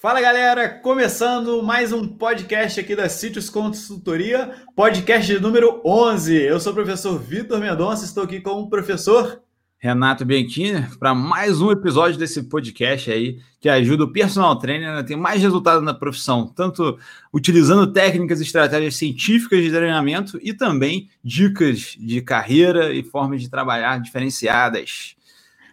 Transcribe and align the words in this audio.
Fala 0.00 0.20
galera, 0.20 0.68
começando 0.68 1.60
mais 1.60 1.92
um 1.92 2.06
podcast 2.06 2.78
aqui 2.78 2.94
da 2.94 3.08
Sítios 3.08 3.50
Consultoria, 3.50 4.54
podcast 4.76 5.36
número 5.40 5.82
11. 5.84 6.36
Eu 6.36 6.60
sou 6.60 6.70
o 6.70 6.74
professor 6.76 7.18
Vitor 7.18 7.58
Mendonça, 7.58 8.04
estou 8.04 8.22
aqui 8.22 8.40
com 8.40 8.60
o 8.60 8.70
professor 8.70 9.42
Renato 9.76 10.24
Bianchini 10.24 10.86
para 11.00 11.16
mais 11.16 11.60
um 11.60 11.72
episódio 11.72 12.16
desse 12.16 12.44
podcast 12.44 13.10
aí 13.10 13.40
que 13.60 13.68
ajuda 13.68 14.04
o 14.04 14.12
personal 14.12 14.56
trainer 14.56 14.90
a 14.90 15.02
ter 15.02 15.16
mais 15.16 15.42
resultado 15.42 15.82
na 15.82 15.92
profissão, 15.92 16.46
tanto 16.46 16.96
utilizando 17.34 17.92
técnicas 17.92 18.38
e 18.38 18.44
estratégias 18.44 18.94
científicas 18.94 19.64
de 19.64 19.70
treinamento 19.72 20.38
e 20.40 20.54
também 20.54 21.10
dicas 21.24 21.96
de 21.98 22.22
carreira 22.22 22.94
e 22.94 23.02
formas 23.02 23.42
de 23.42 23.50
trabalhar 23.50 24.00
diferenciadas. 24.00 25.17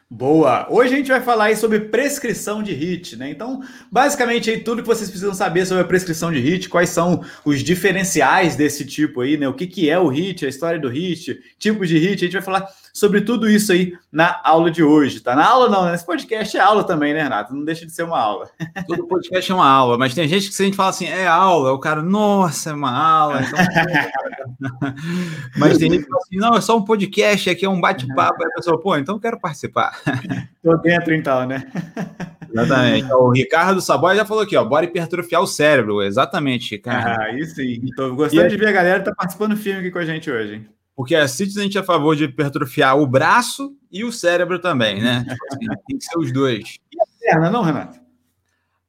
Boa! 0.08 0.68
Hoje 0.70 0.94
a 0.94 0.98
gente 0.98 1.08
vai 1.08 1.20
falar 1.20 1.46
aí 1.46 1.56
sobre 1.56 1.80
prescrição 1.80 2.62
de 2.62 2.72
HIT, 2.72 3.16
né? 3.18 3.32
Então, 3.32 3.64
basicamente 3.92 4.52
aí 4.52 4.60
tudo 4.60 4.84
que 4.84 4.88
vocês 4.88 5.10
precisam 5.10 5.34
saber 5.34 5.66
sobre 5.66 5.82
a 5.82 5.88
prescrição 5.88 6.32
de 6.32 6.38
HIT, 6.38 6.70
quais 6.70 6.92
são 6.92 7.24
os 7.44 7.64
diferenciais 7.64 8.56
desse 8.56 8.86
tipo 8.86 9.22
aí, 9.22 9.36
né? 9.36 9.48
O 9.48 9.54
que, 9.56 9.66
que 9.66 9.90
é 9.90 9.98
o 9.98 10.10
HIT, 10.10 10.46
a 10.46 10.50
história 10.50 10.80
do 10.80 10.90
HIT, 10.90 11.42
tipos 11.58 11.90
de 11.90 11.98
HIT, 11.98 12.14
a 12.14 12.28
gente 12.28 12.34
vai 12.34 12.42
falar 12.44 12.70
sobre 12.94 13.22
tudo 13.22 13.50
isso 13.50 13.72
aí 13.72 13.98
na 14.12 14.40
aula 14.44 14.70
de 14.70 14.84
hoje, 14.84 15.22
tá? 15.22 15.36
Na 15.36 15.48
aula 15.48 15.70
não, 15.70 15.86
né? 15.86 15.96
Esse 15.96 16.06
podcast 16.06 16.56
é 16.56 16.60
aula 16.60 16.84
também, 16.84 17.12
né, 17.12 17.24
Renato? 17.24 17.56
Não 17.56 17.66
deixa 17.66 17.84
de 17.84 17.92
ser 17.92 18.04
uma 18.04 18.20
aula. 18.20 18.48
Todo 18.86 19.08
podcast 19.08 19.52
é 19.52 19.56
uma 19.56 19.68
aula, 19.68 19.98
mas 19.98 20.14
tem 20.14 20.28
gente 20.28 20.50
que 20.50 20.54
se 20.54 20.62
a 20.62 20.66
gente 20.66 20.78
fala 20.78 20.92
assim, 20.92 21.08
é 21.08 21.26
aula, 21.26 21.74
o 21.74 21.80
cara, 21.80 22.04
nossa, 22.04 22.70
é 22.70 22.74
uma 22.74 22.96
aula. 22.96 23.42
Então... 23.42 23.58
mas 25.58 25.78
tem 25.78 25.92
gente 25.92 26.04
que 26.04 26.10
fala 26.10 26.22
assim, 26.24 26.38
não, 26.38 26.56
é 26.56 26.62
só 26.62 26.78
um 26.78 26.86
podcast, 26.86 27.50
aqui 27.50 27.66
é 27.66 27.70
um 27.70 27.82
bate-papo. 27.82 28.44
Aí 28.44 28.50
a 28.52 28.56
pessoa, 28.56 28.80
pô, 28.80 28.96
então 28.98 29.16
eu 29.16 29.20
quero 29.20 29.40
participar. 29.40 29.95
Tô 30.64 30.76
dentro 30.78 31.14
então, 31.14 31.46
né? 31.46 31.72
Exatamente. 32.52 33.12
O 33.14 33.32
Ricardo 33.32 33.82
Saboy 33.82 34.16
já 34.16 34.26
falou 34.26 34.44
aqui, 34.44 34.56
ó, 34.56 34.64
bora 34.64 34.86
hipertrofiar 34.86 35.42
o 35.42 35.48
cérebro. 35.48 36.02
Exatamente, 36.02 36.76
Ricardo. 36.76 37.22
Ah, 37.22 37.32
isso 37.32 37.56
sim. 37.56 37.82
Tô 37.96 38.16
gostando 38.16 38.46
e 38.46 38.50
de 38.50 38.58
ver 38.58 38.68
a 38.68 38.72
galera 38.72 39.00
que 39.00 39.06
tá 39.06 39.16
participando 39.16 39.58
firme 39.58 39.82
aqui 39.82 39.92
com 39.92 40.00
a 40.00 40.06
gente 40.06 40.32
hoje. 40.32 40.66
Porque 40.96 41.14
a 41.16 41.28
Citizen 41.28 41.62
a 41.62 41.64
gente 41.66 41.78
é 41.78 41.82
a 41.82 41.84
favor 41.84 42.16
de 42.16 42.24
hipertrofiar 42.24 42.98
o 42.98 43.06
braço 43.06 43.76
e 43.92 44.06
o 44.06 44.12
cérebro 44.12 44.60
também, 44.60 45.02
né? 45.02 45.26
Tipo 45.28 45.46
assim, 45.52 45.82
tem 45.88 45.98
que 45.98 46.06
ser 46.06 46.18
os 46.18 46.32
dois. 46.32 46.78
E 46.94 47.02
a 47.02 47.06
perna, 47.20 47.50
não, 47.50 47.62
Renato? 47.62 48.00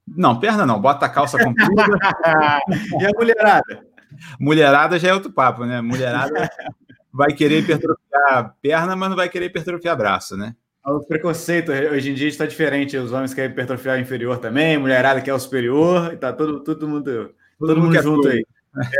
Não, 0.06 0.38
perna 0.38 0.64
não. 0.64 0.80
Bota 0.80 1.06
a 1.06 1.08
calça 1.08 1.36
comprida. 1.36 1.68
e 3.00 3.04
a 3.04 3.10
mulherada? 3.18 3.84
Mulherada 4.38 4.98
já 4.98 5.08
é 5.08 5.14
outro 5.14 5.32
papo, 5.32 5.64
né? 5.64 5.80
Mulherada 5.80 6.48
vai 7.12 7.32
querer 7.32 7.60
hipertrofiar 7.60 8.38
a 8.38 8.44
perna, 8.44 8.94
mas 8.94 9.08
não 9.08 9.16
vai 9.16 9.28
querer 9.28 9.46
hipertrofiar 9.46 9.96
braço, 9.96 10.36
né? 10.36 10.54
O 10.86 11.00
preconceito 11.00 11.72
hoje 11.72 12.10
em 12.10 12.14
dia 12.14 12.28
está 12.28 12.46
diferente. 12.46 12.96
Os 12.96 13.10
homens 13.12 13.34
querem 13.34 13.50
hipertrofiar 13.50 13.98
o 13.98 14.00
inferior 14.00 14.38
também, 14.38 14.78
mulherada 14.78 15.20
quer 15.20 15.34
o 15.34 15.38
superior, 15.38 16.12
e 16.12 16.16
tá 16.16 16.32
todo, 16.32 16.60
todo 16.60 16.86
mundo, 16.86 17.04
todo, 17.58 17.74
todo 17.74 17.80
mundo 17.80 17.94
junto 18.00 18.22
tudo. 18.22 18.28
aí. 18.28 18.46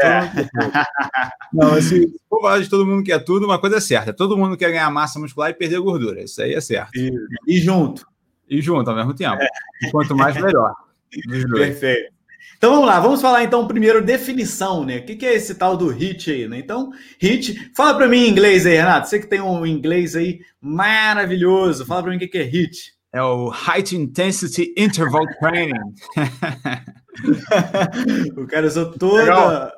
É. 0.03 0.21
Não, 1.53 1.75
assim, 1.75 2.13
for 2.29 2.41
falar 2.41 2.61
de 2.61 2.69
todo 2.69 2.85
mundo 2.85 3.05
quer 3.05 3.23
tudo, 3.23 3.47
uma 3.47 3.61
coisa 3.61 3.77
é 3.77 3.81
certa: 3.81 4.13
todo 4.13 4.37
mundo 4.37 4.57
quer 4.57 4.71
ganhar 4.71 4.91
massa 4.91 5.21
muscular 5.21 5.51
e 5.51 5.55
perder 5.55 5.79
gordura. 5.79 6.23
Isso 6.25 6.43
aí 6.43 6.55
é 6.55 6.61
certo. 6.61 6.97
E, 6.97 7.13
e 7.47 7.59
junto. 7.59 8.05
E 8.49 8.61
junto 8.61 8.91
ao 8.91 8.97
mesmo 8.97 9.15
tempo. 9.15 9.41
É. 9.41 9.49
E 9.83 9.91
quanto 9.93 10.17
mais, 10.17 10.35
melhor. 10.35 10.75
Perfeito. 11.55 12.16
Então 12.57 12.73
vamos 12.73 12.87
lá, 12.87 13.01
vamos 13.01 13.21
falar 13.21 13.45
então 13.45 13.69
primeiro 13.69 14.03
definição, 14.03 14.85
né? 14.85 14.99
O 14.99 15.05
que 15.05 15.27
é 15.27 15.35
esse 15.35 15.55
tal 15.55 15.77
do 15.77 15.89
HIT 15.89 16.31
aí, 16.31 16.49
né? 16.49 16.59
Então, 16.59 16.91
HIT, 17.21 17.73
fala 17.75 17.95
para 17.95 18.09
mim 18.09 18.25
em 18.25 18.31
inglês 18.31 18.67
aí, 18.67 18.77
Renato. 18.77 19.09
Você 19.09 19.21
que 19.21 19.27
tem 19.27 19.41
um 19.41 19.67
inglês 19.67 20.17
aí 20.17 20.41
maravilhoso, 20.61 21.85
fala 21.85 22.03
para 22.03 22.13
mim 22.13 22.17
o 22.17 22.29
que 22.29 22.39
é 22.39 22.43
HIT. 22.43 22.97
É 23.13 23.23
o 23.23 23.49
High 23.49 23.85
Intensity 23.93 24.75
Interval 24.77 25.25
Training. 25.39 25.95
o 28.37 28.47
cara 28.47 28.67
usou 28.67 28.91
toda. 28.91 29.73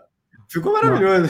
Ficou 0.48 0.72
maravilhoso. 0.72 1.28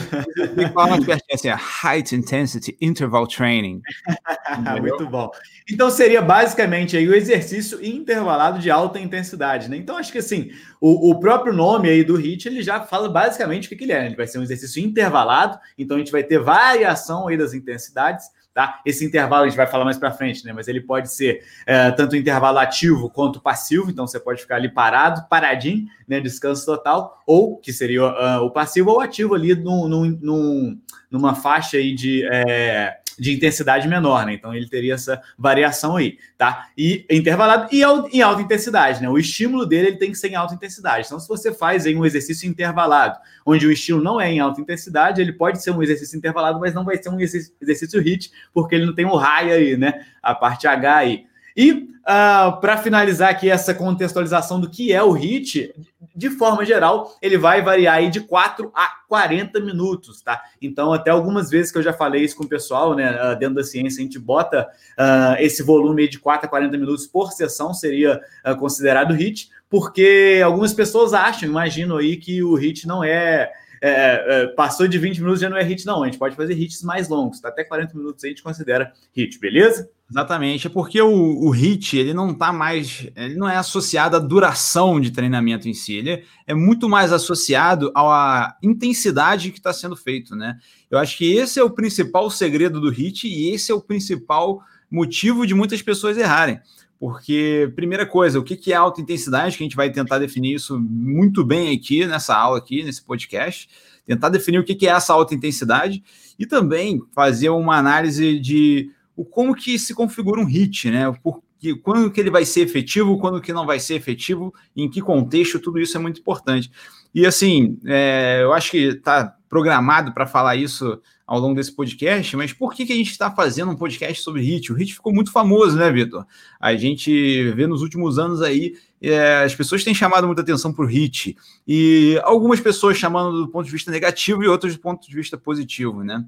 Que 0.55 0.69
falar 0.69 0.97
mais 0.97 1.21
assim, 1.33 1.49
High 1.49 2.03
Intensity 2.13 2.77
Interval 2.79 3.27
Training. 3.27 3.81
Muito 4.81 5.05
bom. 5.07 5.29
Então 5.69 5.89
seria 5.89 6.21
basicamente 6.21 6.95
aí 6.95 7.07
o 7.07 7.13
exercício 7.13 7.83
intervalado 7.85 8.59
de 8.59 8.71
alta 8.71 8.97
intensidade, 8.97 9.69
né? 9.69 9.75
Então 9.75 9.97
acho 9.97 10.11
que 10.11 10.19
assim, 10.19 10.51
o, 10.79 11.11
o 11.11 11.19
próprio 11.19 11.51
nome 11.51 11.89
aí 11.89 12.03
do 12.03 12.15
HIIT, 12.15 12.47
ele 12.47 12.63
já 12.63 12.81
fala 12.81 13.09
basicamente 13.09 13.65
o 13.65 13.69
que, 13.69 13.75
que 13.75 13.83
ele 13.83 13.91
é. 13.91 14.05
Ele 14.05 14.15
vai 14.15 14.25
ser 14.25 14.39
um 14.39 14.43
exercício 14.43 14.81
intervalado, 14.81 15.59
então 15.77 15.97
a 15.97 15.99
gente 15.99 16.13
vai 16.13 16.23
ter 16.23 16.39
variação 16.39 17.27
aí 17.27 17.37
das 17.37 17.53
intensidades, 17.53 18.25
Tá? 18.53 18.81
Esse 18.85 19.05
intervalo 19.05 19.43
a 19.43 19.47
gente 19.47 19.55
vai 19.55 19.67
falar 19.67 19.85
mais 19.85 19.97
para 19.97 20.11
frente, 20.11 20.43
né? 20.43 20.51
Mas 20.51 20.67
ele 20.67 20.81
pode 20.81 21.13
ser 21.13 21.43
é, 21.65 21.91
tanto 21.91 22.15
intervalo 22.15 22.57
ativo 22.57 23.09
quanto 23.09 23.39
passivo, 23.39 23.89
então 23.89 24.07
você 24.07 24.19
pode 24.19 24.41
ficar 24.41 24.55
ali 24.55 24.67
parado, 24.67 25.27
paradinho, 25.29 25.85
né? 26.07 26.19
Descanso 26.19 26.65
total, 26.65 27.21
ou 27.25 27.57
que 27.57 27.71
seria 27.71 28.03
uh, 28.03 28.43
o 28.43 28.51
passivo 28.51 28.89
ou 28.89 28.99
ativo 28.99 29.35
ali 29.35 29.53
num, 29.53 29.87
num, 29.87 30.19
num, 30.19 30.81
numa 31.11 31.35
faixa 31.35 31.77
aí 31.77 31.93
de. 31.93 32.27
É, 32.31 32.98
de 33.19 33.33
intensidade 33.33 33.87
menor, 33.87 34.25
né? 34.25 34.33
Então 34.33 34.53
ele 34.53 34.67
teria 34.67 34.93
essa 34.93 35.21
variação 35.37 35.97
aí, 35.97 36.17
tá? 36.37 36.69
E 36.77 37.05
intervalado 37.09 37.67
e 37.71 37.81
em 38.13 38.21
alta 38.21 38.41
intensidade, 38.41 39.01
né? 39.01 39.09
O 39.09 39.17
estímulo 39.17 39.65
dele 39.65 39.89
ele 39.89 39.97
tem 39.97 40.11
que 40.11 40.17
ser 40.17 40.29
em 40.29 40.35
alta 40.35 40.53
intensidade. 40.53 41.05
Então, 41.05 41.19
se 41.19 41.27
você 41.27 41.53
faz 41.53 41.85
aí 41.85 41.95
um 41.95 42.05
exercício 42.05 42.49
intervalado, 42.49 43.17
onde 43.45 43.67
o 43.67 43.71
estímulo 43.71 44.03
não 44.03 44.21
é 44.21 44.31
em 44.31 44.39
alta 44.39 44.61
intensidade, 44.61 45.21
ele 45.21 45.33
pode 45.33 45.61
ser 45.61 45.71
um 45.71 45.83
exercício 45.83 46.17
intervalado, 46.17 46.59
mas 46.59 46.73
não 46.73 46.85
vai 46.85 46.97
ser 46.97 47.09
um 47.09 47.19
exercício 47.19 47.99
HIT, 47.99 48.31
porque 48.53 48.75
ele 48.75 48.85
não 48.85 48.95
tem 48.95 49.05
o 49.05 49.15
raio 49.15 49.53
aí, 49.53 49.77
né? 49.77 50.05
A 50.21 50.33
parte 50.33 50.67
H 50.67 50.95
aí. 50.95 51.28
E 51.59 51.73
uh, 51.73 51.89
ah, 52.05 52.57
para 52.61 52.77
finalizar 52.77 53.29
aqui 53.29 53.49
essa 53.49 53.73
contextualização 53.73 54.61
do 54.61 54.69
que 54.69 54.93
é 54.93 55.03
o 55.03 55.11
HIT, 55.11 55.75
de 56.15 56.29
forma 56.29 56.63
geral, 56.63 57.17
ele 57.21 57.37
vai 57.37 57.61
variar 57.61 57.95
aí 57.95 58.09
de 58.09 58.21
4 58.21 58.71
a 58.73 58.87
40 59.09 59.59
minutos, 59.59 60.21
tá? 60.21 60.41
Então, 60.61 60.93
até 60.93 61.11
algumas 61.11 61.49
vezes 61.49 61.69
que 61.69 61.77
eu 61.77 61.83
já 61.83 61.91
falei 61.91 62.23
isso 62.23 62.37
com 62.37 62.45
o 62.45 62.47
pessoal, 62.47 62.95
né, 62.95 63.09
ah, 63.09 63.33
dentro 63.33 63.55
da 63.55 63.63
ciência, 63.65 63.99
a 63.99 64.03
gente 64.03 64.17
bota 64.17 64.69
uh, 64.97 65.35
esse 65.39 65.61
volume 65.61 66.07
de 66.07 66.17
4 66.17 66.45
a 66.45 66.49
40 66.49 66.77
minutos 66.77 67.05
por 67.05 67.33
sessão, 67.33 67.73
seria 67.73 68.21
uh, 68.47 68.55
considerado 68.55 69.13
HIT, 69.13 69.49
porque 69.69 70.41
algumas 70.41 70.73
pessoas 70.73 71.13
acham, 71.13 71.49
imagino 71.49 71.97
aí, 71.97 72.15
que 72.15 72.41
o 72.41 72.55
HIT 72.55 72.87
não 72.87 73.03
é 73.03 73.51
é, 73.81 74.43
é, 74.43 74.47
passou 74.47 74.87
de 74.87 74.97
20 74.97 75.19
minutos 75.19 75.41
já 75.41 75.49
não 75.49 75.57
é 75.57 75.63
hit, 75.63 75.85
não. 75.85 76.03
A 76.03 76.05
gente 76.05 76.17
pode 76.17 76.35
fazer 76.35 76.53
hits 76.53 76.83
mais 76.83 77.07
longos, 77.07 77.39
tá? 77.39 77.49
até 77.49 77.63
40 77.63 77.97
minutos 77.97 78.23
a 78.23 78.27
gente 78.27 78.43
considera 78.43 78.91
hit, 79.15 79.39
beleza? 79.39 79.89
Exatamente, 80.11 80.65
é 80.65 80.69
porque 80.71 80.99
o, 80.99 81.11
o 81.11 81.51
hit 81.51 81.95
ele 81.95 82.15
não 82.15 82.33
tá 82.33 82.51
mais, 82.51 83.07
ele 83.15 83.35
não 83.35 83.47
é 83.47 83.57
associado 83.57 84.15
à 84.15 84.19
duração 84.19 84.99
de 84.99 85.11
treinamento 85.11 85.69
em 85.69 85.73
si, 85.73 85.93
ele 85.93 86.23
é 86.47 86.53
muito 86.55 86.89
mais 86.89 87.13
associado 87.13 87.91
à 87.95 88.57
intensidade 88.63 89.51
que 89.51 89.59
está 89.59 89.71
sendo 89.71 89.95
feito, 89.95 90.35
né? 90.35 90.57
Eu 90.89 90.97
acho 90.97 91.15
que 91.15 91.31
esse 91.31 91.59
é 91.59 91.63
o 91.63 91.69
principal 91.69 92.27
segredo 92.31 92.81
do 92.81 92.89
hit 92.89 93.27
e 93.27 93.53
esse 93.53 93.71
é 93.71 93.75
o 93.75 93.81
principal 93.81 94.63
motivo 94.89 95.45
de 95.45 95.53
muitas 95.53 95.81
pessoas 95.83 96.17
errarem. 96.17 96.59
Porque, 96.99 97.71
primeira 97.75 98.05
coisa, 98.05 98.39
o 98.39 98.43
que 98.43 98.73
é 98.73 98.75
alta 98.75 98.99
intensidade, 98.99 99.57
que 99.57 99.63
a 99.63 99.65
gente 99.65 99.75
vai 99.75 99.89
tentar 99.89 100.19
definir 100.19 100.55
isso 100.55 100.77
muito 100.77 101.45
bem 101.45 101.73
aqui 101.73 102.05
nessa 102.05 102.35
aula, 102.35 102.57
aqui, 102.57 102.83
nesse 102.83 103.01
podcast, 103.01 103.69
tentar 104.05 104.29
definir 104.29 104.59
o 104.59 104.63
que 104.63 104.85
é 104.85 104.89
essa 104.89 105.13
alta 105.13 105.33
intensidade 105.33 106.03
e 106.37 106.45
também 106.45 107.01
fazer 107.13 107.49
uma 107.49 107.77
análise 107.77 108.37
de 108.39 108.91
o 109.15 109.23
como 109.23 109.55
que 109.55 109.79
se 109.79 109.93
configura 109.93 110.41
um 110.41 110.45
hit, 110.45 110.89
né? 110.89 111.11
Por, 111.23 111.41
quando 111.83 112.09
que 112.11 112.19
ele 112.19 112.31
vai 112.31 112.45
ser 112.45 112.61
efetivo, 112.61 113.17
quando 113.17 113.41
que 113.41 113.53
não 113.53 113.65
vai 113.65 113.79
ser 113.79 113.95
efetivo, 113.95 114.53
em 114.75 114.89
que 114.89 115.01
contexto, 115.01 115.59
tudo 115.59 115.79
isso 115.79 115.97
é 115.97 115.99
muito 115.99 116.19
importante. 116.19 116.71
E 117.13 117.25
assim, 117.25 117.77
é, 117.85 118.39
eu 118.41 118.53
acho 118.53 118.71
que 118.71 118.77
está 118.77 119.35
programado 119.49 120.13
para 120.13 120.27
falar 120.27 120.55
isso 120.55 121.01
ao 121.25 121.39
longo 121.39 121.55
desse 121.55 121.71
podcast, 121.71 122.37
mas 122.37 122.53
por 122.53 122.73
que, 122.73 122.85
que 122.85 122.93
a 122.93 122.95
gente 122.95 123.11
está 123.11 123.29
fazendo 123.31 123.71
um 123.71 123.75
podcast 123.75 124.21
sobre 124.23 124.41
HIT? 124.41 124.71
O 124.71 124.75
HIT 124.75 124.93
ficou 124.93 125.13
muito 125.13 125.31
famoso, 125.31 125.75
né, 125.77 125.91
Vitor? 125.91 126.25
A 126.59 126.75
gente 126.75 127.51
vê 127.51 127.67
nos 127.67 127.81
últimos 127.81 128.17
anos 128.19 128.41
aí, 128.41 128.75
é, 129.01 129.43
as 129.43 129.55
pessoas 129.55 129.83
têm 129.83 129.93
chamado 129.93 130.27
muita 130.27 130.41
atenção 130.41 130.71
para 130.71 130.85
o 130.85 130.87
HIT, 130.87 131.35
e 131.67 132.19
algumas 132.23 132.59
pessoas 132.59 132.97
chamando 132.97 133.45
do 133.45 133.47
ponto 133.49 133.65
de 133.65 133.71
vista 133.71 133.91
negativo 133.91 134.43
e 134.43 134.47
outras 134.47 134.75
do 134.75 134.79
ponto 134.79 135.07
de 135.07 135.15
vista 135.15 135.37
positivo, 135.37 136.03
né? 136.03 136.23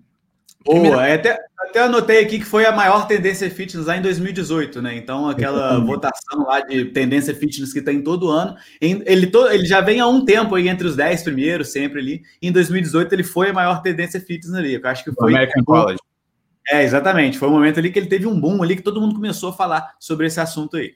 Boa, 0.63 1.07
é 1.07 1.15
até, 1.15 1.37
até 1.59 1.79
anotei 1.81 2.19
aqui 2.19 2.39
que 2.39 2.45
foi 2.45 2.65
a 2.65 2.71
maior 2.71 3.07
tendência 3.07 3.49
fitness 3.49 3.85
lá 3.85 3.97
em 3.97 4.01
2018, 4.01 4.81
né? 4.81 4.95
Então, 4.95 5.27
aquela 5.27 5.79
votação 5.83 6.43
lá 6.45 6.61
de 6.61 6.85
tendência 6.85 7.33
fitness 7.33 7.73
que 7.73 7.81
tem 7.81 8.03
todo 8.03 8.29
ano, 8.29 8.55
ele, 8.79 9.27
to, 9.27 9.47
ele 9.47 9.65
já 9.65 9.81
vem 9.81 9.99
há 9.99 10.07
um 10.07 10.23
tempo 10.23 10.55
aí 10.55 10.67
entre 10.67 10.87
os 10.87 10.95
10 10.95 11.23
primeiros, 11.23 11.71
sempre 11.71 11.99
ali. 11.99 12.21
Em 12.41 12.51
2018, 12.51 13.13
ele 13.13 13.23
foi 13.23 13.49
a 13.49 13.53
maior 13.53 13.81
tendência 13.81 14.19
fitness 14.19 14.53
ali. 14.53 14.75
Eu 14.75 14.81
acho 14.83 15.03
que 15.03 15.11
foi. 15.11 15.33
American 15.33 15.63
College. 15.63 15.99
É, 16.69 16.83
exatamente. 16.83 17.37
Foi 17.37 17.47
o 17.47 17.51
um 17.51 17.55
momento 17.55 17.79
ali 17.79 17.91
que 17.91 17.97
ele 17.97 18.07
teve 18.07 18.27
um 18.27 18.39
boom 18.39 18.61
ali 18.61 18.75
que 18.75 18.83
todo 18.83 19.01
mundo 19.01 19.15
começou 19.15 19.49
a 19.49 19.53
falar 19.53 19.95
sobre 19.99 20.27
esse 20.27 20.39
assunto 20.39 20.77
aí. 20.77 20.93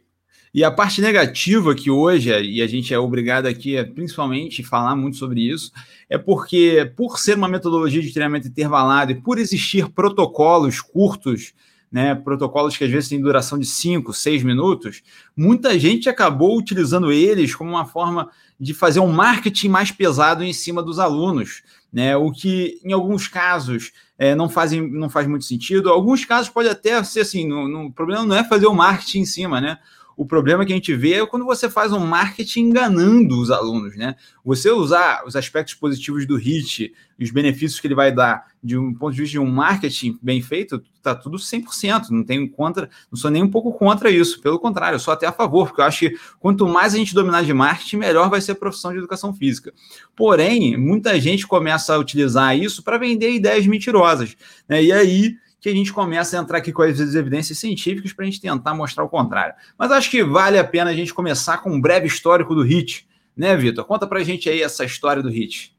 E 0.55 0.63
a 0.63 0.71
parte 0.71 1.01
negativa 1.01 1.75
que 1.75 1.91
hoje, 1.91 2.29
e 2.29 2.61
a 2.61 2.67
gente 2.67 2.93
é 2.93 2.97
obrigado 2.97 3.45
aqui 3.45 3.77
a 3.77 3.85
principalmente 3.85 4.63
falar 4.63 4.95
muito 4.95 5.17
sobre 5.17 5.41
isso, 5.41 5.69
é 6.09 6.17
porque, 6.17 6.89
por 6.95 7.19
ser 7.19 7.35
uma 7.35 7.49
metodologia 7.49 8.01
de 8.01 8.13
treinamento 8.13 8.47
intervalado 8.47 9.11
e 9.11 9.15
por 9.15 9.37
existir 9.37 9.89
protocolos 9.89 10.79
curtos 10.79 11.53
né, 11.91 12.15
protocolos 12.15 12.77
que 12.77 12.85
às 12.85 12.89
vezes 12.89 13.09
têm 13.09 13.21
duração 13.21 13.59
de 13.59 13.65
5, 13.65 14.13
6 14.13 14.43
minutos, 14.43 15.01
muita 15.35 15.77
gente 15.77 16.07
acabou 16.07 16.57
utilizando 16.57 17.11
eles 17.11 17.53
como 17.53 17.71
uma 17.71 17.85
forma 17.85 18.29
de 18.57 18.73
fazer 18.73 19.01
um 19.01 19.11
marketing 19.11 19.67
mais 19.67 19.91
pesado 19.91 20.41
em 20.41 20.53
cima 20.53 20.81
dos 20.81 20.99
alunos, 20.99 21.63
né? 21.91 22.15
O 22.15 22.31
que 22.31 22.79
em 22.83 22.91
alguns 22.93 23.27
casos 23.27 23.91
é, 24.17 24.33
não, 24.33 24.49
fazem, 24.49 24.89
não 24.89 25.09
faz 25.09 25.27
muito 25.27 25.45
sentido. 25.45 25.89
Alguns 25.89 26.25
casos 26.25 26.49
pode 26.49 26.69
até 26.69 27.01
ser 27.03 27.21
assim, 27.21 27.47
no, 27.47 27.87
o 27.87 27.91
problema 27.91 28.25
não 28.25 28.35
é 28.35 28.43
fazer 28.43 28.67
o 28.67 28.73
marketing 28.73 29.19
em 29.19 29.25
cima, 29.25 29.61
né? 29.61 29.77
O 30.17 30.25
problema 30.25 30.65
que 30.65 30.71
a 30.71 30.75
gente 30.75 30.95
vê 30.95 31.13
é 31.13 31.25
quando 31.25 31.45
você 31.45 31.69
faz 31.69 31.91
um 31.91 32.05
marketing 32.05 32.61
enganando 32.61 33.39
os 33.39 33.51
alunos, 33.51 33.97
né? 33.97 34.15
Você 34.43 34.71
usar 34.71 35.23
os 35.25 35.35
aspectos 35.35 35.73
positivos 35.73 36.25
do 36.25 36.35
HIT, 36.35 36.93
os 37.19 37.31
benefícios 37.31 37.79
que 37.79 37.87
ele 37.87 37.95
vai 37.95 38.11
dar 38.11 38.45
de 38.63 38.77
um 38.77 38.93
ponto 38.93 39.13
de 39.13 39.21
vista 39.21 39.33
de 39.33 39.39
um 39.39 39.45
marketing 39.45 40.17
bem 40.21 40.41
feito, 40.41 40.81
tá 41.01 41.13
tudo 41.13 41.37
100%, 41.37 42.09
não 42.09 42.23
tenho 42.23 42.49
contra, 42.49 42.89
não 43.11 43.17
sou 43.17 43.29
nem 43.29 43.43
um 43.43 43.49
pouco 43.49 43.71
contra 43.73 44.09
isso, 44.09 44.41
pelo 44.41 44.59
contrário, 44.59 44.95
eu 44.95 44.99
sou 44.99 45.13
até 45.13 45.27
a 45.27 45.31
favor, 45.31 45.67
porque 45.67 45.81
eu 45.81 45.85
acho 45.85 45.99
que 45.99 46.17
quanto 46.39 46.67
mais 46.67 46.93
a 46.93 46.97
gente 46.97 47.13
dominar 47.13 47.43
de 47.43 47.53
marketing, 47.53 47.97
melhor 47.97 48.29
vai 48.29 48.41
ser 48.41 48.53
a 48.53 48.55
profissão 48.55 48.91
de 48.91 48.97
educação 48.97 49.33
física. 49.33 49.73
Porém, 50.15 50.77
muita 50.77 51.19
gente 51.19 51.45
começa 51.45 51.93
a 51.93 51.97
utilizar 51.97 52.57
isso 52.57 52.83
para 52.83 52.97
vender 52.97 53.31
ideias 53.31 53.67
mentirosas, 53.67 54.35
né? 54.67 54.83
E 54.83 54.91
aí 54.91 55.35
que 55.65 55.69
a 55.69 55.73
gente 55.73 55.91
começa 55.91 56.37
a 56.37 56.41
entrar 56.43 56.59
aqui 56.59 56.71
com 56.71 56.83
as 56.83 56.99
evidências 57.15 57.57
científicas 57.57 58.13
para 58.13 58.23
a 58.23 58.27
gente 58.27 58.39
tentar 58.39 58.75
mostrar 58.75 59.03
o 59.03 59.09
contrário. 59.09 59.55
Mas 59.75 59.91
acho 59.91 60.11
que 60.11 60.23
vale 60.23 60.59
a 60.59 60.63
pena 60.63 60.91
a 60.91 60.93
gente 60.93 61.11
começar 61.11 61.57
com 61.57 61.71
um 61.71 61.81
breve 61.81 62.05
histórico 62.05 62.53
do 62.53 62.61
HIT, 62.61 63.07
né, 63.35 63.55
Vitor? 63.57 63.83
Conta 63.83 64.05
para 64.05 64.19
a 64.19 64.23
gente 64.23 64.47
aí 64.47 64.61
essa 64.61 64.85
história 64.85 65.23
do 65.23 65.29
HIT. 65.29 65.75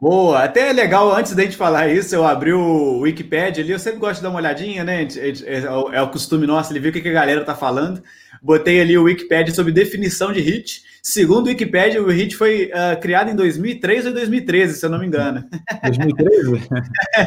Boa, 0.00 0.42
até 0.42 0.70
é 0.70 0.72
legal, 0.72 1.14
antes 1.14 1.36
da 1.36 1.44
gente 1.44 1.56
falar 1.56 1.86
isso, 1.86 2.16
eu 2.16 2.26
abri 2.26 2.52
o 2.52 2.98
Wikipedia 2.98 3.62
ali, 3.62 3.72
eu 3.72 3.78
sempre 3.78 4.00
gosto 4.00 4.16
de 4.16 4.22
dar 4.22 4.30
uma 4.30 4.40
olhadinha, 4.40 4.82
né? 4.82 5.06
É, 5.16 5.96
é 5.98 6.02
o 6.02 6.08
costume 6.08 6.44
nosso, 6.44 6.72
ele 6.72 6.80
viu 6.80 6.90
o 6.90 6.92
que 6.92 7.08
a 7.08 7.12
galera 7.12 7.44
tá 7.44 7.54
falando. 7.54 8.02
Botei 8.42 8.80
ali 8.80 8.96
o 8.96 9.04
Wikipedia 9.04 9.54
sobre 9.54 9.72
definição 9.72 10.32
de 10.32 10.40
HIT. 10.40 10.82
Segundo 11.02 11.46
o 11.46 11.48
Wikipedia, 11.48 12.02
o 12.02 12.10
HIT 12.10 12.36
foi 12.36 12.66
uh, 12.66 13.00
criado 13.00 13.30
em 13.30 13.36
2003 13.36 14.06
ou 14.06 14.12
2013, 14.12 14.78
se 14.78 14.84
eu 14.84 14.90
não 14.90 14.98
me 14.98 15.06
engano. 15.06 15.44
2013? 15.82 16.68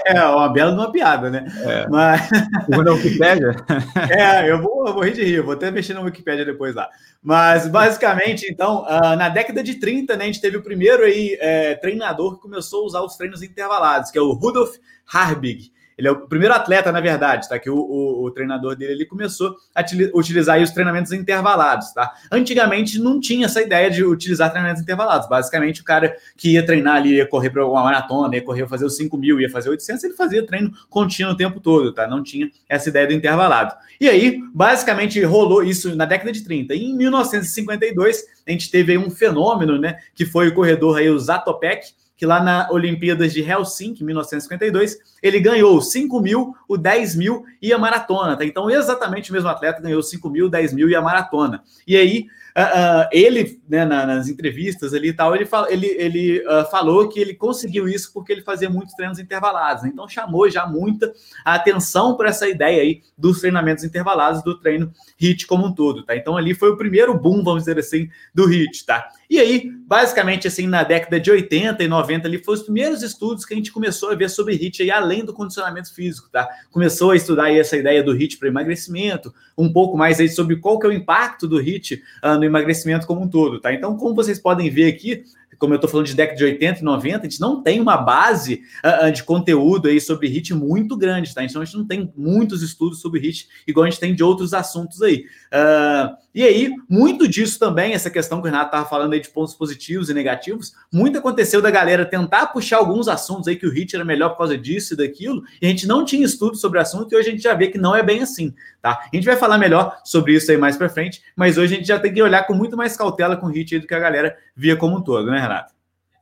é, 0.05 0.23
uma 0.23 0.49
bela 0.49 0.73
uma 0.73 0.91
piada, 0.91 1.29
né? 1.29 1.45
É. 1.63 1.87
Mas... 1.89 2.29
Segundo 2.69 2.89
a 2.89 2.93
Wikipedia? 2.93 3.55
é, 4.09 4.51
eu 4.51 4.61
vou, 4.61 4.87
eu 4.87 4.93
vou 4.93 5.03
rir 5.03 5.13
de 5.13 5.23
rir, 5.23 5.41
vou 5.41 5.53
até 5.53 5.71
mexer 5.71 5.93
no 5.93 6.03
Wikipedia 6.03 6.45
depois 6.45 6.75
lá. 6.75 6.89
Mas, 7.23 7.67
basicamente, 7.67 8.45
então, 8.51 8.83
uh, 8.83 9.15
na 9.15 9.29
década 9.29 9.63
de 9.63 9.75
30, 9.75 10.15
né, 10.15 10.25
a 10.25 10.27
gente 10.27 10.41
teve 10.41 10.57
o 10.57 10.63
primeiro 10.63 11.03
aí, 11.03 11.37
é, 11.39 11.75
treinador 11.75 12.35
que 12.35 12.41
começou 12.41 12.83
a 12.83 12.85
usar 12.85 13.01
os 13.01 13.15
treinos 13.15 13.41
intervalados, 13.41 14.11
que 14.11 14.17
é 14.17 14.21
o 14.21 14.31
Rudolf 14.33 14.75
Harbig. 15.11 15.71
Ele 16.01 16.07
é 16.07 16.11
o 16.11 16.27
primeiro 16.27 16.55
atleta, 16.55 16.91
na 16.91 16.99
verdade, 16.99 17.47
tá? 17.47 17.59
Que 17.59 17.69
o, 17.69 17.77
o, 17.77 18.25
o 18.25 18.31
treinador 18.31 18.75
dele 18.75 18.93
ele 18.93 19.05
começou 19.05 19.55
a 19.75 19.85
utilizar 20.15 20.59
os 20.59 20.71
treinamentos 20.71 21.11
intervalados, 21.11 21.93
tá? 21.93 22.11
Antigamente 22.31 22.97
não 22.97 23.19
tinha 23.19 23.45
essa 23.45 23.61
ideia 23.61 23.87
de 23.91 24.03
utilizar 24.03 24.49
treinamentos 24.49 24.81
intervalados. 24.81 25.29
Basicamente, 25.29 25.81
o 25.81 25.83
cara 25.83 26.17
que 26.35 26.53
ia 26.53 26.65
treinar 26.65 26.95
ali, 26.95 27.17
ia 27.17 27.27
correr 27.27 27.51
para 27.51 27.63
uma 27.67 27.83
maratona, 27.83 28.35
ia 28.35 28.41
correr, 28.41 28.67
fazer 28.67 28.85
os 28.85 28.97
5 28.97 29.15
mil, 29.15 29.39
ia 29.39 29.47
fazer 29.47 29.69
800, 29.69 30.03
ele 30.03 30.13
fazia 30.15 30.43
treino 30.43 30.71
contínuo 30.89 31.33
o 31.33 31.37
tempo 31.37 31.59
todo, 31.59 31.93
tá? 31.93 32.07
Não 32.07 32.23
tinha 32.23 32.49
essa 32.67 32.89
ideia 32.89 33.05
do 33.05 33.13
intervalado. 33.13 33.75
E 33.99 34.09
aí, 34.09 34.41
basicamente, 34.55 35.23
rolou 35.23 35.63
isso 35.63 35.95
na 35.95 36.05
década 36.05 36.31
de 36.31 36.43
30. 36.43 36.73
E 36.73 36.85
em 36.85 36.97
1952, 36.97 38.23
a 38.47 38.49
gente 38.49 38.71
teve 38.71 38.93
aí 38.93 38.97
um 38.97 39.11
fenômeno, 39.11 39.77
né? 39.77 39.97
Que 40.15 40.25
foi 40.25 40.47
o 40.47 40.55
corredor 40.55 40.97
aí, 40.97 41.11
o 41.11 41.19
Zatopek, 41.19 41.93
que 42.21 42.25
lá 42.27 42.39
na 42.39 42.67
Olimpíadas 42.69 43.33
de 43.33 43.41
Helsinki, 43.41 44.03
1952, 44.03 44.99
ele 45.23 45.39
ganhou 45.39 45.81
5 45.81 46.21
mil, 46.21 46.55
o 46.67 46.77
10 46.77 47.15
mil 47.15 47.43
e 47.59 47.73
a 47.73 47.79
maratona. 47.79 48.37
Tá? 48.37 48.45
Então, 48.45 48.69
exatamente 48.69 49.31
o 49.31 49.33
mesmo 49.33 49.49
atleta 49.49 49.81
ganhou 49.81 50.03
5 50.03 50.29
mil, 50.29 50.47
10 50.47 50.71
mil 50.71 50.87
e 50.87 50.95
a 50.95 51.01
maratona. 51.01 51.63
E 51.87 51.97
aí, 51.97 52.27
uh, 52.55 52.61
uh, 52.61 53.09
ele, 53.11 53.59
né, 53.67 53.85
na, 53.85 54.05
nas 54.05 54.29
entrevistas 54.29 54.93
ali 54.93 55.07
e 55.07 55.13
tal, 55.13 55.35
ele, 55.35 55.47
fal, 55.47 55.67
ele, 55.67 55.87
ele 55.87 56.45
uh, 56.45 56.69
falou 56.69 57.09
que 57.09 57.19
ele 57.19 57.33
conseguiu 57.33 57.89
isso 57.89 58.13
porque 58.13 58.31
ele 58.31 58.43
fazia 58.43 58.69
muitos 58.69 58.93
treinos 58.93 59.17
intervalados. 59.17 59.83
Então, 59.85 60.07
chamou 60.07 60.47
já 60.47 60.67
muita 60.67 61.11
atenção 61.43 62.15
para 62.15 62.29
essa 62.29 62.47
ideia 62.47 62.83
aí 62.83 63.01
dos 63.17 63.39
treinamentos 63.39 63.83
intervalados, 63.83 64.43
do 64.43 64.59
treino 64.59 64.93
HIT 65.19 65.47
como 65.47 65.65
um 65.65 65.73
todo. 65.73 66.03
Tá? 66.03 66.15
Então, 66.15 66.37
ali 66.37 66.53
foi 66.53 66.69
o 66.69 66.77
primeiro 66.77 67.17
boom, 67.17 67.43
vamos 67.43 67.63
dizer 67.63 67.79
assim, 67.79 68.07
do 68.31 68.45
HIT. 68.45 68.85
Tá? 68.85 69.07
E 69.31 69.39
aí, 69.39 69.71
basicamente, 69.87 70.45
assim, 70.45 70.67
na 70.67 70.83
década 70.83 71.17
de 71.17 71.31
80 71.31 71.81
e 71.81 71.87
90, 71.87 72.27
ali, 72.27 72.37
foi 72.37 72.53
os 72.53 72.63
primeiros 72.63 73.01
estudos 73.01 73.45
que 73.45 73.53
a 73.53 73.55
gente 73.55 73.71
começou 73.71 74.11
a 74.11 74.13
ver 74.13 74.29
sobre 74.29 74.55
HIT 74.55 74.83
aí, 74.83 74.91
além 74.91 75.23
do 75.23 75.31
condicionamento 75.33 75.95
físico, 75.95 76.27
tá? 76.29 76.49
Começou 76.69 77.11
a 77.11 77.15
estudar 77.15 77.45
aí 77.45 77.57
essa 77.57 77.77
ideia 77.77 78.03
do 78.03 78.11
HIT 78.11 78.37
para 78.37 78.49
emagrecimento, 78.49 79.33
um 79.57 79.71
pouco 79.71 79.97
mais 79.97 80.19
aí 80.19 80.27
sobre 80.27 80.57
qual 80.57 80.77
que 80.77 80.85
é 80.85 80.89
o 80.89 80.91
impacto 80.91 81.47
do 81.47 81.57
HIT 81.57 82.03
uh, 82.21 82.37
no 82.37 82.43
emagrecimento 82.43 83.07
como 83.07 83.21
um 83.21 83.29
todo, 83.29 83.61
tá? 83.61 83.73
Então, 83.73 83.95
como 83.95 84.13
vocês 84.13 84.37
podem 84.37 84.69
ver 84.69 84.93
aqui, 84.93 85.23
como 85.57 85.73
eu 85.73 85.75
estou 85.75 85.89
falando 85.89 86.07
de 86.07 86.15
década 86.15 86.37
de 86.37 86.43
80 86.43 86.79
e 86.79 86.83
90, 86.83 87.19
a 87.19 87.29
gente 87.29 87.39
não 87.39 87.61
tem 87.61 87.79
uma 87.79 87.97
base 87.97 88.61
uh, 88.83 89.11
de 89.11 89.23
conteúdo 89.23 89.87
aí 89.87 89.99
sobre 89.99 90.27
HIT 90.27 90.53
muito 90.53 90.97
grande, 90.97 91.33
tá? 91.33 91.43
Então 91.43 91.61
a 91.61 91.65
gente 91.65 91.77
não 91.77 91.85
tem 91.85 92.11
muitos 92.15 92.61
estudos 92.61 92.99
sobre 93.01 93.19
HIT, 93.19 93.47
igual 93.67 93.85
a 93.85 93.89
gente 93.89 93.99
tem 93.99 94.15
de 94.15 94.23
outros 94.23 94.53
assuntos 94.53 95.01
aí. 95.01 95.25
Uh, 95.53 96.15
e 96.33 96.43
aí, 96.43 96.73
muito 96.89 97.27
disso 97.27 97.59
também, 97.59 97.93
essa 97.93 98.09
questão 98.09 98.41
que 98.41 98.47
o 98.47 98.51
Renato 98.51 98.67
estava 98.67 98.87
falando 98.87 99.11
aí 99.11 99.19
de 99.19 99.29
pontos 99.29 99.53
positivos 99.53 100.09
e 100.09 100.13
negativos, 100.13 100.73
muito 100.91 101.17
aconteceu 101.17 101.61
da 101.61 101.69
galera 101.69 102.05
tentar 102.05 102.47
puxar 102.47 102.77
alguns 102.77 103.09
assuntos 103.09 103.49
aí 103.49 103.57
que 103.57 103.67
o 103.67 103.69
HIT 103.69 103.95
era 103.95 104.05
melhor 104.05 104.29
por 104.29 104.37
causa 104.37 104.57
disso 104.57 104.93
e 104.93 104.97
daquilo, 104.97 105.43
e 105.61 105.65
a 105.65 105.69
gente 105.69 105.85
não 105.85 106.05
tinha 106.05 106.25
estudo 106.25 106.55
sobre 106.55 106.79
o 106.79 106.81
assunto, 106.81 107.11
e 107.11 107.17
hoje 107.17 107.27
a 107.27 107.31
gente 107.31 107.43
já 107.43 107.53
vê 107.53 107.67
que 107.67 107.77
não 107.77 107.93
é 107.93 108.01
bem 108.01 108.21
assim, 108.21 108.53
tá? 108.81 109.01
A 109.11 109.15
gente 109.15 109.25
vai 109.25 109.35
falar 109.35 109.57
melhor 109.57 109.99
sobre 110.05 110.33
isso 110.33 110.49
aí 110.49 110.57
mais 110.57 110.77
para 110.77 110.87
frente, 110.87 111.21
mas 111.35 111.57
hoje 111.57 111.73
a 111.73 111.77
gente 111.77 111.87
já 111.87 111.99
tem 111.99 112.13
que 112.13 112.21
olhar 112.21 112.47
com 112.47 112.53
muito 112.53 112.77
mais 112.77 112.95
cautela 112.95 113.35
com 113.35 113.47
o 113.47 113.51
HIT 113.51 113.79
do 113.79 113.87
que 113.87 113.93
a 113.93 113.99
galera 113.99 114.37
via 114.55 114.75
como 114.75 114.97
um 114.97 115.01
todo, 115.01 115.29
né, 115.29 115.39
Renato? 115.39 115.73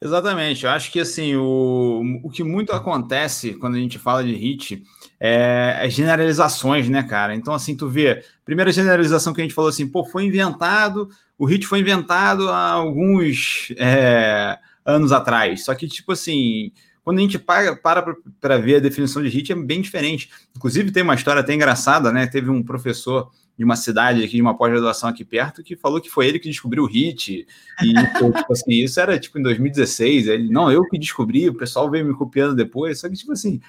Exatamente. 0.01 0.65
Eu 0.65 0.71
acho 0.71 0.91
que 0.91 0.99
assim 0.99 1.35
o, 1.35 2.21
o 2.23 2.29
que 2.29 2.43
muito 2.43 2.71
acontece 2.71 3.53
quando 3.55 3.75
a 3.75 3.79
gente 3.79 3.99
fala 3.99 4.23
de 4.23 4.33
HIT 4.33 4.83
é 5.19 5.77
as 5.83 5.93
generalizações, 5.93 6.87
né, 6.87 7.03
cara? 7.03 7.35
Então, 7.35 7.53
assim, 7.53 7.75
tu 7.75 7.89
vê, 7.89 8.23
primeira 8.45 8.71
generalização 8.71 9.33
que 9.33 9.41
a 9.41 9.43
gente 9.43 9.53
falou 9.53 9.69
assim, 9.69 9.87
pô, 9.87 10.05
foi 10.05 10.23
inventado, 10.23 11.09
o 11.37 11.45
HIT 11.45 11.67
foi 11.67 11.79
inventado 11.79 12.47
há 12.49 12.71
alguns 12.71 13.73
é, 13.77 14.57
anos 14.85 15.11
atrás. 15.11 15.65
Só 15.65 15.75
que, 15.75 15.85
tipo 15.87 16.13
assim, 16.13 16.71
quando 17.03 17.17
a 17.17 17.21
gente 17.21 17.37
para 17.37 17.75
para 17.75 18.57
ver 18.57 18.75
a 18.75 18.79
definição 18.79 19.21
de 19.21 19.27
HIT 19.27 19.51
é 19.51 19.55
bem 19.55 19.81
diferente. 19.81 20.29
Inclusive, 20.55 20.91
tem 20.91 21.03
uma 21.03 21.15
história 21.15 21.41
até 21.41 21.53
engraçada, 21.53 22.09
né? 22.11 22.25
Teve 22.25 22.49
um 22.49 22.63
professor 22.63 23.29
de 23.59 23.65
uma 23.65 23.75
cidade 23.75 24.23
aqui, 24.23 24.37
de 24.37 24.41
uma 24.41 24.57
pós-graduação 24.57 25.09
aqui 25.09 25.25
perto, 25.25 25.61
que 25.61 25.75
falou 25.75 25.99
que 25.99 26.09
foi 26.09 26.25
ele 26.25 26.39
que 26.39 26.47
descobriu 26.47 26.85
o 26.85 26.87
HIT. 26.87 27.45
E, 27.83 27.93
tipo 28.39 28.53
assim, 28.53 28.71
isso 28.71 28.97
era, 29.01 29.19
tipo, 29.19 29.37
em 29.37 29.41
2016. 29.41 30.27
Ele, 30.27 30.49
não, 30.49 30.71
eu 30.71 30.87
que 30.87 30.97
descobri, 30.97 31.49
o 31.49 31.53
pessoal 31.53 31.91
veio 31.91 32.05
me 32.05 32.13
copiando 32.13 32.55
depois. 32.55 33.01
Só 33.01 33.09
que, 33.09 33.15
tipo 33.15 33.33
assim... 33.33 33.59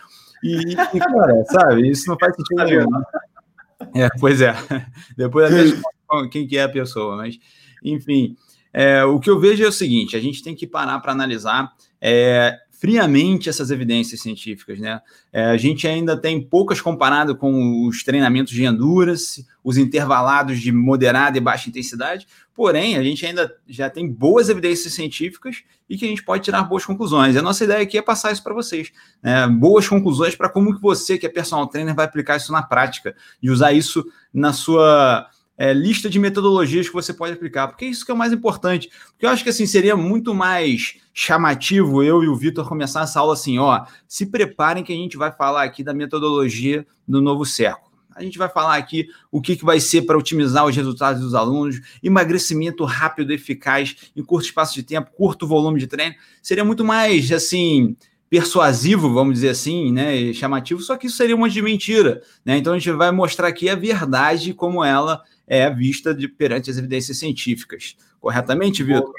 E, 0.45 0.75
e 0.95 0.99
cara, 1.01 1.45
sabe, 1.47 1.91
isso 1.91 2.09
não 2.09 2.17
faz 2.17 2.37
sentido 2.37 2.65
nenhum. 2.65 2.89
Né? 2.89 4.05
É, 4.05 4.09
pois 4.21 4.41
é. 4.41 4.55
Depois 5.19 5.53
até 5.53 6.29
quem 6.31 6.47
que 6.47 6.57
é 6.57 6.63
a 6.63 6.69
pessoa, 6.69 7.17
mas... 7.17 7.37
Enfim, 7.83 8.37
é, 8.73 9.03
o 9.03 9.19
que 9.19 9.29
eu 9.29 9.41
vejo 9.41 9.65
é 9.65 9.69
o 9.69 9.73
seguinte, 9.73 10.17
a 10.17 10.21
gente 10.21 10.41
tem 10.41 10.55
que 10.55 10.69
parar 10.69 11.01
para 11.01 11.11
analisar 11.11 11.73
é, 12.01 12.57
friamente 12.81 13.51
essas 13.51 13.71
evidências 13.71 14.23
científicas, 14.23 14.79
né? 14.79 15.03
É, 15.31 15.45
a 15.45 15.57
gente 15.59 15.87
ainda 15.87 16.17
tem 16.17 16.41
poucas 16.41 16.81
comparado 16.81 17.37
com 17.37 17.87
os 17.87 18.03
treinamentos 18.03 18.55
de 18.55 18.65
endurance, 18.65 19.47
os 19.63 19.77
intervalados 19.77 20.59
de 20.59 20.73
moderada 20.73 21.37
e 21.37 21.43
baixa 21.43 21.69
intensidade, 21.69 22.27
porém, 22.55 22.97
a 22.97 23.03
gente 23.03 23.27
ainda 23.27 23.55
já 23.69 23.91
tem 23.91 24.11
boas 24.11 24.49
evidências 24.49 24.95
científicas 24.95 25.63
e 25.91 25.99
que 25.99 26.07
a 26.07 26.09
gente 26.09 26.25
pode 26.25 26.43
tirar 26.43 26.63
boas 26.63 26.87
conclusões. 26.87 27.35
E 27.35 27.39
a 27.39 27.43
nossa 27.43 27.65
ideia 27.65 27.83
aqui 27.83 27.99
é 27.99 28.03
passar 28.03 28.33
isso 28.33 28.43
para 28.43 28.55
vocês, 28.55 28.91
né? 29.23 29.47
boas 29.47 29.87
conclusões 29.87 30.35
para 30.35 30.49
como 30.49 30.75
que 30.75 30.81
você, 30.81 31.19
que 31.19 31.27
é 31.27 31.29
personal 31.29 31.67
trainer, 31.67 31.95
vai 31.95 32.07
aplicar 32.07 32.39
isso 32.39 32.51
na 32.51 32.63
prática, 32.63 33.15
e 33.43 33.51
usar 33.51 33.73
isso 33.73 34.07
na 34.33 34.55
sua 34.55 35.29
é, 35.61 35.75
lista 35.75 36.09
de 36.09 36.19
metodologias 36.19 36.89
que 36.89 36.95
você 36.95 37.13
pode 37.13 37.35
aplicar, 37.35 37.69
porque 37.69 37.85
isso 37.85 38.03
que 38.03 38.11
é 38.11 38.15
o 38.15 38.17
mais 38.17 38.33
importante. 38.33 38.91
Porque 39.11 39.27
eu 39.27 39.29
acho 39.29 39.45
que 39.45 39.51
assim 39.51 39.67
seria 39.67 39.95
muito 39.95 40.35
mais 40.35 40.97
chamativo 41.13 42.03
eu 42.03 42.25
e 42.25 42.29
o 42.29 42.35
Vitor 42.35 42.67
começar 42.67 43.03
essa 43.03 43.21
aula 43.21 43.35
assim, 43.35 43.59
ó, 43.59 43.85
se 44.09 44.25
preparem 44.25 44.83
que 44.83 44.91
a 44.91 44.97
gente 44.97 45.19
vai 45.19 45.31
falar 45.31 45.65
aqui 45.65 45.85
da 45.85 45.93
metodologia 45.93 46.87
do 47.07 47.21
novo 47.21 47.45
século. 47.45 47.93
A 48.17 48.23
gente 48.23 48.39
vai 48.39 48.49
falar 48.49 48.77
aqui 48.77 49.09
o 49.31 49.39
que, 49.39 49.55
que 49.55 49.65
vai 49.65 49.81
ser 49.81 50.03
para 50.03 50.17
otimizar 50.17 50.65
os 50.65 50.75
resultados 50.75 51.21
dos 51.21 51.35
alunos, 51.35 51.79
emagrecimento 52.03 52.83
rápido, 52.85 53.31
eficaz, 53.31 54.11
em 54.17 54.25
curto 54.25 54.47
espaço 54.47 54.75
de 54.75 54.83
tempo, 54.83 55.11
curto 55.13 55.47
volume 55.47 55.79
de 55.79 55.87
treino. 55.87 56.15
Seria 56.41 56.65
muito 56.65 56.87
mais, 56.87 57.31
assim, 57.31 57.95
persuasivo, 58.31 59.13
vamos 59.13 59.35
dizer 59.35 59.51
assim, 59.51 59.93
né, 59.93 60.33
chamativo, 60.33 60.81
só 60.81 60.97
que 60.97 61.09
isso 61.09 61.17
seria 61.17 61.35
um 61.35 61.41
monte 61.41 61.53
de 61.53 61.63
mentira, 61.63 62.23
né? 62.45 62.57
Então 62.57 62.73
a 62.73 62.79
gente 62.79 62.91
vai 62.93 63.11
mostrar 63.11 63.49
aqui 63.49 63.69
a 63.69 63.75
verdade 63.75 64.55
como 64.55 64.85
ela 64.85 65.23
é 65.51 65.69
vista 65.69 66.15
de, 66.15 66.29
perante 66.29 66.71
as 66.71 66.79
evidências 66.79 67.19
científicas. 67.19 67.97
Corretamente, 68.21 68.85
Vitor? 68.85 69.13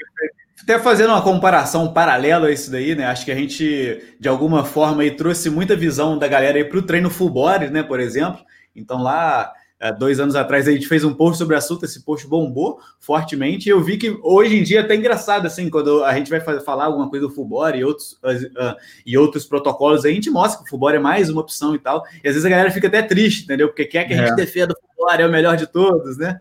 Até 0.62 0.78
fazendo 0.78 1.10
uma 1.10 1.20
comparação 1.20 1.92
paralela 1.92 2.46
a 2.46 2.50
isso 2.50 2.70
daí, 2.70 2.94
né? 2.94 3.04
Acho 3.04 3.26
que 3.26 3.32
a 3.32 3.34
gente, 3.34 4.02
de 4.18 4.28
alguma 4.28 4.64
forma, 4.64 5.02
aí, 5.02 5.10
trouxe 5.10 5.50
muita 5.50 5.76
visão 5.76 6.16
da 6.16 6.26
galera 6.26 6.56
aí 6.56 6.64
para 6.64 6.78
o 6.78 6.82
treino 6.82 7.10
full 7.10 7.28
body, 7.28 7.68
né? 7.68 7.82
Por 7.82 8.00
exemplo. 8.00 8.42
Então 8.74 9.02
lá 9.02 9.52
dois 9.98 10.20
anos 10.20 10.36
atrás 10.36 10.68
a 10.68 10.70
gente 10.70 10.86
fez 10.86 11.02
um 11.02 11.12
post 11.12 11.38
sobre 11.38 11.56
o 11.56 11.58
assunto, 11.58 11.84
esse 11.84 12.04
post 12.04 12.24
bombou 12.28 12.78
fortemente, 13.00 13.68
e 13.68 13.70
eu 13.70 13.82
vi 13.82 13.96
que 13.96 14.16
hoje 14.22 14.56
em 14.56 14.62
dia 14.62 14.78
é 14.78 14.82
até 14.82 14.94
engraçado, 14.94 15.44
assim, 15.44 15.68
quando 15.68 16.04
a 16.04 16.14
gente 16.14 16.30
vai 16.30 16.40
falar 16.60 16.84
alguma 16.84 17.10
coisa 17.10 17.26
do 17.26 17.34
Fubora 17.34 17.76
e 17.76 17.82
outros, 17.82 18.12
uh, 18.12 18.76
e 19.04 19.18
outros 19.18 19.44
protocolos, 19.44 20.04
a 20.04 20.08
gente 20.08 20.30
mostra 20.30 20.62
que 20.62 20.68
o 20.68 20.70
Fubora 20.70 20.98
é 20.98 21.00
mais 21.00 21.28
uma 21.28 21.40
opção 21.40 21.74
e 21.74 21.80
tal, 21.80 22.04
e 22.22 22.28
às 22.28 22.34
vezes 22.34 22.44
a 22.44 22.48
galera 22.48 22.70
fica 22.70 22.86
até 22.86 23.02
triste, 23.02 23.42
entendeu? 23.42 23.66
Porque 23.66 23.84
quer 23.84 24.04
que 24.04 24.14
a 24.14 24.16
gente 24.18 24.32
é. 24.32 24.36
defenda 24.36 24.72
o 24.72 24.76
Fubora, 25.02 25.22
é 25.22 25.26
o 25.26 25.30
melhor 25.30 25.56
de 25.56 25.66
todos, 25.66 26.16
né? 26.16 26.40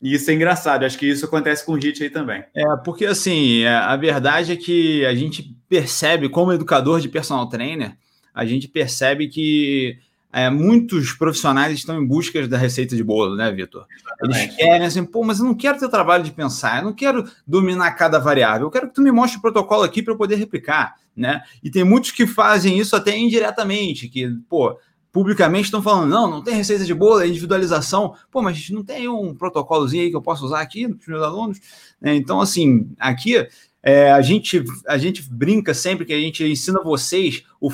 E 0.00 0.14
isso 0.14 0.28
é 0.30 0.34
engraçado, 0.34 0.84
acho 0.84 0.98
que 0.98 1.06
isso 1.06 1.24
acontece 1.24 1.64
com 1.64 1.72
o 1.72 1.76
HIT 1.76 2.02
aí 2.02 2.10
também. 2.10 2.44
É, 2.52 2.64
porque 2.84 3.06
assim, 3.06 3.60
é, 3.60 3.72
a 3.72 3.96
verdade 3.96 4.52
é 4.52 4.56
que 4.56 5.06
a 5.06 5.14
gente 5.14 5.56
percebe, 5.68 6.28
como 6.28 6.52
educador 6.52 7.00
de 7.00 7.08
personal 7.08 7.48
trainer, 7.48 7.96
a 8.34 8.44
gente 8.44 8.66
percebe 8.66 9.28
que 9.28 9.96
é, 10.32 10.50
muitos 10.50 11.12
profissionais 11.12 11.72
estão 11.72 12.02
em 12.02 12.06
busca 12.06 12.48
da 12.48 12.58
receita 12.58 12.96
de 12.96 13.04
bolo, 13.04 13.36
né, 13.36 13.52
Vitor? 13.52 13.86
Eles 14.24 14.56
querem 14.56 14.86
assim, 14.86 15.04
pô, 15.04 15.22
mas 15.22 15.38
eu 15.38 15.44
não 15.44 15.54
quero 15.54 15.78
ter 15.78 15.88
trabalho 15.88 16.24
de 16.24 16.32
pensar, 16.32 16.78
eu 16.78 16.86
não 16.86 16.92
quero 16.92 17.24
dominar 17.46 17.92
cada 17.92 18.18
variável, 18.18 18.66
eu 18.66 18.70
quero 18.70 18.88
que 18.88 18.94
tu 18.94 19.02
me 19.02 19.12
mostre 19.12 19.38
o 19.38 19.42
protocolo 19.42 19.84
aqui 19.84 20.02
para 20.02 20.14
eu 20.14 20.18
poder 20.18 20.34
replicar, 20.34 20.96
né? 21.14 21.42
E 21.62 21.70
tem 21.70 21.84
muitos 21.84 22.10
que 22.10 22.26
fazem 22.26 22.76
isso 22.76 22.96
até 22.96 23.16
indiretamente, 23.16 24.08
que, 24.08 24.28
pô, 24.48 24.76
publicamente 25.12 25.66
estão 25.66 25.82
falando, 25.82 26.08
não, 26.08 26.28
não 26.28 26.42
tem 26.42 26.54
receita 26.54 26.84
de 26.84 26.94
bolo, 26.94 27.20
é 27.20 27.28
individualização. 27.28 28.14
Pô, 28.30 28.40
mas 28.40 28.56
a 28.56 28.58
gente 28.58 28.72
não 28.72 28.82
tem 28.82 29.06
um 29.08 29.34
protocolozinho 29.34 30.04
aí 30.04 30.10
que 30.10 30.16
eu 30.16 30.22
posso 30.22 30.44
usar 30.46 30.60
aqui 30.60 30.88
nos 30.88 31.06
meus 31.06 31.22
alunos? 31.22 31.60
É, 32.02 32.14
então, 32.14 32.40
assim, 32.40 32.90
aqui 32.98 33.46
é, 33.82 34.10
a, 34.10 34.22
gente, 34.22 34.64
a 34.86 34.96
gente 34.96 35.22
brinca 35.30 35.74
sempre 35.74 36.06
que 36.06 36.12
a 36.12 36.18
gente 36.18 36.42
ensina 36.44 36.80
vocês 36.82 37.44
o 37.60 37.68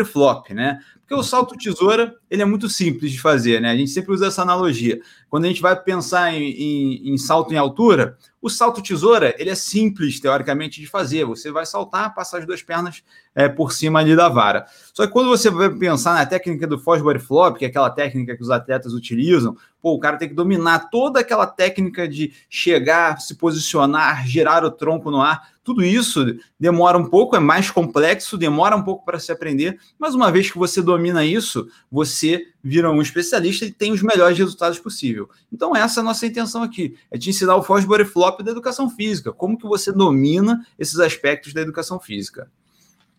e 0.00 0.04
flop, 0.04 0.50
né? 0.50 0.80
Porque 1.10 1.20
o 1.20 1.24
salto 1.24 1.56
tesoura, 1.56 2.14
ele 2.30 2.40
é 2.40 2.44
muito 2.44 2.68
simples 2.68 3.10
de 3.10 3.20
fazer, 3.20 3.60
né? 3.60 3.72
A 3.72 3.76
gente 3.76 3.90
sempre 3.90 4.12
usa 4.12 4.28
essa 4.28 4.42
analogia. 4.42 5.00
Quando 5.28 5.44
a 5.44 5.48
gente 5.48 5.60
vai 5.60 5.74
pensar 5.74 6.32
em, 6.32 6.52
em, 6.52 7.12
em 7.12 7.18
salto 7.18 7.52
em 7.52 7.56
altura, 7.56 8.16
o 8.40 8.48
salto 8.48 8.80
tesoura, 8.80 9.34
ele 9.36 9.50
é 9.50 9.56
simples, 9.56 10.20
teoricamente, 10.20 10.80
de 10.80 10.86
fazer. 10.86 11.24
Você 11.24 11.50
vai 11.50 11.66
saltar, 11.66 12.14
passar 12.14 12.38
as 12.38 12.46
duas 12.46 12.62
pernas 12.62 13.02
é, 13.34 13.48
por 13.48 13.72
cima 13.72 13.98
ali 13.98 14.14
da 14.14 14.28
vara. 14.28 14.66
Só 14.94 15.04
que 15.04 15.12
quando 15.12 15.28
você 15.28 15.50
vai 15.50 15.68
pensar 15.68 16.14
na 16.14 16.24
técnica 16.24 16.64
do 16.64 16.78
Fosbury 16.78 17.18
Flop, 17.18 17.56
que 17.58 17.64
é 17.64 17.68
aquela 17.68 17.90
técnica 17.90 18.36
que 18.36 18.42
os 18.42 18.50
atletas 18.50 18.94
utilizam, 18.94 19.56
pô, 19.82 19.94
o 19.94 19.98
cara 19.98 20.16
tem 20.16 20.28
que 20.28 20.34
dominar 20.34 20.90
toda 20.90 21.18
aquela 21.18 21.46
técnica 21.48 22.06
de 22.06 22.32
chegar, 22.48 23.20
se 23.20 23.34
posicionar, 23.34 24.24
girar 24.28 24.64
o 24.64 24.70
tronco 24.70 25.10
no 25.10 25.20
ar. 25.20 25.50
Tudo 25.62 25.84
isso 25.84 26.24
demora 26.58 26.96
um 26.96 27.04
pouco, 27.04 27.36
é 27.36 27.38
mais 27.38 27.70
complexo, 27.70 28.38
demora 28.38 28.74
um 28.74 28.82
pouco 28.82 29.04
para 29.04 29.18
se 29.18 29.30
aprender, 29.30 29.78
mas 29.98 30.14
uma 30.14 30.32
vez 30.32 30.50
que 30.50 30.58
você 30.58 30.80
domina 30.80 31.24
isso, 31.24 31.68
você 31.90 32.46
vira 32.62 32.90
um 32.90 33.02
especialista 33.02 33.66
e 33.66 33.70
tem 33.70 33.92
os 33.92 34.02
melhores 34.02 34.38
resultados 34.38 34.78
possível. 34.78 35.28
Então 35.52 35.76
essa 35.76 36.00
é 36.00 36.02
a 36.02 36.04
nossa 36.04 36.26
intenção 36.26 36.62
aqui, 36.62 36.96
é 37.10 37.18
te 37.18 37.28
ensinar 37.28 37.56
o 37.56 37.62
Fosbury 37.62 38.06
Flop 38.06 38.40
da 38.40 38.50
educação 38.50 38.88
física, 38.88 39.32
como 39.32 39.58
que 39.58 39.66
você 39.66 39.92
domina 39.92 40.66
esses 40.78 40.98
aspectos 40.98 41.52
da 41.52 41.60
educação 41.60 42.00
física. 42.00 42.50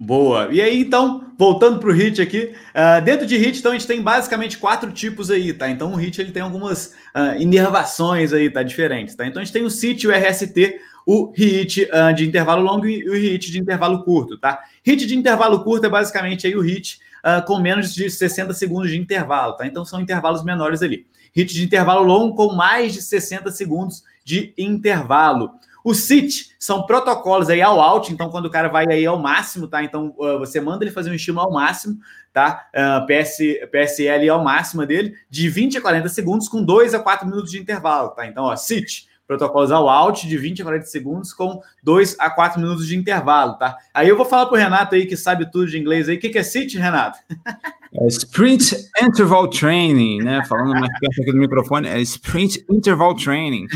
Boa. 0.04 0.50
E 0.52 0.60
aí, 0.60 0.80
então, 0.82 1.32
voltando 1.38 1.78
para 1.78 1.90
o 1.90 1.94
HIT 1.94 2.24
aqui, 2.24 2.56
uh, 2.74 3.00
dentro 3.06 3.24
de 3.24 3.38
HIT, 3.38 3.60
então, 3.60 3.72
a 3.72 3.76
gente 3.76 3.86
tem 3.86 4.02
basicamente 4.02 4.58
quatro 4.58 4.92
tipos 4.92 5.30
aí, 5.30 5.54
tá? 5.54 5.70
Então, 5.70 5.94
o 5.94 5.96
HIT, 5.96 6.20
ele 6.20 6.32
tem 6.32 6.42
algumas 6.42 6.96
uh, 7.16 7.40
inervações 7.40 8.34
aí, 8.34 8.50
tá? 8.50 8.64
Diferentes, 8.64 9.14
tá? 9.14 9.28
Então, 9.28 9.40
a 9.40 9.46
gente 9.46 9.54
tem 9.54 9.64
o 9.64 9.70
CIT, 9.70 10.08
o 10.08 10.12
RST, 10.12 10.80
o 11.06 11.32
HIT 11.36 11.84
uh, 11.84 12.14
de 12.14 12.28
intervalo 12.28 12.62
longo 12.64 12.88
e 12.88 13.10
o 13.10 13.16
HIT 13.16 13.52
de 13.52 13.60
intervalo 13.60 14.04
curto, 14.04 14.38
tá? 14.38 14.60
HIT 14.86 15.06
de 15.06 15.16
intervalo 15.16 15.64
curto 15.64 15.86
é 15.86 15.90
basicamente 15.90 16.48
aí 16.48 16.56
o 16.56 16.62
HIT 16.62 17.00
com 17.46 17.60
menos 17.60 17.94
de 17.94 18.10
60 18.10 18.52
segundos 18.52 18.90
de 18.90 18.98
intervalo, 18.98 19.54
tá? 19.54 19.68
Então, 19.68 19.86
são 19.86 20.02
intervalos 20.02 20.44
menores 20.44 20.82
ali. 20.82 21.06
HIT 21.36 21.54
de 21.54 21.64
intervalo 21.64 22.04
longo 22.04 22.36
com 22.36 22.56
mais 22.56 22.94
de 22.94 23.02
60 23.02 23.52
segundos 23.52 24.04
de 24.26 24.54
intervalo. 24.58 25.52
O 25.84 25.96
SIT 25.96 26.52
são 26.60 26.86
protocolos 26.86 27.50
aí 27.50 27.62
ao 27.62 27.80
out, 27.80 28.14
então 28.14 28.30
quando 28.30 28.46
o 28.46 28.50
cara 28.52 28.70
vai 28.70 28.86
aí 28.88 29.06
ao 29.06 29.18
máximo, 29.18 29.68
tá? 29.68 29.84
Então 29.84 30.14
uh, 30.18 30.38
você 30.38 30.62
manda 30.62 30.84
ele 30.84 30.92
fazer 30.92 31.10
um 31.10 31.16
estímulo 31.16 31.46
ao 31.46 31.52
máximo, 31.52 31.98
tá? 32.32 32.68
Uh, 32.76 33.08
PS, 33.08 33.38
PSL 33.72 34.30
ao 34.30 34.44
máximo 34.44 34.86
dele, 34.86 35.16
de 35.30 35.50
20 35.50 35.80
a 35.80 35.82
40 35.82 36.10
segundos, 36.10 36.48
com 36.48 36.64
2 36.64 36.94
a 36.94 37.00
4 37.00 37.28
minutos 37.28 37.50
de 37.50 37.60
intervalo, 37.60 38.10
tá? 38.10 38.28
Então, 38.28 38.44
ó, 38.44 38.56
SIT, 38.56 39.08
protocolos 39.32 39.72
ao 39.72 39.88
out 39.88 40.28
de 40.28 40.38
20 40.38 40.62
a 40.62 40.66
40 40.66 40.86
segundos 40.86 41.34
com 41.34 41.62
2 41.82 42.18
a 42.20 42.30
4 42.30 42.60
minutos 42.60 42.86
de 42.86 42.98
intervalo, 42.98 43.54
tá? 43.54 43.78
Aí 43.94 44.10
eu 44.10 44.18
vou 44.18 44.26
falar 44.26 44.48
pro 44.48 44.58
Renato 44.58 44.94
aí 44.94 45.06
que 45.06 45.16
sabe 45.16 45.50
tudo 45.50 45.68
de 45.68 45.80
inglês 45.80 46.10
aí. 46.10 46.18
O 46.18 46.20
que, 46.20 46.30
que 46.30 46.38
é 46.38 46.44
SIT, 46.44 46.78
Renato? 46.78 47.18
É 47.94 48.08
sprint 48.08 48.90
Interval 49.02 49.50
Training, 49.50 50.20
né? 50.20 50.46
Falando 50.46 50.72
mais 50.80 50.98
perto 50.98 51.24
aqui 51.24 51.32
do 51.34 51.38
microfone, 51.38 51.90
é 51.90 52.00
Sprint 52.00 52.66
Interval 52.70 53.14
Training. 53.18 53.68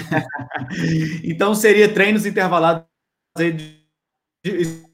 então 1.22 1.54
seria 1.54 1.94
treinos 1.94 2.26
intervalados 2.26 2.86
de, 3.38 3.52
de 4.42 4.86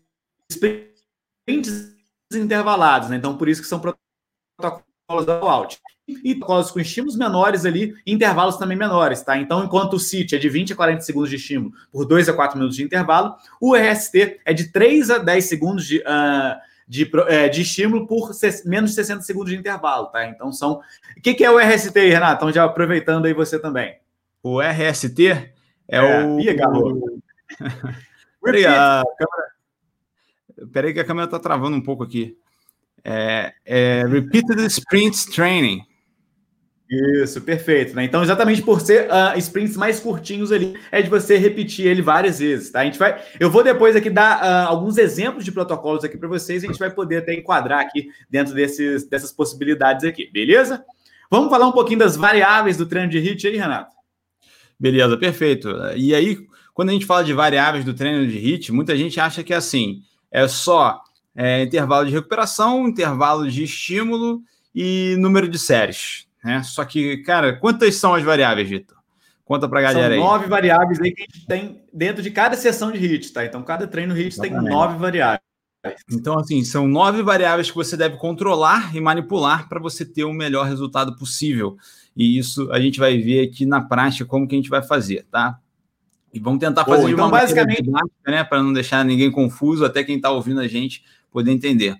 sprints 0.49 1.95
intervalados, 2.33 3.09
né? 3.09 3.17
Então 3.17 3.37
por 3.37 3.47
isso 3.47 3.61
que 3.61 3.67
são 3.67 3.79
protocolos 3.79 5.29
ao 5.29 5.47
out 5.47 5.79
e 6.07 6.35
com 6.35 6.79
estímulos 6.79 7.15
menores 7.15 7.65
ali, 7.65 7.95
intervalos 8.05 8.57
também 8.57 8.77
menores, 8.77 9.21
tá? 9.21 9.37
Então, 9.37 9.63
enquanto 9.63 9.93
o 9.93 9.99
CIT 9.99 10.35
é 10.35 10.39
de 10.39 10.49
20 10.49 10.73
a 10.73 10.75
40 10.75 11.01
segundos 11.01 11.29
de 11.29 11.35
estímulo 11.35 11.73
por 11.91 12.05
2 12.05 12.29
a 12.29 12.33
4 12.33 12.57
minutos 12.57 12.75
de 12.75 12.83
intervalo, 12.83 13.35
o 13.59 13.75
RST 13.75 14.39
é 14.45 14.53
de 14.53 14.71
3 14.71 15.09
a 15.11 15.17
10 15.19 15.45
segundos 15.45 15.85
de, 15.85 15.99
uh, 15.99 16.59
de, 16.87 17.03
uh, 17.03 17.49
de 17.49 17.61
estímulo 17.61 18.07
por 18.07 18.31
menos 18.65 18.91
de 18.91 18.95
60 18.95 19.21
segundos 19.21 19.51
de 19.51 19.57
intervalo, 19.57 20.07
tá? 20.07 20.25
Então, 20.25 20.51
são. 20.51 20.81
O 21.17 21.21
que, 21.21 21.33
que 21.33 21.45
é 21.45 21.51
o 21.51 21.59
RST 21.59 21.97
Renato? 21.97 22.43
Então, 22.43 22.51
já 22.51 22.63
aproveitando 22.63 23.25
aí 23.25 23.33
você 23.33 23.59
também. 23.59 23.97
O 24.43 24.59
RST 24.59 25.27
é, 25.27 25.53
é 25.87 26.25
o. 26.25 26.39
Ih, 26.39 26.55
Peraí, 28.43 28.65
a 28.65 29.03
câmera. 29.17 29.51
Peraí, 30.71 30.93
que 30.93 30.99
a 30.99 31.05
câmera 31.05 31.27
tá 31.27 31.37
travando 31.37 31.77
um 31.77 31.81
pouco 31.81 32.03
aqui. 32.03 32.35
É, 33.03 33.53
é 33.65 34.03
Repeated 34.07 34.65
Sprint 34.65 35.31
Training. 35.31 35.90
Isso, 36.91 37.39
perfeito. 37.39 37.95
Né? 37.95 38.03
Então, 38.03 38.21
exatamente 38.21 38.61
por 38.61 38.81
ser 38.81 39.07
uh, 39.07 39.37
sprints 39.37 39.77
mais 39.77 40.01
curtinhos 40.01 40.51
ali, 40.51 40.77
é 40.91 41.01
de 41.01 41.09
você 41.09 41.37
repetir 41.37 41.87
ele 41.87 42.01
várias 42.01 42.39
vezes, 42.39 42.69
tá? 42.69 42.81
A 42.81 42.83
gente 42.83 42.99
vai, 42.99 43.23
eu 43.39 43.49
vou 43.49 43.63
depois 43.63 43.95
aqui 43.95 44.09
dar 44.09 44.41
uh, 44.43 44.67
alguns 44.67 44.97
exemplos 44.97 45.45
de 45.45 45.53
protocolos 45.53 46.03
aqui 46.03 46.17
para 46.17 46.27
vocês, 46.27 46.65
a 46.65 46.67
gente 46.67 46.77
vai 46.77 46.91
poder 46.91 47.19
até 47.19 47.33
enquadrar 47.33 47.79
aqui 47.79 48.09
dentro 48.29 48.53
desses, 48.53 49.07
dessas 49.07 49.31
possibilidades 49.31 50.03
aqui, 50.03 50.29
beleza? 50.33 50.83
Vamos 51.29 51.49
falar 51.49 51.65
um 51.65 51.71
pouquinho 51.71 51.99
das 51.99 52.17
variáveis 52.17 52.75
do 52.75 52.85
treino 52.85 53.09
de 53.09 53.19
HIT 53.19 53.47
aí, 53.47 53.55
Renato? 53.55 53.95
Beleza, 54.77 55.15
perfeito. 55.15 55.69
E 55.95 56.13
aí, 56.13 56.39
quando 56.73 56.89
a 56.89 56.91
gente 56.91 57.05
fala 57.05 57.23
de 57.23 57.31
variáveis 57.31 57.85
do 57.85 57.93
treino 57.93 58.27
de 58.27 58.37
HIT, 58.37 58.73
muita 58.73 58.97
gente 58.97 59.17
acha 59.17 59.41
que 59.43 59.53
é 59.53 59.55
assim, 59.55 60.01
é 60.29 60.45
só 60.45 61.01
é, 61.33 61.63
intervalo 61.63 62.05
de 62.05 62.11
recuperação, 62.11 62.85
intervalo 62.85 63.49
de 63.49 63.63
estímulo 63.63 64.41
e 64.75 65.15
número 65.17 65.47
de 65.47 65.57
séries. 65.57 66.29
Né? 66.43 66.63
Só 66.63 66.83
que, 66.85 67.17
cara, 67.17 67.53
quantas 67.57 67.95
são 67.95 68.13
as 68.13 68.23
variáveis, 68.23 68.69
Vitor? 68.69 68.97
Conta 69.45 69.67
pra 69.67 69.81
galera 69.81 70.05
são 70.05 70.13
aí. 70.13 70.19
nove 70.19 70.47
variáveis 70.47 71.01
aí 71.01 71.11
que 71.11 71.23
a 71.23 71.25
gente 71.25 71.45
tem 71.45 71.81
dentro 71.93 72.23
de 72.23 72.31
cada 72.31 72.55
sessão 72.55 72.91
de 72.91 72.97
HIT, 72.97 73.33
tá? 73.33 73.45
Então, 73.45 73.61
cada 73.63 73.85
treino 73.85 74.13
HIT 74.13 74.39
tem 74.39 74.51
nove 74.51 74.97
variáveis. 74.97 75.41
Então, 76.11 76.37
assim, 76.37 76.63
são 76.63 76.87
nove 76.87 77.23
variáveis 77.23 77.69
que 77.69 77.75
você 77.75 77.97
deve 77.97 78.17
controlar 78.17 78.95
e 78.95 79.01
manipular 79.01 79.67
para 79.67 79.79
você 79.79 80.05
ter 80.05 80.23
o 80.23 80.33
melhor 80.33 80.67
resultado 80.67 81.15
possível. 81.15 81.75
E 82.15 82.37
isso 82.37 82.71
a 82.71 82.79
gente 82.79 82.99
vai 82.99 83.17
ver 83.17 83.47
aqui 83.47 83.65
na 83.65 83.81
prática 83.81 84.25
como 84.25 84.47
que 84.47 84.55
a 84.55 84.57
gente 84.57 84.69
vai 84.69 84.83
fazer, 84.83 85.25
tá? 85.31 85.59
E 86.33 86.39
vamos 86.39 86.59
tentar 86.59 86.85
fazer 86.85 87.07
de 87.07 87.13
então, 87.13 87.25
uma 87.25 87.31
basicamente, 87.31 87.89
né, 88.25 88.43
para 88.43 88.63
não 88.63 88.71
deixar 88.71 89.03
ninguém 89.03 89.29
confuso, 89.29 89.83
até 89.83 90.03
quem 90.03 90.15
está 90.15 90.29
ouvindo 90.29 90.61
a 90.61 90.67
gente 90.67 91.03
poder 91.31 91.51
entender. 91.51 91.97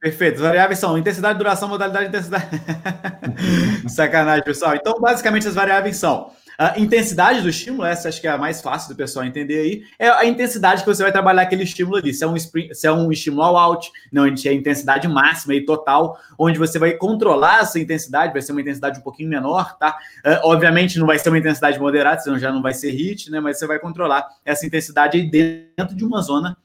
Perfeito. 0.00 0.36
As 0.36 0.40
variáveis 0.40 0.78
são 0.78 0.96
intensidade, 0.96 1.38
duração, 1.38 1.68
modalidade 1.68 2.08
intensidade. 2.08 2.46
Sacanagem, 3.88 4.44
pessoal. 4.44 4.74
Então, 4.74 5.00
basicamente, 5.00 5.48
as 5.48 5.54
variáveis 5.54 5.96
são 5.96 6.30
a 6.60 6.76
intensidade 6.76 7.40
do 7.40 7.48
estímulo, 7.48 7.84
essa 7.84 8.08
acho 8.08 8.20
que 8.20 8.26
é 8.26 8.30
a 8.30 8.36
mais 8.36 8.60
fácil 8.60 8.88
do 8.92 8.96
pessoal 8.96 9.24
entender 9.24 9.60
aí, 9.60 9.84
é 9.96 10.08
a 10.08 10.24
intensidade 10.24 10.82
que 10.82 10.88
você 10.88 11.04
vai 11.04 11.12
trabalhar 11.12 11.42
aquele 11.42 11.62
estímulo 11.62 11.98
ali. 11.98 12.12
Se 12.12 12.24
é 12.24 12.26
um, 12.26 12.36
se 12.36 12.84
é 12.84 12.90
um 12.90 13.12
estímulo 13.12 13.44
ao 13.44 13.56
out, 13.56 13.88
não, 14.12 14.24
a 14.24 14.28
gente 14.28 14.48
é 14.48 14.50
a 14.50 14.54
intensidade 14.54 15.06
máxima 15.06 15.54
e 15.54 15.64
total, 15.64 16.18
onde 16.36 16.58
você 16.58 16.76
vai 16.76 16.94
controlar 16.94 17.60
essa 17.60 17.78
intensidade, 17.78 18.32
vai 18.32 18.42
ser 18.42 18.50
uma 18.50 18.60
intensidade 18.60 18.98
um 18.98 19.02
pouquinho 19.02 19.28
menor, 19.28 19.78
tá? 19.78 19.96
Uh, 20.26 20.48
obviamente 20.48 20.98
não 20.98 21.06
vai 21.06 21.20
ser 21.20 21.28
uma 21.28 21.38
intensidade 21.38 21.78
moderada, 21.78 22.20
senão 22.20 22.36
já 22.36 22.50
não 22.50 22.60
vai 22.60 22.74
ser 22.74 22.90
HIT, 22.90 23.30
né? 23.30 23.38
Mas 23.38 23.60
você 23.60 23.66
vai 23.68 23.78
controlar 23.78 24.26
essa 24.44 24.66
intensidade 24.66 25.16
aí 25.16 25.30
dentro 25.30 25.94
de 25.94 26.04
uma 26.04 26.20
zona 26.22 26.56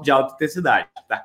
de 0.00 0.12
alta 0.12 0.34
intensidade, 0.34 0.86
tá? 1.08 1.24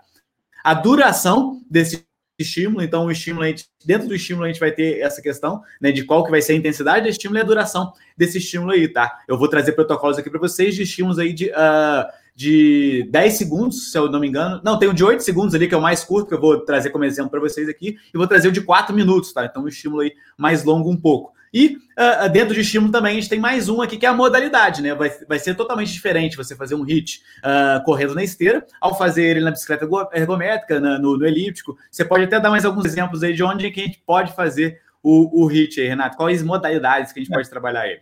A 0.65 0.73
duração 0.73 1.61
desse 1.69 2.03
estímulo, 2.39 2.81
então 2.81 3.05
o 3.05 3.11
estímulo, 3.11 3.45
dentro 3.85 4.07
do 4.07 4.15
estímulo 4.15 4.45
a 4.45 4.47
gente 4.47 4.59
vai 4.59 4.71
ter 4.71 4.99
essa 4.99 5.21
questão, 5.21 5.61
né, 5.79 5.91
de 5.91 6.03
qual 6.03 6.23
que 6.23 6.31
vai 6.31 6.41
ser 6.41 6.53
a 6.53 6.55
intensidade 6.55 7.03
do 7.03 7.09
estímulo 7.09 7.37
e 7.37 7.41
a 7.41 7.45
duração 7.45 7.93
desse 8.17 8.39
estímulo 8.39 8.71
aí, 8.71 8.87
tá? 8.87 9.19
Eu 9.27 9.37
vou 9.37 9.47
trazer 9.47 9.73
protocolos 9.73 10.17
aqui 10.17 10.27
para 10.27 10.39
vocês 10.39 10.73
de 10.73 10.81
estímulos 10.81 11.19
aí 11.19 11.33
de, 11.33 11.51
uh, 11.51 12.09
de 12.35 13.07
10 13.11 13.33
segundos, 13.35 13.91
se 13.91 13.97
eu 13.99 14.09
não 14.09 14.19
me 14.19 14.27
engano. 14.27 14.59
Não, 14.63 14.79
tem 14.79 14.89
o 14.89 14.93
de 14.93 15.03
8 15.03 15.21
segundos 15.21 15.53
ali, 15.53 15.67
que 15.67 15.75
é 15.75 15.77
o 15.77 15.81
mais 15.83 16.03
curto, 16.03 16.29
que 16.29 16.33
eu 16.33 16.41
vou 16.41 16.59
trazer 16.59 16.89
como 16.89 17.03
exemplo 17.03 17.29
para 17.29 17.39
vocês 17.39 17.69
aqui, 17.69 17.99
e 18.11 18.17
vou 18.17 18.25
trazer 18.25 18.47
o 18.47 18.51
de 18.51 18.61
4 18.61 18.95
minutos, 18.95 19.31
tá? 19.33 19.45
Então, 19.45 19.65
um 19.65 19.67
estímulo 19.67 20.01
aí 20.01 20.13
mais 20.35 20.63
longo 20.63 20.89
um 20.89 20.97
pouco. 20.97 21.34
E 21.55 21.77
uh, 21.77 22.29
dentro 22.29 22.53
de 22.53 22.59
estímulo 22.59 22.91
também 22.91 23.13
a 23.13 23.15
gente 23.15 23.29
tem 23.29 23.39
mais 23.39 23.69
um 23.69 23.81
aqui 23.81 23.95
que 23.95 24.05
é 24.05 24.09
a 24.09 24.13
modalidade, 24.13 24.81
né? 24.81 24.93
Vai, 24.93 25.09
vai 25.25 25.39
ser 25.39 25.55
totalmente 25.55 25.93
diferente 25.93 26.35
você 26.35 26.53
fazer 26.53 26.75
um 26.75 26.83
hit 26.83 27.21
uh, 27.39 27.81
correndo 27.85 28.13
na 28.13 28.21
esteira, 28.21 28.67
ao 28.81 28.97
fazer 28.97 29.23
ele 29.23 29.39
na 29.39 29.51
bicicleta 29.51 29.87
ergométrica, 30.11 30.81
na, 30.81 30.99
no, 30.99 31.17
no, 31.17 31.25
elíptico. 31.25 31.77
Você 31.89 32.03
pode 32.03 32.25
até 32.25 32.41
dar 32.41 32.49
mais 32.49 32.65
alguns 32.65 32.83
exemplos 32.83 33.23
aí 33.23 33.33
de 33.33 33.41
onde 33.41 33.71
que 33.71 33.79
a 33.79 33.85
gente 33.85 34.03
pode 34.05 34.35
fazer 34.35 34.81
o, 35.01 35.45
o 35.45 35.47
hit 35.47 35.79
aí, 35.79 35.87
Renato. 35.87 36.17
Quais 36.17 36.43
modalidades 36.43 37.13
que 37.13 37.21
a 37.21 37.23
gente 37.23 37.31
pode 37.33 37.49
trabalhar 37.49 37.87
ele? 37.87 38.01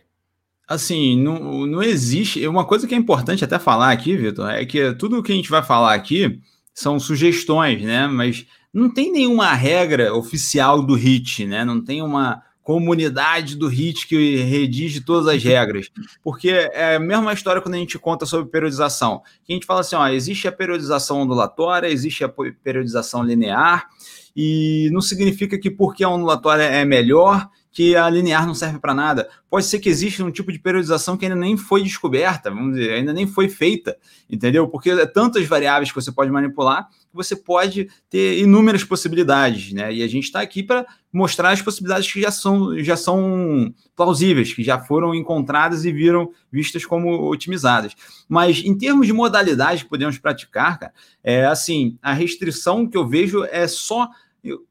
Assim, 0.66 1.22
não, 1.22 1.64
não 1.64 1.80
existe. 1.80 2.44
Uma 2.48 2.64
coisa 2.64 2.88
que 2.88 2.94
é 2.94 2.98
importante 2.98 3.44
até 3.44 3.60
falar 3.60 3.92
aqui, 3.92 4.16
Vitor, 4.16 4.50
é 4.50 4.66
que 4.66 4.92
tudo 4.94 5.22
que 5.22 5.30
a 5.30 5.36
gente 5.36 5.48
vai 5.48 5.62
falar 5.62 5.94
aqui 5.94 6.40
são 6.74 6.98
sugestões, 6.98 7.80
né? 7.82 8.08
Mas 8.08 8.46
não 8.72 8.92
tem 8.92 9.12
nenhuma 9.12 9.54
regra 9.54 10.12
oficial 10.12 10.82
do 10.82 10.94
HIT, 10.94 11.46
né? 11.46 11.64
Não 11.64 11.80
tem 11.80 12.02
uma, 12.02 12.42
comunidade 12.64 13.54
do 13.54 13.68
HIT 13.68 14.08
que 14.08 14.36
redige 14.36 15.02
todas 15.02 15.28
as 15.28 15.44
regras. 15.44 15.90
Porque 16.22 16.48
é 16.48 16.96
a 16.96 16.98
mesma 16.98 17.32
história 17.32 17.60
quando 17.60 17.74
a 17.74 17.78
gente 17.78 17.98
conta 17.98 18.24
sobre 18.24 18.50
periodização. 18.50 19.22
A 19.48 19.52
gente 19.52 19.66
fala 19.66 19.80
assim: 19.80 19.94
ó, 19.94 20.08
existe 20.08 20.48
a 20.48 20.52
periodização 20.52 21.20
ondulatória, 21.20 21.86
existe 21.86 22.24
a 22.24 22.28
periodização 22.28 23.22
linear, 23.22 23.86
e 24.34 24.88
não 24.92 25.02
significa 25.02 25.58
que 25.58 25.70
porque 25.70 26.02
a 26.02 26.08
ondulatória 26.08 26.62
é 26.62 26.84
melhor, 26.84 27.48
que 27.74 27.96
a 27.96 28.08
linear 28.08 28.46
não 28.46 28.54
serve 28.54 28.78
para 28.78 28.94
nada. 28.94 29.28
Pode 29.50 29.66
ser 29.66 29.80
que 29.80 29.88
exista 29.88 30.22
um 30.24 30.30
tipo 30.30 30.52
de 30.52 30.60
periodização 30.60 31.16
que 31.16 31.24
ainda 31.24 31.36
nem 31.36 31.56
foi 31.56 31.82
descoberta, 31.82 32.48
vamos 32.48 32.76
dizer, 32.76 32.92
ainda 32.92 33.12
nem 33.12 33.26
foi 33.26 33.48
feita, 33.48 33.96
entendeu? 34.30 34.68
Porque 34.68 34.90
é 34.90 35.06
tantas 35.06 35.44
variáveis 35.46 35.90
que 35.90 36.00
você 36.00 36.12
pode 36.12 36.30
manipular 36.30 36.88
que 37.14 37.16
você 37.16 37.36
pode 37.36 37.88
ter 38.10 38.40
inúmeras 38.40 38.82
possibilidades, 38.82 39.72
né? 39.72 39.94
E 39.94 40.02
a 40.02 40.08
gente 40.08 40.24
está 40.24 40.40
aqui 40.40 40.64
para 40.64 40.84
mostrar 41.12 41.50
as 41.50 41.62
possibilidades 41.62 42.12
que 42.12 42.20
já 42.20 42.30
são, 42.32 42.76
já 42.80 42.96
são 42.96 43.72
plausíveis, 43.94 44.52
que 44.52 44.64
já 44.64 44.80
foram 44.80 45.14
encontradas 45.14 45.84
e 45.84 45.92
viram 45.92 46.30
vistas 46.50 46.84
como 46.84 47.30
otimizadas. 47.30 47.94
Mas 48.28 48.58
em 48.64 48.76
termos 48.76 49.06
de 49.06 49.12
modalidade 49.12 49.84
que 49.84 49.90
podemos 49.90 50.18
praticar, 50.18 50.78
cara, 50.78 50.92
é 51.22 51.46
assim, 51.46 51.96
a 52.02 52.12
restrição 52.12 52.84
que 52.84 52.96
eu 52.96 53.06
vejo 53.06 53.44
é 53.44 53.68
só 53.68 54.08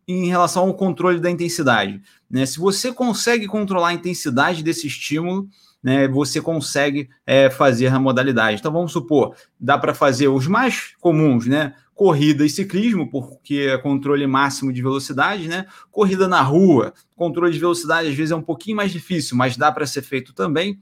em 0.08 0.28
relação 0.28 0.64
ao 0.64 0.74
controle 0.74 1.20
da 1.20 1.32
intensidade. 1.32 2.02
Né? 2.30 2.46
Se 2.46 2.60
você 2.60 2.92
consegue 2.92 3.48
controlar 3.48 3.90
a 3.90 3.94
intensidade 3.94 4.64
desse 4.64 4.88
estímulo, 4.88 5.48
né, 5.84 6.08
você 6.08 6.40
consegue 6.40 7.10
é, 7.26 7.50
fazer 7.50 7.88
a 7.88 8.00
modalidade. 8.00 8.60
Então 8.60 8.72
vamos 8.72 8.94
supor, 8.94 9.36
dá 9.60 9.78
para 9.78 9.94
fazer 9.94 10.30
os 10.30 10.48
mais 10.48 10.94
comuns, 11.02 11.46
né? 11.46 11.76
Corrida 11.94 12.46
e 12.46 12.50
ciclismo, 12.50 13.10
porque 13.12 13.68
é 13.70 13.78
controle 13.78 14.26
máximo 14.26 14.72
de 14.72 14.82
velocidade, 14.82 15.48
né? 15.48 15.66
Corrida 15.92 16.28
na 16.28 16.42
rua, 16.42 16.94
controle 17.16 17.52
de 17.52 17.60
velocidade 17.60 18.08
às 18.08 18.16
vezes 18.16 18.32
é 18.32 18.36
um 18.36 18.42
pouquinho 18.42 18.78
mais 18.78 18.92
difícil, 18.92 19.36
mas 19.36 19.58
dá 19.58 19.72
para 19.72 19.86
ser 19.86 20.02
feito 20.02 20.34
também. 20.34 20.80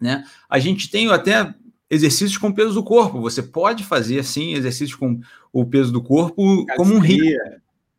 Né? 0.00 0.24
A 0.48 0.58
gente 0.58 0.90
tem 0.90 1.10
até 1.10 1.54
exercícios 1.88 2.36
com 2.36 2.52
peso 2.52 2.74
do 2.74 2.82
corpo. 2.82 3.20
Você 3.20 3.42
pode 3.42 3.84
fazer, 3.84 4.22
sim, 4.24 4.54
exercícios 4.54 4.98
com 4.98 5.20
o 5.52 5.64
peso 5.64 5.92
do 5.92 6.02
corpo 6.02 6.66
como 6.76 6.94
um 6.94 6.98
ritmo. 6.98 7.38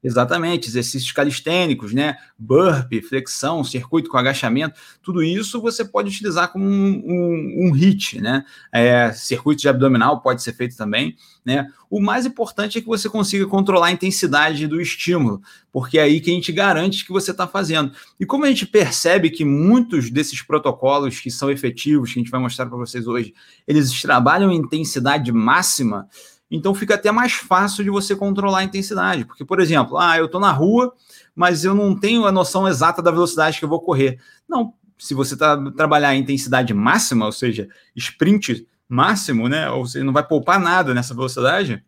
Exatamente, 0.04 0.68
exercícios 0.68 1.12
calistênicos, 1.12 1.92
né? 1.92 2.18
Burpee, 2.38 3.02
flexão, 3.02 3.64
circuito 3.64 4.12
com 4.12 4.18
agachamento, 4.18 4.80
tudo 5.02 5.24
isso 5.24 5.60
você 5.60 5.84
pode 5.84 6.10
utilizar 6.10 6.52
como 6.52 6.66
um, 6.66 7.04
um, 7.04 7.68
um 7.68 7.72
HIT, 7.76 8.22
né? 8.22 8.46
É, 8.72 9.12
circuito 9.12 9.62
de 9.62 9.70
abdominal 9.70 10.22
pode 10.22 10.44
ser 10.44 10.54
feito 10.54 10.78
também, 10.78 11.16
né? 11.44 11.68
O 11.90 12.00
mais 12.00 12.28
importante 12.28 12.78
é 12.78 12.82
que 12.82 12.88
você 12.88 13.10
consiga 13.10 13.48
controlar 13.48 13.88
a 13.88 13.92
intensidade 13.92 14.68
do 14.68 14.80
estímulo, 14.80 15.42
porque 15.72 15.98
é 15.98 16.04
aí 16.04 16.22
que 16.22 16.30
a 16.30 16.34
gente 16.34 16.52
garante 16.52 17.04
que 17.04 17.12
você 17.12 17.32
está 17.32 17.48
fazendo. 17.48 17.92
E 18.20 18.26
como 18.26 18.46
a 18.46 18.50
gente 18.50 18.68
percebe 18.68 19.32
que 19.32 19.44
muitos 19.44 20.12
desses 20.12 20.44
protocolos 20.44 21.20
que 21.20 21.32
são 21.32 21.50
efetivos, 21.50 22.14
que 22.14 22.20
a 22.20 22.22
gente 22.22 22.32
vai 22.32 22.40
mostrar 22.40 22.68
para 22.68 22.78
vocês 22.78 23.08
hoje, 23.08 23.34
eles 23.68 24.00
trabalham 24.00 24.52
em 24.52 24.58
intensidade 24.58 25.32
máxima, 25.32 26.08
então 26.50 26.74
fica 26.74 26.96
até 26.96 27.12
mais 27.12 27.34
fácil 27.34 27.84
de 27.84 27.90
você 27.90 28.16
controlar 28.16 28.60
a 28.60 28.64
intensidade. 28.64 29.26
Porque, 29.26 29.44
por 29.44 29.60
exemplo, 29.60 29.98
ah, 29.98 30.18
eu 30.18 30.26
estou 30.26 30.40
na 30.40 30.52
rua, 30.52 30.94
mas 31.36 31.66
eu 31.66 31.76
não 31.76 31.98
tenho 31.98 32.26
a 32.26 32.32
noção 32.32 32.68
exata 32.68 33.02
da 33.02 33.12
velocidade 33.12 33.60
que 33.60 33.66
eu 33.66 33.70
vou 33.70 33.82
correr. 33.82 34.20
Não, 34.48 34.74
se 34.98 35.14
você 35.14 35.36
tá, 35.36 35.58
trabalhar 35.72 36.16
em 36.16 36.22
intensidade 36.22 36.74
máxima, 36.74 37.26
ou 37.26 37.32
seja, 37.32 37.68
sprint 37.96 38.66
máximo, 38.88 39.50
né? 39.50 39.70
Ou 39.70 39.86
você 39.86 40.02
não 40.04 40.14
vai 40.14 40.26
poupar 40.26 40.60
nada 40.60 40.94
nessa 40.94 41.14
velocidade, 41.14 41.84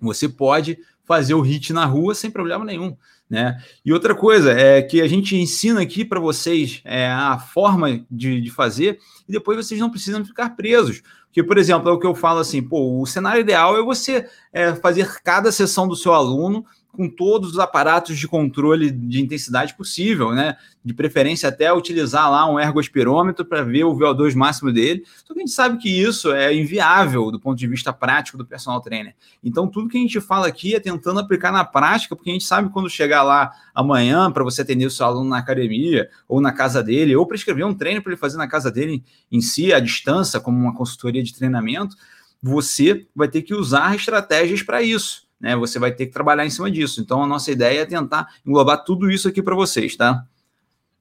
você 0.00 0.28
pode 0.28 0.78
fazer 1.04 1.34
o 1.34 1.40
hit 1.40 1.72
na 1.72 1.84
rua 1.84 2.14
sem 2.14 2.30
problema 2.30 2.64
nenhum. 2.64 2.96
Né? 3.32 3.56
E 3.82 3.94
outra 3.94 4.14
coisa 4.14 4.52
é 4.52 4.82
que 4.82 5.00
a 5.00 5.08
gente 5.08 5.34
ensina 5.34 5.80
aqui 5.80 6.04
para 6.04 6.20
vocês 6.20 6.82
é, 6.84 7.06
a 7.10 7.38
forma 7.38 8.04
de, 8.10 8.42
de 8.42 8.50
fazer 8.50 8.98
e 9.26 9.32
depois 9.32 9.56
vocês 9.56 9.80
não 9.80 9.88
precisam 9.88 10.22
ficar 10.22 10.50
presos. 10.50 11.00
Que, 11.32 11.42
por 11.42 11.56
exemplo, 11.56 11.88
é 11.88 11.92
o 11.94 11.98
que 11.98 12.06
eu 12.06 12.14
falo 12.14 12.40
assim, 12.40 12.60
pô, 12.62 13.00
o 13.00 13.06
cenário 13.06 13.40
ideal 13.40 13.74
é 13.74 13.82
você 13.82 14.28
é, 14.52 14.74
fazer 14.74 15.22
cada 15.24 15.50
sessão 15.50 15.88
do 15.88 15.96
seu 15.96 16.12
aluno 16.12 16.62
com 16.92 17.08
todos 17.08 17.52
os 17.52 17.58
aparatos 17.58 18.18
de 18.18 18.28
controle 18.28 18.90
de 18.90 19.22
intensidade 19.22 19.74
possível, 19.74 20.32
né? 20.32 20.56
De 20.84 20.92
preferência 20.92 21.48
até 21.48 21.72
utilizar 21.72 22.30
lá 22.30 22.46
um 22.46 22.60
ergospirômetro 22.60 23.46
para 23.46 23.62
ver 23.62 23.84
o 23.84 23.96
VO2 23.96 24.34
máximo 24.34 24.70
dele. 24.70 25.02
Só 25.24 25.32
que 25.32 25.40
a 25.40 25.42
gente 25.42 25.52
sabe 25.52 25.78
que 25.78 25.88
isso 25.88 26.30
é 26.32 26.54
inviável 26.54 27.30
do 27.30 27.40
ponto 27.40 27.56
de 27.56 27.66
vista 27.66 27.94
prático 27.94 28.36
do 28.36 28.44
personal 28.44 28.78
trainer. 28.82 29.14
Então, 29.42 29.66
tudo 29.66 29.88
que 29.88 29.96
a 29.96 30.00
gente 30.00 30.20
fala 30.20 30.46
aqui 30.46 30.74
é 30.74 30.80
tentando 30.80 31.18
aplicar 31.18 31.50
na 31.50 31.64
prática, 31.64 32.14
porque 32.14 32.28
a 32.28 32.34
gente 32.34 32.44
sabe 32.44 32.68
quando 32.68 32.90
chegar 32.90 33.22
lá 33.22 33.50
amanhã 33.74 34.30
para 34.30 34.44
você 34.44 34.60
atender 34.60 34.84
o 34.84 34.90
seu 34.90 35.06
aluno 35.06 35.30
na 35.30 35.38
academia 35.38 36.10
ou 36.28 36.42
na 36.42 36.52
casa 36.52 36.82
dele, 36.82 37.16
ou 37.16 37.26
prescrever 37.26 37.64
um 37.64 37.74
treino 37.74 38.02
para 38.02 38.12
ele 38.12 38.20
fazer 38.20 38.36
na 38.36 38.46
casa 38.46 38.70
dele 38.70 39.02
em 39.30 39.40
si, 39.40 39.72
à 39.72 39.80
distância, 39.80 40.38
como 40.40 40.58
uma 40.58 40.74
consultoria 40.74 41.22
de 41.22 41.34
treinamento, 41.34 41.96
você 42.42 43.06
vai 43.16 43.28
ter 43.28 43.40
que 43.40 43.54
usar 43.54 43.94
estratégias 43.94 44.62
para 44.62 44.82
isso 44.82 45.31
né? 45.42 45.56
Você 45.56 45.78
vai 45.80 45.90
ter 45.90 46.06
que 46.06 46.12
trabalhar 46.12 46.46
em 46.46 46.50
cima 46.50 46.70
disso. 46.70 47.00
Então, 47.00 47.22
a 47.22 47.26
nossa 47.26 47.50
ideia 47.50 47.80
é 47.80 47.84
tentar 47.84 48.28
englobar 48.46 48.84
tudo 48.84 49.10
isso 49.10 49.26
aqui 49.26 49.42
para 49.42 49.56
vocês, 49.56 49.96
tá? 49.96 50.24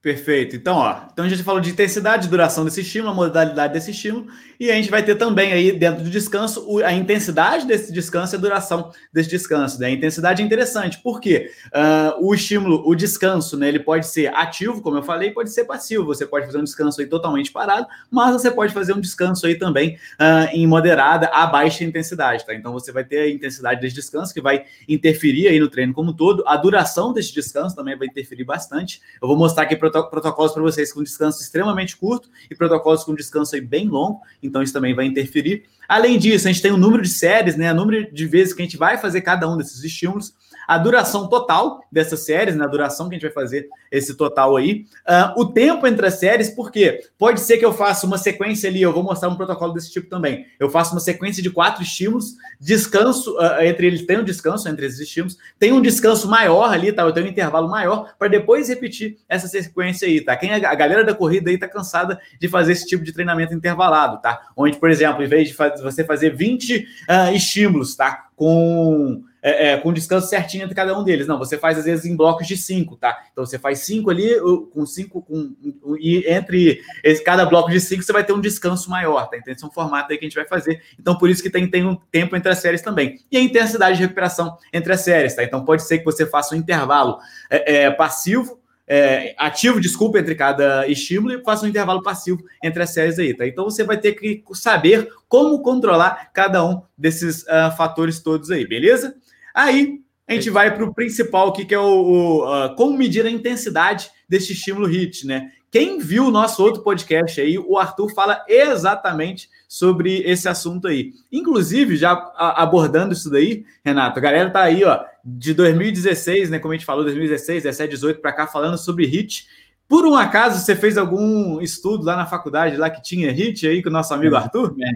Perfeito. 0.01 0.55
Então, 0.55 0.77
ó, 0.77 1.03
então 1.13 1.23
a 1.23 1.29
gente 1.29 1.43
falou 1.43 1.61
de 1.61 1.69
intensidade, 1.69 2.27
duração 2.27 2.65
desse 2.65 2.81
estímulo, 2.81 3.11
a 3.11 3.15
modalidade 3.15 3.71
desse 3.71 3.91
estímulo, 3.91 4.25
e 4.61 4.69
a 4.69 4.75
gente 4.75 4.91
vai 4.91 5.01
ter 5.01 5.15
também 5.15 5.51
aí 5.51 5.71
dentro 5.71 6.03
do 6.03 6.09
descanso 6.11 6.77
a 6.85 6.93
intensidade 6.93 7.65
desse 7.65 7.91
descanso 7.91 8.35
e 8.35 8.37
a 8.37 8.39
duração 8.39 8.91
desse 9.11 9.27
descanso. 9.27 9.79
Né? 9.79 9.87
A 9.87 9.89
intensidade 9.89 10.43
é 10.43 10.45
interessante, 10.45 10.99
porque 10.99 11.49
uh, 11.69 12.23
o 12.23 12.31
estímulo, 12.31 12.87
o 12.87 12.93
descanso, 12.93 13.57
né, 13.57 13.69
ele 13.69 13.79
pode 13.79 14.05
ser 14.05 14.31
ativo, 14.35 14.79
como 14.79 14.97
eu 14.97 15.01
falei, 15.01 15.31
pode 15.31 15.49
ser 15.49 15.65
passivo. 15.65 16.05
Você 16.05 16.27
pode 16.27 16.45
fazer 16.45 16.59
um 16.59 16.63
descanso 16.63 17.01
aí 17.01 17.07
totalmente 17.07 17.51
parado, 17.51 17.87
mas 18.11 18.33
você 18.33 18.51
pode 18.51 18.71
fazer 18.71 18.93
um 18.93 19.01
descanso 19.01 19.47
aí 19.47 19.55
também 19.55 19.95
uh, 20.19 20.53
em 20.53 20.67
moderada 20.67 21.25
a 21.33 21.47
baixa 21.47 21.83
intensidade, 21.83 22.45
tá? 22.45 22.53
Então 22.53 22.71
você 22.71 22.91
vai 22.91 23.03
ter 23.03 23.17
a 23.17 23.29
intensidade 23.31 23.81
desse 23.81 23.95
descanso 23.95 24.31
que 24.31 24.41
vai 24.41 24.65
interferir 24.87 25.47
aí 25.47 25.59
no 25.59 25.69
treino 25.69 25.91
como 25.91 26.11
um 26.11 26.13
todo. 26.13 26.43
A 26.45 26.55
duração 26.55 27.11
desse 27.13 27.33
descanso 27.33 27.75
também 27.75 27.97
vai 27.97 28.05
interferir 28.07 28.43
bastante. 28.43 29.01
Eu 29.19 29.27
vou 29.27 29.35
mostrar 29.35 29.63
aqui 29.63 29.75
protocolos 29.75 30.53
para 30.53 30.61
vocês 30.61 30.93
com 30.93 31.01
descanso 31.01 31.41
extremamente 31.41 31.97
curto 31.97 32.29
e 32.47 32.53
protocolos 32.53 33.03
com 33.03 33.15
descanso 33.15 33.55
aí 33.55 33.61
bem 33.61 33.87
longo, 33.87 34.21
então 34.51 34.61
isso 34.61 34.73
também 34.73 34.93
vai 34.93 35.05
interferir. 35.05 35.63
Além 35.87 36.19
disso, 36.19 36.47
a 36.47 36.51
gente 36.51 36.61
tem 36.61 36.71
o 36.71 36.77
número 36.77 37.01
de 37.01 37.09
séries, 37.09 37.55
né, 37.55 37.71
o 37.71 37.75
número 37.75 38.13
de 38.13 38.25
vezes 38.27 38.53
que 38.53 38.61
a 38.61 38.65
gente 38.65 38.77
vai 38.77 38.97
fazer 38.97 39.21
cada 39.21 39.49
um 39.49 39.57
desses 39.57 39.81
estímulos 39.81 40.33
a 40.67 40.77
duração 40.77 41.27
total 41.27 41.83
dessas 41.91 42.21
séries, 42.21 42.55
na 42.55 42.65
né, 42.65 42.71
duração 42.71 43.09
que 43.09 43.15
a 43.15 43.17
gente 43.17 43.23
vai 43.23 43.33
fazer 43.33 43.67
esse 43.91 44.15
total 44.15 44.55
aí, 44.55 44.85
uh, 45.07 45.41
o 45.41 45.45
tempo 45.45 45.85
entre 45.85 46.05
as 46.05 46.15
séries, 46.15 46.49
porque 46.49 47.01
pode 47.17 47.41
ser 47.41 47.57
que 47.57 47.65
eu 47.65 47.73
faça 47.73 48.05
uma 48.05 48.17
sequência 48.17 48.69
ali, 48.69 48.81
eu 48.81 48.93
vou 48.93 49.03
mostrar 49.03 49.29
um 49.29 49.35
protocolo 49.35 49.73
desse 49.73 49.91
tipo 49.91 50.09
também. 50.09 50.45
Eu 50.59 50.69
faço 50.69 50.93
uma 50.93 50.99
sequência 50.99 51.43
de 51.43 51.49
quatro 51.49 51.83
estímulos, 51.83 52.35
descanso 52.59 53.37
uh, 53.37 53.61
entre 53.61 53.87
eles, 53.87 54.05
tem 54.05 54.17
um 54.17 54.23
descanso 54.23 54.67
entre 54.69 54.85
esses 54.85 54.99
estímulos, 54.99 55.37
tem 55.59 55.71
um 55.71 55.81
descanso 55.81 56.27
maior 56.27 56.71
ali, 56.71 56.91
tá? 56.91 57.03
Eu 57.03 57.11
tenho 57.11 57.25
um 57.25 57.29
intervalo 57.29 57.69
maior 57.69 58.13
para 58.17 58.27
depois 58.27 58.69
repetir 58.69 59.17
essa 59.27 59.47
sequência 59.47 60.07
aí, 60.07 60.21
tá? 60.21 60.35
Quem 60.35 60.53
a 60.53 60.75
galera 60.75 61.03
da 61.03 61.13
corrida 61.13 61.49
aí 61.49 61.57
tá 61.57 61.67
cansada 61.67 62.19
de 62.39 62.47
fazer 62.47 62.73
esse 62.73 62.85
tipo 62.85 63.03
de 63.03 63.11
treinamento 63.11 63.53
intervalado, 63.53 64.21
tá? 64.21 64.41
Onde, 64.55 64.77
por 64.77 64.89
exemplo, 64.89 65.23
em 65.23 65.27
vez 65.27 65.49
de 65.49 65.55
você 65.81 66.03
fazer 66.03 66.35
20 66.35 66.77
uh, 66.77 66.85
ah, 67.07 67.33
estímulos, 67.33 67.95
tá? 67.95 68.27
Com 68.35 69.23
é, 69.41 69.71
é, 69.71 69.77
com 69.77 69.91
descanso 69.91 70.27
certinho 70.27 70.63
entre 70.63 70.75
cada 70.75 70.97
um 70.97 71.03
deles. 71.03 71.27
Não, 71.27 71.37
você 71.37 71.57
faz 71.57 71.77
às 71.77 71.85
vezes 71.85 72.05
em 72.05 72.15
blocos 72.15 72.47
de 72.47 72.55
cinco, 72.55 72.95
tá? 72.95 73.23
Então 73.31 73.45
você 73.45 73.57
faz 73.57 73.79
cinco 73.79 74.09
ali, 74.09 74.29
com 74.73 74.85
cinco, 74.85 75.21
com, 75.21 75.55
e 75.99 76.25
entre 76.27 76.81
esse, 77.03 77.23
cada 77.23 77.45
bloco 77.45 77.69
de 77.69 77.79
cinco 77.79 78.03
você 78.03 78.13
vai 78.13 78.23
ter 78.23 78.33
um 78.33 78.41
descanso 78.41 78.89
maior, 78.89 79.29
tá? 79.29 79.37
Então 79.37 79.51
esse 79.53 79.63
é 79.63 79.67
um 79.67 79.71
formato 79.71 80.11
aí 80.11 80.17
que 80.17 80.25
a 80.25 80.27
gente 80.29 80.35
vai 80.35 80.45
fazer. 80.45 80.81
Então 80.99 81.17
por 81.17 81.29
isso 81.29 81.41
que 81.41 81.49
tem, 81.49 81.67
tem 81.69 81.85
um 81.85 81.95
tempo 82.11 82.35
entre 82.35 82.51
as 82.51 82.59
séries 82.59 82.81
também. 82.81 83.19
E 83.31 83.37
a 83.37 83.41
intensidade 83.41 83.97
de 83.97 84.03
recuperação 84.03 84.57
entre 84.71 84.93
as 84.93 85.01
séries, 85.01 85.35
tá? 85.35 85.43
Então 85.43 85.65
pode 85.65 85.83
ser 85.83 85.99
que 85.99 86.05
você 86.05 86.25
faça 86.25 86.53
um 86.55 86.57
intervalo 86.57 87.17
é, 87.49 87.83
é 87.83 87.91
passivo 87.91 88.61
é, 88.93 89.33
ativo, 89.37 89.79
desculpa, 89.79 90.19
entre 90.19 90.35
cada 90.35 90.85
estímulo 90.85 91.33
e 91.33 91.41
faça 91.41 91.65
um 91.65 91.69
intervalo 91.69 92.03
passivo 92.03 92.43
entre 92.61 92.83
as 92.83 92.89
séries 92.89 93.17
aí, 93.17 93.33
tá? 93.33 93.47
Então 93.47 93.63
você 93.63 93.85
vai 93.85 93.97
ter 93.97 94.11
que 94.11 94.43
saber 94.53 95.07
como 95.29 95.61
controlar 95.61 96.29
cada 96.33 96.65
um 96.65 96.81
desses 96.97 97.43
uh, 97.43 97.71
fatores 97.77 98.19
todos 98.19 98.51
aí, 98.51 98.67
beleza? 98.67 99.15
Aí 99.53 100.01
a 100.27 100.33
gente 100.33 100.49
vai 100.49 100.73
para 100.73 100.83
o 100.83 100.93
principal 100.93 101.49
aqui, 101.49 101.65
que 101.65 101.75
é 101.75 101.79
o, 101.79 101.83
o 101.83 102.65
uh, 102.65 102.75
como 102.75 102.97
medir 102.97 103.25
a 103.25 103.29
intensidade 103.29 104.09
desse 104.27 104.53
estímulo 104.53 104.87
HIT, 104.87 105.27
né? 105.27 105.51
Quem 105.71 105.99
viu 105.99 106.25
o 106.25 106.31
nosso 106.31 106.61
outro 106.61 106.83
podcast 106.83 107.39
aí, 107.39 107.57
o 107.57 107.77
Arthur 107.77 108.13
fala 108.13 108.43
exatamente 108.47 109.49
sobre 109.69 110.21
esse 110.23 110.49
assunto 110.49 110.87
aí. 110.87 111.13
Inclusive, 111.31 111.95
já 111.95 112.11
abordando 112.37 113.13
isso 113.13 113.29
daí, 113.29 113.65
Renato, 113.83 114.19
a 114.19 114.21
galera 114.21 114.49
tá 114.49 114.63
aí, 114.63 114.83
ó, 114.83 115.01
de 115.23 115.53
2016, 115.53 116.49
né? 116.49 116.59
Como 116.59 116.73
a 116.73 116.77
gente 116.77 116.85
falou, 116.85 117.05
2016, 117.05 117.63
17, 117.63 117.91
18 117.91 118.21
para 118.21 118.33
cá, 118.33 118.47
falando 118.47 118.77
sobre 118.77 119.05
HIT. 119.05 119.47
Por 119.87 120.05
um 120.05 120.15
acaso, 120.15 120.59
você 120.59 120.75
fez 120.75 120.97
algum 120.97 121.61
estudo 121.61 122.03
lá 122.03 122.17
na 122.17 122.25
faculdade 122.25 122.75
lá 122.75 122.89
que 122.89 123.01
tinha 123.01 123.31
HIT 123.31 123.67
aí 123.67 123.81
com 123.81 123.89
o 123.89 123.93
nosso 123.93 124.13
amigo 124.13 124.35
é. 124.35 124.37
Arthur? 124.39 124.75
É. 124.81 124.91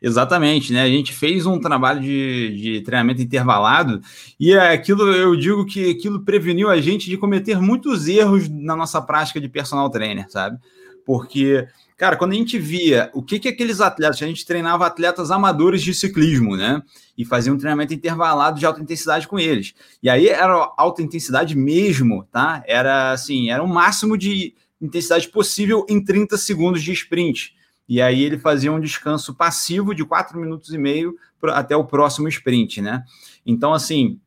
Exatamente, 0.00 0.72
né? 0.72 0.82
A 0.82 0.88
gente 0.88 1.12
fez 1.12 1.46
um 1.46 1.58
trabalho 1.58 2.00
de, 2.00 2.56
de 2.60 2.80
treinamento 2.82 3.22
intervalado 3.22 4.00
e 4.38 4.52
é 4.52 4.72
aquilo 4.72 5.10
eu 5.12 5.34
digo 5.36 5.64
que 5.64 5.90
aquilo 5.90 6.20
preveniu 6.20 6.68
a 6.68 6.80
gente 6.80 7.08
de 7.08 7.16
cometer 7.16 7.60
muitos 7.60 8.06
erros 8.06 8.48
na 8.48 8.76
nossa 8.76 9.00
prática 9.00 9.40
de 9.40 9.48
personal 9.48 9.88
trainer, 9.90 10.30
sabe? 10.30 10.58
Porque, 11.04 11.66
cara, 11.96 12.16
quando 12.16 12.32
a 12.32 12.34
gente 12.34 12.58
via 12.58 13.10
o 13.12 13.22
que 13.22 13.38
que 13.38 13.48
aqueles 13.48 13.80
atletas, 13.80 14.22
a 14.22 14.26
gente 14.26 14.46
treinava 14.46 14.86
atletas 14.86 15.30
amadores 15.30 15.82
de 15.82 15.92
ciclismo, 15.92 16.56
né? 16.56 16.82
E 17.16 17.24
fazia 17.24 17.52
um 17.52 17.58
treinamento 17.58 17.92
intervalado 17.92 18.58
de 18.58 18.66
alta 18.66 18.80
intensidade 18.80 19.28
com 19.28 19.38
eles. 19.38 19.74
E 20.02 20.08
aí 20.08 20.28
era 20.28 20.72
alta 20.76 21.02
intensidade 21.02 21.56
mesmo, 21.56 22.24
tá? 22.32 22.62
Era 22.66 23.12
assim, 23.12 23.50
era 23.50 23.62
o 23.62 23.68
máximo 23.68 24.16
de 24.16 24.54
intensidade 24.80 25.28
possível 25.28 25.84
em 25.88 26.02
30 26.02 26.36
segundos 26.36 26.82
de 26.82 26.92
sprint. 26.92 27.54
E 27.88 28.00
aí 28.00 28.22
ele 28.22 28.38
fazia 28.38 28.72
um 28.72 28.80
descanso 28.80 29.34
passivo 29.34 29.94
de 29.94 30.04
quatro 30.04 30.38
minutos 30.38 30.72
e 30.72 30.78
meio 30.78 31.14
até 31.52 31.76
o 31.76 31.84
próximo 31.84 32.28
sprint, 32.28 32.80
né? 32.80 33.04
Então, 33.44 33.74
assim, 33.74 34.18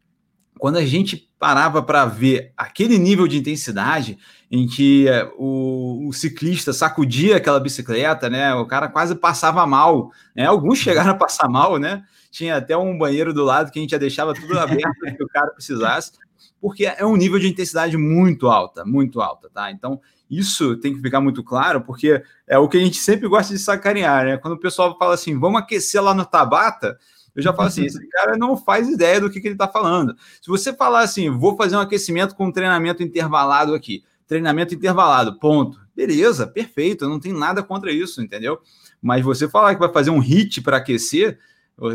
quando 0.58 0.78
a 0.78 0.86
gente 0.86 1.28
parava 1.40 1.82
para 1.82 2.06
ver 2.06 2.52
aquele 2.58 2.98
nível 2.98 3.28
de 3.28 3.38
intensidade 3.38 4.18
em 4.50 4.68
que 4.68 5.08
eh, 5.08 5.30
o, 5.38 6.08
o, 6.08 6.14
ciclista 6.14 6.74
sacudia 6.74 7.38
aquela 7.38 7.60
bicicleta, 7.60 8.30
né? 8.30 8.54
O 8.56 8.66
cara 8.66 8.88
quase 8.88 9.16
passava 9.16 9.66
mal, 9.66 10.12
né? 10.36 10.46
Alguns 10.46 10.80
chegaram 10.80 11.12
a 11.12 11.16
passar 11.16 11.48
mal, 11.48 11.78
né? 11.78 12.04
Tinha 12.32 12.58
até 12.58 12.76
um 12.76 12.98
banheiro 12.98 13.34
do 13.34 13.44
lado 13.44 13.72
que 13.72 13.80
a 13.80 13.82
gente 13.82 13.92
já 13.92 13.98
deixava 13.98 14.34
tudo 14.34 14.58
aberto 14.58 15.00
que 15.16 15.24
o 15.24 15.28
cara 15.28 15.52
precisasse, 15.52 16.14
porque 16.60 16.86
é 16.86 17.06
um 17.06 17.16
nível 17.16 17.40
de 17.40 17.48
intensidade 17.48 17.98
muito 17.98 18.48
alta, 18.48 18.84
muito 18.86 19.22
alta, 19.22 19.50
tá? 19.50 19.72
Então, 19.72 20.00
isso 20.30 20.76
tem 20.78 20.94
que 20.94 21.02
ficar 21.02 21.22
muito 21.22 21.44
claro, 21.44 21.82
porque 21.82 22.22
é 22.46 22.58
o 22.58 22.68
que 22.68 22.78
a 22.78 22.80
gente 22.82 22.98
sempre 22.98 23.28
gosta 23.28 23.54
de 23.54 23.60
sacanear, 23.60 24.26
né? 24.26 24.38
Quando 24.38 24.56
o 24.56 24.60
pessoal 24.60 24.98
fala 24.98 25.14
assim, 25.14 25.40
vamos 25.40 25.62
aquecer 25.62 26.02
lá 26.02 26.14
no 26.14 26.26
Tabata, 26.26 26.98
eu 27.36 27.42
já 27.42 27.54
falo 27.54 27.68
assim, 27.68 27.86
esse 27.86 28.06
cara 28.10 28.36
não 28.36 28.58
faz 28.58 28.90
ideia 28.90 29.22
do 29.22 29.30
que, 29.30 29.40
que 29.40 29.48
ele 29.48 29.56
está 29.56 29.68
falando. 29.68 30.16
Se 30.42 30.48
você 30.48 30.74
falar 30.74 31.02
assim, 31.02 31.30
vou 31.30 31.56
fazer 31.56 31.78
um 31.78 31.80
aquecimento 31.80 32.36
com 32.36 32.48
um 32.48 32.52
treinamento 32.52 33.04
intervalado 33.04 33.74
aqui, 33.74 34.04
treinamento 34.28 34.74
intervalado, 34.74 35.40
ponto. 35.40 35.80
Beleza, 35.96 36.46
perfeito, 36.46 37.08
não 37.08 37.20
tem 37.20 37.34
nada 37.34 37.64
contra 37.64 37.92
isso, 37.92 38.22
entendeu? 38.22 38.60
Mas 39.02 39.24
você 39.24 39.48
falar 39.48 39.74
que 39.74 39.80
vai 39.80 39.92
fazer 39.92 40.10
um 40.10 40.20
hit 40.20 40.62
para 40.62 40.78
aquecer, 40.78 41.40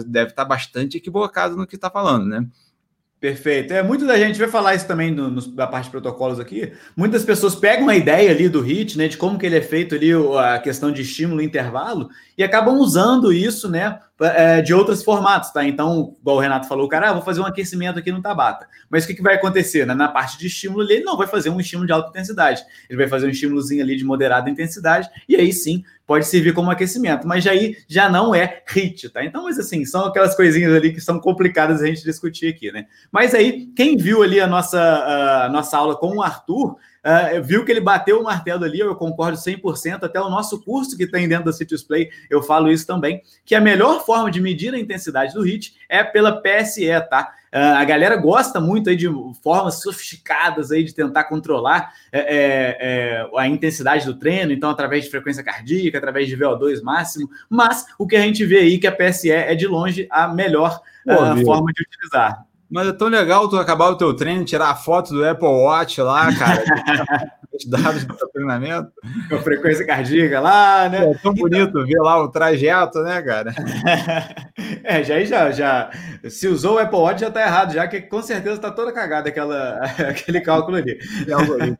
deve 0.07 0.31
estar 0.31 0.45
tá 0.45 0.49
bastante 0.49 0.97
equivocado 0.97 1.57
no 1.57 1.66
que 1.66 1.77
está 1.77 1.90
falando, 1.90 2.27
né? 2.27 2.47
Perfeito. 3.22 3.72
É, 3.72 3.85
muito 3.85 4.04
da 4.04 4.18
gente 4.18 4.37
vai 4.37 4.48
falar 4.48 4.74
isso 4.74 4.85
também 4.85 5.12
no, 5.12 5.30
no, 5.30 5.40
da 5.52 5.64
parte 5.64 5.85
de 5.85 5.90
protocolos 5.92 6.40
aqui. 6.40 6.72
Muitas 6.96 7.24
pessoas 7.24 7.54
pegam 7.54 7.88
a 7.88 7.94
ideia 7.94 8.32
ali 8.32 8.48
do 8.48 8.61
HIT, 8.61 8.98
né, 8.98 9.06
de 9.06 9.16
como 9.16 9.38
que 9.38 9.46
ele 9.46 9.56
é 9.56 9.61
feito 9.61 9.94
ali, 9.94 10.11
a 10.12 10.58
questão 10.58 10.90
de 10.90 11.02
estímulo 11.02 11.40
intervalo, 11.40 12.11
e 12.42 12.44
acabam 12.44 12.76
usando 12.78 13.33
isso, 13.33 13.70
né, 13.70 14.00
é, 14.20 14.61
de 14.61 14.74
outros 14.74 15.02
formatos, 15.02 15.50
tá? 15.50 15.64
Então, 15.64 16.14
igual 16.20 16.37
o 16.37 16.40
Renato 16.40 16.66
falou, 16.66 16.88
cara, 16.88 17.11
ah, 17.11 17.12
vou 17.12 17.22
fazer 17.22 17.40
um 17.40 17.46
aquecimento 17.46 17.98
aqui 17.98 18.11
no 18.11 18.20
Tabata. 18.20 18.66
Mas 18.90 19.05
o 19.05 19.07
que, 19.07 19.14
que 19.14 19.22
vai 19.22 19.37
acontecer? 19.37 19.87
Né? 19.87 19.94
Na 19.94 20.09
parte 20.09 20.38
de 20.38 20.48
estímulo, 20.48 20.83
ele 20.83 21.05
não 21.05 21.16
vai 21.16 21.28
fazer 21.28 21.50
um 21.50 21.61
estímulo 21.61 21.87
de 21.87 21.92
alta 21.92 22.11
intensidade. 22.11 22.62
Ele 22.90 22.98
vai 22.98 23.09
fazer 23.09 23.26
um 23.26 23.31
estímulozinho 23.31 23.83
ali 23.83 23.96
de 23.96 24.05
moderada 24.05 24.50
intensidade, 24.50 25.09
e 25.28 25.37
aí 25.37 25.52
sim 25.52 25.85
pode 26.05 26.26
servir 26.26 26.52
como 26.52 26.70
aquecimento. 26.70 27.26
Mas 27.26 27.46
aí 27.46 27.76
já 27.87 28.09
não 28.09 28.35
é 28.35 28.62
HIT, 28.66 29.11
tá? 29.11 29.24
Então, 29.24 29.44
mas 29.44 29.59
assim, 29.59 29.85
são 29.85 30.07
aquelas 30.07 30.35
coisinhas 30.35 30.74
ali 30.74 30.92
que 30.92 31.00
são 31.00 31.20
complicadas 31.20 31.81
a 31.81 31.87
gente 31.87 32.02
discutir 32.02 32.48
aqui, 32.48 32.72
né? 32.72 32.87
Mas 33.11 33.35
aí, 33.35 33.66
quem 33.76 33.96
viu 33.96 34.22
ali 34.22 34.40
a 34.40 34.48
nossa, 34.48 34.81
a 35.44 35.48
nossa 35.48 35.76
aula 35.76 35.96
com 35.96 36.16
o 36.16 36.22
Arthur, 36.22 36.76
Uh, 37.04 37.42
viu 37.42 37.64
que 37.64 37.72
ele 37.72 37.80
bateu 37.80 38.20
o 38.20 38.22
martelo 38.22 38.64
ali, 38.64 38.78
eu 38.78 38.94
concordo 38.94 39.36
100%, 39.36 40.04
até 40.04 40.20
o 40.20 40.30
nosso 40.30 40.62
curso 40.62 40.96
que 40.96 41.06
tem 41.06 41.28
dentro 41.28 41.46
da 41.46 41.52
Citrus 41.52 41.82
Play, 41.82 42.10
eu 42.30 42.40
falo 42.40 42.70
isso 42.70 42.86
também, 42.86 43.20
que 43.44 43.56
a 43.56 43.60
melhor 43.60 44.06
forma 44.06 44.30
de 44.30 44.40
medir 44.40 44.72
a 44.72 44.78
intensidade 44.78 45.34
do 45.34 45.42
HIT 45.42 45.74
é 45.88 46.04
pela 46.04 46.40
PSE, 46.40 46.88
tá? 47.10 47.34
Uh, 47.52 47.76
a 47.76 47.84
galera 47.84 48.16
gosta 48.16 48.60
muito 48.60 48.88
aí 48.88 48.96
de 48.96 49.08
formas 49.42 49.82
sofisticadas 49.82 50.70
aí 50.70 50.84
de 50.84 50.94
tentar 50.94 51.24
controlar 51.24 51.92
é, 52.10 52.20
é, 52.20 52.76
é, 52.80 53.30
a 53.36 53.48
intensidade 53.48 54.06
do 54.06 54.14
treino, 54.14 54.52
então 54.52 54.70
através 54.70 55.04
de 55.04 55.10
frequência 55.10 55.42
cardíaca, 55.42 55.98
através 55.98 56.28
de 56.28 56.36
VO2 56.36 56.82
máximo, 56.82 57.28
mas 57.50 57.84
o 57.98 58.06
que 58.06 58.16
a 58.16 58.20
gente 58.20 58.44
vê 58.46 58.58
aí 58.58 58.76
é 58.76 58.78
que 58.78 58.86
a 58.86 58.92
PSE 58.92 59.30
é 59.30 59.54
de 59.54 59.66
longe 59.66 60.06
a 60.08 60.28
melhor 60.28 60.80
uh, 61.06 61.44
forma 61.44 61.72
de 61.72 61.82
utilizar. 61.82 62.46
Mas 62.72 62.88
é 62.88 62.92
tão 62.92 63.08
legal 63.08 63.48
tu 63.50 63.58
acabar 63.58 63.90
o 63.90 63.96
teu 63.96 64.14
treino, 64.14 64.46
tirar 64.46 64.70
a 64.70 64.74
foto 64.74 65.12
do 65.12 65.28
Apple 65.28 65.46
Watch 65.46 66.00
lá, 66.00 66.35
cara. 66.35 66.64
os 67.52 67.66
dados 67.66 68.04
do 68.04 68.16
teu 68.16 68.28
treinamento. 68.28 68.90
Com 69.28 69.37
a 69.37 69.42
frequência 69.42 69.87
cardíaca 69.87 70.40
lá, 70.40 70.88
né? 70.88 71.11
É 71.11 71.14
tão 71.18 71.35
bonito 71.35 71.85
ver 71.85 71.98
lá 71.98 72.22
o 72.22 72.30
trajeto, 72.30 73.02
né, 73.02 73.20
cara? 73.20 73.54
é, 74.82 75.04
já, 75.04 75.22
já, 75.22 75.50
já. 75.50 75.90
Se 76.30 76.48
usou 76.48 76.76
o 76.76 76.78
Apple 76.78 76.98
Watch, 76.98 77.20
já 77.20 77.30
tá 77.30 77.42
errado, 77.42 77.74
já 77.74 77.87
que 77.87 78.00
com 78.00 78.22
certeza 78.22 78.58
tá 78.58 78.70
toda 78.70 78.90
cagada 78.90 79.28
aquela, 79.28 79.74
aquele 80.08 80.40
cálculo 80.40 80.78
ali. 80.78 80.98
É 81.26 81.66
né? 81.66 81.76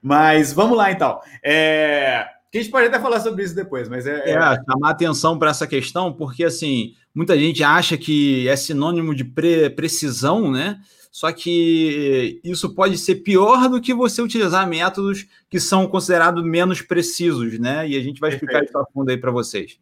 Mas 0.00 0.52
vamos 0.52 0.76
lá, 0.76 0.92
então. 0.92 1.20
É... 1.44 2.24
Que 2.52 2.58
a 2.58 2.62
gente 2.62 2.70
pode 2.70 2.86
até 2.86 3.00
falar 3.00 3.18
sobre 3.18 3.42
isso 3.42 3.54
depois, 3.54 3.88
mas 3.88 4.06
é. 4.06 4.30
É, 4.30 4.32
é 4.32 4.36
chamar 4.36 4.90
atenção 4.90 5.38
para 5.38 5.50
essa 5.50 5.66
questão, 5.66 6.12
porque 6.12 6.44
assim, 6.44 6.92
muita 7.14 7.38
gente 7.38 7.62
acha 7.62 7.96
que 7.96 8.48
é 8.48 8.56
sinônimo 8.56 9.14
de 9.14 9.24
pre 9.24 9.70
precisão, 9.70 10.50
né? 10.50 10.80
Só 11.10 11.30
que 11.30 12.40
isso 12.42 12.74
pode 12.74 12.96
ser 12.96 13.16
pior 13.16 13.68
do 13.68 13.82
que 13.82 13.92
você 13.92 14.22
utilizar 14.22 14.66
métodos 14.66 15.26
que 15.50 15.60
são 15.60 15.86
considerados 15.86 16.42
menos 16.42 16.80
precisos, 16.80 17.58
né? 17.58 17.86
E 17.86 17.96
a 17.96 18.02
gente 18.02 18.18
vai 18.18 18.30
explicar 18.30 18.60
Perfeito. 18.60 18.70
isso 18.70 18.78
a 18.78 18.86
fundo 18.86 19.10
aí 19.10 19.18
para 19.18 19.30
vocês. 19.30 19.78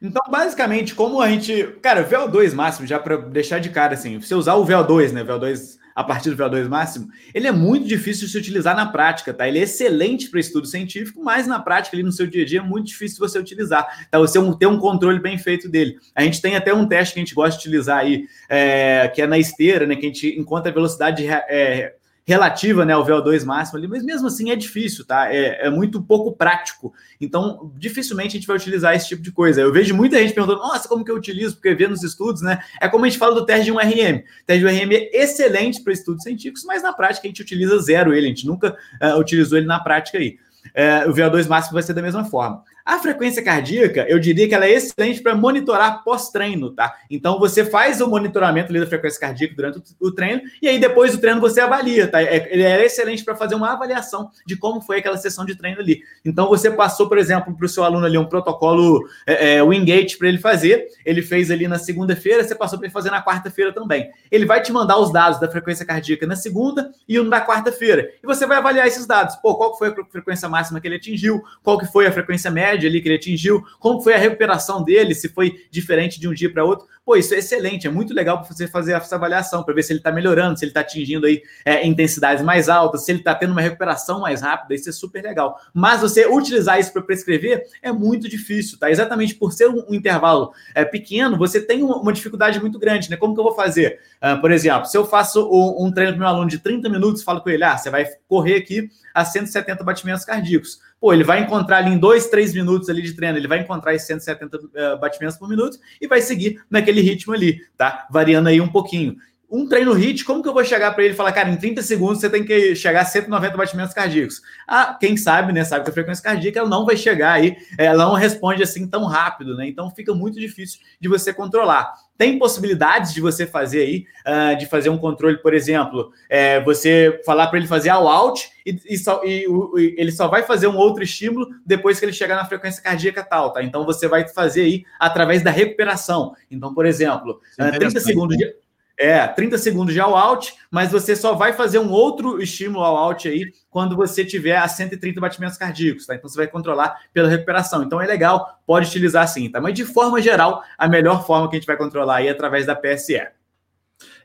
Então, 0.00 0.22
basicamente, 0.30 0.94
como 0.94 1.20
a 1.20 1.28
gente. 1.28 1.74
Cara, 1.82 2.08
VO2 2.08 2.54
máximo, 2.54 2.86
já 2.86 3.00
para 3.00 3.16
deixar 3.16 3.58
de 3.58 3.68
cara, 3.68 3.94
assim, 3.94 4.20
você 4.20 4.34
usar 4.34 4.54
o 4.54 4.64
VO2, 4.64 5.10
né? 5.10 5.24
VO2 5.24 5.79
a 5.94 6.04
partir 6.04 6.30
do 6.30 6.36
VO2 6.36 6.68
máximo, 6.68 7.08
ele 7.34 7.46
é 7.46 7.52
muito 7.52 7.86
difícil 7.86 8.26
de 8.26 8.32
se 8.32 8.38
utilizar 8.38 8.74
na 8.76 8.86
prática, 8.86 9.32
tá? 9.32 9.46
Ele 9.48 9.58
é 9.58 9.62
excelente 9.62 10.30
para 10.30 10.40
estudo 10.40 10.66
científico, 10.66 11.22
mas 11.22 11.46
na 11.46 11.58
prática, 11.58 11.96
ali 11.96 12.02
no 12.02 12.12
seu 12.12 12.26
dia 12.26 12.42
a 12.42 12.46
dia, 12.46 12.60
é 12.60 12.62
muito 12.62 12.86
difícil 12.86 13.18
você 13.18 13.38
utilizar, 13.38 14.08
tá? 14.10 14.18
Você 14.18 14.38
ter 14.58 14.66
um 14.66 14.78
controle 14.78 15.20
bem 15.20 15.38
feito 15.38 15.68
dele. 15.68 15.98
A 16.14 16.22
gente 16.22 16.40
tem 16.40 16.56
até 16.56 16.72
um 16.72 16.86
teste 16.86 17.14
que 17.14 17.20
a 17.20 17.24
gente 17.24 17.34
gosta 17.34 17.60
de 17.60 17.68
utilizar 17.68 17.98
aí, 17.98 18.26
é, 18.48 19.08
que 19.14 19.22
é 19.22 19.26
na 19.26 19.38
esteira, 19.38 19.86
né? 19.86 19.96
Que 19.96 20.06
a 20.06 20.08
gente 20.08 20.38
encontra 20.38 20.70
a 20.70 20.74
velocidade 20.74 21.26
é, 21.26 21.94
relativa 22.30 22.84
né, 22.84 22.92
ao 22.92 23.04
VO2 23.04 23.44
máximo 23.44 23.76
ali, 23.76 23.88
mas 23.88 24.04
mesmo 24.04 24.28
assim 24.28 24.50
é 24.50 24.56
difícil, 24.56 25.04
tá? 25.04 25.34
É, 25.34 25.66
é, 25.66 25.70
muito 25.70 26.00
pouco 26.00 26.30
prático. 26.30 26.94
Então, 27.20 27.72
dificilmente 27.76 28.28
a 28.28 28.38
gente 28.38 28.46
vai 28.46 28.56
utilizar 28.56 28.94
esse 28.94 29.08
tipo 29.08 29.20
de 29.20 29.32
coisa. 29.32 29.60
Eu 29.60 29.72
vejo 29.72 29.96
muita 29.96 30.16
gente 30.16 30.32
perguntando, 30.32 30.60
nossa, 30.60 30.88
como 30.88 31.04
que 31.04 31.10
eu 31.10 31.16
utilizo? 31.16 31.56
Porque 31.56 31.74
vê 31.74 31.88
nos 31.88 32.04
estudos, 32.04 32.40
né? 32.40 32.62
É 32.80 32.88
como 32.88 33.04
a 33.04 33.08
gente 33.08 33.18
fala 33.18 33.34
do 33.34 33.44
teste 33.44 33.64
de 33.64 33.72
um 33.72 33.78
RM. 33.78 34.22
Teste 34.46 34.60
de 34.60 34.64
um 34.64 34.68
RM 34.68 34.92
é 34.92 35.22
excelente 35.22 35.82
para 35.82 35.92
estudos 35.92 36.22
científicos, 36.22 36.64
mas 36.64 36.84
na 36.84 36.92
prática 36.92 37.26
a 37.26 37.28
gente 37.28 37.42
utiliza 37.42 37.76
zero 37.80 38.14
ele, 38.14 38.26
a 38.26 38.28
gente 38.28 38.46
nunca 38.46 38.76
uh, 39.02 39.18
utilizou 39.18 39.58
ele 39.58 39.66
na 39.66 39.80
prática 39.80 40.18
aí. 40.18 40.38
Uh, 40.66 41.10
o 41.10 41.12
VO2 41.12 41.48
máximo 41.48 41.74
vai 41.74 41.82
ser 41.82 41.94
da 41.94 42.02
mesma 42.02 42.24
forma. 42.24 42.62
A 42.84 42.98
frequência 42.98 43.42
cardíaca, 43.42 44.06
eu 44.08 44.18
diria 44.18 44.48
que 44.48 44.54
ela 44.54 44.66
é 44.66 44.72
excelente 44.72 45.22
para 45.22 45.34
monitorar 45.34 46.02
pós-treino, 46.02 46.70
tá? 46.70 46.94
Então 47.10 47.38
você 47.38 47.64
faz 47.64 48.00
o 48.00 48.08
monitoramento 48.08 48.72
da 48.72 48.86
frequência 48.86 49.20
cardíaca 49.20 49.54
durante 49.54 49.82
o 50.00 50.12
treino 50.12 50.42
e 50.60 50.68
aí 50.68 50.78
depois 50.78 51.12
do 51.12 51.18
treino 51.18 51.40
você 51.40 51.60
avalia, 51.60 52.08
tá? 52.08 52.22
É, 52.22 52.48
ele 52.50 52.62
é 52.62 52.84
excelente 52.84 53.24
para 53.24 53.36
fazer 53.36 53.54
uma 53.54 53.72
avaliação 53.72 54.30
de 54.46 54.56
como 54.56 54.80
foi 54.80 54.98
aquela 54.98 55.16
sessão 55.16 55.44
de 55.44 55.54
treino 55.54 55.80
ali. 55.80 56.02
Então 56.24 56.48
você 56.48 56.70
passou, 56.70 57.08
por 57.08 57.18
exemplo, 57.18 57.54
para 57.54 57.66
o 57.66 57.68
seu 57.68 57.84
aluno 57.84 58.06
ali 58.06 58.16
um 58.18 58.26
protocolo 58.26 59.06
é, 59.26 59.56
é, 59.56 59.62
Wingate 59.62 60.16
para 60.16 60.28
ele 60.28 60.38
fazer, 60.38 60.86
ele 61.04 61.22
fez 61.22 61.50
ali 61.50 61.68
na 61.68 61.78
segunda-feira, 61.78 62.42
você 62.42 62.54
passou 62.54 62.78
para 62.78 62.86
ele 62.86 62.92
fazer 62.92 63.10
na 63.10 63.22
quarta-feira 63.22 63.72
também. 63.72 64.10
Ele 64.30 64.46
vai 64.46 64.62
te 64.62 64.72
mandar 64.72 64.98
os 64.98 65.12
dados 65.12 65.38
da 65.38 65.50
frequência 65.50 65.84
cardíaca 65.84 66.26
na 66.26 66.36
segunda 66.36 66.90
e 67.08 67.20
um 67.20 67.28
da 67.28 67.44
quarta-feira. 67.44 68.10
E 68.22 68.26
você 68.26 68.46
vai 68.46 68.58
avaliar 68.58 68.86
esses 68.86 69.06
dados. 69.06 69.36
Pô, 69.36 69.54
qual 69.56 69.76
foi 69.76 69.88
a 69.88 69.94
frequência 70.10 70.48
máxima 70.48 70.80
que 70.80 70.88
ele 70.88 70.96
atingiu? 70.96 71.42
Qual 71.62 71.78
que 71.78 71.86
foi 71.86 72.06
a 72.06 72.12
frequência 72.12 72.50
média? 72.50 72.69
Média 72.70 72.88
ali 72.88 73.00
que 73.00 73.08
ele 73.08 73.16
atingiu, 73.16 73.62
como 73.78 74.00
foi 74.00 74.14
a 74.14 74.18
recuperação 74.18 74.82
dele, 74.82 75.14
se 75.14 75.28
foi 75.28 75.66
diferente 75.70 76.20
de 76.20 76.28
um 76.28 76.34
dia 76.34 76.52
para 76.52 76.64
outro. 76.64 76.86
Pô, 77.10 77.16
isso 77.16 77.34
é 77.34 77.38
excelente, 77.38 77.88
é 77.88 77.90
muito 77.90 78.14
legal 78.14 78.38
para 78.40 78.54
você 78.54 78.68
fazer 78.68 78.92
essa 78.92 79.16
avaliação, 79.16 79.64
para 79.64 79.74
ver 79.74 79.82
se 79.82 79.92
ele 79.92 79.98
está 79.98 80.12
melhorando, 80.12 80.56
se 80.56 80.64
ele 80.64 80.70
está 80.70 80.78
atingindo 80.78 81.26
aí 81.26 81.42
é, 81.64 81.84
intensidades 81.84 82.40
mais 82.40 82.68
altas, 82.68 83.04
se 83.04 83.10
ele 83.10 83.18
está 83.18 83.34
tendo 83.34 83.50
uma 83.50 83.60
recuperação 83.60 84.20
mais 84.20 84.42
rápida, 84.42 84.76
isso 84.76 84.88
é 84.88 84.92
super 84.92 85.20
legal. 85.20 85.58
Mas 85.74 86.02
você 86.02 86.24
utilizar 86.24 86.78
isso 86.78 86.92
para 86.92 87.02
prescrever 87.02 87.64
é 87.82 87.90
muito 87.90 88.28
difícil, 88.28 88.78
tá? 88.78 88.88
Exatamente 88.88 89.34
por 89.34 89.50
ser 89.50 89.68
um, 89.68 89.84
um 89.88 89.94
intervalo 89.96 90.52
é, 90.72 90.84
pequeno, 90.84 91.36
você 91.36 91.60
tem 91.60 91.82
uma, 91.82 91.96
uma, 91.96 92.12
dificuldade 92.12 92.60
muito 92.60 92.78
grande, 92.78 93.10
né? 93.10 93.16
Como 93.16 93.34
que 93.34 93.40
eu 93.40 93.44
vou 93.44 93.56
fazer? 93.56 93.98
Uh, 94.22 94.40
por 94.40 94.52
exemplo, 94.52 94.86
se 94.86 94.96
eu 94.96 95.04
faço 95.04 95.50
um, 95.50 95.86
um 95.86 95.92
treino 95.92 96.12
para 96.12 96.20
meu 96.20 96.28
aluno 96.28 96.48
de 96.48 96.60
30 96.60 96.88
minutos, 96.88 97.24
falo 97.24 97.40
com 97.40 97.50
ele, 97.50 97.64
ah, 97.64 97.76
você 97.76 97.90
vai 97.90 98.06
correr 98.28 98.54
aqui 98.54 98.88
a 99.12 99.24
170 99.24 99.82
batimentos 99.82 100.24
cardíacos 100.24 100.78
pô, 101.00 101.14
ele 101.14 101.24
vai 101.24 101.40
encontrar 101.40 101.78
ali 101.78 101.90
em 101.90 101.98
dois, 101.98 102.28
três 102.28 102.52
minutos 102.52 102.90
ali 102.90 103.00
de 103.02 103.14
treino, 103.14 103.38
ele 103.38 103.48
vai 103.48 103.60
encontrar 103.60 103.94
esses 103.94 104.06
170 104.06 104.56
uh, 104.56 104.70
eh, 104.74 104.96
batimentos 104.98 105.38
por 105.38 105.48
minuto 105.48 105.78
e 106.00 106.06
vai 106.06 106.20
seguir 106.20 106.62
naquele 106.68 106.99
ritmo 107.00 107.32
ali, 107.32 107.60
tá? 107.76 108.06
Variando 108.10 108.48
aí 108.48 108.60
um 108.60 108.68
pouquinho. 108.68 109.16
Um 109.50 109.66
treino 109.66 109.92
HIT, 109.92 110.24
como 110.24 110.42
que 110.42 110.48
eu 110.48 110.54
vou 110.54 110.64
chegar 110.64 110.92
para 110.92 111.02
ele 111.02 111.12
e 111.12 111.16
falar, 111.16 111.32
cara, 111.32 111.50
em 111.50 111.56
30 111.56 111.82
segundos 111.82 112.20
você 112.20 112.30
tem 112.30 112.44
que 112.44 112.74
chegar 112.76 113.00
a 113.00 113.04
190 113.04 113.56
batimentos 113.56 113.92
cardíacos? 113.92 114.40
Ah, 114.66 114.96
quem 114.98 115.16
sabe, 115.16 115.52
né? 115.52 115.64
Sabe 115.64 115.84
que 115.84 115.90
a 115.90 115.92
frequência 115.92 116.22
cardíaca 116.22 116.60
ela 116.60 116.68
não 116.68 116.86
vai 116.86 116.96
chegar 116.96 117.32
aí, 117.32 117.56
ela 117.76 118.04
não 118.04 118.14
responde 118.14 118.62
assim 118.62 118.86
tão 118.86 119.06
rápido, 119.06 119.56
né? 119.56 119.66
Então 119.66 119.90
fica 119.90 120.14
muito 120.14 120.38
difícil 120.38 120.80
de 121.00 121.08
você 121.08 121.32
controlar. 121.32 121.92
Tem 122.20 122.38
possibilidades 122.38 123.14
de 123.14 123.20
você 123.20 123.46
fazer 123.46 123.80
aí, 123.80 124.04
uh, 124.26 124.56
de 124.58 124.66
fazer 124.66 124.90
um 124.90 124.98
controle, 124.98 125.38
por 125.38 125.54
exemplo, 125.54 126.12
é, 126.28 126.60
você 126.60 127.18
falar 127.24 127.46
para 127.46 127.58
ele 127.58 127.66
fazer 127.66 127.88
all 127.88 128.06
out 128.06 128.46
e, 128.66 128.78
e, 128.90 128.98
só, 128.98 129.22
e, 129.24 129.46
e, 129.46 129.94
ele 129.96 130.12
só 130.12 130.28
vai 130.28 130.42
fazer 130.42 130.66
um 130.66 130.76
outro 130.76 131.02
estímulo 131.02 131.48
depois 131.64 131.98
que 131.98 132.04
ele 132.04 132.12
chegar 132.12 132.36
na 132.36 132.44
frequência 132.44 132.82
cardíaca 132.82 133.24
tal, 133.24 133.52
tá? 133.52 133.62
Então 133.62 133.86
você 133.86 134.06
vai 134.06 134.28
fazer 134.28 134.62
aí 134.62 134.84
através 134.98 135.42
da 135.42 135.50
recuperação. 135.50 136.34
Então, 136.50 136.74
por 136.74 136.84
exemplo, 136.84 137.40
uh, 137.58 137.78
30 137.78 137.98
segundos 138.00 138.36
de. 138.36 138.54
É, 139.02 139.26
30 139.26 139.56
segundos 139.56 139.94
de 139.94 139.98
all 139.98 140.14
out, 140.14 140.52
mas 140.70 140.92
você 140.92 141.16
só 141.16 141.32
vai 141.34 141.54
fazer 141.54 141.78
um 141.78 141.90
outro 141.90 142.38
estímulo 142.42 142.84
all 142.84 142.98
out 142.98 143.26
aí 143.26 143.50
quando 143.70 143.96
você 143.96 144.26
tiver 144.26 144.58
a 144.58 144.68
130 144.68 145.18
batimentos 145.18 145.56
cardíacos, 145.56 146.04
tá? 146.04 146.14
Então 146.14 146.28
você 146.28 146.36
vai 146.36 146.46
controlar 146.46 147.00
pela 147.10 147.26
recuperação. 147.26 147.82
Então 147.82 147.98
é 147.98 148.06
legal, 148.06 148.60
pode 148.66 148.88
utilizar 148.88 149.26
sim, 149.26 149.48
tá? 149.48 149.58
Mas 149.58 149.72
de 149.72 149.86
forma 149.86 150.20
geral, 150.20 150.62
a 150.76 150.86
melhor 150.86 151.26
forma 151.26 151.48
que 151.48 151.56
a 151.56 151.58
gente 151.58 151.66
vai 151.66 151.78
controlar 151.78 152.16
aí 152.16 152.28
é 152.28 152.30
através 152.30 152.66
da 152.66 152.76
PSE. 152.76 153.26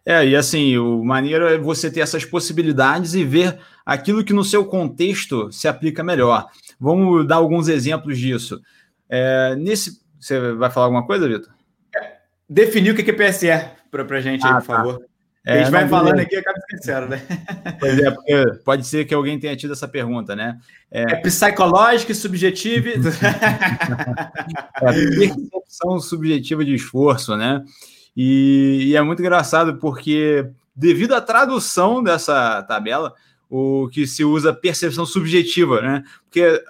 É, 0.06 0.28
e 0.28 0.36
assim, 0.36 0.78
o 0.78 1.06
maneiro 1.06 1.48
é 1.48 1.58
você 1.58 1.90
ter 1.90 2.02
essas 2.02 2.26
possibilidades 2.26 3.14
e 3.14 3.24
ver 3.24 3.58
aquilo 3.86 4.26
que 4.26 4.34
no 4.34 4.44
seu 4.44 4.66
contexto 4.66 5.50
se 5.54 5.70
aplica 5.70 6.04
melhor. 6.04 6.48
Vamos 6.78 7.26
dar 7.26 7.38
alguns 7.38 7.70
exemplos 7.70 8.18
disso. 8.18 8.62
É, 9.08 9.56
nesse. 9.56 10.02
Você 10.20 10.52
vai 10.52 10.70
falar 10.70 10.88
alguma 10.88 11.06
coisa, 11.06 11.30
Vitor? 11.30 11.54
É, 11.96 12.18
definir 12.50 12.92
o 12.92 12.96
que 12.96 13.10
é 13.10 13.14
PSE 13.14 13.76
para 14.04 14.18
a 14.18 14.22
gente 14.22 14.46
ah, 14.46 14.48
aí, 14.48 14.54
por 14.56 14.68
tá. 14.68 14.76
favor. 14.78 15.06
É, 15.46 15.54
a 15.54 15.58
gente 15.60 15.72
vai 15.72 15.88
falando 15.88 16.20
aqui 16.20 16.34
e 16.36 16.40
acaba 16.40 16.58
esquecendo, 16.58 17.08
né? 17.08 17.22
Pois 17.80 18.00
é, 18.00 18.10
porque 18.10 18.46
pode 18.66 18.88
ser 18.88 19.06
que 19.06 19.14
alguém 19.14 19.40
tenha 19.40 19.56
tido 19.56 19.74
essa 19.74 19.88
pergunta, 19.88 20.36
né? 20.36 20.58
É, 20.90 21.04
é 21.04 21.16
psicológico 21.18 22.12
e 22.12 22.16
subjetivo. 22.16 22.90
é 24.82 24.92
percepção 24.92 26.00
subjetiva 26.00 26.66
de 26.66 26.74
esforço, 26.74 27.38
né? 27.38 27.64
E, 28.18 28.88
e, 28.88 28.96
é 28.96 29.02
muito 29.04 29.22
engraçado 29.22 29.78
porque, 29.78 30.50
devido 30.76 31.14
à 31.14 31.22
tradução 31.22 32.02
dessa 32.02 32.64
tabela, 32.64 33.14
o 33.50 33.88
que 33.90 34.08
se 34.08 34.24
usa 34.24 34.54
percepção 34.54 35.06
subjetiva, 35.06 35.82
né? 35.82 36.04
Porque 36.24 36.64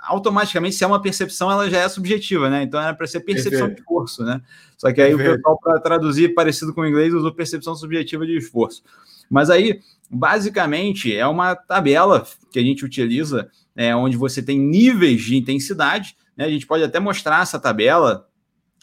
automaticamente, 0.00 0.74
se 0.74 0.84
é 0.84 0.86
uma 0.86 1.00
percepção, 1.00 1.50
ela 1.50 1.68
já 1.68 1.80
é 1.80 1.88
subjetiva, 1.88 2.48
né? 2.48 2.62
Então 2.62 2.80
era 2.80 2.94
para 2.94 3.06
ser 3.06 3.20
percepção 3.20 3.68
Perfeito. 3.68 3.76
de 3.76 3.80
esforço, 3.82 4.24
né? 4.24 4.40
Só 4.76 4.92
que 4.92 5.00
aí 5.00 5.10
Perfeito. 5.10 5.32
o 5.32 5.36
pessoal, 5.36 5.60
para 5.62 5.80
traduzir 5.80 6.34
parecido 6.34 6.72
com 6.72 6.80
o 6.80 6.86
inglês, 6.86 7.12
usou 7.12 7.32
percepção 7.32 7.74
subjetiva 7.74 8.26
de 8.26 8.36
esforço. 8.36 8.82
Mas 9.30 9.50
aí, 9.50 9.80
basicamente, 10.10 11.14
é 11.14 11.26
uma 11.26 11.54
tabela 11.54 12.26
que 12.50 12.58
a 12.58 12.62
gente 12.62 12.84
utiliza, 12.84 13.48
é, 13.76 13.94
onde 13.94 14.16
você 14.16 14.42
tem 14.42 14.58
níveis 14.58 15.22
de 15.22 15.36
intensidade. 15.36 16.16
Né? 16.36 16.44
A 16.44 16.50
gente 16.50 16.66
pode 16.66 16.82
até 16.82 16.98
mostrar 16.98 17.42
essa 17.42 17.58
tabela. 17.58 18.26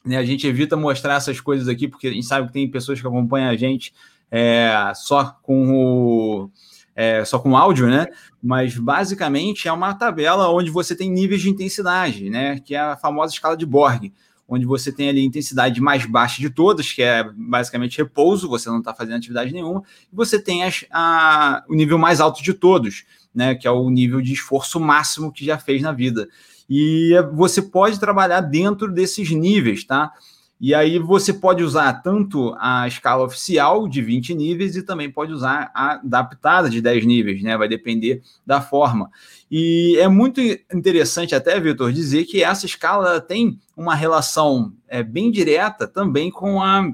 Né? 0.05 0.17
A 0.17 0.23
gente 0.23 0.47
evita 0.47 0.75
mostrar 0.77 1.15
essas 1.15 1.39
coisas 1.39 1.67
aqui, 1.67 1.87
porque 1.87 2.07
a 2.07 2.11
gente 2.11 2.25
sabe 2.25 2.47
que 2.47 2.53
tem 2.53 2.69
pessoas 2.69 3.01
que 3.01 3.07
acompanham 3.07 3.49
a 3.49 3.55
gente 3.55 3.93
é, 4.31 4.91
só 4.95 5.37
com 5.43 5.69
o 5.75 6.49
é, 6.95 7.23
só 7.25 7.39
com 7.39 7.55
áudio, 7.55 7.87
né? 7.87 8.07
Mas 8.41 8.77
basicamente 8.77 9.67
é 9.67 9.71
uma 9.71 9.93
tabela 9.93 10.49
onde 10.49 10.69
você 10.69 10.95
tem 10.95 11.09
níveis 11.09 11.41
de 11.41 11.49
intensidade, 11.49 12.29
né? 12.29 12.59
Que 12.59 12.75
é 12.75 12.79
a 12.79 12.97
famosa 12.97 13.33
escala 13.33 13.55
de 13.55 13.65
Borg, 13.65 14.11
onde 14.47 14.65
você 14.65 14.91
tem 14.91 15.09
ali 15.09 15.21
a 15.21 15.25
intensidade 15.25 15.79
mais 15.79 16.05
baixa 16.05 16.41
de 16.41 16.49
todas, 16.49 16.91
que 16.91 17.01
é 17.01 17.23
basicamente 17.23 17.97
repouso, 17.97 18.49
você 18.49 18.69
não 18.69 18.79
está 18.79 18.93
fazendo 18.93 19.15
atividade 19.15 19.53
nenhuma, 19.53 19.83
e 20.11 20.15
você 20.15 20.37
tem 20.37 20.63
as, 20.63 20.85
a, 20.91 21.63
o 21.69 21.73
nível 21.73 21.97
mais 21.97 22.19
alto 22.19 22.43
de 22.43 22.53
todos, 22.53 23.05
né? 23.33 23.55
Que 23.55 23.67
é 23.67 23.71
o 23.71 23.89
nível 23.89 24.21
de 24.21 24.33
esforço 24.33 24.79
máximo 24.79 25.31
que 25.31 25.45
já 25.45 25.57
fez 25.57 25.81
na 25.81 25.91
vida. 25.91 26.27
E 26.69 27.13
você 27.33 27.61
pode 27.61 27.99
trabalhar 27.99 28.41
dentro 28.41 28.91
desses 28.91 29.29
níveis, 29.31 29.83
tá? 29.83 30.11
E 30.61 30.75
aí 30.75 30.99
você 30.99 31.33
pode 31.33 31.63
usar 31.63 31.91
tanto 32.03 32.55
a 32.59 32.87
escala 32.87 33.23
oficial 33.23 33.87
de 33.87 33.99
20 33.99 34.35
níveis 34.35 34.75
e 34.75 34.83
também 34.83 35.09
pode 35.09 35.33
usar 35.33 35.71
a 35.73 35.93
adaptada 35.93 36.69
de 36.69 36.79
10 36.79 37.03
níveis, 37.03 37.41
né? 37.41 37.57
Vai 37.57 37.67
depender 37.67 38.21
da 38.45 38.61
forma. 38.61 39.09
E 39.49 39.97
é 39.97 40.07
muito 40.07 40.39
interessante 40.39 41.33
até, 41.33 41.59
Vitor, 41.59 41.91
dizer 41.91 42.25
que 42.25 42.43
essa 42.43 42.67
escala 42.67 43.19
tem 43.19 43.59
uma 43.75 43.95
relação 43.95 44.71
é, 44.87 45.01
bem 45.01 45.31
direta 45.31 45.87
também 45.87 46.29
com 46.29 46.61
a 46.61 46.87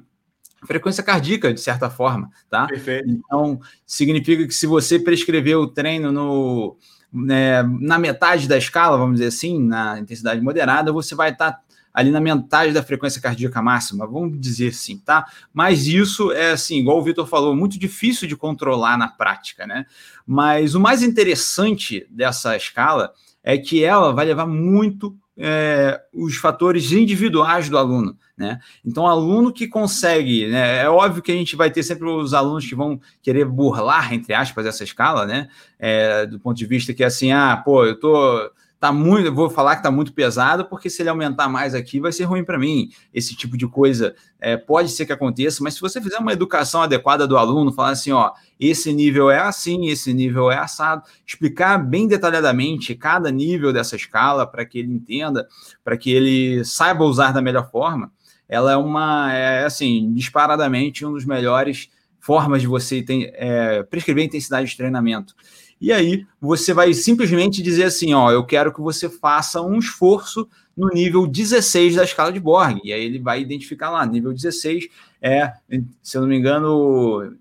frequência 0.66 1.04
cardíaca, 1.04 1.54
de 1.54 1.60
certa 1.60 1.90
forma, 1.90 2.30
tá? 2.50 2.68
Perfeito. 2.68 3.10
Então, 3.10 3.60
significa 3.86 4.48
que 4.48 4.54
se 4.54 4.66
você 4.66 4.98
prescrever 4.98 5.58
o 5.58 5.68
treino 5.68 6.10
no, 6.10 6.78
né, 7.12 7.64
na 7.82 8.00
metade 8.00 8.48
da 8.48 8.58
escala, 8.58 8.98
vamos 8.98 9.16
dizer 9.16 9.28
assim, 9.28 9.62
na 9.62 10.00
intensidade 10.00 10.40
moderada, 10.40 10.94
você 10.94 11.14
vai 11.14 11.32
estar 11.32 11.52
tá 11.52 11.62
ali 11.94 12.12
na 12.12 12.20
metade 12.20 12.74
da 12.74 12.84
frequência 12.84 13.22
cardíaca 13.22 13.62
máxima, 13.62 14.06
vamos 14.06 14.40
dizer 14.40 14.70
assim, 14.70 14.98
tá? 15.00 15.26
Mas 15.54 15.88
isso 15.88 16.32
é 16.32 16.52
assim, 16.52 16.80
igual 16.80 17.00
o 17.00 17.04
Vitor 17.04 17.26
falou, 17.26 17.56
muito 17.56 17.80
difícil 17.80 18.28
de 18.28 18.36
controlar 18.36 18.98
na 18.98 19.08
prática, 19.08 19.66
né? 19.66 19.86
Mas 20.26 20.76
o 20.76 20.80
mais 20.80 21.02
interessante 21.02 22.06
dessa 22.10 22.56
escala 22.56 23.14
é 23.44 23.58
que 23.58 23.84
ela 23.84 24.14
vai 24.14 24.26
levar 24.26 24.46
muito 24.46 25.16
é, 25.38 26.02
os 26.12 26.36
fatores 26.36 26.92
individuais 26.92 27.70
do 27.70 27.78
aluno, 27.78 28.18
né? 28.36 28.60
Então, 28.84 29.08
aluno 29.08 29.54
que 29.54 29.68
consegue, 29.68 30.48
né? 30.48 30.84
É 30.84 30.90
óbvio 30.90 31.22
que 31.22 31.32
a 31.32 31.36
gente 31.36 31.56
vai 31.56 31.70
ter 31.70 31.84
sempre 31.84 32.10
os 32.10 32.34
alunos 32.34 32.66
que 32.66 32.74
vão 32.74 33.00
querer 33.22 33.46
burlar, 33.46 34.14
entre 34.14 34.34
aspas, 34.34 34.66
essa 34.66 34.84
escala, 34.84 35.26
né? 35.26 35.48
É, 35.78 36.26
do 36.26 36.40
ponto 36.40 36.58
de 36.58 36.66
vista 36.66 36.94
que 36.94 37.04
assim, 37.04 37.32
ah, 37.32 37.56
pô, 37.64 37.86
eu 37.86 38.00
tô 38.00 38.52
tá 38.80 38.92
muito, 38.92 39.34
vou 39.34 39.50
falar 39.50 39.76
que 39.76 39.84
tá 39.84 39.90
muito 39.90 40.14
pesado, 40.14 40.66
porque 40.66 40.90
se 40.90 41.02
ele 41.02 41.10
aumentar 41.10 41.50
mais 41.50 41.74
aqui 41.74 42.00
vai 42.00 42.12
ser 42.12 42.26
ruim 42.26 42.44
para 42.44 42.60
mim. 42.60 42.90
Esse 43.14 43.36
tipo 43.36 43.58
de 43.58 43.68
coisa 43.68 44.16
é, 44.40 44.56
pode 44.56 44.90
ser 44.90 45.06
que 45.06 45.14
aconteça, 45.14 45.64
mas 45.64 45.74
se 45.74 45.82
você 45.82 46.00
fizer 46.00 46.20
uma 46.20 46.34
educação 46.34 46.82
adequada 46.82 47.28
do 47.28 47.38
aluno, 47.38 47.74
falar 47.74 47.92
assim, 47.92 48.12
ó, 48.12 48.32
esse 48.60 48.94
nível 48.94 49.32
é 49.32 49.40
assim, 49.40 49.88
esse 49.88 50.14
nível 50.14 50.52
é 50.52 50.58
assado, 50.58 51.04
explicar 51.26 51.78
bem 51.80 52.08
detalhadamente 52.08 52.94
cada 52.94 53.32
nível 53.32 53.74
dessa 53.74 53.96
escala 53.96 54.46
para 54.46 54.66
que 54.66 54.80
ele 54.80 54.94
entenda, 54.94 55.48
para 55.84 55.98
que 55.98 56.12
ele 56.12 56.64
saiba 56.64 57.04
usar 57.04 57.32
da 57.32 57.42
melhor 57.42 57.70
forma, 57.72 58.12
ela 58.48 58.72
é 58.72 58.78
uma, 58.78 59.34
é 59.34 59.66
assim, 59.66 60.14
disparadamente 60.14 61.06
um 61.06 61.12
dos 61.12 61.26
melhores 61.26 61.90
formas 62.20 62.62
de 62.62 62.68
você 62.68 63.02
ter, 63.02 63.32
é, 63.36 63.84
prescrever 63.84 64.26
intensidade 64.26 64.70
de 64.70 64.78
treinamento. 64.78 65.34
E 65.80 65.92
aí 65.92 66.26
você 66.42 66.74
vai 66.74 66.94
simplesmente 66.94 67.62
dizer 67.62 67.86
assim: 67.86 68.14
ó, 68.14 68.32
eu 68.32 68.46
quero 68.46 68.74
que 68.74 68.82
você 68.82 69.10
faça 69.10 69.62
um 69.62 69.78
esforço 69.78 70.48
no 70.76 70.90
nível 70.90 71.26
16 71.26 71.96
da 71.96 72.04
escala 72.04 72.32
de 72.32 72.40
Borg. 72.40 72.80
E 72.84 72.94
aí 72.94 73.04
ele 73.04 73.20
vai 73.20 73.42
identificar 73.42 73.90
lá, 73.90 74.06
nível 74.06 74.34
16 74.34 74.88
é, 75.22 75.54
se 76.02 76.18
eu 76.18 76.22
não 76.22 76.30
me 76.30 76.38
engano, 76.38 77.34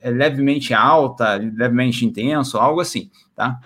é 0.00 0.10
levemente 0.10 0.72
alta, 0.72 1.34
levemente 1.34 2.04
intenso, 2.04 2.58
algo 2.58 2.80
assim, 2.80 3.10
tá? 3.34 3.60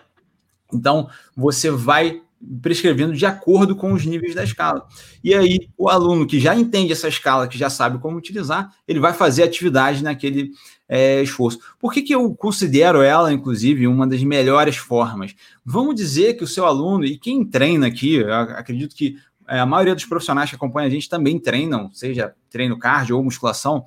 Então 0.72 1.09
você 1.37 1.70
vai 1.70 2.22
prescrevendo 2.62 3.12
de 3.12 3.26
acordo 3.26 3.76
com 3.76 3.92
os 3.92 4.07
níveis 4.07 4.35
da 4.35 4.42
escala. 4.42 4.87
E 5.22 5.35
aí, 5.35 5.68
o 5.76 5.90
aluno 5.90 6.26
que 6.26 6.40
já 6.40 6.55
entende 6.57 6.92
essa 6.92 7.07
escala, 7.07 7.46
que 7.46 7.59
já 7.59 7.68
sabe 7.68 7.98
como 7.98 8.16
utilizar, 8.16 8.72
ele 8.88 8.98
vai 8.98 9.12
fazer 9.12 9.42
atividade 9.42 10.03
naquele 10.03 10.50
é, 10.92 11.22
esforço. 11.22 11.61
Por 11.79 11.92
que, 11.92 12.03
que 12.03 12.12
eu 12.12 12.35
considero 12.35 13.00
ela, 13.00 13.33
inclusive, 13.33 13.87
uma 13.87 14.09
das 14.09 14.24
melhores 14.24 14.76
formas? 14.76 15.37
Vamos 15.64 15.94
dizer 15.94 16.37
que 16.37 16.42
o 16.42 16.48
seu 16.48 16.66
aluno, 16.66 17.05
e 17.05 17.16
quem 17.16 17.44
treina 17.44 17.87
aqui, 17.87 18.24
acredito 18.24 18.96
que 18.96 19.16
é, 19.46 19.61
a 19.61 19.66
maioria 19.66 19.94
dos 19.94 20.05
profissionais 20.05 20.50
que 20.50 20.57
acompanham 20.57 20.88
a 20.88 20.90
gente 20.90 21.09
também 21.09 21.38
treinam, 21.38 21.92
seja 21.92 22.35
treino 22.50 22.76
cardio 22.76 23.16
ou 23.16 23.22
musculação, 23.22 23.85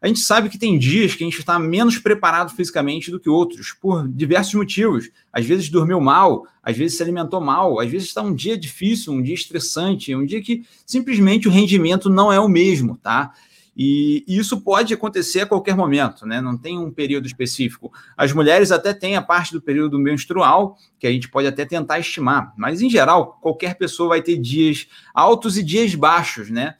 a 0.00 0.06
gente 0.06 0.20
sabe 0.20 0.48
que 0.48 0.56
tem 0.56 0.78
dias 0.78 1.16
que 1.16 1.24
a 1.24 1.26
gente 1.26 1.40
está 1.40 1.58
menos 1.58 1.98
preparado 1.98 2.54
fisicamente 2.54 3.10
do 3.10 3.18
que 3.18 3.28
outros, 3.28 3.72
por 3.72 4.06
diversos 4.06 4.54
motivos. 4.54 5.10
Às 5.32 5.46
vezes 5.46 5.68
dormiu 5.68 6.00
mal, 6.00 6.46
às 6.62 6.76
vezes 6.76 6.96
se 6.96 7.02
alimentou 7.02 7.40
mal, 7.40 7.80
às 7.80 7.90
vezes 7.90 8.08
está 8.08 8.22
um 8.22 8.34
dia 8.34 8.56
difícil, 8.56 9.12
um 9.12 9.22
dia 9.22 9.34
estressante, 9.34 10.14
um 10.14 10.24
dia 10.24 10.40
que 10.40 10.64
simplesmente 10.86 11.48
o 11.48 11.50
rendimento 11.50 12.08
não 12.08 12.32
é 12.32 12.38
o 12.38 12.48
mesmo, 12.48 12.96
tá? 12.98 13.32
E, 13.76 14.24
isso 14.28 14.60
pode 14.60 14.94
acontecer 14.94 15.40
a 15.40 15.46
qualquer 15.46 15.76
momento, 15.76 16.26
né? 16.26 16.40
Não 16.40 16.56
tem 16.56 16.78
um 16.78 16.90
período 16.90 17.26
específico. 17.26 17.92
As 18.16 18.32
mulheres 18.32 18.70
até 18.70 18.94
têm 18.94 19.16
a 19.16 19.22
parte 19.22 19.52
do 19.52 19.60
período 19.60 19.98
menstrual, 19.98 20.76
que 20.98 21.06
a 21.06 21.10
gente 21.10 21.28
pode 21.28 21.46
até 21.46 21.64
tentar 21.64 21.98
estimar, 21.98 22.52
mas 22.56 22.80
em 22.80 22.88
geral, 22.88 23.38
qualquer 23.40 23.76
pessoa 23.76 24.10
vai 24.10 24.22
ter 24.22 24.38
dias 24.38 24.86
altos 25.12 25.58
e 25.58 25.62
dias 25.62 25.94
baixos, 25.94 26.50
né? 26.50 26.76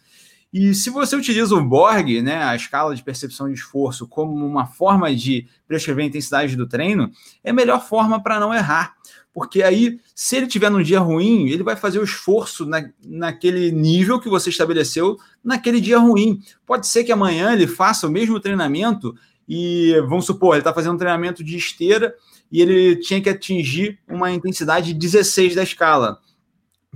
E 0.54 0.72
se 0.72 0.88
você 0.88 1.16
utiliza 1.16 1.52
o 1.52 1.64
Borg, 1.64 2.22
né, 2.22 2.44
a 2.44 2.54
escala 2.54 2.94
de 2.94 3.02
percepção 3.02 3.48
de 3.48 3.54
esforço, 3.54 4.06
como 4.06 4.46
uma 4.46 4.66
forma 4.66 5.12
de 5.12 5.48
prescrever 5.66 6.04
a 6.04 6.06
intensidade 6.06 6.54
do 6.54 6.64
treino, 6.64 7.10
é 7.42 7.50
a 7.50 7.52
melhor 7.52 7.84
forma 7.84 8.22
para 8.22 8.38
não 8.38 8.54
errar. 8.54 8.94
Porque 9.32 9.64
aí, 9.64 9.98
se 10.14 10.36
ele 10.36 10.46
tiver 10.46 10.70
num 10.70 10.80
dia 10.80 11.00
ruim, 11.00 11.48
ele 11.48 11.64
vai 11.64 11.74
fazer 11.74 11.98
o 11.98 12.04
esforço 12.04 12.64
na, 12.64 12.88
naquele 13.04 13.72
nível 13.72 14.20
que 14.20 14.28
você 14.28 14.48
estabeleceu 14.48 15.16
naquele 15.42 15.80
dia 15.80 15.98
ruim. 15.98 16.40
Pode 16.64 16.86
ser 16.86 17.02
que 17.02 17.10
amanhã 17.10 17.52
ele 17.52 17.66
faça 17.66 18.06
o 18.06 18.10
mesmo 18.10 18.38
treinamento 18.38 19.12
e, 19.48 20.00
vamos 20.06 20.24
supor, 20.24 20.54
ele 20.54 20.60
está 20.60 20.72
fazendo 20.72 20.94
um 20.94 20.98
treinamento 20.98 21.42
de 21.42 21.56
esteira 21.56 22.14
e 22.52 22.62
ele 22.62 22.94
tinha 23.00 23.20
que 23.20 23.28
atingir 23.28 23.98
uma 24.06 24.30
intensidade 24.30 24.94
16 24.94 25.56
da 25.56 25.64
escala. 25.64 26.20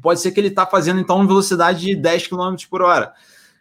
Pode 0.01 0.21
ser 0.21 0.31
que 0.31 0.39
ele 0.39 0.47
está 0.47 0.65
fazendo, 0.65 1.01
então, 1.01 1.17
uma 1.17 1.27
velocidade 1.27 1.81
de 1.81 1.97
10 1.97 2.29
km 2.29 2.55
por 2.71 2.83
hora. 2.83 3.13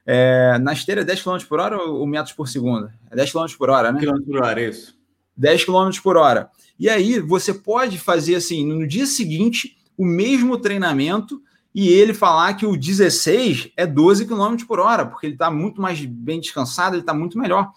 É, 0.10 0.58
na 0.60 0.72
esteira 0.72 1.02
é 1.02 1.04
10 1.04 1.22
km 1.22 1.38
por 1.50 1.60
hora 1.60 1.78
ou 1.78 2.08
metros 2.08 2.34
por 2.34 2.48
segundo? 2.48 2.90
É 3.12 3.16
10 3.18 3.34
km 3.34 3.46
por 3.58 3.70
hora, 3.70 3.92
né? 3.92 4.00
Km 4.00 4.22
por 4.26 4.42
hora, 4.42 4.62
isso. 4.62 4.98
10 5.36 5.66
km 5.66 5.90
por 6.02 6.16
hora. 6.16 6.50
E 6.80 6.90
aí 6.90 7.20
você 7.20 7.54
pode 7.54 7.98
fazer 8.00 8.36
assim, 8.36 8.66
no 8.66 8.88
dia 8.88 9.06
seguinte, 9.06 9.78
o 9.98 10.06
mesmo 10.06 10.58
treinamento 10.58 11.42
e 11.76 11.90
ele 11.90 12.14
falar 12.14 12.54
que 12.54 12.66
o 12.66 12.78
16 12.78 13.72
é 13.76 13.86
12 13.86 14.26
km 14.26 14.56
por 14.66 14.80
hora, 14.80 15.06
porque 15.06 15.28
ele 15.28 15.34
está 15.34 15.52
muito 15.52 15.82
mais 15.82 16.04
bem 16.04 16.40
descansado, 16.40 16.96
ele 16.96 17.02
está 17.02 17.14
muito 17.14 17.38
melhor. 17.38 17.72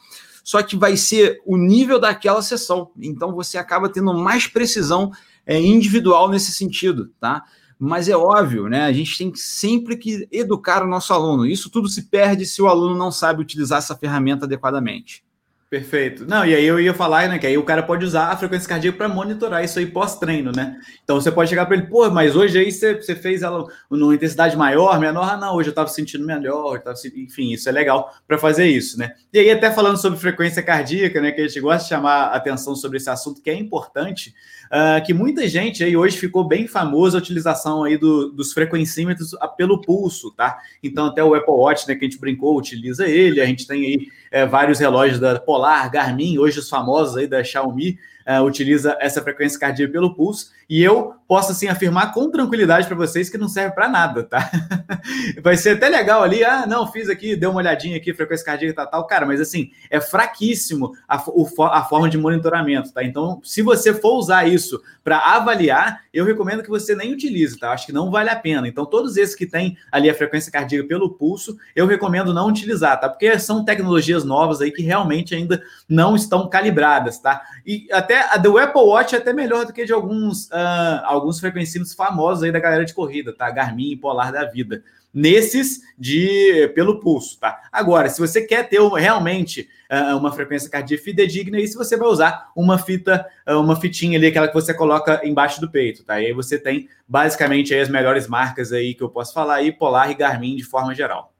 Só 0.45 0.63
que 0.63 0.77
vai 0.77 0.97
ser 0.97 1.43
o 1.45 1.57
nível 1.57 1.99
daquela 1.99 2.43
sessão. 2.43 2.93
Então 2.99 3.35
você 3.35 3.59
acaba 3.59 3.89
tendo 3.89 4.15
mais 4.15 4.47
precisão 4.47 5.11
é, 5.45 5.61
individual 5.61 6.29
nesse 6.31 6.53
sentido, 6.53 7.11
tá? 7.21 7.45
Mas 7.83 8.11
é 8.11 8.17
óbvio, 8.17 8.69
né? 8.69 8.85
A 8.85 8.93
gente 8.93 9.17
tem 9.17 9.35
sempre 9.35 9.97
que 9.97 10.29
educar 10.31 10.83
o 10.83 10.87
nosso 10.87 11.15
aluno. 11.15 11.47
Isso 11.47 11.71
tudo 11.71 11.89
se 11.89 12.03
perde 12.03 12.45
se 12.45 12.61
o 12.61 12.69
aluno 12.69 12.95
não 12.95 13.11
sabe 13.11 13.41
utilizar 13.41 13.79
essa 13.79 13.97
ferramenta 13.97 14.45
adequadamente. 14.45 15.25
Perfeito. 15.71 16.27
Não, 16.27 16.45
e 16.45 16.53
aí 16.53 16.65
eu 16.65 16.81
ia 16.81 16.93
falar, 16.93 17.29
né, 17.29 17.39
que 17.39 17.47
aí 17.47 17.57
o 17.57 17.63
cara 17.63 17.81
pode 17.81 18.05
usar 18.05 18.27
a 18.27 18.37
frequência 18.37 18.69
cardíaca 18.69 18.99
para 18.99 19.09
monitorar 19.09 19.65
isso 19.65 19.79
aí 19.79 19.87
pós-treino, 19.87 20.51
né? 20.51 20.77
Então 21.05 21.21
você 21.21 21.31
pode 21.31 21.49
chegar 21.49 21.65
para 21.65 21.77
ele, 21.77 21.87
pô, 21.87 22.11
mas 22.11 22.35
hoje 22.35 22.59
aí 22.59 22.73
você, 22.73 22.97
você 22.97 23.15
fez 23.15 23.43
ela 23.43 23.65
numa 23.89 24.13
intensidade 24.13 24.57
maior, 24.57 24.99
menor, 24.99 25.31
ah, 25.31 25.37
não, 25.37 25.55
hoje 25.55 25.69
eu 25.69 25.71
estava 25.71 25.89
sentindo 25.89 26.27
melhor, 26.27 26.83
eu 26.85 26.93
enfim, 27.15 27.53
isso 27.53 27.69
é 27.69 27.73
legal 27.73 28.13
para 28.27 28.37
fazer 28.37 28.67
isso, 28.67 28.99
né? 28.99 29.13
E 29.33 29.39
aí 29.39 29.49
até 29.49 29.71
falando 29.71 29.97
sobre 29.97 30.19
frequência 30.19 30.61
cardíaca, 30.61 31.21
né, 31.21 31.31
que 31.31 31.41
a 31.41 31.47
gente 31.47 31.61
gosta 31.61 31.85
de 31.85 31.89
chamar 31.89 32.33
atenção 32.33 32.75
sobre 32.75 32.97
esse 32.97 33.09
assunto 33.09 33.41
que 33.41 33.49
é 33.49 33.55
importante, 33.55 34.35
uh, 34.71 35.05
que 35.05 35.13
muita 35.13 35.49
gente 35.49 35.83
aí 35.83 35.97
hoje 35.97 36.17
ficou 36.17 36.45
bem 36.45 36.67
famosa 36.67 37.19
a 37.19 37.21
utilização 37.21 37.85
aí 37.85 37.97
do, 37.97 38.31
dos 38.31 38.53
frequencímetros 38.53 39.35
pelo 39.57 39.81
pulso, 39.81 40.31
tá? 40.31 40.59
Então 40.83 41.07
até 41.07 41.23
o 41.23 41.35
Apple 41.35 41.53
Watch, 41.53 41.89
né, 41.89 41.95
que 41.95 42.05
a 42.05 42.09
gente 42.09 42.21
brincou, 42.21 42.57
utiliza 42.57 43.07
ele, 43.07 43.41
a 43.41 43.47
gente 43.47 43.67
tem 43.67 43.85
aí 43.85 44.09
é, 44.31 44.47
vários 44.47 44.79
relógios 44.79 45.19
da 45.19 45.39
Polar, 45.39 45.91
Garmin, 45.91 46.39
hoje 46.39 46.59
os 46.59 46.69
famosos 46.69 47.17
aí 47.17 47.27
da 47.27 47.43
Xiaomi, 47.43 47.99
uh, 48.27 48.45
utiliza 48.45 48.97
essa 49.01 49.21
frequência 49.21 49.59
cardíaca 49.59 49.93
pelo 49.93 50.15
pulso, 50.15 50.53
e 50.71 50.81
eu 50.81 51.17
posso 51.31 51.53
assim 51.53 51.69
afirmar 51.69 52.13
com 52.13 52.29
tranquilidade 52.29 52.89
para 52.89 52.97
vocês 52.97 53.31
que 53.31 53.39
não 53.39 53.49
serve 53.49 53.73
para 53.73 53.89
nada, 53.89 54.25
tá? 54.25 54.51
Vai 55.45 55.57
ser 55.57 55.77
até 55.77 55.89
legal 55.89 56.25
ali, 56.25 56.43
ah, 56.43 56.67
não, 56.67 56.91
fiz 56.91 57.09
aqui, 57.09 57.37
deu 57.37 57.51
uma 57.51 57.59
olhadinha 57.59 57.97
aqui, 57.97 58.13
frequência 58.13 58.45
cardíaca 58.45 58.75
tal, 58.75 58.91
tal, 58.91 59.07
cara, 59.07 59.25
mas 59.25 59.41
assim, 59.41 59.71
é 59.89 60.01
fraquíssimo 60.01 60.91
a, 61.09 61.17
a 61.17 61.85
forma 61.85 62.09
de 62.11 62.19
monitoramento, 62.19 62.93
tá? 62.93 63.05
Então, 63.05 63.41
se 63.45 63.63
você 63.63 63.95
for 63.95 64.17
usar 64.17 64.49
isso 64.49 64.83
para 65.05 65.19
avaliar, 65.19 66.03
eu 66.13 66.25
recomendo 66.25 66.65
que 66.65 66.69
você 66.69 66.97
nem 66.97 67.13
utilize, 67.13 67.57
tá? 67.57 67.71
Acho 67.71 67.87
que 67.87 67.93
não 67.93 68.11
vale 68.11 68.29
a 68.29 68.35
pena. 68.35 68.67
Então, 68.67 68.85
todos 68.85 69.17
esses 69.17 69.37
que 69.37 69.47
têm 69.47 69.77
ali 69.93 70.11
a 70.11 70.15
frequência 70.15 70.51
cardíaca 70.51 70.89
pelo 70.89 71.11
pulso, 71.11 71.57
eu 71.77 71.87
recomendo 71.87 72.35
não 72.35 72.49
utilizar, 72.49 72.99
tá? 72.99 73.09
Porque 73.09 73.39
são 73.39 73.65
tecnologias 73.65 74.25
novas 74.25 74.61
aí 74.61 74.73
que 74.73 74.83
realmente 74.83 75.33
ainda 75.33 75.63
não 75.89 76.17
estão 76.17 76.49
calibradas, 76.49 77.19
tá? 77.19 77.41
E 77.65 77.87
até 77.93 78.35
a 78.35 78.37
do 78.37 78.59
Apple 78.59 78.83
Watch 78.83 79.15
é 79.15 79.19
até 79.19 79.33
melhor 79.33 79.65
do 79.65 79.73
que 79.73 79.85
de 79.85 79.93
alguns, 79.93 80.51
uh, 80.61 81.05
alguns 81.05 81.41
frequencímetros 81.41 81.95
famosos 81.95 82.45
aí 82.45 82.53
da 82.53 82.61
galera 82.61 82.85
de 82.85 82.95
corrida, 82.95 83.33
tá? 83.33 83.51
Garmin 83.51 83.93
e 83.93 83.97
Polar 83.97 84.33
da 84.33 84.45
vida. 84.45 84.83
Nesses 85.13 85.81
de 85.99 86.71
pelo 86.75 87.01
pulso, 87.01 87.39
tá? 87.41 87.63
Agora, 87.73 88.09
se 88.09 88.21
você 88.21 88.43
quer 88.43 88.69
ter 88.69 88.81
realmente 88.81 89.69
uh, 89.91 90.17
uma 90.17 90.31
frequência 90.31 90.71
cardíaca 90.71 91.03
fidedigna, 91.03 91.59
aí 91.59 91.67
se 91.67 91.75
você 91.77 91.97
vai 91.97 92.09
usar 92.09 92.51
uma 92.55 92.79
fita, 92.79 93.27
uh, 93.49 93.55
uma 93.55 93.75
fitinha 93.75 94.17
ali, 94.17 94.29
aquela 94.29 94.47
que 94.47 94.55
você 94.55 94.73
coloca 94.73 95.21
embaixo 95.27 95.61
do 95.61 95.71
peito, 95.71 96.05
tá? 96.05 96.21
E 96.21 96.27
aí 96.27 96.33
você 96.33 96.59
tem 96.59 96.89
basicamente 97.09 97.75
aí 97.75 97.81
as 97.81 97.89
melhores 97.89 98.29
marcas 98.29 98.73
aí 98.73 98.95
que 98.95 99.03
eu 99.03 99.09
posso 99.09 99.35
falar 99.35 99.57
aí, 99.57 99.73
Polar 99.73 100.11
e 100.11 100.15
Garmin 100.15 100.55
de 100.55 100.65
forma 100.65 100.95
geral. 100.95 101.35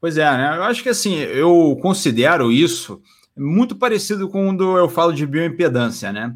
Pois 0.00 0.16
é, 0.16 0.24
né? 0.24 0.56
Eu 0.56 0.64
acho 0.64 0.82
que 0.82 0.88
assim, 0.88 1.16
eu 1.16 1.76
considero 1.80 2.52
isso 2.52 3.02
muito 3.36 3.74
parecido 3.76 4.28
com 4.28 4.46
quando 4.46 4.76
eu 4.76 4.88
falo 4.88 5.12
de 5.12 5.26
bioimpedância, 5.26 6.12
né? 6.12 6.34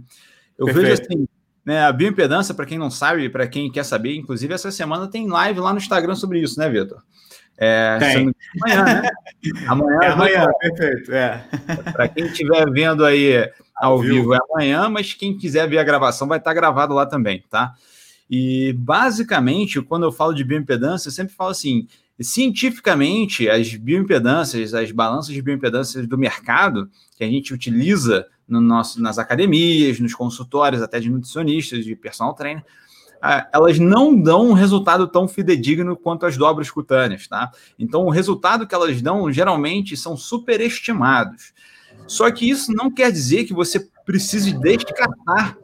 Eu 0.58 0.66
Perfeito. 0.66 0.88
vejo 0.88 1.02
assim, 1.02 1.28
né, 1.66 1.84
a 1.84 1.92
bioimpedância, 1.92 2.54
para 2.54 2.64
quem 2.64 2.78
não 2.78 2.90
sabe, 2.90 3.28
para 3.28 3.48
quem 3.48 3.70
quer 3.70 3.84
saber, 3.84 4.16
inclusive 4.16 4.54
essa 4.54 4.70
semana 4.70 5.08
tem 5.08 5.26
live 5.26 5.58
lá 5.58 5.72
no 5.72 5.78
Instagram 5.78 6.14
sobre 6.14 6.38
isso, 6.38 6.60
né, 6.60 6.70
Vitor? 6.70 7.02
É, 7.58 7.98
tem. 7.98 8.34
Amanhã, 8.62 8.84
né? 8.84 9.10
Amanhã, 9.66 9.98
é 10.02 10.06
amanhã, 10.08 10.46
perfeito. 10.60 11.12
É. 11.12 11.44
Para 11.92 12.06
quem 12.06 12.26
estiver 12.26 12.70
vendo 12.70 13.04
aí 13.04 13.50
ao, 13.74 13.98
vivo, 13.98 14.14
vivo 14.14 14.34
é 14.34 14.38
amanhã, 14.50 14.88
mas 14.88 15.14
quem 15.14 15.36
quiser 15.36 15.68
ver 15.68 15.78
a 15.78 15.84
gravação 15.84 16.28
vai 16.28 16.38
estar 16.38 16.54
gravado 16.54 16.94
lá 16.94 17.04
também, 17.06 17.42
tá? 17.50 17.74
E 18.30 18.72
basicamente, 18.74 19.80
quando 19.80 20.04
eu 20.04 20.12
falo 20.12 20.34
de 20.34 20.44
bioimpedância, 20.44 21.08
eu 21.08 21.12
sempre 21.12 21.34
falo 21.34 21.50
assim: 21.50 21.86
cientificamente, 22.20 23.48
as 23.48 23.74
bioimpedâncias, 23.74 24.74
as 24.74 24.92
balanças 24.92 25.34
de 25.34 25.42
bioimpedâncias 25.42 26.06
do 26.06 26.18
mercado 26.18 26.90
que 27.16 27.24
a 27.24 27.26
gente 27.26 27.54
utiliza 27.54 28.26
no 28.48 28.60
nosso, 28.60 29.00
nas 29.00 29.18
academias, 29.18 29.98
nos 29.98 30.14
consultórios, 30.14 30.82
até 30.82 31.00
de 31.00 31.10
nutricionistas, 31.10 31.84
de 31.84 31.96
personal 31.96 32.34
trainer, 32.34 32.64
elas 33.52 33.78
não 33.78 34.14
dão 34.14 34.50
um 34.50 34.52
resultado 34.52 35.08
tão 35.08 35.26
fidedigno 35.26 35.96
quanto 35.96 36.26
as 36.26 36.36
dobras 36.36 36.70
cutâneas, 36.70 37.26
tá? 37.26 37.50
Então, 37.78 38.04
o 38.04 38.10
resultado 38.10 38.66
que 38.66 38.74
elas 38.74 39.00
dão 39.02 39.32
geralmente 39.32 39.96
são 39.96 40.16
superestimados. 40.16 41.52
Só 42.06 42.30
que 42.30 42.48
isso 42.48 42.72
não 42.72 42.90
quer 42.90 43.10
dizer 43.10 43.44
que 43.44 43.54
você 43.54 43.88
precise 44.04 44.52
descartar 44.52 45.56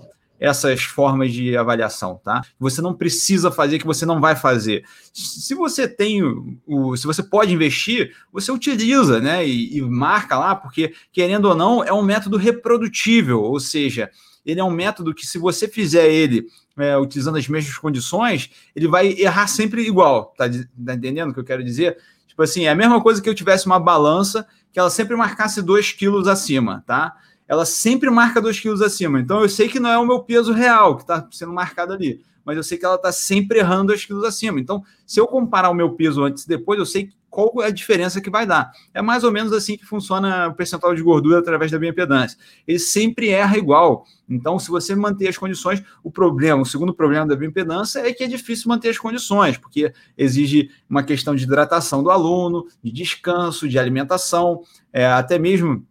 essas 0.43 0.83
formas 0.83 1.33
de 1.33 1.57
avaliação, 1.57 2.21
tá? 2.25 2.43
Você 2.59 2.83
não 2.83 2.93
precisa 2.93 3.53
fazer, 3.53 3.79
que 3.79 3.87
você 3.87 4.05
não 4.05 4.21
vai 4.21 4.35
fazer. 4.35 4.85
Se 5.13 5.55
você 5.55 5.87
tem 5.87 6.21
o, 6.67 6.97
se 6.97 7.07
você 7.07 7.23
pode 7.23 7.55
investir, 7.55 8.13
você 8.33 8.51
utiliza, 8.51 9.21
né? 9.21 9.47
E, 9.47 9.79
e 9.79 9.81
marca 9.81 10.37
lá, 10.37 10.57
porque 10.57 10.95
querendo 11.13 11.45
ou 11.45 11.55
não, 11.55 11.85
é 11.85 11.93
um 11.93 12.03
método 12.03 12.37
reprodutível, 12.37 13.41
ou 13.41 13.61
seja, 13.61 14.11
ele 14.45 14.59
é 14.59 14.65
um 14.65 14.71
método 14.71 15.15
que, 15.15 15.25
se 15.25 15.39
você 15.39 15.69
fizer 15.69 16.11
ele 16.11 16.49
é, 16.77 16.99
utilizando 16.99 17.39
as 17.39 17.47
mesmas 17.47 17.79
condições, 17.79 18.51
ele 18.75 18.89
vai 18.89 19.13
errar 19.13 19.47
sempre 19.47 19.87
igual. 19.87 20.35
Tá, 20.37 20.49
tá, 20.49 20.95
entendendo 20.95 21.31
o 21.31 21.35
que 21.35 21.39
eu 21.39 21.45
quero 21.45 21.63
dizer? 21.63 21.97
Tipo 22.27 22.43
assim, 22.43 22.65
é 22.65 22.71
a 22.71 22.75
mesma 22.75 23.01
coisa 23.01 23.23
que 23.23 23.29
eu 23.29 23.35
tivesse 23.35 23.67
uma 23.67 23.79
balança 23.79 24.45
que 24.73 24.81
ela 24.81 24.91
sempre 24.91 25.15
marcasse 25.15 25.63
2 25.63 25.93
quilos 25.93 26.27
acima, 26.27 26.83
tá? 26.85 27.15
Ela 27.53 27.67
sempre 27.67 28.09
marca 28.09 28.41
2 28.41 28.61
quilos 28.61 28.81
acima. 28.81 29.21
Então 29.21 29.43
eu 29.43 29.49
sei 29.49 29.69
que 29.69 29.79
não 29.79 29.91
é 29.91 29.99
o 29.99 30.07
meu 30.07 30.21
peso 30.21 30.55
real 30.55 30.97
que 30.97 31.03
está 31.03 31.29
sendo 31.31 31.53
marcado 31.53 31.93
ali, 31.93 32.23
mas 32.47 32.57
eu 32.57 32.63
sei 32.63 32.79
que 32.79 32.85
ela 32.87 32.95
está 32.95 33.13
sempre 33.13 33.59
errando 33.59 33.89
2 33.89 34.07
quilos 34.07 34.25
acima. 34.25 34.59
Então, 34.59 34.83
se 35.07 35.21
eu 35.21 35.27
comparar 35.27 35.69
o 35.69 35.75
meu 35.75 35.91
peso 35.93 36.25
antes 36.25 36.45
e 36.45 36.49
depois, 36.49 36.79
eu 36.79 36.87
sei 36.87 37.11
qual 37.29 37.53
é 37.63 37.67
a 37.67 37.71
diferença 37.71 38.23
que 38.23 38.31
vai 38.31 38.47
dar. 38.47 38.73
É 38.95 39.03
mais 39.03 39.23
ou 39.23 39.31
menos 39.31 39.53
assim 39.53 39.77
que 39.77 39.85
funciona 39.85 40.49
o 40.49 40.55
percentual 40.55 40.95
de 40.95 41.03
gordura 41.03 41.41
através 41.41 41.71
da 41.71 41.79
bioimpedância. 41.79 42.39
Ele 42.67 42.79
sempre 42.79 43.29
erra 43.29 43.59
igual. 43.59 44.07
Então, 44.27 44.59
se 44.59 44.71
você 44.71 44.95
manter 44.95 45.29
as 45.29 45.37
condições, 45.37 45.83
o 46.03 46.11
problema, 46.11 46.63
o 46.63 46.67
segundo 46.67 46.95
problema 46.95 47.27
da 47.27 47.37
bioimpedância 47.37 48.01
é 48.01 48.15
que 48.15 48.25
é 48.25 48.27
difícil 48.27 48.71
manter 48.71 48.89
as 48.89 48.99
condições, 48.99 49.59
porque 49.59 49.93
exige 50.17 50.71
uma 50.89 51.03
questão 51.03 51.35
de 51.35 51.45
hidratação 51.45 52.03
do 52.03 52.11
aluno, 52.11 52.67
de 52.83 52.91
descanso, 52.91 53.69
de 53.69 53.79
alimentação, 53.79 54.63
é, 54.91 55.07
até 55.07 55.39
mesmo 55.39 55.87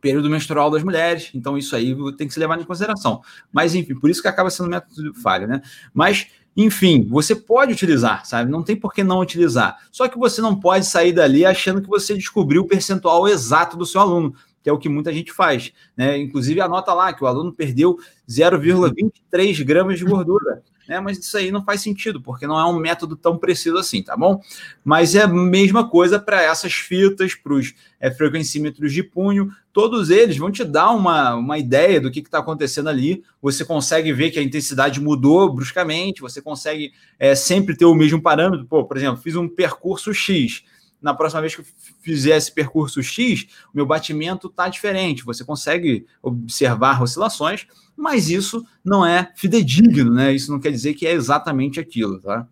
período 0.00 0.28
menstrual 0.30 0.70
das 0.70 0.82
mulheres, 0.82 1.30
então 1.34 1.56
isso 1.56 1.74
aí 1.74 1.96
tem 2.16 2.26
que 2.26 2.34
se 2.34 2.40
levar 2.40 2.60
em 2.60 2.64
consideração. 2.64 3.20
Mas, 3.52 3.74
enfim, 3.74 3.94
por 3.94 4.10
isso 4.10 4.22
que 4.22 4.28
acaba 4.28 4.50
sendo 4.50 4.68
método 4.68 5.14
falho, 5.14 5.46
né? 5.46 5.62
Mas 5.92 6.28
Enfim, 6.56 7.06
você 7.06 7.36
pode 7.36 7.72
utilizar, 7.72 8.24
sabe? 8.24 8.50
Não 8.50 8.62
tem 8.62 8.74
por 8.74 8.94
que 8.94 9.04
não 9.04 9.20
utilizar. 9.20 9.76
Só 9.92 10.08
que 10.08 10.18
você 10.18 10.40
não 10.40 10.58
pode 10.58 10.86
sair 10.86 11.12
dali 11.12 11.44
achando 11.44 11.82
que 11.82 11.88
você 11.88 12.14
descobriu 12.14 12.62
o 12.62 12.66
percentual 12.66 13.28
exato 13.28 13.76
do 13.76 13.84
seu 13.84 14.00
aluno, 14.00 14.34
que 14.62 14.70
é 14.70 14.72
o 14.72 14.78
que 14.78 14.88
muita 14.88 15.12
gente 15.12 15.32
faz. 15.32 15.70
Né? 15.94 16.16
Inclusive, 16.16 16.58
anota 16.62 16.94
lá 16.94 17.12
que 17.12 17.22
o 17.22 17.26
aluno 17.26 17.52
perdeu 17.52 17.98
0,23 18.26 19.62
gramas 19.64 19.98
de 19.98 20.06
gordura 20.06 20.62
né? 20.88 21.00
Mas 21.00 21.18
isso 21.18 21.36
aí 21.36 21.50
não 21.50 21.64
faz 21.64 21.80
sentido, 21.80 22.20
porque 22.20 22.46
não 22.46 22.58
é 22.58 22.64
um 22.64 22.78
método 22.78 23.16
tão 23.16 23.36
preciso 23.36 23.76
assim, 23.78 24.02
tá 24.02 24.16
bom? 24.16 24.40
Mas 24.84 25.14
é 25.14 25.22
a 25.22 25.28
mesma 25.28 25.88
coisa 25.88 26.18
para 26.18 26.42
essas 26.42 26.72
fitas, 26.72 27.34
para 27.34 27.54
os 27.54 27.74
é, 28.00 28.10
frequencímetros 28.10 28.92
de 28.92 29.02
punho, 29.02 29.50
todos 29.72 30.10
eles 30.10 30.36
vão 30.36 30.50
te 30.50 30.64
dar 30.64 30.90
uma, 30.90 31.34
uma 31.34 31.58
ideia 31.58 32.00
do 32.00 32.10
que 32.10 32.20
está 32.20 32.38
acontecendo 32.38 32.88
ali. 32.88 33.22
Você 33.42 33.64
consegue 33.64 34.12
ver 34.12 34.30
que 34.30 34.38
a 34.38 34.42
intensidade 34.42 35.00
mudou 35.00 35.52
bruscamente, 35.52 36.20
você 36.20 36.40
consegue 36.40 36.92
é, 37.18 37.34
sempre 37.34 37.76
ter 37.76 37.84
o 37.84 37.94
mesmo 37.94 38.20
parâmetro. 38.20 38.66
Pô, 38.66 38.84
por 38.84 38.96
exemplo, 38.96 39.20
fiz 39.22 39.36
um 39.36 39.48
percurso 39.48 40.14
X 40.14 40.64
na 41.00 41.14
próxima 41.14 41.40
vez 41.40 41.54
que 41.54 41.60
eu 41.60 41.66
fizer 42.00 42.36
esse 42.36 42.52
percurso 42.52 43.02
X, 43.02 43.46
meu 43.72 43.86
batimento 43.86 44.48
está 44.48 44.68
diferente. 44.68 45.24
Você 45.24 45.44
consegue 45.44 46.06
observar 46.22 47.02
oscilações, 47.02 47.66
mas 47.96 48.28
isso 48.28 48.64
não 48.84 49.04
é 49.04 49.32
fidedigno, 49.34 50.12
né? 50.12 50.32
Isso 50.32 50.50
não 50.50 50.60
quer 50.60 50.70
dizer 50.70 50.94
que 50.94 51.06
é 51.06 51.12
exatamente 51.12 51.78
aquilo, 51.78 52.20
tá? 52.20 52.46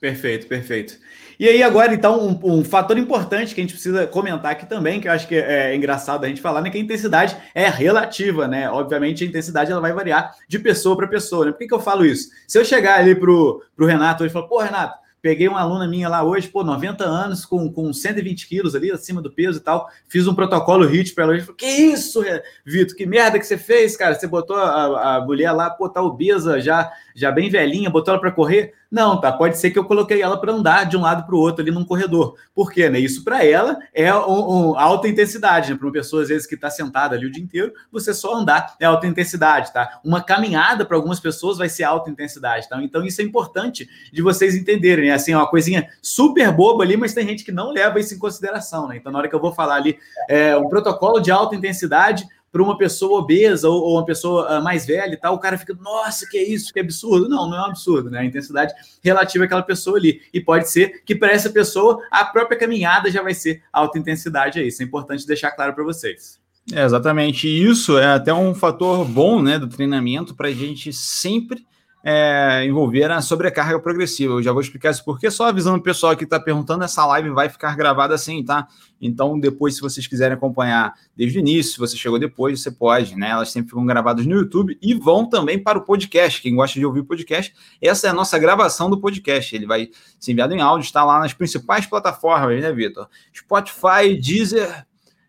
Perfeito, 0.00 0.46
perfeito. 0.46 0.98
E 1.38 1.46
aí, 1.46 1.62
agora, 1.62 1.92
então, 1.94 2.26
um, 2.26 2.58
um, 2.58 2.64
fator 2.64 2.96
importante 2.96 3.54
que 3.54 3.60
a 3.60 3.64
gente 3.64 3.74
precisa 3.74 4.06
comentar 4.06 4.52
aqui 4.52 4.66
também, 4.66 4.98
que 4.98 5.08
eu 5.08 5.12
acho 5.12 5.28
que 5.28 5.34
é, 5.34 5.72
é 5.72 5.76
engraçado 5.76 6.24
a 6.24 6.28
gente 6.28 6.40
falar, 6.40 6.62
né? 6.62 6.70
Que 6.70 6.78
a 6.78 6.80
intensidade 6.80 7.36
é 7.54 7.68
relativa, 7.68 8.48
né? 8.48 8.70
Obviamente, 8.70 9.24
a 9.24 9.26
intensidade 9.26 9.70
ela 9.70 9.80
vai 9.80 9.92
variar 9.92 10.34
de 10.48 10.58
pessoa 10.58 10.96
para 10.96 11.06
pessoa, 11.06 11.46
né? 11.46 11.52
Por 11.52 11.58
que, 11.58 11.66
que 11.66 11.74
eu 11.74 11.80
falo 11.80 12.04
isso? 12.04 12.30
Se 12.48 12.58
eu 12.58 12.64
chegar 12.64 12.98
ali 12.98 13.14
pro, 13.14 13.62
pro 13.76 13.86
Renato 13.86 14.24
e 14.24 14.30
falar, 14.30 14.48
pô, 14.48 14.58
Renato, 14.58 14.98
Peguei 15.22 15.48
uma 15.48 15.60
aluna 15.60 15.86
minha 15.86 16.08
lá 16.08 16.22
hoje, 16.22 16.48
pô, 16.48 16.64
90 16.64 17.04
anos, 17.04 17.44
com, 17.44 17.70
com 17.70 17.92
120 17.92 18.46
quilos 18.46 18.74
ali, 18.74 18.90
acima 18.90 19.20
do 19.20 19.30
peso 19.30 19.58
e 19.58 19.60
tal. 19.60 19.88
Fiz 20.08 20.26
um 20.26 20.34
protocolo 20.34 20.86
HIT 20.86 21.14
para 21.14 21.24
ela 21.24 21.32
hoje. 21.34 21.42
Falei, 21.42 21.56
que 21.56 21.66
isso, 21.66 22.22
Vitor? 22.64 22.96
Que 22.96 23.04
merda 23.04 23.38
que 23.38 23.46
você 23.46 23.58
fez, 23.58 23.96
cara? 23.96 24.14
Você 24.14 24.26
botou 24.26 24.56
a, 24.56 25.16
a 25.16 25.20
mulher 25.24 25.52
lá, 25.52 25.68
pô, 25.68 25.88
tá 25.88 26.02
obesa, 26.02 26.60
já, 26.60 26.90
já 27.20 27.30
bem 27.30 27.50
velhinha, 27.50 27.90
botou 27.90 28.12
ela 28.12 28.20
para 28.20 28.32
correr? 28.32 28.72
Não, 28.90 29.20
tá? 29.20 29.30
Pode 29.30 29.56
ser 29.56 29.70
que 29.70 29.78
eu 29.78 29.84
coloquei 29.84 30.20
ela 30.20 30.36
para 30.36 30.52
andar 30.52 30.84
de 30.84 30.96
um 30.96 31.02
lado 31.02 31.24
para 31.24 31.34
o 31.34 31.38
outro 31.38 31.62
ali 31.62 31.70
num 31.70 31.84
corredor. 31.84 32.34
Por 32.52 32.72
quê? 32.72 32.90
Né? 32.90 32.98
Isso 32.98 33.22
para 33.22 33.44
ela 33.44 33.78
é 33.94 34.12
um, 34.12 34.70
um, 34.70 34.78
alta 34.78 35.06
intensidade, 35.06 35.70
né? 35.70 35.78
Para 35.78 35.86
uma 35.86 35.92
pessoa, 35.92 36.22
às 36.22 36.28
vezes, 36.28 36.44
que 36.44 36.56
está 36.56 36.68
sentada 36.68 37.14
ali 37.14 37.26
o 37.26 37.30
dia 37.30 37.42
inteiro, 37.42 37.72
você 37.92 38.12
só 38.12 38.34
andar 38.34 38.74
é 38.80 38.86
alta 38.86 39.06
intensidade, 39.06 39.72
tá? 39.72 40.00
Uma 40.04 40.20
caminhada 40.20 40.84
para 40.84 40.96
algumas 40.96 41.20
pessoas 41.20 41.58
vai 41.58 41.68
ser 41.68 41.84
alta 41.84 42.10
intensidade, 42.10 42.68
tá? 42.68 42.82
Então, 42.82 43.04
isso 43.04 43.20
é 43.20 43.24
importante 43.24 43.88
de 44.12 44.22
vocês 44.22 44.56
entenderem, 44.56 45.06
né? 45.06 45.14
Assim, 45.14 45.32
é 45.32 45.36
uma 45.36 45.48
coisinha 45.48 45.88
super 46.02 46.50
boba 46.50 46.82
ali, 46.82 46.96
mas 46.96 47.14
tem 47.14 47.28
gente 47.28 47.44
que 47.44 47.52
não 47.52 47.70
leva 47.70 48.00
isso 48.00 48.14
em 48.14 48.18
consideração, 48.18 48.88
né? 48.88 48.96
Então, 48.96 49.12
na 49.12 49.18
hora 49.18 49.28
que 49.28 49.34
eu 49.34 49.40
vou 49.40 49.52
falar 49.52 49.76
ali, 49.76 49.98
é 50.28 50.56
um 50.56 50.68
protocolo 50.68 51.20
de 51.20 51.30
alta 51.30 51.54
intensidade 51.54 52.26
para 52.52 52.62
uma 52.62 52.76
pessoa 52.76 53.20
obesa 53.20 53.68
ou, 53.68 53.82
ou 53.82 53.96
uma 53.96 54.04
pessoa 54.04 54.58
uh, 54.58 54.62
mais 54.62 54.86
velha 54.86 55.12
e 55.12 55.16
tal, 55.16 55.34
o 55.34 55.38
cara 55.38 55.56
fica, 55.56 55.74
nossa, 55.74 56.26
que 56.28 56.36
é 56.36 56.42
isso, 56.42 56.72
que 56.72 56.80
absurdo. 56.80 57.28
Não, 57.28 57.48
não 57.48 57.56
é 57.56 57.60
um 57.60 57.66
absurdo, 57.66 58.10
né? 58.10 58.20
A 58.20 58.24
intensidade 58.24 58.72
relativa 59.02 59.44
àquela 59.44 59.62
pessoa 59.62 59.98
ali. 59.98 60.20
E 60.32 60.40
pode 60.40 60.70
ser 60.70 61.02
que 61.04 61.14
para 61.14 61.30
essa 61.30 61.50
pessoa 61.50 62.02
a 62.10 62.24
própria 62.24 62.58
caminhada 62.58 63.10
já 63.10 63.22
vai 63.22 63.34
ser 63.34 63.62
alta 63.72 63.98
intensidade 63.98 64.58
aí. 64.58 64.68
Isso 64.68 64.82
é 64.82 64.84
importante 64.84 65.26
deixar 65.26 65.52
claro 65.52 65.74
para 65.74 65.84
vocês. 65.84 66.40
É, 66.72 66.84
exatamente. 66.84 67.48
Isso 67.48 67.98
é 67.98 68.06
até 68.06 68.32
um 68.34 68.54
fator 68.54 69.04
bom 69.04 69.42
né, 69.42 69.58
do 69.58 69.68
treinamento 69.68 70.34
para 70.34 70.48
a 70.48 70.52
gente 70.52 70.92
sempre 70.92 71.64
é, 72.02 72.64
envolver 72.64 73.10
a 73.10 73.20
sobrecarga 73.20 73.78
progressiva. 73.78 74.34
Eu 74.34 74.42
já 74.42 74.52
vou 74.52 74.60
explicar 74.60 74.90
isso 74.90 75.04
porque, 75.04 75.30
só 75.30 75.48
avisando 75.48 75.78
o 75.78 75.82
pessoal 75.82 76.16
que 76.16 76.24
está 76.24 76.40
perguntando, 76.40 76.84
essa 76.84 77.04
live 77.06 77.30
vai 77.30 77.48
ficar 77.48 77.76
gravada 77.76 78.14
assim, 78.14 78.42
tá? 78.42 78.66
Então, 79.00 79.38
depois, 79.38 79.76
se 79.76 79.80
vocês 79.80 80.06
quiserem 80.06 80.36
acompanhar 80.36 80.94
desde 81.16 81.38
o 81.38 81.40
início, 81.40 81.72
se 81.72 81.78
você 81.78 81.96
chegou 81.96 82.18
depois, 82.18 82.62
você 82.62 82.70
pode, 82.70 83.16
né? 83.16 83.30
Elas 83.30 83.50
sempre 83.50 83.70
ficam 83.70 83.84
gravadas 83.84 84.26
no 84.26 84.34
YouTube 84.34 84.78
e 84.80 84.94
vão 84.94 85.28
também 85.28 85.58
para 85.58 85.78
o 85.78 85.82
podcast. 85.82 86.40
Quem 86.40 86.54
gosta 86.54 86.78
de 86.78 86.86
ouvir 86.86 87.00
o 87.00 87.04
podcast, 87.04 87.54
essa 87.80 88.06
é 88.06 88.10
a 88.10 88.14
nossa 88.14 88.38
gravação 88.38 88.88
do 88.88 89.00
podcast. 89.00 89.54
Ele 89.54 89.66
vai 89.66 89.90
ser 90.18 90.32
enviado 90.32 90.54
em 90.54 90.60
áudio, 90.60 90.84
está 90.84 91.04
lá 91.04 91.18
nas 91.18 91.32
principais 91.32 91.86
plataformas, 91.86 92.60
né, 92.60 92.72
Vitor? 92.72 93.08
Spotify, 93.34 94.18
Deezer, 94.20 94.86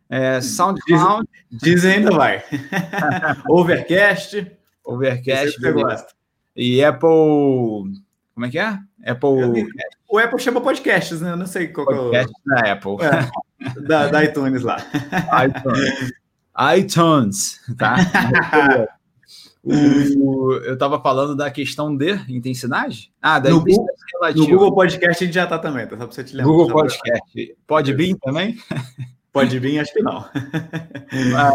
é, 0.10 0.42
SoundCloud. 0.42 1.28
Deezer 1.52 1.96
ainda 1.96 2.12
vai. 2.12 2.44
Overcast. 3.48 4.52
Overcast, 4.84 5.60
beleza. 5.62 6.21
E 6.56 6.84
Apple. 6.84 7.10
Como 8.34 8.46
é 8.46 8.50
que 8.50 8.60
é? 8.60 8.80
Apple. 9.06 9.68
O 10.10 10.18
Apple 10.18 10.40
chama 10.40 10.62
podcasts, 10.62 11.22
né? 11.22 11.32
Eu 11.32 11.38
não 11.38 11.46
sei 11.46 11.68
qual 11.68 11.86
podcast 11.86 12.34
é 12.34 12.52
o... 12.52 12.56
da 12.56 12.72
Apple. 12.72 12.98
É, 13.02 13.82
da, 13.82 14.08
da, 14.08 14.24
iTunes 14.24 14.62
lá. 14.62 14.78
iTunes. 15.46 16.14
iTunes, 16.78 17.62
tá? 17.78 17.96
o, 19.64 20.54
eu 20.66 20.74
estava 20.74 21.02
falando 21.02 21.36
da 21.36 21.50
questão 21.50 21.96
de 21.96 22.14
intensidade. 22.28 23.12
Ah, 23.22 23.40
da 23.40 23.52
no 23.52 23.58
intensidade 23.58 23.88
Google, 23.88 23.96
relativa. 24.14 24.46
No 24.46 24.52
Google 24.52 24.76
Podcast 24.76 25.24
a 25.24 25.26
gente 25.26 25.36
já 25.36 25.44
está 25.46 25.58
também, 25.58 25.86
tá? 25.86 25.92
Só 25.92 26.06
para 26.06 26.08
você 26.08 26.24
te 26.24 26.36
lembrar. 26.36 26.52
Google 26.52 26.72
Podcast. 26.72 27.58
Pode 27.66 27.94
vir 27.94 28.18
também? 28.18 28.58
Pode 29.32 29.58
vir, 29.60 29.80
acho 29.80 29.94
que 29.94 30.02
não. 30.02 30.26
Mas, 31.32 31.54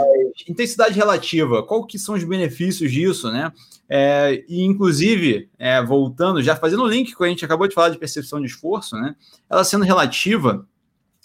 intensidade 0.48 0.94
relativa, 0.94 1.62
qual 1.62 1.86
que 1.86 1.98
são 1.98 2.14
os 2.14 2.24
benefícios 2.24 2.90
disso, 2.90 3.30
né? 3.30 3.52
É, 3.88 4.42
e, 4.48 4.64
inclusive, 4.64 5.50
é, 5.58 5.82
voltando, 5.82 6.42
já 6.42 6.56
fazendo 6.56 6.82
o 6.82 6.88
link 6.88 7.14
que 7.14 7.24
a 7.24 7.28
gente 7.28 7.44
acabou 7.44 7.68
de 7.68 7.74
falar 7.74 7.90
de 7.90 7.98
percepção 7.98 8.40
de 8.40 8.46
esforço, 8.46 8.96
né? 8.96 9.14
Ela 9.48 9.62
sendo 9.62 9.84
relativa, 9.84 10.66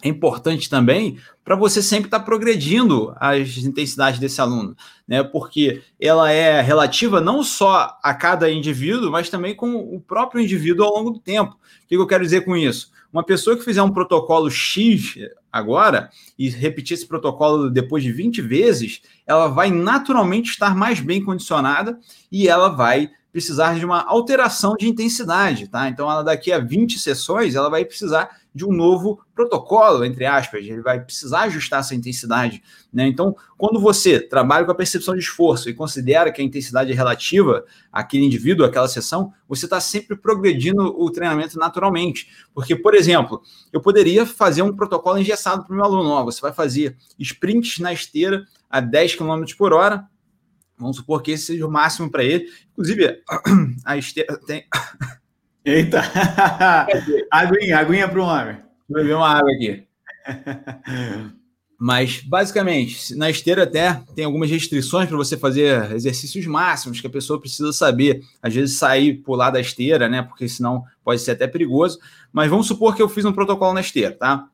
é 0.04 0.08
importante 0.08 0.70
também 0.70 1.18
para 1.44 1.56
você 1.56 1.82
sempre 1.82 2.06
estar 2.06 2.20
tá 2.20 2.26
progredindo 2.26 3.14
as 3.18 3.58
intensidades 3.58 4.20
desse 4.20 4.40
aluno, 4.42 4.76
né? 5.08 5.24
Porque 5.24 5.82
ela 6.00 6.32
é 6.32 6.62
relativa 6.62 7.20
não 7.20 7.44
só 7.44 7.98
a 8.04 8.14
cada 8.14 8.52
indivíduo, 8.52 9.12
mas 9.12 9.30
também 9.30 9.56
com 9.56 9.76
o 9.76 10.00
próprio 10.00 10.42
indivíduo 10.42 10.86
ao 10.86 10.94
longo 10.94 11.12
do 11.12 11.20
tempo. 11.20 11.54
O 11.84 11.88
que 11.88 11.96
eu 11.96 12.08
quero 12.08 12.24
dizer 12.24 12.42
com 12.46 12.56
isso? 12.56 12.92
Uma 13.12 13.24
pessoa 13.24 13.58
que 13.58 13.66
fizer 13.66 13.84
um 13.84 13.92
protocolo 13.92 14.50
X 14.50 15.16
agora 15.52 16.10
e 16.40 16.50
repetir 16.50 16.94
esse 16.96 17.06
protocolo 17.06 17.70
depois 17.70 18.04
de 18.04 18.12
20 18.12 18.42
vezes, 18.42 19.02
ela 19.28 19.48
vai 19.48 19.70
naturalmente 19.70 20.52
estar 20.52 20.74
mais 20.74 21.02
bem 21.02 21.22
condicionada 21.22 22.00
e 22.32 22.48
ela 22.48 22.70
vai 22.70 23.12
precisar 23.32 23.78
de 23.80 23.86
uma 23.86 24.04
alteração 24.04 24.76
de 24.78 24.88
intensidade, 24.88 25.68
tá? 25.68 25.88
Então, 25.88 26.10
ela 26.10 26.22
daqui 26.22 26.52
a 26.52 26.60
20 26.60 27.00
sessões, 27.00 27.56
ela 27.56 27.70
vai 27.70 27.86
precisar 27.86 28.42
de 28.54 28.66
um 28.66 28.74
novo 28.74 29.22
protocolo, 29.34 30.04
entre 30.04 30.26
aspas, 30.26 30.66
ele 30.66 30.82
vai 30.82 31.00
precisar 31.00 31.44
ajustar 31.44 31.80
essa 31.80 31.96
intensidade, 31.96 32.62
né? 32.92 33.08
Então, 33.08 33.34
quando 33.58 33.80
você 33.80 34.20
trabalha 34.20 34.66
com 34.66 34.72
a 34.72 34.76
percepção 34.76 35.14
de 35.14 35.22
esforço 35.22 35.70
e 35.70 35.74
considera 35.74 36.32
que 36.32 36.42
a 36.42 36.44
intensidade 36.44 36.92
é 36.92 36.96
relativa 36.96 37.64
àquele 37.92 38.26
indivíduo, 38.26 38.66
àquela 38.66 38.90
sessão, 38.90 39.34
você 39.48 39.66
está 39.66 39.80
sempre 39.80 40.18
progredindo 40.18 40.82
o 40.82 41.10
treinamento 41.10 41.58
naturalmente. 41.58 42.28
Porque, 42.54 42.76
por 42.76 42.94
exemplo, 42.94 43.42
eu 43.72 43.80
poderia 43.80 44.26
fazer 44.26 44.64
um 44.64 44.76
protocolo 44.76 45.18
engessado 45.18 45.64
para 45.64 45.72
o 45.72 45.76
meu 45.76 45.86
aluno, 45.86 46.10
ó, 46.10 46.24
você 46.26 46.42
vai 46.42 46.52
fazer 46.52 46.98
sprints 47.18 47.80
na 47.80 47.94
esteira 47.94 48.44
a 48.70 48.82
10 48.82 49.16
km 49.16 49.44
por 49.58 49.72
hora, 49.72 50.06
Vamos 50.82 50.98
supor 50.98 51.22
que 51.22 51.32
esse 51.32 51.46
seja 51.46 51.66
o 51.66 51.72
máximo 51.72 52.10
para 52.10 52.24
ele. 52.24 52.48
Inclusive, 52.72 53.22
a 53.86 53.98
esteira 53.98 54.38
tem. 54.46 54.66
Eita! 55.64 56.02
aguinha, 57.30 57.78
aguinha 57.78 58.08
para 58.10 58.20
o 58.20 58.24
homem. 58.24 58.58
Vou 58.90 59.00
beber 59.02 59.16
uma 59.16 59.30
água 59.30 59.52
aqui. 59.52 59.84
Mas, 61.84 62.22
basicamente, 62.22 63.16
na 63.16 63.30
esteira 63.30 63.64
até 63.64 64.04
tem 64.16 64.24
algumas 64.26 64.52
restrições 64.52 65.08
para 65.08 65.18
você 65.18 65.36
fazer 65.36 65.92
exercícios 65.94 66.46
máximos 66.46 67.02
que 67.02 67.08
a 67.08 67.10
pessoa 67.10 67.40
precisa 67.40 67.74
saber. 67.74 68.22
Às 68.42 68.54
vezes, 68.54 68.78
sair, 68.78 69.16
pular 69.16 69.50
da 69.50 69.60
esteira, 69.60 70.08
né? 70.08 70.22
Porque 70.22 70.48
senão 70.48 70.84
pode 71.04 71.22
ser 71.22 71.32
até 71.32 71.48
perigoso. 71.48 72.00
Mas 72.32 72.50
vamos 72.50 72.68
supor 72.68 72.96
que 72.96 73.02
eu 73.02 73.10
fiz 73.10 73.26
um 73.26 73.34
protocolo 73.34 73.74
na 73.74 73.82
esteira, 73.82 74.12
tá? 74.12 74.48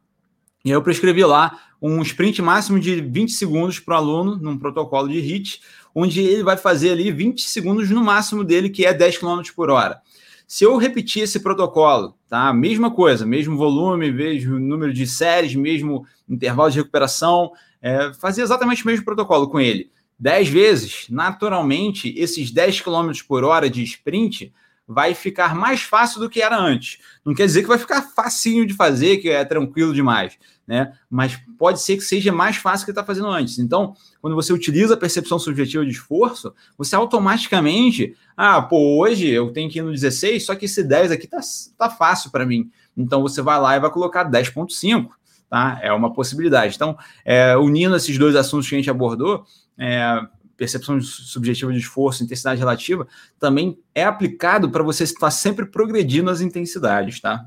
E 0.64 0.70
aí 0.70 0.74
eu 0.74 0.82
prescrevi 0.82 1.24
lá 1.24 1.60
um 1.82 2.02
sprint 2.02 2.42
máximo 2.42 2.80
de 2.80 3.02
20 3.02 3.32
segundos 3.32 3.80
para 3.80 3.96
o 3.96 3.98
aluno, 3.98 4.38
num 4.38 4.58
protocolo 4.58 5.08
de 5.08 5.20
HIT, 5.20 5.62
onde 6.00 6.22
ele 6.22 6.44
vai 6.44 6.56
fazer 6.56 6.92
ali 6.92 7.12
20 7.12 7.42
segundos 7.50 7.90
no 7.90 8.04
máximo 8.04 8.44
dele, 8.44 8.70
que 8.70 8.86
é 8.86 8.94
10 8.94 9.18
km 9.18 9.42
por 9.56 9.72
hora. 9.72 10.00
Se 10.48 10.64
eu 10.64 10.78
repetir 10.78 11.24
esse 11.24 11.40
protocolo, 11.40 12.16
tá? 12.30 12.54
Mesma 12.54 12.92
coisa, 12.92 13.26
mesmo 13.26 13.58
volume, 13.58 14.12
mesmo 14.12 14.60
número 14.60 14.94
de 14.94 15.08
séries, 15.08 15.56
mesmo 15.56 16.06
intervalo 16.30 16.70
de 16.70 16.78
recuperação, 16.78 17.52
é, 17.82 18.14
fazer 18.14 18.44
exatamente 18.44 18.84
o 18.84 18.88
mesmo 18.88 19.04
protocolo 19.04 19.50
com 19.50 19.60
ele 19.60 19.90
10 20.20 20.50
vezes, 20.50 21.08
naturalmente, 21.10 22.14
esses 22.16 22.52
10 22.52 22.82
km 22.82 23.12
por 23.28 23.44
hora 23.44 23.68
de 23.68 23.82
sprint 23.82 24.54
vai 24.88 25.16
ficar 25.16 25.56
mais 25.56 25.82
fácil 25.82 26.20
do 26.20 26.30
que 26.30 26.44
era 26.44 26.58
antes. 26.58 27.00
Não 27.26 27.34
quer 27.34 27.48
dizer 27.48 27.64
que 27.64 27.68
vai 27.68 27.80
ficar 27.80 28.04
facinho 28.04 28.68
de 28.68 28.76
fazer, 28.76 29.18
que 29.18 29.30
é 29.30 29.44
tranquilo 29.44 29.96
demais, 29.96 30.38
né? 30.66 30.94
Mas 31.10 31.40
pode 31.58 31.82
ser 31.82 31.98
que 31.98 32.04
seja 32.04 32.32
mais 32.32 32.58
fácil 32.58 32.86
que 32.86 32.92
está 32.92 33.04
fazendo 33.04 33.28
antes. 33.28 33.60
Então, 33.60 33.96
quando 34.22 34.36
você 34.36 34.54
utiliza 34.54 34.94
a 34.94 34.98
percepção 34.98 35.40
subjetiva 35.40 35.86
de 35.86 35.92
esforço, 35.92 36.54
você 36.78 36.96
automaticamente, 36.96 38.16
ah, 38.36 38.62
pô, 38.62 39.00
hoje 39.00 39.28
eu 39.28 39.52
tenho 39.52 39.70
que 39.70 39.80
ir 39.80 39.82
no 39.82 39.92
16, 39.92 40.46
só 40.46 40.56
que 40.56 40.66
esse 40.66 40.84
10 40.84 41.12
aqui 41.12 41.28
tá, 41.28 41.40
tá 41.78 41.90
fácil 41.90 42.32
para 42.32 42.46
mim. 42.46 42.70
Então 42.96 43.22
você 43.22 43.42
vai 43.42 43.60
lá 43.60 43.76
e 43.76 43.80
vai 43.80 43.90
colocar 43.90 44.30
10.5, 44.30 45.10
tá? 45.50 45.80
É 45.82 45.92
uma 45.92 46.14
possibilidade. 46.14 46.76
Então, 46.76 46.98
é, 47.26 47.58
unindo 47.58 47.96
esses 47.96 48.18
dois 48.18 48.36
assuntos 48.36 48.70
que 48.70 48.76
a 48.76 48.78
gente 48.78 48.90
abordou, 48.90 49.46
é, 49.78 50.20
percepção 50.58 51.00
subjetiva 51.00 51.72
de 51.72 51.80
esforço, 51.80 52.24
intensidade 52.24 52.60
relativa, 52.60 53.08
também 53.40 53.80
é 53.94 54.04
aplicado 54.04 54.70
para 54.70 54.84
você 54.84 55.04
estar 55.04 55.30
sempre 55.30 55.66
progredindo 55.66 56.30
as 56.30 56.42
intensidades, 56.42 57.22
tá? 57.22 57.46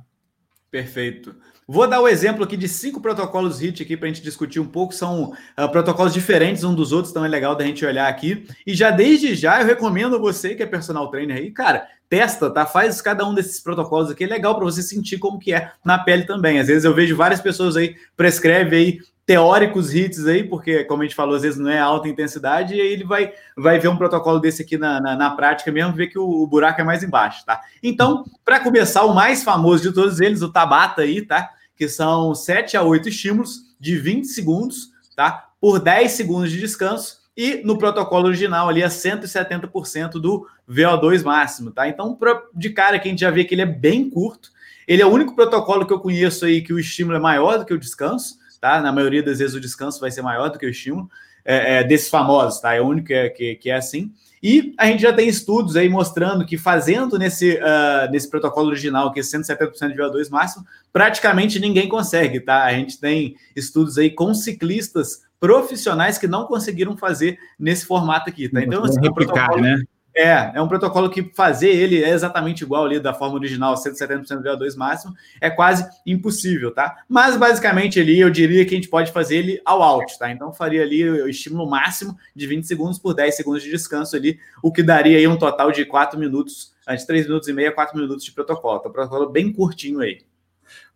Perfeito. 0.70 1.34
Vou 1.72 1.86
dar 1.86 2.00
o 2.00 2.08
exemplo 2.08 2.42
aqui 2.42 2.56
de 2.56 2.66
cinco 2.66 3.00
protocolos 3.00 3.60
HIT 3.60 3.84
aqui 3.84 3.96
para 3.96 4.08
a 4.08 4.12
gente 4.12 4.24
discutir 4.24 4.58
um 4.58 4.66
pouco. 4.66 4.92
São 4.92 5.32
uh, 5.56 5.68
protocolos 5.70 6.12
diferentes 6.12 6.64
um 6.64 6.74
dos 6.74 6.90
outros, 6.90 7.12
então 7.12 7.24
é 7.24 7.28
legal 7.28 7.54
da 7.54 7.64
gente 7.64 7.86
olhar 7.86 8.08
aqui. 8.08 8.44
E 8.66 8.74
já 8.74 8.90
desde 8.90 9.36
já 9.36 9.60
eu 9.60 9.66
recomendo 9.68 10.18
você 10.18 10.56
que 10.56 10.64
é 10.64 10.66
personal 10.66 11.08
trainer 11.12 11.36
aí, 11.36 11.52
cara, 11.52 11.86
testa, 12.08 12.50
tá? 12.50 12.66
Faz 12.66 13.00
cada 13.00 13.24
um 13.24 13.32
desses 13.32 13.60
protocolos 13.60 14.10
aqui, 14.10 14.24
é 14.24 14.26
legal 14.26 14.56
para 14.56 14.64
você 14.64 14.82
sentir 14.82 15.18
como 15.18 15.38
que 15.38 15.54
é 15.54 15.70
na 15.84 15.96
pele 15.96 16.24
também. 16.24 16.58
Às 16.58 16.66
vezes 16.66 16.84
eu 16.84 16.92
vejo 16.92 17.14
várias 17.14 17.40
pessoas 17.40 17.76
aí 17.76 17.94
prescreve 18.16 18.74
aí 18.74 18.98
teóricos 19.24 19.94
hits 19.94 20.26
aí, 20.26 20.42
porque, 20.42 20.82
como 20.86 21.02
a 21.02 21.04
gente 21.04 21.14
falou, 21.14 21.36
às 21.36 21.42
vezes 21.42 21.56
não 21.56 21.70
é 21.70 21.78
alta 21.78 22.08
intensidade, 22.08 22.74
e 22.74 22.80
aí 22.80 22.88
ele 22.88 23.04
vai, 23.04 23.32
vai 23.56 23.78
ver 23.78 23.86
um 23.86 23.96
protocolo 23.96 24.40
desse 24.40 24.62
aqui 24.62 24.76
na, 24.76 25.00
na, 25.00 25.14
na 25.14 25.30
prática 25.30 25.70
mesmo, 25.70 25.92
ver 25.92 26.08
que 26.08 26.18
o, 26.18 26.24
o, 26.24 26.46
buraco 26.48 26.80
é 26.80 26.84
mais 26.84 27.04
embaixo, 27.04 27.46
tá? 27.46 27.60
Então, 27.80 28.24
para 28.44 28.58
começar, 28.58 29.04
o 29.04 29.14
mais 29.14 29.44
famoso 29.44 29.84
de 29.84 29.94
todos 29.94 30.18
eles, 30.18 30.42
o 30.42 30.50
Tabata 30.50 31.02
aí, 31.02 31.22
tá? 31.22 31.48
Que 31.80 31.88
são 31.88 32.34
7 32.34 32.76
a 32.76 32.82
8 32.82 33.08
estímulos 33.08 33.74
de 33.80 33.96
20 33.96 34.26
segundos, 34.26 34.90
tá? 35.16 35.48
Por 35.58 35.80
10 35.80 36.12
segundos 36.12 36.50
de 36.50 36.60
descanso, 36.60 37.20
e 37.34 37.62
no 37.64 37.78
protocolo 37.78 38.26
original 38.26 38.68
ali 38.68 38.82
é 38.82 38.86
170% 38.86 40.20
do 40.20 40.46
VO2 40.68 41.24
máximo, 41.24 41.70
tá? 41.70 41.88
Então, 41.88 42.18
de 42.54 42.68
cara 42.68 42.98
que 42.98 43.08
a 43.08 43.10
gente 43.10 43.22
já 43.22 43.30
vê 43.30 43.44
que 43.44 43.54
ele 43.54 43.62
é 43.62 43.66
bem 43.66 44.10
curto, 44.10 44.50
ele 44.86 45.00
é 45.00 45.06
o 45.06 45.10
único 45.10 45.34
protocolo 45.34 45.86
que 45.86 45.92
eu 45.94 46.00
conheço 46.00 46.44
aí 46.44 46.60
que 46.60 46.74
o 46.74 46.78
estímulo 46.78 47.16
é 47.16 47.18
maior 47.18 47.58
do 47.58 47.64
que 47.64 47.72
o 47.72 47.78
descanso, 47.78 48.36
tá? 48.60 48.82
Na 48.82 48.92
maioria 48.92 49.22
das 49.22 49.38
vezes 49.38 49.56
o 49.56 49.60
descanso 49.60 50.00
vai 50.00 50.10
ser 50.10 50.20
maior 50.20 50.50
do 50.50 50.58
que 50.58 50.66
o 50.66 50.68
estímulo, 50.68 51.10
é, 51.42 51.76
é, 51.76 51.82
desses 51.82 52.10
famosos, 52.10 52.60
tá? 52.60 52.74
É 52.74 52.80
o 52.82 52.86
único 52.86 53.06
que 53.06 53.14
é, 53.14 53.30
que, 53.30 53.54
que, 53.54 53.70
é 53.70 53.76
assim. 53.76 54.12
E 54.42 54.74
a 54.78 54.86
gente 54.86 55.02
já 55.02 55.12
tem 55.12 55.28
estudos 55.28 55.76
aí 55.76 55.88
mostrando 55.88 56.46
que 56.46 56.56
fazendo 56.56 57.18
nesse, 57.18 57.56
uh, 57.56 58.10
nesse 58.10 58.28
protocolo 58.30 58.68
original, 58.68 59.12
que 59.12 59.20
é 59.20 59.22
170% 59.22 59.88
de 59.88 59.98
VO2 59.98 60.30
máximo, 60.30 60.64
praticamente 60.92 61.60
ninguém 61.60 61.88
consegue, 61.88 62.40
tá? 62.40 62.64
A 62.64 62.72
gente 62.72 62.98
tem 62.98 63.36
estudos 63.54 63.98
aí 63.98 64.10
com 64.10 64.32
ciclistas 64.32 65.22
profissionais 65.38 66.16
que 66.16 66.26
não 66.26 66.46
conseguiram 66.46 66.96
fazer 66.96 67.38
nesse 67.58 67.84
formato 67.84 68.30
aqui, 68.30 68.48
tá? 68.48 68.62
Então, 68.62 68.82
assim, 68.84 69.00
replicar, 69.00 69.56
né? 69.56 69.82
É, 70.14 70.52
é 70.54 70.62
um 70.62 70.66
protocolo 70.66 71.08
que 71.08 71.22
fazer 71.34 71.70
ele 71.70 72.02
é 72.02 72.10
exatamente 72.10 72.62
igual 72.62 72.84
ali 72.84 72.98
da 72.98 73.14
forma 73.14 73.36
original, 73.36 73.74
170% 73.74 74.42
VO2 74.42 74.76
máximo, 74.76 75.14
é 75.40 75.48
quase 75.48 75.88
impossível, 76.04 76.72
tá? 76.72 77.04
Mas 77.08 77.36
basicamente 77.36 78.00
ali 78.00 78.18
eu 78.18 78.28
diria 78.28 78.64
que 78.64 78.74
a 78.74 78.76
gente 78.76 78.88
pode 78.88 79.12
fazer 79.12 79.36
ele 79.36 79.60
ao 79.64 79.82
alto, 79.82 80.18
tá? 80.18 80.30
Então 80.30 80.52
faria 80.52 80.82
ali 80.82 81.08
o 81.08 81.28
estímulo 81.28 81.68
máximo 81.68 82.16
de 82.34 82.46
20 82.46 82.64
segundos 82.64 82.98
por 82.98 83.14
10 83.14 83.36
segundos 83.36 83.62
de 83.62 83.70
descanso 83.70 84.16
ali, 84.16 84.38
o 84.62 84.72
que 84.72 84.82
daria 84.82 85.16
aí 85.16 85.28
um 85.28 85.36
total 85.36 85.70
de 85.70 85.84
4 85.84 86.18
minutos, 86.18 86.72
de 86.88 87.06
3 87.06 87.26
minutos 87.26 87.48
e 87.48 87.52
meio 87.52 87.68
a 87.68 87.72
4 87.72 87.96
minutos 87.96 88.24
de 88.24 88.32
protocolo. 88.32 88.78
Então, 88.78 88.90
protocolo 88.90 89.30
bem 89.30 89.52
curtinho 89.52 90.00
aí. 90.00 90.18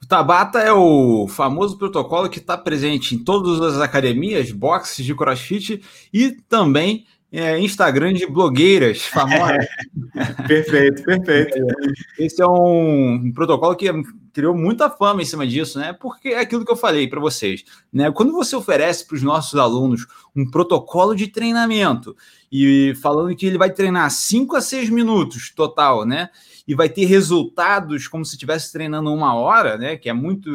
O 0.03 0.07
Tabata 0.07 0.59
é 0.59 0.73
o 0.73 1.27
famoso 1.27 1.79
protocolo 1.79 2.29
que 2.29 2.39
está 2.39 2.57
presente 2.59 3.15
em 3.15 3.19
todas 3.19 3.61
as 3.61 3.81
academias, 3.81 4.53
boxes 4.53 5.05
de 5.05 5.15
crossfit 5.15 5.83
e 6.13 6.33
também 6.49 7.07
é, 7.35 7.59
Instagram 7.59 8.13
de 8.13 8.29
blogueiras 8.29 9.03
famosas. 9.03 9.67
perfeito, 10.47 11.03
perfeito. 11.03 11.57
Esse 12.17 12.41
é 12.41 12.47
um, 12.47 13.33
protocolo 13.35 13.75
que 13.75 13.91
criou 14.33 14.57
muita 14.57 14.89
fama 14.89 15.21
em 15.21 15.25
cima 15.25 15.45
disso, 15.45 15.81
né? 15.81 15.93
Porque 15.93 16.29
é 16.29 16.39
aquilo 16.39 16.65
que 16.65 16.71
eu 16.71 16.77
falei 16.77 17.09
para 17.09 17.19
vocês, 17.19 17.65
né? 17.93 18.09
Quando 18.13 18.33
você 18.33 18.55
oferece 18.55 19.05
para 19.05 19.17
os 19.17 19.23
nossos 19.23 19.59
alunos 19.59 20.07
um 20.35 20.49
protocolo 20.49 21.13
de 21.13 21.27
treinamento 21.27 22.17
e 22.53 22.95
falando 23.03 23.35
que 23.35 23.47
ele 23.47 23.59
vai 23.59 23.71
treinar 23.71 24.09
5 24.13 24.55
a 24.55 24.61
6 24.61 24.89
minutos 24.91 25.51
total, 25.51 26.07
né? 26.07 26.31
e 26.67 26.75
vai 26.75 26.89
ter 26.89 27.05
resultados 27.05 28.09
como 28.09 28.25
se 28.25 28.33
estivesse 28.33 28.73
treinando 28.73 29.13
uma 29.13 29.35
hora, 29.35 29.77
né? 29.77 29.97
Que 29.97 30.09
é 30.09 30.13
muito 30.13 30.51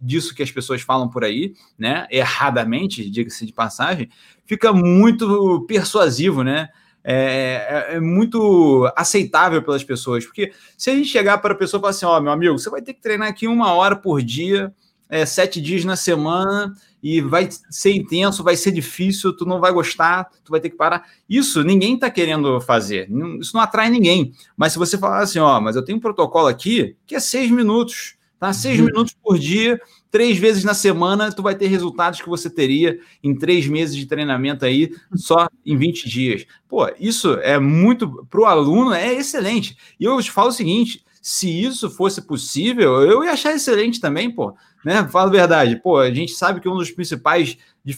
disso 0.00 0.34
que 0.34 0.42
as 0.42 0.50
pessoas 0.50 0.82
falam 0.82 1.08
por 1.08 1.24
aí, 1.24 1.54
né? 1.78 2.06
Erradamente, 2.10 3.08
diga-se 3.08 3.46
de 3.46 3.52
passagem, 3.52 4.10
fica 4.46 4.72
muito 4.72 5.64
persuasivo, 5.66 6.42
né? 6.42 6.68
É, 7.06 7.90
é, 7.90 7.96
é, 7.96 8.00
muito 8.00 8.90
aceitável 8.96 9.62
pelas 9.62 9.84
pessoas, 9.84 10.24
porque 10.24 10.52
se 10.76 10.88
a 10.88 10.94
gente 10.94 11.08
chegar 11.08 11.36
para 11.36 11.52
a 11.52 11.56
pessoa 11.56 11.78
e 11.78 11.82
falar 11.82 11.90
assim, 11.90 12.06
ó, 12.06 12.16
oh, 12.16 12.20
meu 12.22 12.32
amigo, 12.32 12.58
você 12.58 12.70
vai 12.70 12.80
ter 12.80 12.94
que 12.94 13.02
treinar 13.02 13.28
aqui 13.28 13.46
uma 13.46 13.74
hora 13.74 13.94
por 13.94 14.22
dia, 14.22 14.72
é, 15.10 15.26
sete 15.26 15.60
dias 15.60 15.84
na 15.84 15.96
semana, 15.96 16.72
e 17.02 17.20
vai 17.20 17.46
ser 17.68 17.92
intenso, 17.92 18.42
vai 18.42 18.56
ser 18.56 18.72
difícil, 18.72 19.36
tu 19.36 19.44
não 19.44 19.60
vai 19.60 19.70
gostar, 19.70 20.30
tu 20.42 20.50
vai 20.50 20.58
ter 20.58 20.70
que 20.70 20.76
parar. 20.76 21.06
Isso 21.28 21.62
ninguém 21.62 21.96
está 21.96 22.10
querendo 22.10 22.58
fazer, 22.62 23.10
isso 23.38 23.54
não 23.54 23.60
atrai 23.60 23.90
ninguém. 23.90 24.32
Mas 24.56 24.72
se 24.72 24.78
você 24.78 24.96
falar 24.96 25.22
assim, 25.22 25.38
ó, 25.38 25.60
mas 25.60 25.76
eu 25.76 25.84
tenho 25.84 25.98
um 25.98 26.00
protocolo 26.00 26.46
aqui 26.46 26.96
que 27.06 27.14
é 27.14 27.20
seis 27.20 27.50
minutos, 27.50 28.16
tá? 28.38 28.54
Seis 28.54 28.80
uhum. 28.80 28.86
minutos 28.86 29.14
por 29.22 29.38
dia, 29.38 29.78
três 30.14 30.38
vezes 30.38 30.62
na 30.62 30.74
semana, 30.74 31.32
tu 31.32 31.42
vai 31.42 31.56
ter 31.56 31.66
resultados 31.66 32.20
que 32.20 32.28
você 32.28 32.48
teria 32.48 33.00
em 33.20 33.34
três 33.34 33.66
meses 33.66 33.96
de 33.96 34.06
treinamento 34.06 34.64
aí, 34.64 34.94
só 35.16 35.48
em 35.66 35.76
20 35.76 36.08
dias. 36.08 36.46
Pô, 36.68 36.88
isso 37.00 37.34
é 37.40 37.58
muito, 37.58 38.24
para 38.30 38.40
o 38.40 38.44
aluno, 38.44 38.94
é 38.94 39.12
excelente. 39.12 39.76
E 39.98 40.04
eu 40.04 40.22
te 40.22 40.30
falo 40.30 40.50
o 40.50 40.52
seguinte, 40.52 41.04
se 41.20 41.50
isso 41.50 41.90
fosse 41.90 42.22
possível, 42.22 43.02
eu 43.02 43.24
ia 43.24 43.32
achar 43.32 43.52
excelente 43.52 44.00
também, 44.00 44.30
pô 44.30 44.54
né? 44.84 45.08
Fala 45.08 45.28
a 45.28 45.32
verdade. 45.32 45.76
Pô, 45.76 45.98
a 45.98 46.12
gente 46.12 46.32
sabe 46.32 46.60
que 46.60 46.68
um 46.68 46.76
dos 46.76 46.90
principais, 46.90 47.56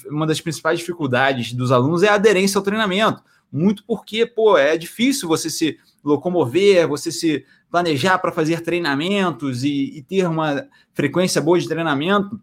uma 0.09 0.27
das 0.27 0.41
principais 0.41 0.79
dificuldades 0.79 1.53
dos 1.53 1.73
alunos 1.73 2.03
é 2.03 2.09
a 2.09 2.15
aderência 2.15 2.57
ao 2.57 2.65
treinamento. 2.65 3.23
Muito 3.53 3.85
porque, 3.85 4.25
pô, 4.25 4.57
é 4.57 4.77
difícil 4.77 5.29
você 5.29 5.51
se 5.51 5.79
locomover, 6.09 6.89
você 6.89 7.11
se 7.11 7.45
planejar 7.71 8.19
para 8.19 8.33
fazer 8.33 8.61
treinamentos 8.61 9.65
e, 9.65 9.99
e 9.99 10.03
ter 10.03 10.27
uma 10.27 10.67
frequência 10.95 11.41
boa 11.41 11.59
de 11.59 11.69
treinamento, 11.69 12.41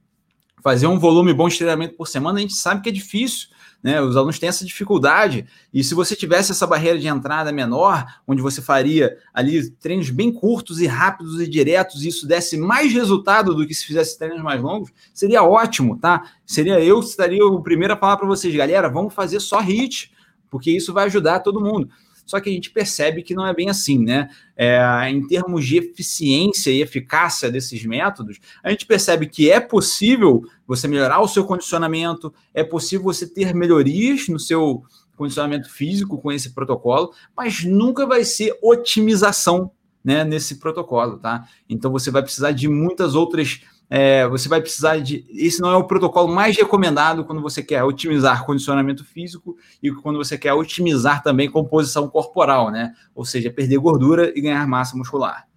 fazer 0.61 0.87
um 0.87 0.99
volume 0.99 1.33
bom 1.33 1.47
de 1.47 1.57
treinamento 1.57 1.95
por 1.95 2.07
semana, 2.07 2.37
a 2.39 2.41
gente 2.41 2.55
sabe 2.55 2.81
que 2.81 2.89
é 2.89 2.91
difícil. 2.91 3.47
Né? 3.83 4.01
Os 4.01 4.15
alunos 4.15 4.39
têm 4.39 4.47
essa 4.47 4.63
dificuldade. 4.63 5.45
E 5.73 5.83
se 5.83 5.93
você 5.93 6.15
tivesse 6.15 6.53
essa 6.53 6.65
barreira 6.65 6.97
de 6.97 7.07
entrada 7.07 7.51
menor, 7.51 8.05
onde 8.25 8.41
você 8.41 8.61
faria 8.61 9.17
ali 9.33 9.69
treinos 9.71 10.09
bem 10.09 10.31
curtos 10.31 10.79
e 10.79 10.87
rápidos 10.87 11.41
e 11.41 11.49
diretos, 11.49 12.03
e 12.03 12.07
isso 12.07 12.25
desse 12.25 12.55
mais 12.55 12.93
resultado 12.93 13.53
do 13.53 13.67
que 13.67 13.73
se 13.73 13.85
fizesse 13.85 14.17
treinos 14.17 14.41
mais 14.41 14.61
longos, 14.61 14.89
seria 15.13 15.43
ótimo, 15.43 15.99
tá? 15.99 16.23
Seria 16.45 16.79
eu 16.79 17.01
que 17.01 17.07
estaria 17.07 17.45
o 17.45 17.61
primeiro 17.61 17.93
a 17.93 17.97
falar 17.97 18.15
para 18.15 18.25
vocês, 18.25 18.55
galera, 18.55 18.87
vamos 18.87 19.13
fazer 19.13 19.41
só 19.41 19.59
hit, 19.59 20.13
porque 20.49 20.71
isso 20.71 20.93
vai 20.93 21.05
ajudar 21.05 21.41
todo 21.41 21.59
mundo. 21.59 21.89
Só 22.25 22.39
que 22.39 22.49
a 22.49 22.53
gente 22.53 22.71
percebe 22.71 23.21
que 23.21 23.35
não 23.35 23.45
é 23.45 23.53
bem 23.53 23.69
assim, 23.69 23.99
né? 23.99 24.29
É, 24.55 24.79
em 25.09 25.25
termos 25.27 25.65
de 25.65 25.77
eficiência 25.77 26.71
e 26.71 26.81
eficácia 26.81 27.51
desses 27.51 27.85
métodos, 27.85 28.39
a 28.63 28.69
gente 28.69 28.85
percebe 28.85 29.27
que 29.27 29.49
é 29.51 29.59
possível 29.59 30.43
você 30.65 30.87
melhorar 30.87 31.19
o 31.21 31.27
seu 31.27 31.45
condicionamento, 31.45 32.33
é 32.53 32.63
possível 32.63 33.03
você 33.03 33.27
ter 33.27 33.53
melhorias 33.53 34.27
no 34.27 34.39
seu 34.39 34.83
condicionamento 35.15 35.69
físico 35.69 36.17
com 36.17 36.31
esse 36.31 36.53
protocolo, 36.53 37.13
mas 37.35 37.63
nunca 37.63 38.05
vai 38.05 38.23
ser 38.23 38.57
otimização 38.61 39.71
né, 40.03 40.23
nesse 40.23 40.55
protocolo, 40.55 41.17
tá? 41.17 41.47
Então 41.69 41.91
você 41.91 42.11
vai 42.11 42.21
precisar 42.21 42.51
de 42.51 42.67
muitas 42.67 43.15
outras 43.15 43.61
é, 43.89 44.27
você 44.27 44.49
vai 44.49 44.61
precisar 44.61 44.97
de. 44.97 45.25
Esse 45.29 45.61
não 45.61 45.71
é 45.71 45.75
o 45.75 45.83
protocolo 45.83 46.33
mais 46.33 46.55
recomendado 46.57 47.25
quando 47.25 47.41
você 47.41 47.61
quer 47.61 47.83
otimizar 47.83 48.45
condicionamento 48.45 49.03
físico 49.03 49.55
e 49.81 49.91
quando 49.91 50.17
você 50.17 50.37
quer 50.37 50.53
otimizar 50.53 51.21
também 51.21 51.49
composição 51.49 52.07
corporal, 52.09 52.71
né? 52.71 52.93
Ou 53.13 53.25
seja, 53.25 53.51
perder 53.51 53.77
gordura 53.77 54.31
e 54.35 54.41
ganhar 54.41 54.67
massa 54.67 54.97
muscular. 54.97 55.47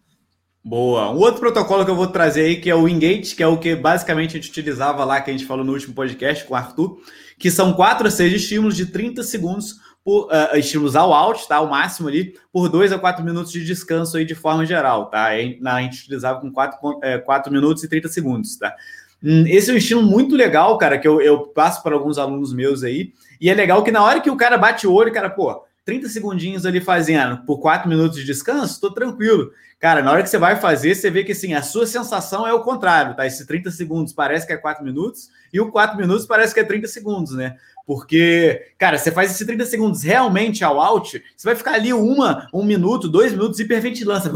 Boa. 0.63 1.13
Um 1.13 1.19
outro 1.19 1.41
protocolo 1.41 1.85
que 1.85 1.91
eu 1.93 1.95
vou 1.95 2.09
trazer 2.09 2.41
aí, 2.41 2.61
que 2.61 2.69
é 2.69 2.75
o 2.75 2.89
Engage, 2.89 3.37
que 3.37 3.43
é 3.43 3.47
o 3.47 3.57
que 3.57 3.77
basicamente 3.77 4.31
a 4.31 4.41
gente 4.41 4.51
utilizava 4.51 5.05
lá, 5.05 5.21
que 5.21 5.31
a 5.31 5.33
gente 5.33 5.47
falou 5.47 5.65
no 5.65 5.73
último 5.73 5.95
podcast 5.95 6.45
com 6.45 6.55
o 6.55 6.57
Arthur, 6.57 6.99
que 7.39 7.53
são 7.53 7.73
quatro 7.73 8.09
a 8.09 8.11
seis 8.11 8.33
estímulos 8.33 8.75
de 8.75 8.87
30 8.87 9.23
segundos 9.23 9.77
por 10.07 10.29
uh, 10.29 10.57
estímulos 10.57 10.95
ao 10.95 11.13
alto, 11.13 11.49
tá? 11.49 11.61
O 11.61 11.69
máximo 11.69 12.07
ali, 12.07 12.37
por 12.53 12.69
2 12.69 12.93
a 12.93 12.99
4 12.99 13.25
minutos 13.25 13.51
de 13.51 13.65
descanso 13.65 14.17
aí 14.17 14.25
de 14.25 14.37
forma 14.37 14.65
geral, 14.65 15.07
tá? 15.07 15.25
Aí, 15.25 15.61
a 15.67 15.83
gente 15.83 16.03
utilizava 16.03 16.41
com 16.41 16.49
4, 16.49 17.01
é, 17.03 17.19
4 17.19 17.53
minutos 17.53 17.83
e 17.83 17.89
30 17.89 18.07
segundos, 18.07 18.57
tá? 18.57 18.73
Hum, 19.21 19.43
esse 19.49 19.69
é 19.69 19.75
um 19.75 19.77
estímulo 19.77 20.07
muito 20.07 20.37
legal, 20.37 20.79
cara, 20.79 20.97
que 20.97 21.09
eu, 21.09 21.21
eu 21.21 21.49
passo 21.49 21.83
para 21.83 21.93
alguns 21.93 22.19
alunos 22.19 22.55
meus 22.55 22.85
aí. 22.85 23.13
E 23.41 23.51
é 23.51 23.55
legal 23.55 23.83
que 23.83 23.91
na 23.91 24.01
hora 24.01 24.21
que 24.21 24.31
o 24.31 24.37
cara 24.37 24.57
bate 24.57 24.87
o 24.87 24.93
olho, 24.93 25.13
cara, 25.13 25.29
pô, 25.29 25.65
30 25.85 26.09
segundinhos 26.09 26.65
ali 26.65 26.81
fazendo 26.81 27.39
por 27.39 27.59
4 27.59 27.89
minutos 27.89 28.17
de 28.17 28.25
descanso, 28.25 28.75
estou 28.75 28.93
tranquilo. 28.93 29.51
Cara, 29.81 30.03
na 30.03 30.13
hora 30.13 30.23
que 30.23 30.31
você 30.31 30.39
vai 30.39 30.55
fazer, 30.55 30.95
você 30.95 31.11
vê 31.11 31.25
que 31.25 31.33
assim, 31.33 31.53
a 31.53 31.63
sua 31.63 31.85
sensação 31.85 32.47
é 32.47 32.53
o 32.53 32.63
contrário, 32.63 33.17
tá? 33.17 33.27
Esse 33.27 33.45
30 33.45 33.73
segundos 33.73 34.13
parece 34.13 34.47
que 34.47 34.53
é 34.53 34.57
4 34.57 34.85
minutos 34.85 35.31
e 35.53 35.61
o 35.61 35.71
4 35.73 35.97
minutos 35.97 36.27
parece 36.27 36.55
que 36.55 36.61
é 36.61 36.65
30 36.65 36.87
segundos, 36.87 37.33
né? 37.33 37.57
Porque, 37.87 38.73
cara, 38.77 38.99
você 38.99 39.13
faz 39.13 39.31
esses 39.31 39.47
30 39.47 39.65
segundos 39.65 40.03
realmente 40.03 40.65
ao 40.65 40.81
out, 40.81 41.23
você 41.37 41.49
vai 41.49 41.55
ficar 41.55 41.75
ali 41.75 41.93
uma, 41.93 42.49
um 42.53 42.65
minuto, 42.65 43.09
dois 43.09 43.31
minutos 43.31 43.61
hiperventilando, 43.61 44.29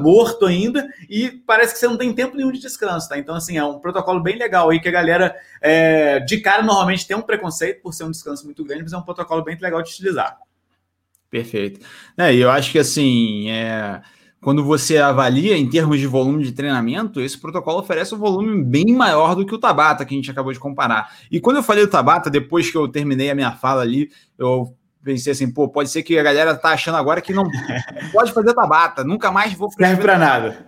morto 0.00 0.46
ainda, 0.46 0.88
e 1.10 1.28
parece 1.28 1.72
que 1.72 1.80
você 1.80 1.88
não 1.88 1.96
tem 1.96 2.12
tempo 2.12 2.36
nenhum 2.36 2.52
de 2.52 2.60
descanso, 2.60 3.08
tá? 3.08 3.18
Então, 3.18 3.34
assim, 3.34 3.58
é 3.58 3.64
um 3.64 3.80
protocolo 3.80 4.22
bem 4.22 4.38
legal 4.38 4.70
aí 4.70 4.78
que 4.78 4.88
a 4.88 4.92
galera, 4.92 5.34
é, 5.60 6.20
de 6.20 6.38
cara, 6.40 6.62
normalmente 6.62 7.04
tem 7.04 7.16
um 7.16 7.22
preconceito 7.22 7.82
por 7.82 7.92
ser 7.92 8.04
um 8.04 8.12
descanso 8.12 8.44
muito 8.44 8.64
grande, 8.64 8.84
mas 8.84 8.92
é 8.92 8.96
um 8.96 9.02
protocolo 9.02 9.42
bem 9.42 9.58
legal 9.60 9.82
de 9.82 9.90
utilizar. 9.90 10.38
Perfeito. 11.28 11.84
É, 12.16 12.32
e 12.32 12.40
eu 12.40 12.50
acho 12.50 12.70
que, 12.70 12.78
assim, 12.78 13.50
é 13.50 14.00
quando 14.42 14.64
você 14.64 14.98
avalia 14.98 15.56
em 15.56 15.70
termos 15.70 16.00
de 16.00 16.06
volume 16.06 16.42
de 16.42 16.50
treinamento, 16.50 17.20
esse 17.20 17.38
protocolo 17.38 17.78
oferece 17.78 18.12
um 18.12 18.18
volume 18.18 18.60
bem 18.64 18.86
maior 18.86 19.36
do 19.36 19.46
que 19.46 19.54
o 19.54 19.58
Tabata, 19.58 20.04
que 20.04 20.14
a 20.14 20.16
gente 20.16 20.30
acabou 20.32 20.52
de 20.52 20.58
comparar. 20.58 21.12
E 21.30 21.40
quando 21.40 21.58
eu 21.58 21.62
falei 21.62 21.86
do 21.86 21.90
Tabata, 21.90 22.28
depois 22.28 22.68
que 22.68 22.76
eu 22.76 22.88
terminei 22.88 23.30
a 23.30 23.36
minha 23.36 23.52
fala 23.52 23.82
ali, 23.82 24.10
eu 24.36 24.76
pensei 25.02 25.32
assim, 25.32 25.50
pô, 25.50 25.68
pode 25.68 25.90
ser 25.90 26.02
que 26.02 26.18
a 26.18 26.22
galera 26.22 26.54
tá 26.54 26.70
achando 26.70 26.96
agora 26.96 27.20
que 27.20 27.32
não 27.32 27.48
pode 28.12 28.32
fazer 28.32 28.54
Tabata, 28.54 29.02
nunca 29.04 29.30
mais 29.30 29.52
vou 29.54 29.70
Serve 29.70 30.00
para 30.00 30.18
nada. 30.18 30.66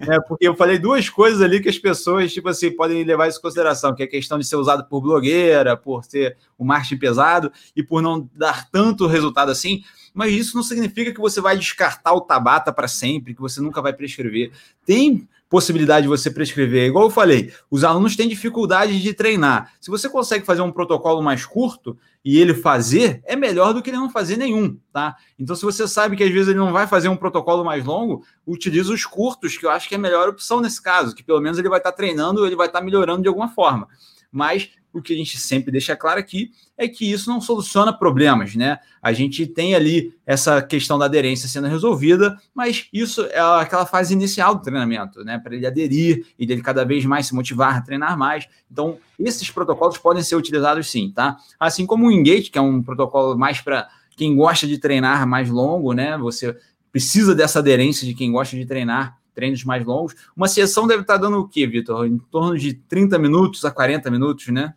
É, 0.00 0.20
porque 0.20 0.46
eu 0.46 0.54
falei 0.54 0.78
duas 0.78 1.08
coisas 1.08 1.42
ali 1.42 1.60
que 1.60 1.68
as 1.68 1.78
pessoas, 1.78 2.32
tipo 2.32 2.48
assim, 2.48 2.70
podem 2.70 3.04
levar 3.04 3.28
isso 3.28 3.38
em 3.38 3.42
consideração, 3.42 3.94
que 3.94 4.02
é 4.02 4.06
a 4.06 4.10
questão 4.10 4.38
de 4.38 4.46
ser 4.46 4.56
usado 4.56 4.84
por 4.84 5.00
blogueira, 5.00 5.76
por 5.76 6.06
ter 6.06 6.36
o 6.56 6.64
marketing 6.64 6.98
pesado 6.98 7.52
e 7.74 7.82
por 7.82 8.00
não 8.00 8.28
dar 8.34 8.70
tanto 8.70 9.06
resultado 9.06 9.50
assim 9.50 9.82
mas 10.14 10.32
isso 10.32 10.54
não 10.54 10.62
significa 10.62 11.12
que 11.12 11.20
você 11.20 11.40
vai 11.40 11.58
descartar 11.58 12.12
o 12.12 12.20
Tabata 12.20 12.72
para 12.72 12.86
sempre, 12.86 13.34
que 13.34 13.40
você 13.40 13.60
nunca 13.60 13.82
vai 13.82 13.92
prescrever. 13.92 14.52
Tem 14.86 15.28
possibilidade 15.54 16.02
de 16.02 16.08
você 16.08 16.32
prescrever. 16.32 16.88
Igual 16.88 17.04
eu 17.04 17.10
falei, 17.10 17.52
os 17.70 17.84
alunos 17.84 18.16
têm 18.16 18.26
dificuldade 18.26 19.00
de 19.00 19.14
treinar. 19.14 19.72
Se 19.80 19.88
você 19.88 20.08
consegue 20.08 20.44
fazer 20.44 20.62
um 20.62 20.72
protocolo 20.72 21.22
mais 21.22 21.46
curto 21.46 21.96
e 22.24 22.40
ele 22.40 22.54
fazer, 22.54 23.22
é 23.24 23.36
melhor 23.36 23.72
do 23.72 23.80
que 23.80 23.88
ele 23.88 23.96
não 23.96 24.10
fazer 24.10 24.36
nenhum, 24.36 24.76
tá? 24.92 25.14
Então, 25.38 25.54
se 25.54 25.62
você 25.62 25.86
sabe 25.86 26.16
que 26.16 26.24
às 26.24 26.30
vezes 26.32 26.48
ele 26.48 26.58
não 26.58 26.72
vai 26.72 26.88
fazer 26.88 27.08
um 27.08 27.16
protocolo 27.16 27.64
mais 27.64 27.84
longo, 27.84 28.24
utilize 28.44 28.92
os 28.92 29.06
curtos, 29.06 29.56
que 29.56 29.64
eu 29.64 29.70
acho 29.70 29.88
que 29.88 29.94
é 29.94 29.96
a 29.96 30.00
melhor 30.00 30.28
opção 30.28 30.60
nesse 30.60 30.82
caso, 30.82 31.14
que 31.14 31.22
pelo 31.22 31.40
menos 31.40 31.56
ele 31.56 31.68
vai 31.68 31.78
estar 31.78 31.92
treinando, 31.92 32.44
ele 32.44 32.56
vai 32.56 32.66
estar 32.66 32.80
melhorando 32.80 33.22
de 33.22 33.28
alguma 33.28 33.46
forma. 33.46 33.86
Mas 34.32 34.70
o 34.94 35.02
que 35.02 35.12
a 35.12 35.16
gente 35.16 35.38
sempre 35.38 35.72
deixa 35.72 35.96
claro 35.96 36.20
aqui 36.20 36.52
é 36.78 36.86
que 36.88 37.10
isso 37.10 37.28
não 37.28 37.40
soluciona 37.40 37.92
problemas, 37.92 38.54
né? 38.54 38.78
A 39.02 39.12
gente 39.12 39.46
tem 39.46 39.74
ali 39.74 40.14
essa 40.24 40.62
questão 40.62 40.98
da 40.98 41.04
aderência 41.04 41.48
sendo 41.48 41.66
resolvida, 41.66 42.40
mas 42.54 42.88
isso 42.92 43.22
é 43.26 43.40
aquela 43.40 43.84
fase 43.84 44.14
inicial 44.14 44.54
do 44.54 44.62
treinamento, 44.62 45.24
né? 45.24 45.38
Para 45.38 45.54
ele 45.54 45.66
aderir 45.66 46.24
e 46.38 46.44
ele 46.44 46.62
cada 46.62 46.84
vez 46.84 47.04
mais 47.04 47.26
se 47.26 47.34
motivar 47.34 47.76
a 47.76 47.80
treinar 47.80 48.16
mais. 48.16 48.48
Então, 48.70 48.98
esses 49.18 49.50
protocolos 49.50 49.98
podem 49.98 50.22
ser 50.22 50.36
utilizados 50.36 50.90
sim, 50.90 51.12
tá? 51.14 51.36
Assim 51.58 51.84
como 51.84 52.06
o 52.06 52.12
Engage, 52.12 52.50
que 52.50 52.58
é 52.58 52.62
um 52.62 52.82
protocolo 52.82 53.36
mais 53.36 53.60
para 53.60 53.88
quem 54.16 54.36
gosta 54.36 54.66
de 54.66 54.78
treinar 54.78 55.26
mais 55.26 55.50
longo, 55.50 55.92
né? 55.92 56.16
Você 56.18 56.56
precisa 56.92 57.34
dessa 57.34 57.58
aderência 57.58 58.06
de 58.06 58.14
quem 58.14 58.30
gosta 58.30 58.56
de 58.56 58.64
treinar 58.64 59.18
treinos 59.34 59.64
mais 59.64 59.84
longos. 59.84 60.14
Uma 60.36 60.48
sessão 60.48 60.86
deve 60.86 61.02
estar 61.02 61.16
dando 61.16 61.38
o 61.38 61.48
quê, 61.48 61.66
Vitor? 61.66 62.06
Em 62.06 62.18
torno 62.18 62.56
de 62.56 62.72
30 62.72 63.18
minutos 63.18 63.64
a 63.64 63.70
40 63.70 64.10
minutos, 64.10 64.46
né? 64.48 64.74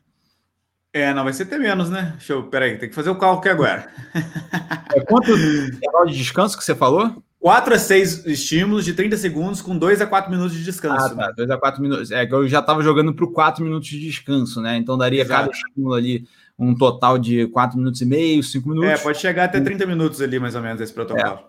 É, 1.01 1.13
não, 1.13 1.23
vai 1.23 1.33
ser 1.33 1.43
até 1.43 1.57
menos, 1.57 1.89
né? 1.89 2.13
Deixa 2.17 2.33
eu, 2.33 2.43
peraí, 2.43 2.77
tem 2.77 2.89
que 2.89 2.95
fazer 2.95 3.09
o 3.09 3.15
cálculo 3.15 3.51
agora. 3.51 3.87
É, 4.95 5.01
quanto 5.01 5.29
intervalo 5.31 6.05
de 6.07 6.17
descanso 6.17 6.57
que 6.57 6.63
você 6.63 6.73
falou? 6.73 7.21
4 7.39 7.73
a 7.73 7.77
6 7.77 8.25
estímulos 8.25 8.85
de 8.85 8.93
30 8.93 9.17
segundos 9.17 9.61
com 9.61 9.77
2 9.77 10.01
a 10.01 10.07
4 10.07 10.31
minutos 10.31 10.57
de 10.57 10.63
descanso. 10.63 11.13
Ah, 11.13 11.27
tá, 11.27 11.31
2 11.37 11.51
a 11.51 11.57
4 11.57 11.81
minutos. 11.81 12.09
É 12.09 12.25
que 12.25 12.33
eu 12.33 12.47
já 12.47 12.59
estava 12.59 12.81
jogando 12.81 13.13
para 13.13 13.27
4 13.27 13.63
minutos 13.63 13.89
de 13.89 13.99
descanso, 13.99 14.61
né? 14.61 14.77
Então 14.77 14.97
daria 14.97 15.21
Exato. 15.21 15.41
cada 15.41 15.51
estímulo 15.51 15.93
ali 15.93 16.25
um 16.57 16.73
total 16.73 17.17
de 17.19 17.47
4 17.47 17.77
minutos 17.77 18.01
e 18.01 18.05
meio, 18.05 18.41
5 18.41 18.67
minutos. 18.67 18.89
É, 18.89 18.97
pode 18.97 19.19
chegar 19.19 19.43
até 19.43 19.59
30 19.59 19.85
minutos 19.85 20.21
ali, 20.21 20.39
mais 20.39 20.55
ou 20.55 20.61
menos, 20.61 20.81
esse 20.81 20.93
protocolo. 20.93 21.27
É. 21.27 21.39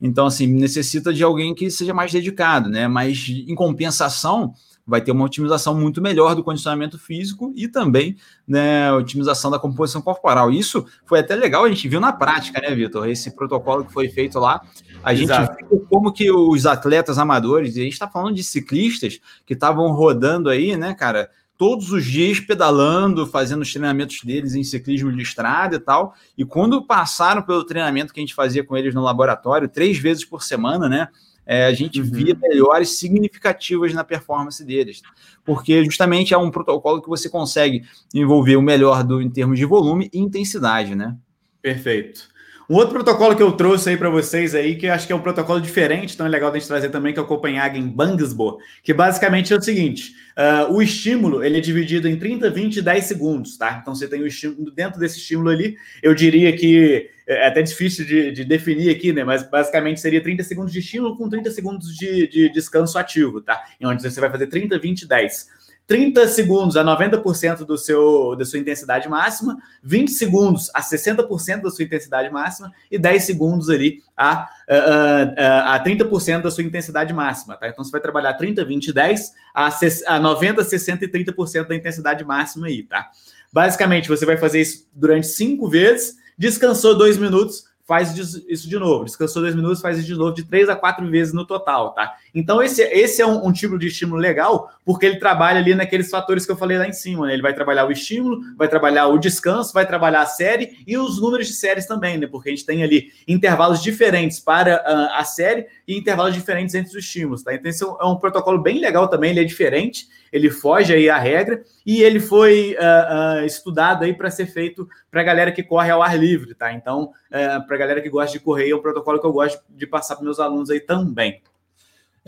Então, 0.00 0.26
assim, 0.26 0.46
necessita 0.46 1.12
de 1.12 1.24
alguém 1.24 1.54
que 1.54 1.70
seja 1.70 1.94
mais 1.94 2.12
dedicado, 2.12 2.68
né? 2.68 2.86
Mas 2.86 3.28
em 3.28 3.54
compensação, 3.54 4.52
vai 4.88 5.02
ter 5.02 5.12
uma 5.12 5.26
otimização 5.26 5.78
muito 5.78 6.00
melhor 6.00 6.34
do 6.34 6.42
condicionamento 6.42 6.98
físico 6.98 7.52
e 7.54 7.68
também 7.68 8.16
né, 8.46 8.90
otimização 8.90 9.50
da 9.50 9.58
composição 9.58 10.00
corporal. 10.00 10.50
Isso 10.50 10.86
foi 11.04 11.20
até 11.20 11.36
legal, 11.36 11.64
a 11.64 11.68
gente 11.68 11.86
viu 11.86 12.00
na 12.00 12.10
prática, 12.10 12.58
né, 12.58 12.74
Vitor? 12.74 13.06
Esse 13.06 13.30
protocolo 13.36 13.84
que 13.84 13.92
foi 13.92 14.08
feito 14.08 14.38
lá, 14.38 14.62
a 15.04 15.12
Exato. 15.12 15.52
gente 15.52 15.68
viu 15.68 15.86
como 15.90 16.10
que 16.10 16.32
os 16.32 16.64
atletas 16.64 17.18
amadores, 17.18 17.76
e 17.76 17.80
a 17.80 17.84
gente 17.84 17.92
está 17.92 18.08
falando 18.08 18.34
de 18.34 18.42
ciclistas 18.42 19.20
que 19.44 19.52
estavam 19.52 19.92
rodando 19.92 20.48
aí, 20.48 20.74
né, 20.74 20.94
cara, 20.94 21.28
todos 21.58 21.90
os 21.90 22.06
dias 22.06 22.40
pedalando, 22.40 23.26
fazendo 23.26 23.62
os 23.62 23.70
treinamentos 23.70 24.22
deles 24.22 24.54
em 24.54 24.64
ciclismo 24.64 25.12
de 25.12 25.20
estrada 25.20 25.76
e 25.76 25.80
tal. 25.80 26.14
E 26.36 26.44
quando 26.44 26.86
passaram 26.86 27.42
pelo 27.42 27.64
treinamento 27.64 28.14
que 28.14 28.20
a 28.20 28.22
gente 28.22 28.34
fazia 28.34 28.64
com 28.64 28.76
eles 28.76 28.94
no 28.94 29.02
laboratório, 29.02 29.68
três 29.68 29.98
vezes 29.98 30.24
por 30.24 30.42
semana, 30.42 30.88
né? 30.88 31.08
É, 31.50 31.64
a 31.64 31.72
gente 31.72 31.98
uhum. 31.98 32.10
via 32.10 32.36
melhores 32.38 32.98
significativas 32.98 33.94
na 33.94 34.04
performance 34.04 34.62
deles. 34.62 35.00
Porque 35.42 35.82
justamente 35.82 36.34
é 36.34 36.38
um 36.38 36.50
protocolo 36.50 37.00
que 37.00 37.08
você 37.08 37.30
consegue 37.30 37.84
envolver 38.12 38.56
o 38.56 38.62
melhor 38.62 39.02
do, 39.02 39.22
em 39.22 39.30
termos 39.30 39.58
de 39.58 39.64
volume 39.64 40.10
e 40.12 40.18
intensidade, 40.18 40.94
né? 40.94 41.16
Perfeito. 41.62 42.28
Um 42.68 42.74
outro 42.74 42.92
protocolo 42.92 43.34
que 43.34 43.42
eu 43.42 43.50
trouxe 43.52 43.88
aí 43.88 43.96
para 43.96 44.10
vocês 44.10 44.54
aí, 44.54 44.76
que 44.76 44.88
acho 44.88 45.06
que 45.06 45.12
é 45.12 45.16
um 45.16 45.22
protocolo 45.22 45.58
diferente, 45.58 46.12
então 46.12 46.26
é 46.26 46.28
legal 46.28 46.50
a 46.50 46.54
gente 46.54 46.68
trazer 46.68 46.90
também, 46.90 47.14
que 47.14 47.18
é 47.18 47.22
o 47.22 47.26
Copenhagen 47.26 47.88
Bangsbo, 47.88 48.58
que 48.82 48.92
basicamente 48.92 49.54
é 49.54 49.56
o 49.56 49.62
seguinte, 49.62 50.14
uh, 50.36 50.70
o 50.70 50.82
estímulo, 50.82 51.42
ele 51.42 51.56
é 51.56 51.60
dividido 51.62 52.06
em 52.06 52.18
30, 52.18 52.50
20 52.50 52.76
e 52.76 52.82
10 52.82 53.04
segundos, 53.04 53.56
tá? 53.56 53.78
Então 53.80 53.94
você 53.94 54.06
tem 54.06 54.20
o 54.20 54.26
estímulo, 54.26 54.70
dentro 54.70 55.00
desse 55.00 55.16
estímulo 55.16 55.48
ali, 55.48 55.78
eu 56.02 56.14
diria 56.14 56.54
que 56.54 57.08
é 57.26 57.46
até 57.46 57.62
difícil 57.62 58.04
de, 58.04 58.32
de, 58.32 58.44
definir 58.44 58.90
aqui, 58.90 59.14
né? 59.14 59.24
Mas 59.24 59.48
basicamente 59.48 59.98
seria 59.98 60.22
30 60.22 60.42
segundos 60.42 60.70
de 60.70 60.80
estímulo 60.80 61.16
com 61.16 61.26
30 61.26 61.50
segundos 61.50 61.96
de, 61.96 62.28
de 62.28 62.52
descanso 62.52 62.98
ativo, 62.98 63.40
tá? 63.40 63.64
Em 63.80 63.86
onde 63.86 64.02
você 64.02 64.20
vai 64.20 64.30
fazer 64.30 64.46
30, 64.46 64.78
20, 64.78 65.06
10. 65.06 65.48
30 65.88 66.28
segundos 66.28 66.76
a 66.76 66.84
90% 66.84 67.64
do 67.64 67.78
seu, 67.78 68.36
da 68.36 68.44
sua 68.44 68.58
intensidade 68.58 69.08
máxima, 69.08 69.56
20 69.82 70.10
segundos 70.10 70.70
a 70.74 70.82
60% 70.82 71.62
da 71.62 71.70
sua 71.70 71.82
intensidade 71.82 72.30
máxima 72.30 72.70
e 72.90 72.98
10 72.98 73.24
segundos 73.24 73.70
ali 73.70 74.02
a, 74.14 74.50
a, 74.68 75.72
a, 75.72 75.74
a 75.76 75.82
30% 75.82 76.42
da 76.42 76.50
sua 76.50 76.62
intensidade 76.62 77.14
máxima. 77.14 77.56
Tá? 77.56 77.68
Então 77.68 77.82
você 77.82 77.90
vai 77.90 78.02
trabalhar 78.02 78.34
30, 78.34 78.66
20, 78.66 78.92
10 78.92 79.32
a, 79.54 79.70
a 80.08 80.20
90, 80.20 80.62
60 80.62 81.04
e 81.06 81.08
30% 81.08 81.66
da 81.66 81.74
intensidade 81.74 82.22
máxima 82.22 82.66
aí, 82.66 82.82
tá? 82.82 83.08
Basicamente, 83.50 84.10
você 84.10 84.26
vai 84.26 84.36
fazer 84.36 84.60
isso 84.60 84.86
durante 84.92 85.26
cinco 85.26 85.70
vezes, 85.70 86.16
descansou 86.36 86.98
dois 86.98 87.16
minutos, 87.16 87.64
faz 87.88 88.14
isso 88.46 88.68
de 88.68 88.78
novo. 88.78 89.06
Descansou 89.06 89.40
dois 89.40 89.54
minutos, 89.54 89.80
faz 89.80 89.96
isso 89.96 90.06
de 90.06 90.14
novo, 90.14 90.34
de 90.34 90.44
três 90.44 90.68
a 90.68 90.76
quatro 90.76 91.10
vezes 91.10 91.32
no 91.32 91.46
total, 91.46 91.94
tá? 91.94 92.14
Então, 92.34 92.62
esse, 92.62 92.82
esse 92.82 93.22
é 93.22 93.26
um, 93.26 93.46
um, 93.46 93.52
tipo 93.52 93.78
de 93.78 93.86
estímulo 93.86 94.20
legal, 94.20 94.70
porque 94.84 95.06
ele 95.06 95.16
trabalha 95.16 95.58
ali 95.58 95.74
naqueles 95.74 96.10
fatores 96.10 96.44
que 96.44 96.52
eu 96.52 96.56
falei 96.56 96.78
lá 96.78 96.86
em 96.86 96.92
cima, 96.92 97.26
né? 97.26 97.32
Ele 97.32 97.42
vai 97.42 97.54
trabalhar 97.54 97.86
o 97.86 97.92
estímulo, 97.92 98.40
vai 98.56 98.68
trabalhar 98.68 99.06
o 99.08 99.18
descanso, 99.18 99.72
vai 99.72 99.86
trabalhar 99.86 100.22
a 100.22 100.26
série 100.26 100.78
e 100.86 100.96
os 100.96 101.20
números 101.20 101.46
de 101.46 101.54
séries 101.54 101.86
também, 101.86 102.18
né? 102.18 102.26
Porque 102.26 102.48
a 102.48 102.52
gente 102.52 102.66
tem 102.66 102.82
ali 102.82 103.10
intervalos 103.26 103.82
diferentes 103.82 104.38
para 104.38 104.76
uh, 104.76 105.18
a 105.18 105.24
série 105.24 105.66
e 105.86 105.96
intervalos 105.96 106.34
diferentes 106.34 106.74
entre 106.74 106.90
os 106.90 106.96
estímulos, 106.96 107.42
tá? 107.42 107.54
Então, 107.54 107.70
esse 107.70 107.82
é 107.82 107.86
um, 107.86 107.96
é 108.00 108.04
um 108.04 108.16
protocolo 108.16 108.58
bem 108.60 108.78
legal 108.78 109.08
também, 109.08 109.30
ele 109.30 109.40
é 109.40 109.44
diferente, 109.44 110.06
ele 110.32 110.50
foge 110.50 110.92
aí 110.92 111.08
à 111.08 111.18
regra 111.18 111.62
e 111.84 112.02
ele 112.02 112.20
foi 112.20 112.76
uh, 112.78 113.42
uh, 113.42 113.46
estudado 113.46 114.04
aí 114.04 114.12
para 114.12 114.30
ser 114.30 114.46
feito 114.46 114.88
para 115.10 115.20
a 115.20 115.24
galera 115.24 115.52
que 115.52 115.62
corre 115.62 115.90
ao 115.90 116.02
ar 116.02 116.18
livre, 116.18 116.54
tá? 116.54 116.72
Então, 116.72 117.04
uh, 117.04 117.66
para 117.66 117.76
a 117.76 117.78
galera 117.78 118.00
que 118.00 118.10
gosta 118.10 118.32
de 118.32 118.44
correr, 118.44 118.70
é 118.70 118.76
um 118.76 118.82
protocolo 118.82 119.20
que 119.20 119.26
eu 119.26 119.32
gosto 119.32 119.62
de 119.70 119.86
passar 119.86 120.16
para 120.16 120.24
meus 120.24 120.38
alunos 120.38 120.70
aí 120.70 120.80
também. 120.80 121.40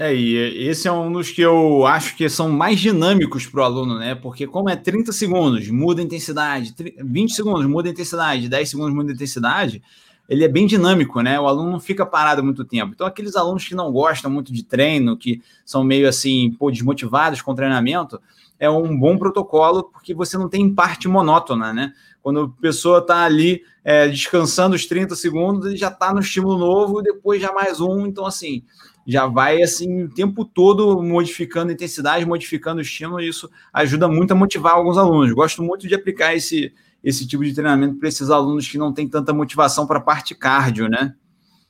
É, 0.01 0.15
e 0.15 0.67
esse 0.67 0.89
é 0.89 0.93
um 0.93 1.13
dos 1.13 1.31
que 1.31 1.43
eu 1.43 1.85
acho 1.85 2.17
que 2.17 2.27
são 2.27 2.49
mais 2.49 2.81
dinâmicos 2.81 3.47
para 3.47 3.61
o 3.61 3.65
aluno, 3.65 3.99
né? 3.99 4.15
Porque 4.15 4.47
como 4.47 4.71
é 4.71 4.75
30 4.75 5.13
segundos, 5.13 5.69
muda 5.69 6.01
a 6.01 6.05
intensidade, 6.05 6.75
20 7.05 7.35
segundos, 7.35 7.67
muda 7.67 7.91
a 7.91 7.93
intensidade, 7.93 8.49
10 8.49 8.71
segundos, 8.71 8.95
muda 8.95 9.13
a 9.13 9.15
intensidade, 9.15 9.83
ele 10.27 10.43
é 10.43 10.49
bem 10.49 10.67
dinâmico, 10.67 11.21
né? 11.21 11.39
O 11.39 11.47
aluno 11.47 11.73
não 11.73 11.79
fica 11.79 12.07
parado 12.07 12.43
muito 12.43 12.65
tempo. 12.65 12.93
Então, 12.95 13.07
aqueles 13.07 13.37
alunos 13.37 13.69
que 13.69 13.75
não 13.75 13.93
gostam 13.93 14.31
muito 14.31 14.55
de 14.55 14.63
treino, 14.63 15.19
que 15.19 15.43
são 15.67 15.85
meio 15.85 16.09
assim, 16.09 16.51
pô, 16.59 16.71
desmotivados 16.71 17.43
com 17.43 17.55
treinamento, 17.55 18.19
é 18.59 18.71
um 18.71 18.99
bom 18.99 19.19
protocolo 19.19 19.85
porque 19.85 20.15
você 20.15 20.39
não 20.39 20.49
tem 20.49 20.75
parte 20.75 21.09
monótona, 21.09 21.75
né? 21.75 21.93
Quando 22.23 22.41
a 22.41 22.63
pessoa 22.63 23.01
está 23.01 23.25
ali 23.25 23.63
é, 23.85 24.09
descansando 24.09 24.75
os 24.75 24.87
30 24.87 25.15
segundos, 25.15 25.67
ele 25.67 25.77
já 25.77 25.89
está 25.89 26.15
no 26.15 26.21
estímulo 26.21 26.57
novo, 26.57 27.01
e 27.01 27.03
depois 27.03 27.43
já 27.43 27.53
mais 27.53 27.83
um. 27.83 28.07
Então, 28.07 28.25
assim, 28.25 28.63
já 29.11 29.27
vai 29.27 29.63
assim 29.63 30.05
o 30.05 30.09
tempo 30.09 30.45
todo 30.45 31.03
modificando 31.03 31.71
a 31.71 31.75
intensidade, 31.75 32.25
modificando 32.25 32.79
o 32.79 32.83
estímulo, 32.83 33.21
e 33.21 33.29
isso 33.29 33.51
ajuda 33.73 34.07
muito 34.07 34.33
a 34.33 34.37
motivar 34.37 34.75
alguns 34.75 34.97
alunos. 34.97 35.33
Gosto 35.33 35.63
muito 35.63 35.89
de 35.89 35.95
aplicar 35.95 36.35
esse 36.35 36.73
esse 37.03 37.27
tipo 37.27 37.43
de 37.43 37.55
treinamento 37.55 37.97
para 37.97 38.09
esses 38.09 38.29
alunos 38.29 38.69
que 38.69 38.77
não 38.77 38.93
têm 38.93 39.09
tanta 39.09 39.33
motivação 39.33 39.87
para 39.87 39.99
a 39.99 40.03
parte 40.03 40.35
cardio, 40.35 40.87
né? 40.87 41.15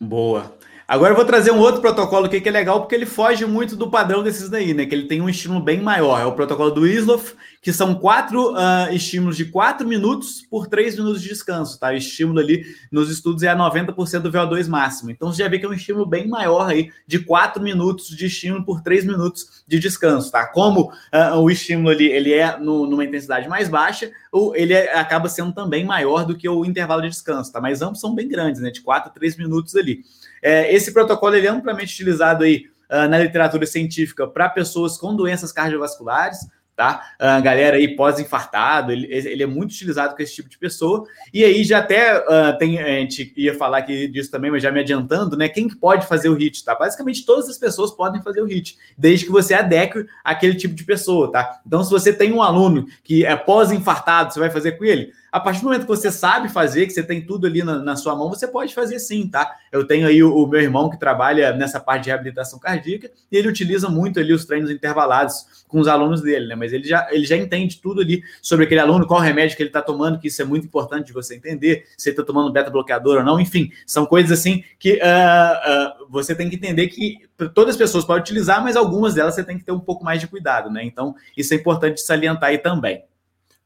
Boa. 0.00 0.56
Agora 0.90 1.12
eu 1.12 1.16
vou 1.16 1.24
trazer 1.24 1.52
um 1.52 1.60
outro 1.60 1.80
protocolo 1.80 2.26
aqui 2.26 2.40
que 2.40 2.48
é 2.48 2.52
legal 2.52 2.80
porque 2.80 2.96
ele 2.96 3.06
foge 3.06 3.46
muito 3.46 3.76
do 3.76 3.88
padrão 3.88 4.24
desses 4.24 4.48
daí, 4.48 4.74
né? 4.74 4.84
Que 4.84 4.92
ele 4.92 5.06
tem 5.06 5.20
um 5.20 5.28
estímulo 5.28 5.60
bem 5.60 5.80
maior. 5.80 6.20
É 6.20 6.24
o 6.24 6.32
protocolo 6.32 6.68
do 6.72 6.84
Isloff, 6.84 7.36
que 7.62 7.72
são 7.72 7.94
quatro 7.94 8.54
uh, 8.54 8.92
estímulos 8.92 9.36
de 9.36 9.44
quatro 9.44 9.86
minutos 9.86 10.42
por 10.50 10.66
três 10.66 10.96
minutos 10.96 11.22
de 11.22 11.28
descanso, 11.28 11.78
tá? 11.78 11.90
O 11.90 11.92
estímulo 11.92 12.40
ali 12.40 12.64
nos 12.90 13.08
estudos 13.08 13.44
é 13.44 13.48
a 13.48 13.56
90% 13.56 14.18
do 14.18 14.32
VO2 14.32 14.66
máximo. 14.66 15.12
Então 15.12 15.32
você 15.32 15.44
já 15.44 15.48
vê 15.48 15.60
que 15.60 15.64
é 15.64 15.68
um 15.68 15.72
estímulo 15.72 16.04
bem 16.04 16.26
maior 16.26 16.68
aí, 16.68 16.90
de 17.06 17.20
quatro 17.20 17.62
minutos 17.62 18.08
de 18.08 18.26
estímulo 18.26 18.64
por 18.64 18.80
três 18.80 19.04
minutos 19.04 19.62
de 19.68 19.78
descanso, 19.78 20.32
tá? 20.32 20.44
Como 20.48 20.90
uh, 20.90 21.38
o 21.38 21.48
estímulo 21.48 21.90
ali 21.90 22.10
ele 22.10 22.32
é 22.32 22.58
no, 22.58 22.84
numa 22.88 23.04
intensidade 23.04 23.48
mais 23.48 23.68
baixa, 23.68 24.10
ou 24.32 24.56
ele 24.56 24.72
é, 24.72 24.98
acaba 24.98 25.28
sendo 25.28 25.52
também 25.52 25.84
maior 25.84 26.26
do 26.26 26.36
que 26.36 26.48
o 26.48 26.64
intervalo 26.64 27.02
de 27.02 27.10
descanso, 27.10 27.52
tá? 27.52 27.60
Mas 27.60 27.80
ambos 27.80 28.00
são 28.00 28.12
bem 28.12 28.26
grandes, 28.26 28.60
né? 28.60 28.72
De 28.72 28.80
quatro 28.80 29.08
a 29.08 29.12
três 29.12 29.36
minutos 29.36 29.76
ali. 29.76 30.02
É, 30.42 30.74
esse 30.74 30.92
protocolo 30.92 31.34
ele 31.34 31.46
é 31.46 31.50
amplamente 31.50 31.94
utilizado 31.94 32.44
aí 32.44 32.66
uh, 32.90 33.08
na 33.08 33.18
literatura 33.18 33.66
científica 33.66 34.26
para 34.26 34.48
pessoas 34.48 34.96
com 34.98 35.14
doenças 35.14 35.52
cardiovasculares, 35.52 36.38
tá? 36.80 37.12
Uh, 37.20 37.42
galera 37.42 37.76
aí 37.76 37.94
pós-infartado, 37.94 38.90
ele, 38.90 39.06
ele, 39.10 39.42
é 39.42 39.46
muito 39.46 39.72
utilizado 39.72 40.16
com 40.16 40.22
esse 40.22 40.34
tipo 40.34 40.48
de 40.48 40.56
pessoa. 40.56 41.04
E 41.32 41.44
aí 41.44 41.62
já 41.62 41.78
até 41.78 42.18
uh, 42.18 42.56
tem, 42.58 42.78
a 42.78 43.00
gente 43.00 43.34
ia 43.36 43.54
falar 43.54 43.78
aqui 43.78 44.08
disso 44.08 44.30
também, 44.30 44.50
mas 44.50 44.62
já 44.62 44.72
me 44.72 44.80
adiantando, 44.80 45.36
né? 45.36 45.46
Quem 45.46 45.68
pode 45.68 46.06
fazer 46.06 46.30
o 46.30 46.34
HIT, 46.34 46.64
tá? 46.64 46.74
Basicamente 46.74 47.26
todas 47.26 47.50
as 47.50 47.58
pessoas 47.58 47.90
podem 47.90 48.22
fazer 48.22 48.40
o 48.40 48.46
HIT, 48.46 48.78
desde 48.96 49.26
que 49.26 49.30
você 49.30 49.52
adeque 49.52 50.06
aquele 50.24 50.54
tipo 50.54 50.74
de 50.74 50.84
pessoa, 50.84 51.30
tá? 51.30 51.60
Então, 51.66 51.84
se 51.84 51.90
você 51.90 52.14
tem 52.14 52.32
um 52.32 52.40
aluno 52.40 52.86
que 53.04 53.26
é 53.26 53.36
pós-infartado, 53.36 54.32
você 54.32 54.40
vai 54.40 54.50
fazer 54.50 54.72
com 54.72 54.84
ele? 54.84 55.12
A 55.32 55.38
partir 55.38 55.60
do 55.60 55.64
momento 55.64 55.82
que 55.82 55.88
você 55.88 56.10
sabe 56.10 56.48
fazer, 56.48 56.86
que 56.86 56.92
você 56.92 57.02
tem 57.02 57.20
tudo 57.20 57.46
ali 57.46 57.62
na, 57.62 57.78
na 57.78 57.96
sua 57.96 58.16
mão, 58.16 58.28
você 58.28 58.48
pode 58.48 58.74
fazer 58.74 58.98
sim, 58.98 59.28
tá? 59.28 59.56
Eu 59.70 59.86
tenho 59.86 60.06
aí 60.06 60.22
o, 60.22 60.34
o, 60.34 60.46
meu 60.46 60.60
irmão 60.60 60.90
que 60.90 60.98
trabalha 60.98 61.52
nessa 61.52 61.78
parte 61.78 62.04
de 62.04 62.10
reabilitação 62.10 62.58
cardíaca 62.58 63.10
e 63.30 63.36
ele 63.36 63.48
utiliza 63.48 63.88
muito 63.88 64.18
ali 64.18 64.32
os 64.32 64.44
treinos 64.44 64.70
intervalados 64.70 65.64
com 65.68 65.78
os 65.78 65.86
alunos 65.86 66.20
dele, 66.20 66.48
né? 66.48 66.54
Mas 66.56 66.72
ele 66.72 66.84
já, 66.84 67.06
ele 67.12 67.24
já 67.24 67.36
entende 67.36 67.80
tudo 67.80 68.00
ali 68.00 68.22
sobre 68.42 68.64
aquele 68.64 68.80
aluno, 68.80 69.06
qual 69.06 69.20
remédio 69.20 69.56
que 69.56 69.62
ele 69.62 69.70
está 69.70 69.80
tomando, 69.80 70.18
que 70.18 70.28
isso 70.28 70.42
é 70.42 70.44
muito 70.44 70.66
importante 70.66 71.06
de 71.06 71.12
você 71.12 71.36
entender, 71.36 71.86
se 71.96 72.08
ele 72.08 72.14
está 72.14 72.24
tomando 72.24 72.52
beta-bloqueador 72.52 73.18
ou 73.18 73.24
não, 73.24 73.38
enfim, 73.38 73.70
são 73.86 74.04
coisas 74.04 74.36
assim 74.36 74.64
que 74.78 74.94
uh, 74.94 74.96
uh, 74.96 76.06
você 76.10 76.34
tem 76.34 76.50
que 76.50 76.56
entender 76.56 76.88
que 76.88 77.18
todas 77.54 77.74
as 77.74 77.76
pessoas 77.76 78.04
podem 78.04 78.22
utilizar, 78.22 78.62
mas 78.62 78.76
algumas 78.76 79.14
delas 79.14 79.34
você 79.34 79.44
tem 79.44 79.56
que 79.56 79.64
ter 79.64 79.72
um 79.72 79.80
pouco 79.80 80.04
mais 80.04 80.20
de 80.20 80.26
cuidado, 80.26 80.70
né? 80.70 80.84
Então, 80.84 81.14
isso 81.36 81.54
é 81.54 81.56
importante 81.56 82.00
salientar 82.00 82.50
aí 82.50 82.58
também. 82.58 83.04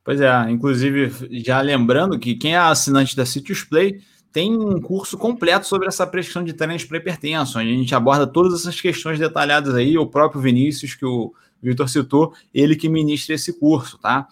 Pois 0.05 0.21
é, 0.21 0.51
inclusive, 0.51 1.11
já 1.43 1.63
lembrando 1.63 2.19
que 2.19 2.35
quem 2.35 2.55
é 2.55 2.59
assinante 2.59 3.17
da 3.17 3.25
Citrus 3.25 3.65
Play 3.65 4.03
tem 4.31 4.55
um 4.55 4.81
curso 4.81 5.17
completo 5.17 5.67
sobre 5.67 5.89
essa 5.89 6.07
prescrição 6.07 6.45
de 6.45 6.53
treinos 6.53 6.85
para 6.85 6.99
hipertenso, 6.99 7.59
a 7.59 7.65
gente 7.65 7.95
aborda 7.95 8.27
todas 8.27 8.61
essas 8.61 8.79
questões 8.81 9.19
detalhadas 9.19 9.75
aí, 9.75 9.97
o 9.97 10.07
próprio 10.07 10.43
Vinícius, 10.43 10.95
que 10.95 11.07
o 11.07 11.33
Vitor 11.63 11.89
citou, 11.89 12.35
ele 12.53 12.77
que 12.77 12.89
ministra 12.89 13.35
esse 13.35 13.59
curso, 13.59 13.97
tá? 13.97 14.29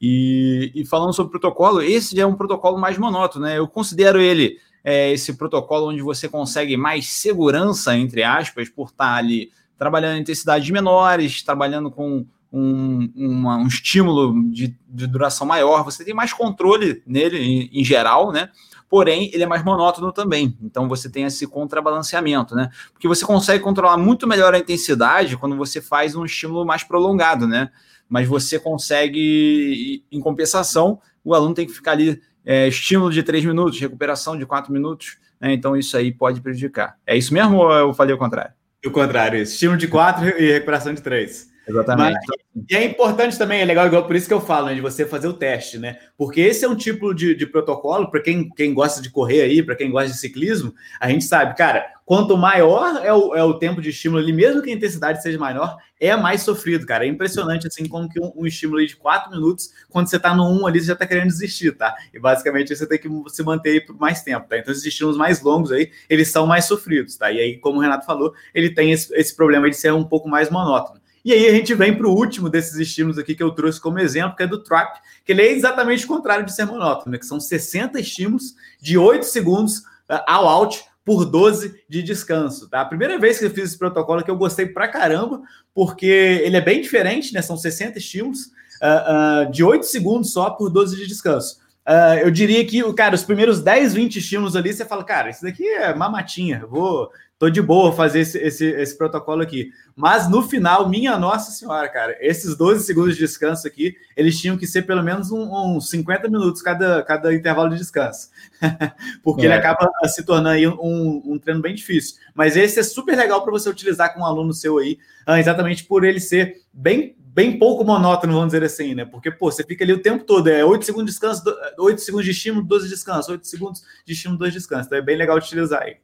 E, 0.00 0.70
e, 0.74 0.84
falando 0.84 1.14
sobre 1.14 1.30
protocolo, 1.30 1.80
esse 1.80 2.20
é 2.20 2.26
um 2.26 2.34
protocolo 2.34 2.78
mais 2.78 2.98
monótono, 2.98 3.46
né? 3.46 3.58
Eu 3.58 3.66
considero 3.66 4.20
ele 4.20 4.58
é, 4.84 5.10
esse 5.10 5.32
protocolo 5.34 5.88
onde 5.88 6.02
você 6.02 6.28
consegue 6.28 6.76
mais 6.76 7.08
segurança, 7.08 7.96
entre 7.96 8.22
aspas, 8.22 8.68
por 8.68 8.88
estar 8.90 9.14
ali 9.14 9.50
trabalhando 9.78 10.18
em 10.18 10.20
intensidades 10.20 10.68
menores, 10.70 11.42
trabalhando 11.42 11.90
com 11.90 12.26
um, 12.56 13.12
uma, 13.14 13.58
um 13.58 13.66
estímulo 13.66 14.50
de, 14.50 14.74
de, 14.88 15.06
duração 15.06 15.46
maior, 15.46 15.84
você 15.84 16.02
tem 16.02 16.14
mais 16.14 16.32
controle 16.32 17.02
nele 17.06 17.38
em, 17.38 17.80
em, 17.80 17.84
geral, 17.84 18.32
né? 18.32 18.48
Porém, 18.88 19.30
ele 19.34 19.42
é 19.42 19.46
mais 19.46 19.62
monótono 19.62 20.10
também. 20.10 20.56
Então 20.62 20.88
você 20.88 21.10
tem 21.10 21.24
esse 21.24 21.46
contrabalanceamento, 21.46 22.54
né? 22.54 22.70
Porque 22.92 23.06
você 23.06 23.26
consegue 23.26 23.62
controlar 23.62 23.98
muito 23.98 24.26
melhor 24.26 24.54
a 24.54 24.58
intensidade 24.58 25.36
quando 25.36 25.56
você 25.56 25.82
faz 25.82 26.16
um 26.16 26.24
estímulo 26.24 26.64
mais 26.64 26.82
prolongado, 26.82 27.46
né? 27.46 27.70
Mas 28.08 28.26
você 28.26 28.58
consegue, 28.58 30.02
em 30.10 30.20
compensação, 30.20 30.98
o 31.22 31.34
aluno 31.34 31.54
tem 31.54 31.66
que 31.66 31.72
ficar 31.72 31.92
ali 31.92 32.22
é, 32.44 32.68
estímulo 32.68 33.12
de 33.12 33.22
3 33.22 33.44
minutos, 33.44 33.78
recuperação 33.78 34.38
de 34.38 34.46
4 34.46 34.72
minutos, 34.72 35.18
né? 35.38 35.52
Então 35.52 35.76
isso 35.76 35.94
aí 35.94 36.10
pode 36.10 36.40
prejudicar. 36.40 36.96
É 37.06 37.14
isso 37.16 37.34
mesmo 37.34 37.56
ou 37.58 37.72
eu 37.72 37.92
falei 37.92 38.14
o 38.14 38.18
contrário? 38.18 38.54
O 38.84 38.90
contrário, 38.90 39.42
estímulo 39.42 39.76
de 39.76 39.88
4 39.88 40.40
e 40.40 40.52
recuperação 40.52 40.94
de 40.94 41.02
3. 41.02 41.55
Exatamente. 41.68 42.18
Mas, 42.28 42.66
e 42.70 42.76
é 42.76 42.84
importante 42.84 43.36
também, 43.36 43.60
é 43.60 43.64
legal, 43.64 43.86
igual 43.86 44.06
por 44.06 44.14
isso 44.14 44.28
que 44.28 44.34
eu 44.34 44.40
falo, 44.40 44.66
né, 44.66 44.74
de 44.74 44.80
você 44.80 45.04
fazer 45.04 45.26
o 45.26 45.32
teste, 45.32 45.78
né? 45.78 45.98
Porque 46.16 46.40
esse 46.40 46.64
é 46.64 46.68
um 46.68 46.76
tipo 46.76 47.12
de, 47.12 47.34
de 47.34 47.46
protocolo, 47.46 48.10
para 48.10 48.20
quem, 48.20 48.48
quem 48.50 48.72
gosta 48.72 49.02
de 49.02 49.10
correr 49.10 49.42
aí, 49.42 49.62
para 49.62 49.74
quem 49.74 49.90
gosta 49.90 50.10
de 50.10 50.16
ciclismo, 50.16 50.72
a 51.00 51.08
gente 51.08 51.24
sabe, 51.24 51.56
cara, 51.56 51.84
quanto 52.04 52.36
maior 52.36 53.04
é 53.04 53.12
o, 53.12 53.34
é 53.34 53.42
o 53.42 53.54
tempo 53.54 53.82
de 53.82 53.90
estímulo 53.90 54.22
ali, 54.22 54.32
mesmo 54.32 54.62
que 54.62 54.70
a 54.70 54.72
intensidade 54.72 55.20
seja 55.20 55.38
maior, 55.38 55.76
é 55.98 56.14
mais 56.14 56.42
sofrido, 56.42 56.86
cara. 56.86 57.04
É 57.04 57.08
impressionante, 57.08 57.66
assim, 57.66 57.86
como 57.88 58.08
que 58.08 58.20
um, 58.20 58.32
um 58.36 58.46
estímulo 58.46 58.86
de 58.86 58.94
4 58.94 59.32
minutos, 59.32 59.70
quando 59.90 60.08
você 60.08 60.18
tá 60.18 60.34
no 60.34 60.48
1 60.62 60.66
ali, 60.68 60.80
você 60.80 60.86
já 60.86 60.96
tá 60.96 61.06
querendo 61.06 61.26
desistir, 61.28 61.72
tá? 61.72 61.96
E 62.14 62.18
basicamente 62.20 62.74
você 62.74 62.86
tem 62.86 62.98
que 62.98 63.08
se 63.28 63.42
manter 63.42 63.70
aí 63.70 63.80
por 63.80 63.98
mais 63.98 64.22
tempo, 64.22 64.46
tá? 64.48 64.56
Então, 64.56 64.72
esses 64.72 64.84
estímulos 64.84 65.18
mais 65.18 65.42
longos 65.42 65.72
aí, 65.72 65.90
eles 66.08 66.28
são 66.28 66.46
mais 66.46 66.64
sofridos, 66.66 67.16
tá? 67.16 67.32
E 67.32 67.40
aí, 67.40 67.58
como 67.58 67.78
o 67.78 67.82
Renato 67.82 68.06
falou, 68.06 68.32
ele 68.54 68.70
tem 68.70 68.92
esse, 68.92 69.12
esse 69.14 69.34
problema 69.34 69.68
de 69.68 69.76
ser 69.76 69.92
um 69.92 70.04
pouco 70.04 70.28
mais 70.28 70.48
monótono. 70.48 71.00
E 71.26 71.32
aí 71.32 71.48
a 71.48 71.52
gente 71.52 71.74
vem 71.74 71.92
para 71.92 72.06
o 72.06 72.14
último 72.14 72.48
desses 72.48 72.76
estímulos 72.76 73.18
aqui 73.18 73.34
que 73.34 73.42
eu 73.42 73.50
trouxe 73.50 73.80
como 73.80 73.98
exemplo, 73.98 74.36
que 74.36 74.44
é 74.44 74.46
do 74.46 74.62
trap, 74.62 75.00
que 75.24 75.32
ele 75.32 75.42
é 75.42 75.50
exatamente 75.50 76.04
o 76.04 76.08
contrário 76.08 76.46
de 76.46 76.54
ser 76.54 76.66
monótono, 76.66 77.10
né? 77.10 77.18
que 77.18 77.26
são 77.26 77.40
60 77.40 77.98
estímulos 77.98 78.54
de 78.80 78.96
8 78.96 79.26
segundos 79.26 79.78
uh, 80.08 80.22
ao 80.24 80.46
out 80.46 80.84
por 81.04 81.24
12 81.24 81.82
de 81.88 82.00
descanso, 82.00 82.70
tá? 82.70 82.80
A 82.80 82.84
primeira 82.84 83.18
vez 83.18 83.40
que 83.40 83.44
eu 83.44 83.50
fiz 83.50 83.64
esse 83.64 83.78
protocolo 83.78 84.22
que 84.22 84.30
eu 84.30 84.36
gostei 84.36 84.66
pra 84.66 84.86
caramba, 84.86 85.42
porque 85.74 86.06
ele 86.06 86.58
é 86.58 86.60
bem 86.60 86.80
diferente, 86.80 87.34
né? 87.34 87.42
São 87.42 87.56
60 87.56 87.98
estímulos 87.98 88.46
uh, 88.80 89.48
uh, 89.48 89.50
de 89.50 89.64
8 89.64 89.84
segundos 89.84 90.32
só 90.32 90.50
por 90.50 90.70
12 90.70 90.96
de 90.96 91.08
descanso. 91.08 91.58
Uh, 91.88 92.18
eu 92.22 92.30
diria 92.30 92.64
que, 92.64 92.92
cara, 92.94 93.16
os 93.16 93.24
primeiros 93.24 93.60
10, 93.60 93.94
20 93.94 94.16
estímulos 94.16 94.54
ali, 94.54 94.72
você 94.72 94.84
fala, 94.84 95.02
cara, 95.02 95.30
isso 95.30 95.42
daqui 95.42 95.66
é 95.66 95.92
mamatinha, 95.92 96.64
vou 96.68 97.10
tô 97.38 97.50
de 97.50 97.60
boa 97.60 97.92
fazer 97.92 98.20
esse, 98.20 98.38
esse, 98.38 98.66
esse, 98.66 98.96
protocolo 98.96 99.42
aqui. 99.42 99.70
Mas 99.94 100.28
no 100.28 100.42
final, 100.42 100.88
minha 100.88 101.18
nossa 101.18 101.50
senhora, 101.50 101.88
cara, 101.88 102.16
esses 102.20 102.56
12 102.56 102.84
segundos 102.84 103.14
de 103.14 103.20
descanso 103.20 103.66
aqui, 103.66 103.94
eles 104.16 104.38
tinham 104.40 104.56
que 104.56 104.66
ser 104.66 104.82
pelo 104.82 105.02
menos 105.02 105.30
uns 105.30 105.48
um, 105.48 105.76
um 105.76 105.80
50 105.80 106.28
minutos 106.28 106.62
cada, 106.62 107.02
cada 107.02 107.34
intervalo 107.34 107.70
de 107.70 107.76
descanso. 107.76 108.30
Porque 109.22 109.42
é. 109.42 109.44
ele 109.46 109.54
acaba 109.54 109.90
se 110.04 110.24
tornando 110.24 110.80
um, 110.82 111.22
um, 111.32 111.38
treino 111.38 111.60
bem 111.60 111.74
difícil. 111.74 112.16
Mas 112.34 112.56
esse 112.56 112.80
é 112.80 112.82
super 112.82 113.16
legal 113.16 113.42
para 113.42 113.52
você 113.52 113.68
utilizar 113.68 114.14
com 114.14 114.20
um 114.20 114.26
aluno 114.26 114.52
seu 114.52 114.78
aí, 114.78 114.98
ah, 115.26 115.38
exatamente 115.38 115.84
por 115.84 116.04
ele 116.04 116.20
ser 116.20 116.62
bem 116.72 117.16
bem 117.36 117.58
pouco 117.58 117.84
monótono, 117.84 118.32
vamos 118.32 118.46
dizer 118.46 118.64
assim, 118.64 118.94
né? 118.94 119.04
Porque, 119.04 119.30
pô, 119.30 119.50
você 119.52 119.62
fica 119.62 119.84
ali 119.84 119.92
o 119.92 120.00
tempo 120.00 120.24
todo, 120.24 120.48
é 120.48 120.64
8 120.64 120.86
segundos 120.86 121.08
de 121.08 121.12
descanso, 121.12 121.42
8 121.78 122.00
segundos 122.00 122.24
de 122.24 122.30
estímulo, 122.30 122.64
12 122.64 122.88
de 122.88 122.94
descanso, 122.94 123.30
8 123.30 123.46
segundos 123.46 123.82
de 124.06 124.14
estímulo, 124.14 124.38
2 124.38 124.54
de 124.54 124.58
descanso. 124.58 124.86
Então 124.86 124.98
é 124.98 125.02
bem 125.02 125.18
legal 125.18 125.36
utilizar 125.36 125.82
aí. 125.82 125.96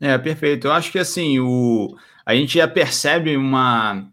É, 0.00 0.16
perfeito. 0.18 0.66
Eu 0.66 0.72
acho 0.72 0.92
que 0.92 0.98
assim, 0.98 1.38
o, 1.38 1.96
a 2.24 2.34
gente 2.34 2.58
já 2.58 2.68
percebe 2.68 3.36
uma, 3.36 4.06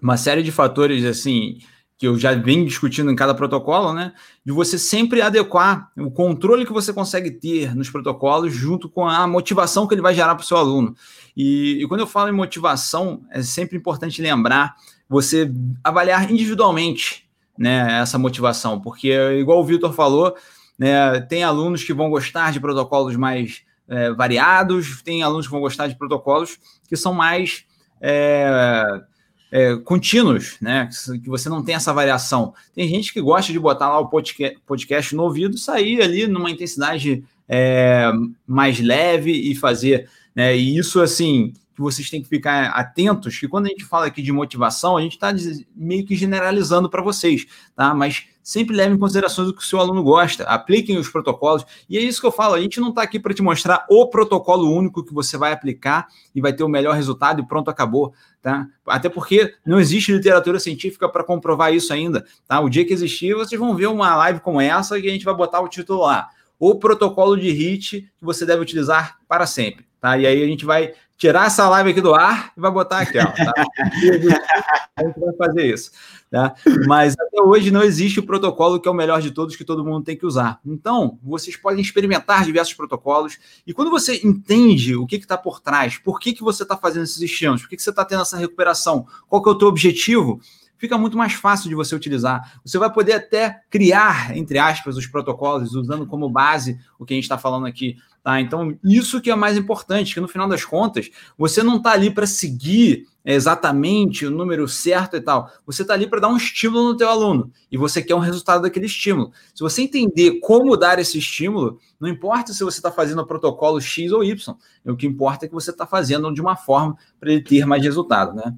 uma 0.00 0.16
série 0.16 0.42
de 0.42 0.52
fatores 0.52 1.04
assim 1.04 1.58
que 2.00 2.06
eu 2.06 2.18
já 2.18 2.32
venho 2.34 2.64
discutindo 2.64 3.10
em 3.10 3.14
cada 3.14 3.34
protocolo, 3.34 3.92
né? 3.92 4.14
De 4.42 4.50
você 4.52 4.78
sempre 4.78 5.20
adequar 5.20 5.92
o 5.98 6.10
controle 6.10 6.64
que 6.64 6.72
você 6.72 6.94
consegue 6.94 7.30
ter 7.30 7.76
nos 7.76 7.90
protocolos 7.90 8.54
junto 8.54 8.88
com 8.88 9.06
a 9.06 9.26
motivação 9.26 9.86
que 9.86 9.92
ele 9.92 10.00
vai 10.00 10.14
gerar 10.14 10.34
para 10.34 10.42
o 10.42 10.46
seu 10.46 10.56
aluno. 10.56 10.96
E, 11.36 11.78
e, 11.82 11.86
quando 11.86 12.00
eu 12.00 12.06
falo 12.06 12.30
em 12.30 12.32
motivação, 12.32 13.22
é 13.30 13.42
sempre 13.42 13.76
importante 13.76 14.22
lembrar 14.22 14.76
você 15.06 15.52
avaliar 15.84 16.30
individualmente 16.30 17.28
né, 17.58 18.00
essa 18.00 18.18
motivação, 18.18 18.80
porque, 18.80 19.12
igual 19.38 19.60
o 19.60 19.64
Vitor 19.64 19.92
falou, 19.92 20.34
né, 20.78 21.20
tem 21.20 21.44
alunos 21.44 21.84
que 21.84 21.92
vão 21.92 22.08
gostar 22.08 22.50
de 22.50 22.60
protocolos 22.60 23.14
mais 23.14 23.62
é, 23.90 24.12
variados, 24.12 25.02
tem 25.02 25.22
alunos 25.22 25.46
que 25.46 25.52
vão 25.52 25.60
gostar 25.60 25.88
de 25.88 25.98
protocolos 25.98 26.58
que 26.88 26.96
são 26.96 27.12
mais 27.12 27.64
é, 28.00 29.02
é, 29.50 29.76
contínuos, 29.78 30.56
né? 30.60 30.88
Que 31.22 31.28
você 31.28 31.48
não 31.48 31.62
tem 31.62 31.74
essa 31.74 31.92
variação. 31.92 32.54
Tem 32.74 32.88
gente 32.88 33.12
que 33.12 33.20
gosta 33.20 33.52
de 33.52 33.58
botar 33.58 33.88
lá 33.88 33.98
o 33.98 34.08
podcast 34.08 35.14
no 35.14 35.24
ouvido, 35.24 35.58
sair 35.58 36.00
ali 36.00 36.26
numa 36.26 36.50
intensidade 36.50 37.24
é, 37.48 38.10
mais 38.46 38.78
leve 38.78 39.32
e 39.32 39.54
fazer, 39.56 40.08
né? 40.34 40.56
E 40.56 40.78
isso 40.78 41.00
assim, 41.00 41.52
que 41.74 41.80
vocês 41.80 42.08
têm 42.08 42.22
que 42.22 42.28
ficar 42.28 42.66
atentos, 42.68 43.38
que 43.38 43.48
quando 43.48 43.66
a 43.66 43.70
gente 43.70 43.84
fala 43.84 44.06
aqui 44.06 44.22
de 44.22 44.30
motivação, 44.30 44.96
a 44.96 45.02
gente 45.02 45.14
está 45.14 45.34
meio 45.74 46.06
que 46.06 46.14
generalizando 46.14 46.88
para 46.88 47.02
vocês, 47.02 47.46
tá? 47.74 47.92
Mas 47.92 48.26
sempre 48.42 48.74
leve 48.74 48.94
em 48.94 48.98
consideração 48.98 49.46
o 49.46 49.52
que 49.52 49.62
o 49.62 49.64
seu 49.64 49.78
aluno 49.78 50.02
gosta, 50.02 50.44
apliquem 50.44 50.98
os 50.98 51.08
protocolos. 51.08 51.64
E 51.88 51.98
é 51.98 52.00
isso 52.00 52.20
que 52.20 52.26
eu 52.26 52.32
falo, 52.32 52.54
a 52.54 52.60
gente 52.60 52.80
não 52.80 52.90
está 52.90 53.02
aqui 53.02 53.18
para 53.18 53.34
te 53.34 53.42
mostrar 53.42 53.86
o 53.88 54.06
protocolo 54.08 54.70
único 54.70 55.04
que 55.04 55.12
você 55.12 55.36
vai 55.36 55.52
aplicar 55.52 56.08
e 56.34 56.40
vai 56.40 56.52
ter 56.52 56.64
o 56.64 56.68
melhor 56.68 56.94
resultado 56.94 57.40
e 57.40 57.46
pronto, 57.46 57.70
acabou. 57.70 58.12
Tá? 58.42 58.66
Até 58.86 59.08
porque 59.08 59.54
não 59.66 59.78
existe 59.78 60.12
literatura 60.12 60.58
científica 60.58 61.08
para 61.08 61.22
comprovar 61.22 61.74
isso 61.74 61.92
ainda. 61.92 62.24
Tá? 62.48 62.60
O 62.60 62.70
dia 62.70 62.84
que 62.84 62.92
existir, 62.92 63.34
vocês 63.34 63.58
vão 63.58 63.74
ver 63.74 63.86
uma 63.86 64.16
live 64.16 64.40
como 64.40 64.60
essa 64.60 64.98
e 64.98 65.06
a 65.06 65.10
gente 65.10 65.24
vai 65.24 65.34
botar 65.34 65.60
o 65.60 65.68
título 65.68 66.00
lá. 66.02 66.28
O 66.58 66.76
protocolo 66.76 67.36
de 67.36 67.50
HIT 67.50 68.10
que 68.18 68.24
você 68.24 68.46
deve 68.46 68.62
utilizar 68.62 69.18
para 69.28 69.46
sempre. 69.46 69.89
Tá? 70.00 70.16
E 70.16 70.26
aí 70.26 70.42
a 70.42 70.46
gente 70.46 70.64
vai 70.64 70.94
tirar 71.20 71.48
essa 71.48 71.68
live 71.68 71.90
aqui 71.90 72.00
do 72.00 72.14
ar 72.14 72.50
e 72.56 72.60
vai 72.60 72.70
botar 72.70 73.00
aqui, 73.00 73.18
ó. 73.18 73.24
Tá? 73.24 73.52
a 74.96 75.04
gente 75.04 75.20
vai 75.20 75.34
fazer 75.36 75.74
isso. 75.74 75.90
Tá? 76.30 76.54
Mas 76.86 77.14
até 77.18 77.42
hoje 77.42 77.70
não 77.70 77.82
existe 77.82 78.20
o 78.20 78.22
protocolo 78.22 78.80
que 78.80 78.88
é 78.88 78.90
o 78.90 78.94
melhor 78.94 79.20
de 79.20 79.30
todos 79.30 79.54
que 79.54 79.64
todo 79.64 79.84
mundo 79.84 80.02
tem 80.02 80.16
que 80.16 80.24
usar. 80.24 80.58
Então, 80.64 81.18
vocês 81.22 81.56
podem 81.56 81.82
experimentar 81.82 82.44
diversos 82.44 82.72
protocolos 82.72 83.38
e 83.66 83.74
quando 83.74 83.90
você 83.90 84.20
entende 84.24 84.96
o 84.96 85.06
que 85.06 85.16
está 85.16 85.36
por 85.36 85.60
trás, 85.60 85.98
por 85.98 86.18
que, 86.18 86.32
que 86.32 86.42
você 86.42 86.62
está 86.62 86.76
fazendo 86.76 87.02
esses 87.02 87.20
estímulos, 87.20 87.62
por 87.62 87.68
que, 87.68 87.76
que 87.76 87.82
você 87.82 87.90
está 87.90 88.04
tendo 88.04 88.22
essa 88.22 88.38
recuperação, 88.38 89.06
qual 89.28 89.42
que 89.42 89.48
é 89.50 89.52
o 89.52 89.58
teu 89.58 89.68
objetivo, 89.68 90.40
fica 90.80 90.96
muito 90.96 91.16
mais 91.16 91.34
fácil 91.34 91.68
de 91.68 91.74
você 91.74 91.94
utilizar. 91.94 92.58
Você 92.64 92.78
vai 92.78 92.90
poder 92.90 93.12
até 93.12 93.60
criar, 93.68 94.34
entre 94.34 94.58
aspas, 94.58 94.96
os 94.96 95.06
protocolos, 95.06 95.74
usando 95.74 96.06
como 96.06 96.28
base 96.30 96.80
o 96.98 97.04
que 97.04 97.12
a 97.12 97.16
gente 97.16 97.24
está 97.24 97.36
falando 97.36 97.66
aqui. 97.66 97.98
Tá? 98.22 98.40
Então, 98.40 98.76
isso 98.82 99.20
que 99.20 99.30
é 99.30 99.34
mais 99.34 99.58
importante, 99.58 100.14
que 100.14 100.20
no 100.20 100.28
final 100.28 100.48
das 100.48 100.64
contas, 100.64 101.10
você 101.36 101.62
não 101.62 101.76
está 101.76 101.92
ali 101.92 102.10
para 102.10 102.26
seguir 102.26 103.06
exatamente 103.22 104.24
o 104.24 104.30
número 104.30 104.66
certo 104.66 105.16
e 105.16 105.20
tal. 105.20 105.50
Você 105.66 105.82
está 105.82 105.92
ali 105.92 106.06
para 106.06 106.20
dar 106.20 106.28
um 106.28 106.36
estímulo 106.38 106.92
no 106.92 106.96
teu 106.96 107.10
aluno 107.10 107.52
e 107.70 107.76
você 107.76 108.02
quer 108.02 108.14
um 108.14 108.20
resultado 108.20 108.62
daquele 108.62 108.86
estímulo. 108.86 109.32
Se 109.54 109.62
você 109.62 109.82
entender 109.82 110.40
como 110.40 110.78
dar 110.78 110.98
esse 110.98 111.18
estímulo, 111.18 111.78
não 112.00 112.08
importa 112.08 112.54
se 112.54 112.64
você 112.64 112.78
está 112.78 112.90
fazendo 112.90 113.20
o 113.20 113.26
protocolo 113.26 113.78
X 113.80 114.12
ou 114.12 114.24
Y, 114.24 114.56
o 114.86 114.96
que 114.96 115.06
importa 115.06 115.44
é 115.44 115.48
que 115.48 115.54
você 115.54 115.70
está 115.70 115.86
fazendo 115.86 116.32
de 116.32 116.40
uma 116.40 116.56
forma 116.56 116.96
para 117.18 117.30
ele 117.30 117.42
ter 117.42 117.66
mais 117.66 117.82
resultado, 117.82 118.34
né? 118.34 118.54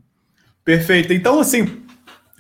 Perfeito. 0.65 1.13
Então, 1.13 1.41
assim, 1.41 1.82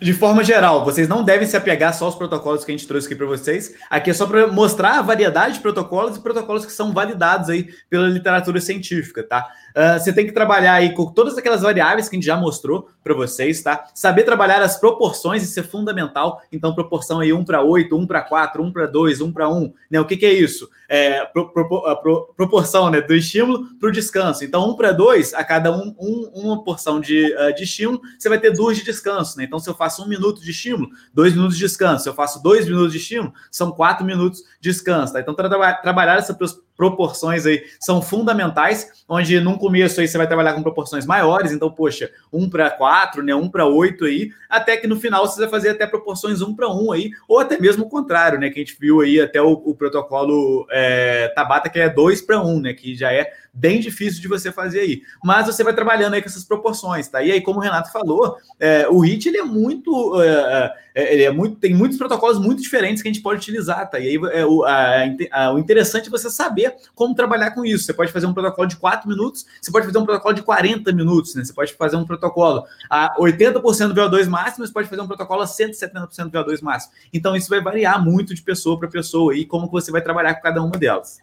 de 0.03 0.13
forma 0.13 0.43
geral, 0.43 0.85
vocês 0.85 1.09
não 1.09 1.23
devem 1.23 1.47
se 1.47 1.57
apegar 1.57 1.95
só 1.95 2.07
aos 2.07 2.15
protocolos 2.15 2.65
que 2.65 2.73
a 2.73 2.77
gente 2.77 2.87
trouxe 2.87 3.07
aqui 3.07 3.15
para 3.15 3.27
vocês. 3.27 3.75
Aqui 3.89 4.11
é 4.11 4.15
só 4.15 4.27
para 4.27 4.47
mostrar 4.49 4.99
a 4.99 5.03
variedade 5.03 5.55
de 5.55 5.61
protocolos 5.61 6.17
e 6.17 6.21
protocolos 6.21 6.67
que 6.67 6.73
são 6.73 6.93
validados 6.93 7.49
aí 7.49 7.69
pela 7.89 8.09
literatura 8.09 8.61
científica, 8.61 9.23
tá? 9.23 9.49
Uh, 9.77 9.99
você 9.99 10.13
tem 10.13 10.27
que 10.27 10.33
trabalhar 10.33 10.75
aí 10.75 10.95
com 10.95 11.07
todas 11.07 11.37
aquelas 11.37 11.63
variáveis 11.63 12.09
que 12.09 12.17
a 12.17 12.19
gente 12.19 12.27
já 12.27 12.37
mostrou 12.37 12.89
para 13.03 13.15
vocês, 13.15 13.63
tá? 13.63 13.87
Saber 13.95 14.23
trabalhar 14.23 14.63
as 14.63 14.79
proporções, 14.79 15.43
isso 15.43 15.59
é 15.59 15.63
fundamental. 15.63 16.41
Então, 16.53 16.75
proporção 16.75 17.21
aí 17.21 17.33
1 17.33 17.45
para 17.45 17.63
8, 17.63 17.97
1 17.97 18.07
para 18.07 18.23
4, 18.23 18.63
1 18.63 18.73
para 18.73 18.87
2, 18.87 19.21
1 19.21 19.33
para 19.33 19.49
1. 19.49 19.73
Né? 19.91 20.01
O 20.01 20.05
que, 20.05 20.17
que 20.17 20.27
é 20.27 20.33
isso? 20.33 20.69
É 20.89 21.25
pro, 21.25 21.51
pro, 21.53 21.69
pro, 22.03 22.35
proporção 22.37 22.91
né, 22.91 23.01
do 23.01 23.15
estímulo 23.15 23.67
para 23.81 23.89
o 23.89 23.93
descanso. 23.93 24.45
Então, 24.45 24.71
1 24.71 24.77
para 24.77 24.93
2, 24.93 25.35
a 25.35 25.43
cada 25.43 25.73
um, 25.73 25.95
um, 25.99 26.31
uma 26.35 26.63
porção 26.63 27.01
de, 27.01 27.35
uh, 27.35 27.55
de 27.55 27.65
estímulo, 27.65 28.01
você 28.19 28.29
vai 28.29 28.39
ter 28.39 28.51
duas 28.53 28.77
de 28.77 28.85
descanso. 28.85 29.39
Né? 29.39 29.45
Então, 29.45 29.59
se 29.59 29.69
eu 29.69 29.75
faço 29.75 30.03
um 30.05 30.09
minuto 30.09 30.43
de 30.43 30.51
estímulo, 30.51 30.91
dois 31.13 31.33
minutos 31.33 31.57
de 31.57 31.65
descanso. 31.65 32.05
Se 32.05 32.09
eu 32.09 32.15
faço 32.15 32.43
dois 32.43 32.67
minutos 32.67 32.93
de 32.93 32.99
estímulo, 32.99 33.33
são 33.51 33.73
quatro 33.73 34.05
minutos 34.05 34.41
de 34.61 34.71
descanso. 34.71 35.13
Tá? 35.13 35.21
Então, 35.21 35.35
tra 35.35 35.75
trabalhar 35.75 36.19
essa 36.19 36.35
proporções 36.83 37.47
aí 37.47 37.63
são 37.79 38.03
fundamentais, 38.03 39.05
onde 39.09 39.39
num 39.39 39.57
começo 39.57 40.01
aí 40.01 40.09
você 40.09 40.19
vai 40.19 40.27
trabalhar 40.27 40.53
com 40.53 40.65
proporções 40.65 41.07
maiores, 41.07 41.53
então, 41.53 41.71
poxa, 41.71 42.11
1 42.33 42.51
para 42.51 42.71
4, 42.71 43.23
né, 43.23 43.33
1 43.33 43.49
para 43.49 43.67
8 43.67 44.05
aí, 44.05 44.33
até 44.51 44.77
que 44.77 44.89
no 44.89 44.97
final 44.97 45.25
você 45.25 45.39
vai 45.43 45.49
fazer 45.49 45.69
até 45.69 45.87
proporções 45.87 46.43
1 46.43 46.57
para 46.57 46.69
1 46.69 46.91
aí, 46.91 47.11
ou 47.29 47.39
até 47.39 47.57
mesmo 47.57 47.85
o 47.85 47.89
contrário, 47.89 48.41
né, 48.41 48.51
que 48.51 48.59
a 48.59 48.65
gente 48.65 48.77
viu 48.81 49.01
aí 49.01 49.21
até 49.21 49.41
o, 49.41 49.53
o 49.53 49.77
protocolo 49.77 50.67
é, 50.73 51.29
Tabata, 51.37 51.71
que 51.71 51.79
é 51.79 51.89
2 51.89 52.21
para 52.23 52.43
1, 52.43 52.61
né, 52.61 52.75
que 52.75 52.97
já 52.97 53.13
é 53.13 53.33
bem 53.55 53.81
difícil 53.81 54.21
de 54.21 54.29
você 54.29 54.51
fazer 54.51 54.81
aí. 54.81 55.03
Mas 55.23 55.47
você 55.47 55.63
vai 55.63 55.75
trabalhando 55.75 56.15
aí 56.15 56.23
com 56.23 56.29
essas 56.29 56.45
proporções, 56.45 57.07
tá? 57.09 57.23
E 57.23 57.31
aí, 57.31 57.41
como 57.41 57.59
o 57.59 57.63
Renato 57.63 57.93
falou, 57.93 58.39
é, 58.59 58.89
o 58.89 59.05
HIT 59.05 59.29
ele 59.29 59.39
é 59.39 59.43
muito, 59.43 60.21
é, 60.23 60.75
é, 60.95 61.15
ele 61.15 61.23
é 61.23 61.31
muito, 61.31 61.57
tem 61.57 61.75
muitos 61.75 61.97
protocolos 61.97 62.39
muito 62.39 62.63
diferentes 62.63 63.03
que 63.03 63.09
a 63.09 63.13
gente 63.13 63.23
pode 63.23 63.41
utilizar, 63.41 63.89
tá? 63.89 63.99
E 63.99 64.09
aí 64.09 64.21
é, 64.33 64.45
o, 64.45 64.65
a, 64.65 65.05
a, 65.31 65.53
o 65.53 65.59
interessante 65.59 66.09
é 66.09 66.11
você 66.11 66.31
saber 66.31 66.75
como 66.95 67.15
trabalhar 67.15 67.53
com 67.53 67.65
isso. 67.65 67.85
Você 67.85 67.95
pode 67.95 68.13
fazer 68.13 68.27
um 68.27 68.35
protocolo 68.35 68.69
de 68.69 68.77
4 68.77 69.09
minutos, 69.09 69.47
você 69.61 69.71
pode 69.71 69.87
fazer 69.87 69.99
um 69.99 70.05
protocolo 70.05 70.35
de 70.35 70.43
40 70.43 70.93
minutos, 70.93 71.35
né? 71.35 71.45
Você 71.45 71.53
pode 71.53 71.73
fazer 71.75 71.97
um 71.97 72.05
protocolo 72.05 72.65
a 72.91 73.15
80% 73.19 73.89
do 73.89 73.95
VO2 73.95 74.29
máximo, 74.29 74.67
você 74.67 74.73
pode 74.73 74.89
fazer 74.89 75.03
um 75.03 75.07
protocolo 75.07 75.43
a 75.43 75.47
170% 75.47 76.25
do 76.25 76.31
VO2 76.31 76.63
máximo. 76.63 76.93
Então, 77.13 77.35
isso 77.35 77.49
vai 77.49 77.61
variar 77.61 78.03
muito 78.05 78.35
de 78.35 78.43
pessoa 78.43 78.79
para 78.79 78.89
pessoa 78.89 79.35
e 79.35 79.45
como 79.45 79.69
você 79.71 79.91
vai 79.91 80.03
trabalhar 80.03 80.35
com 80.35 80.43
cada 80.43 80.63
uma 80.63 80.73
delas. 80.73 81.19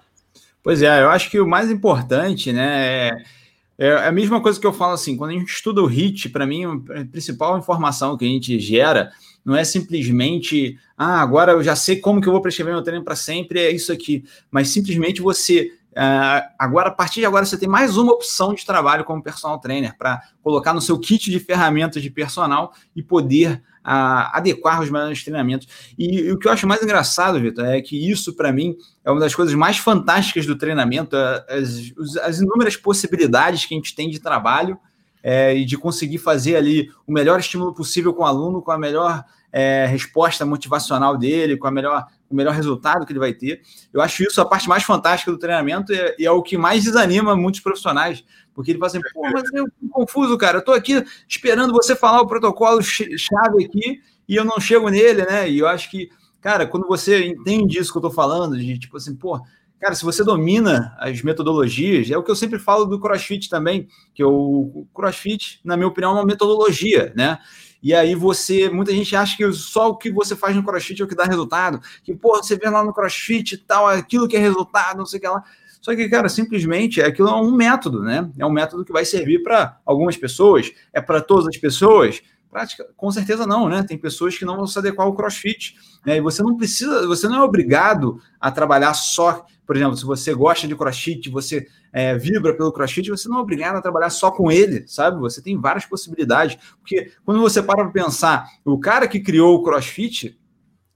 Pois 0.63 0.81
é, 0.81 1.01
eu 1.01 1.09
acho 1.09 1.29
que 1.29 1.39
o 1.39 1.47
mais 1.47 1.71
importante, 1.71 2.51
né, 2.51 3.09
é, 3.09 3.87
é 3.87 4.07
a 4.07 4.11
mesma 4.11 4.41
coisa 4.41 4.59
que 4.59 4.67
eu 4.67 4.73
falo 4.73 4.93
assim, 4.93 5.15
quando 5.15 5.31
a 5.31 5.33
gente 5.33 5.49
estuda 5.49 5.81
o 5.81 5.85
HIT, 5.85 6.29
para 6.29 6.45
mim, 6.45 6.65
a 6.65 7.05
principal 7.05 7.57
informação 7.57 8.17
que 8.17 8.25
a 8.25 8.27
gente 8.27 8.59
gera 8.59 9.11
não 9.49 9.57
é 9.57 9.63
simplesmente, 9.63 10.77
ah, 10.95 11.21
agora 11.21 11.53
eu 11.53 11.63
já 11.63 11.75
sei 11.75 11.97
como 11.97 12.21
que 12.21 12.27
eu 12.27 12.31
vou 12.31 12.41
prescrever 12.41 12.73
meu 12.73 12.83
treino 12.83 13.03
para 13.03 13.15
sempre, 13.15 13.59
é 13.59 13.71
isso 13.71 13.91
aqui, 13.91 14.23
mas 14.51 14.69
simplesmente 14.69 15.21
você 15.21 15.71
Uh, 15.89 16.45
agora, 16.57 16.89
a 16.89 16.91
partir 16.91 17.19
de 17.19 17.25
agora, 17.25 17.43
você 17.43 17.57
tem 17.57 17.67
mais 17.67 17.97
uma 17.97 18.13
opção 18.13 18.53
de 18.53 18.63
trabalho 18.63 19.03
como 19.03 19.23
personal 19.23 19.59
trainer 19.59 19.97
para 19.97 20.21
colocar 20.41 20.71
no 20.71 20.79
seu 20.79 20.97
kit 20.99 21.31
de 21.31 21.39
ferramentas 21.39 22.01
de 22.01 22.11
personal 22.11 22.73
e 22.95 23.01
poder 23.01 23.61
a 23.83 24.37
adequar 24.37 24.81
os 24.81 24.89
melhores 24.89 25.23
treinamentos. 25.23 25.67
E, 25.97 26.19
e, 26.19 26.31
o 26.31 26.37
que 26.37 26.47
eu 26.47 26.51
acho 26.51 26.67
mais 26.67 26.81
engraçado, 26.81 27.39
Vitor, 27.39 27.65
é 27.65 27.81
que 27.81 28.09
isso, 28.09 28.35
para 28.35 28.53
mim, 28.53 28.77
é 29.03 29.09
uma 29.09 29.19
das 29.19 29.33
coisas 29.33 29.53
mais 29.55 29.77
fantásticas 29.77 30.45
do 30.45 30.55
treinamento, 30.55 31.15
é, 31.15 31.45
as, 31.49 31.91
as 32.21 32.39
inúmeras 32.39 32.77
possibilidades 32.77 33.65
que 33.65 33.73
a 33.73 33.77
gente 33.77 33.95
tem 33.95 34.09
de 34.09 34.19
trabalho 34.19 34.77
é, 35.23 35.55
e 35.55 35.65
de 35.65 35.77
conseguir 35.77 36.17
fazer 36.17 36.55
ali 36.55 36.89
o 37.05 37.11
melhor 37.11 37.39
estímulo 37.39 37.73
possível 37.73 38.13
com 38.13 38.23
o 38.23 38.25
aluno, 38.25 38.61
com 38.61 38.71
a 38.71 38.77
melhor 38.77 39.23
é, 39.51 39.85
resposta 39.85 40.45
motivacional 40.45 41.17
dele, 41.17 41.57
com 41.57 41.67
a 41.67 41.71
melhor, 41.71 42.05
o 42.29 42.35
melhor 42.35 42.53
resultado 42.53 43.05
que 43.05 43.11
ele 43.11 43.19
vai 43.19 43.33
ter. 43.33 43.61
Eu 43.91 44.01
acho 44.01 44.23
isso 44.23 44.39
a 44.39 44.45
parte 44.45 44.69
mais 44.69 44.83
fantástica 44.83 45.31
do 45.31 45.37
treinamento 45.37 45.91
e, 45.91 46.15
e 46.19 46.25
é 46.25 46.31
o 46.31 46.41
que 46.41 46.57
mais 46.57 46.83
desanima 46.83 47.35
muitos 47.35 47.61
profissionais, 47.61 48.23
porque 48.53 48.71
ele 48.71 48.79
fala 48.79 48.91
assim, 48.91 49.01
pô, 49.13 49.21
mas 49.31 49.43
eu 49.53 49.65
tô 49.65 49.89
confuso, 49.89 50.37
cara, 50.37 50.57
eu 50.57 50.63
tô 50.63 50.71
aqui 50.71 51.03
esperando 51.27 51.73
você 51.73 51.95
falar 51.95 52.21
o 52.21 52.27
protocolo 52.27 52.81
chave 52.81 53.65
aqui 53.65 54.01
e 54.27 54.35
eu 54.35 54.45
não 54.45 54.59
chego 54.59 54.89
nele, 54.89 55.25
né? 55.25 55.49
E 55.49 55.59
eu 55.59 55.67
acho 55.67 55.89
que, 55.89 56.09
cara, 56.39 56.67
quando 56.67 56.87
você 56.87 57.25
entende 57.25 57.79
isso 57.79 57.91
que 57.91 57.97
eu 57.97 58.03
tô 58.03 58.11
falando, 58.11 58.57
de 58.57 58.77
tipo 58.77 58.97
assim, 58.97 59.15
pô, 59.15 59.41
Cara, 59.79 59.95
se 59.95 60.03
você 60.03 60.23
domina 60.23 60.93
as 60.99 61.21
metodologias, 61.21 62.11
é 62.11 62.17
o 62.17 62.23
que 62.23 62.29
eu 62.29 62.35
sempre 62.35 62.59
falo 62.59 62.85
do 62.85 62.99
CrossFit 62.99 63.49
também, 63.49 63.87
que 64.13 64.23
o 64.23 64.85
CrossFit, 64.93 65.61
na 65.63 65.77
minha 65.77 65.87
opinião, 65.87 66.11
é 66.11 66.15
uma 66.15 66.25
metodologia, 66.25 67.13
né? 67.15 67.39
E 67.81 67.93
aí 67.93 68.13
você, 68.13 68.69
muita 68.69 68.91
gente 68.91 69.15
acha 69.15 69.37
que 69.37 69.51
só 69.53 69.87
o 69.87 69.95
que 69.95 70.11
você 70.11 70.35
faz 70.35 70.53
no 70.53 70.63
CrossFit 70.63 71.01
é 71.01 71.05
o 71.05 71.07
que 71.07 71.15
dá 71.15 71.23
resultado, 71.23 71.79
que, 72.03 72.13
pô, 72.13 72.35
você 72.35 72.57
vê 72.57 72.69
lá 72.69 72.83
no 72.83 72.93
CrossFit 72.93 73.55
e 73.55 73.57
tal, 73.57 73.87
aquilo 73.87 74.27
que 74.27 74.35
é 74.35 74.39
resultado, 74.39 74.97
não 74.97 75.05
sei 75.05 75.17
o 75.17 75.21
que 75.21 75.27
lá. 75.29 75.43
Só 75.81 75.95
que, 75.95 76.09
cara, 76.09 76.27
simplesmente 76.27 77.01
aquilo 77.01 77.29
é 77.29 77.35
um 77.35 77.51
método, 77.51 78.01
né? 78.01 78.29
É 78.37 78.45
um 78.45 78.51
método 78.51 78.83
que 78.83 78.91
vai 78.91 79.05
servir 79.05 79.41
para 79.43 79.77
algumas 79.85 80.17
pessoas, 80.17 80.69
é 80.91 80.99
para 80.99 81.21
todas 81.21 81.47
as 81.47 81.55
pessoas. 81.55 82.21
Prática, 82.51 82.85
com 82.97 83.09
certeza 83.11 83.45
não, 83.45 83.69
né? 83.69 83.83
Tem 83.83 83.97
pessoas 83.97 84.37
que 84.37 84.43
não 84.43 84.57
vão 84.57 84.67
se 84.67 84.77
adequar 84.77 85.07
ao 85.07 85.15
CrossFit, 85.15 85.75
né? 86.05 86.17
E 86.17 86.21
você 86.21 86.43
não 86.43 86.57
precisa, 86.57 87.07
você 87.07 87.29
não 87.29 87.37
é 87.37 87.43
obrigado 87.43 88.19
a 88.41 88.51
trabalhar 88.51 88.93
só 88.93 89.45
por 89.69 89.75
exemplo, 89.75 89.95
se 89.95 90.03
você 90.03 90.33
gosta 90.33 90.67
de 90.67 90.75
crossfit, 90.75 91.29
você 91.29 91.67
é, 91.93 92.17
vibra 92.17 92.57
pelo 92.57 92.71
crossfit, 92.71 93.07
você 93.07 93.29
não 93.29 93.37
é 93.37 93.41
obrigado 93.41 93.75
a 93.75 93.81
trabalhar 93.83 94.09
só 94.09 94.31
com 94.31 94.51
ele, 94.51 94.83
sabe? 94.87 95.19
Você 95.19 95.43
tem 95.43 95.61
várias 95.61 95.85
possibilidades. 95.85 96.57
Porque 96.79 97.11
quando 97.23 97.39
você 97.39 97.61
para 97.61 97.83
para 97.83 97.91
pensar, 97.91 98.47
o 98.65 98.79
cara 98.79 99.07
que 99.07 99.19
criou 99.19 99.53
o 99.53 99.61
crossfit, 99.61 100.35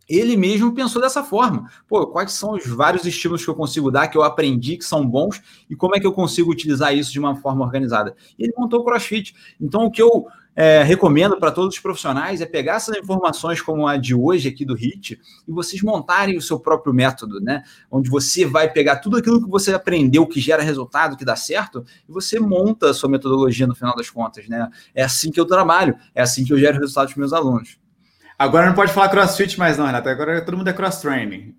ele 0.09 0.35
mesmo 0.35 0.73
pensou 0.73 1.01
dessa 1.01 1.23
forma. 1.23 1.69
Pô, 1.87 2.07
quais 2.07 2.31
são 2.33 2.53
os 2.53 2.65
vários 2.65 3.05
estímulos 3.05 3.43
que 3.43 3.49
eu 3.49 3.55
consigo 3.55 3.91
dar, 3.91 4.07
que 4.07 4.17
eu 4.17 4.23
aprendi, 4.23 4.77
que 4.77 4.85
são 4.85 5.05
bons, 5.07 5.41
e 5.69 5.75
como 5.75 5.95
é 5.95 5.99
que 5.99 6.07
eu 6.07 6.13
consigo 6.13 6.51
utilizar 6.51 6.95
isso 6.95 7.11
de 7.11 7.19
uma 7.19 7.35
forma 7.35 7.63
organizada? 7.63 8.15
E 8.37 8.43
ele 8.43 8.53
montou 8.57 8.81
o 8.81 8.83
CrossFit. 8.83 9.35
Então, 9.59 9.85
o 9.85 9.91
que 9.91 10.01
eu 10.01 10.27
é, 10.55 10.83
recomendo 10.83 11.37
para 11.37 11.51
todos 11.51 11.75
os 11.75 11.81
profissionais 11.81 12.41
é 12.41 12.45
pegar 12.45 12.75
essas 12.75 12.97
informações 12.97 13.61
como 13.61 13.87
a 13.87 13.97
de 13.97 14.13
hoje 14.13 14.49
aqui 14.49 14.63
do 14.63 14.75
HIT 14.75 15.19
e 15.47 15.51
vocês 15.51 15.81
montarem 15.81 16.37
o 16.37 16.41
seu 16.41 16.59
próprio 16.59 16.93
método, 16.93 17.39
né? 17.39 17.63
Onde 17.89 18.09
você 18.09 18.45
vai 18.45 18.71
pegar 18.71 18.97
tudo 18.97 19.17
aquilo 19.17 19.43
que 19.43 19.49
você 19.49 19.73
aprendeu 19.73 20.27
que 20.27 20.39
gera 20.39 20.61
resultado, 20.61 21.17
que 21.17 21.25
dá 21.25 21.35
certo, 21.35 21.83
e 22.07 22.11
você 22.11 22.39
monta 22.39 22.91
a 22.91 22.93
sua 22.93 23.09
metodologia 23.09 23.65
no 23.65 23.75
final 23.75 23.95
das 23.95 24.09
contas, 24.09 24.47
né? 24.47 24.69
É 24.93 25.03
assim 25.03 25.31
que 25.31 25.39
eu 25.39 25.45
trabalho, 25.45 25.95
é 26.13 26.21
assim 26.21 26.43
que 26.43 26.53
eu 26.53 26.57
gero 26.57 26.79
resultados 26.79 27.13
para 27.13 27.19
meus 27.19 27.33
alunos. 27.33 27.82
Agora 28.43 28.65
não 28.65 28.73
pode 28.73 28.91
falar 28.91 29.07
crossfit 29.07 29.57
mais, 29.57 29.77
não, 29.77 29.85
Renato. 29.85 30.09
Agora 30.09 30.41
todo 30.41 30.57
mundo 30.57 30.69
é 30.69 30.73
cross-training. 30.73 31.55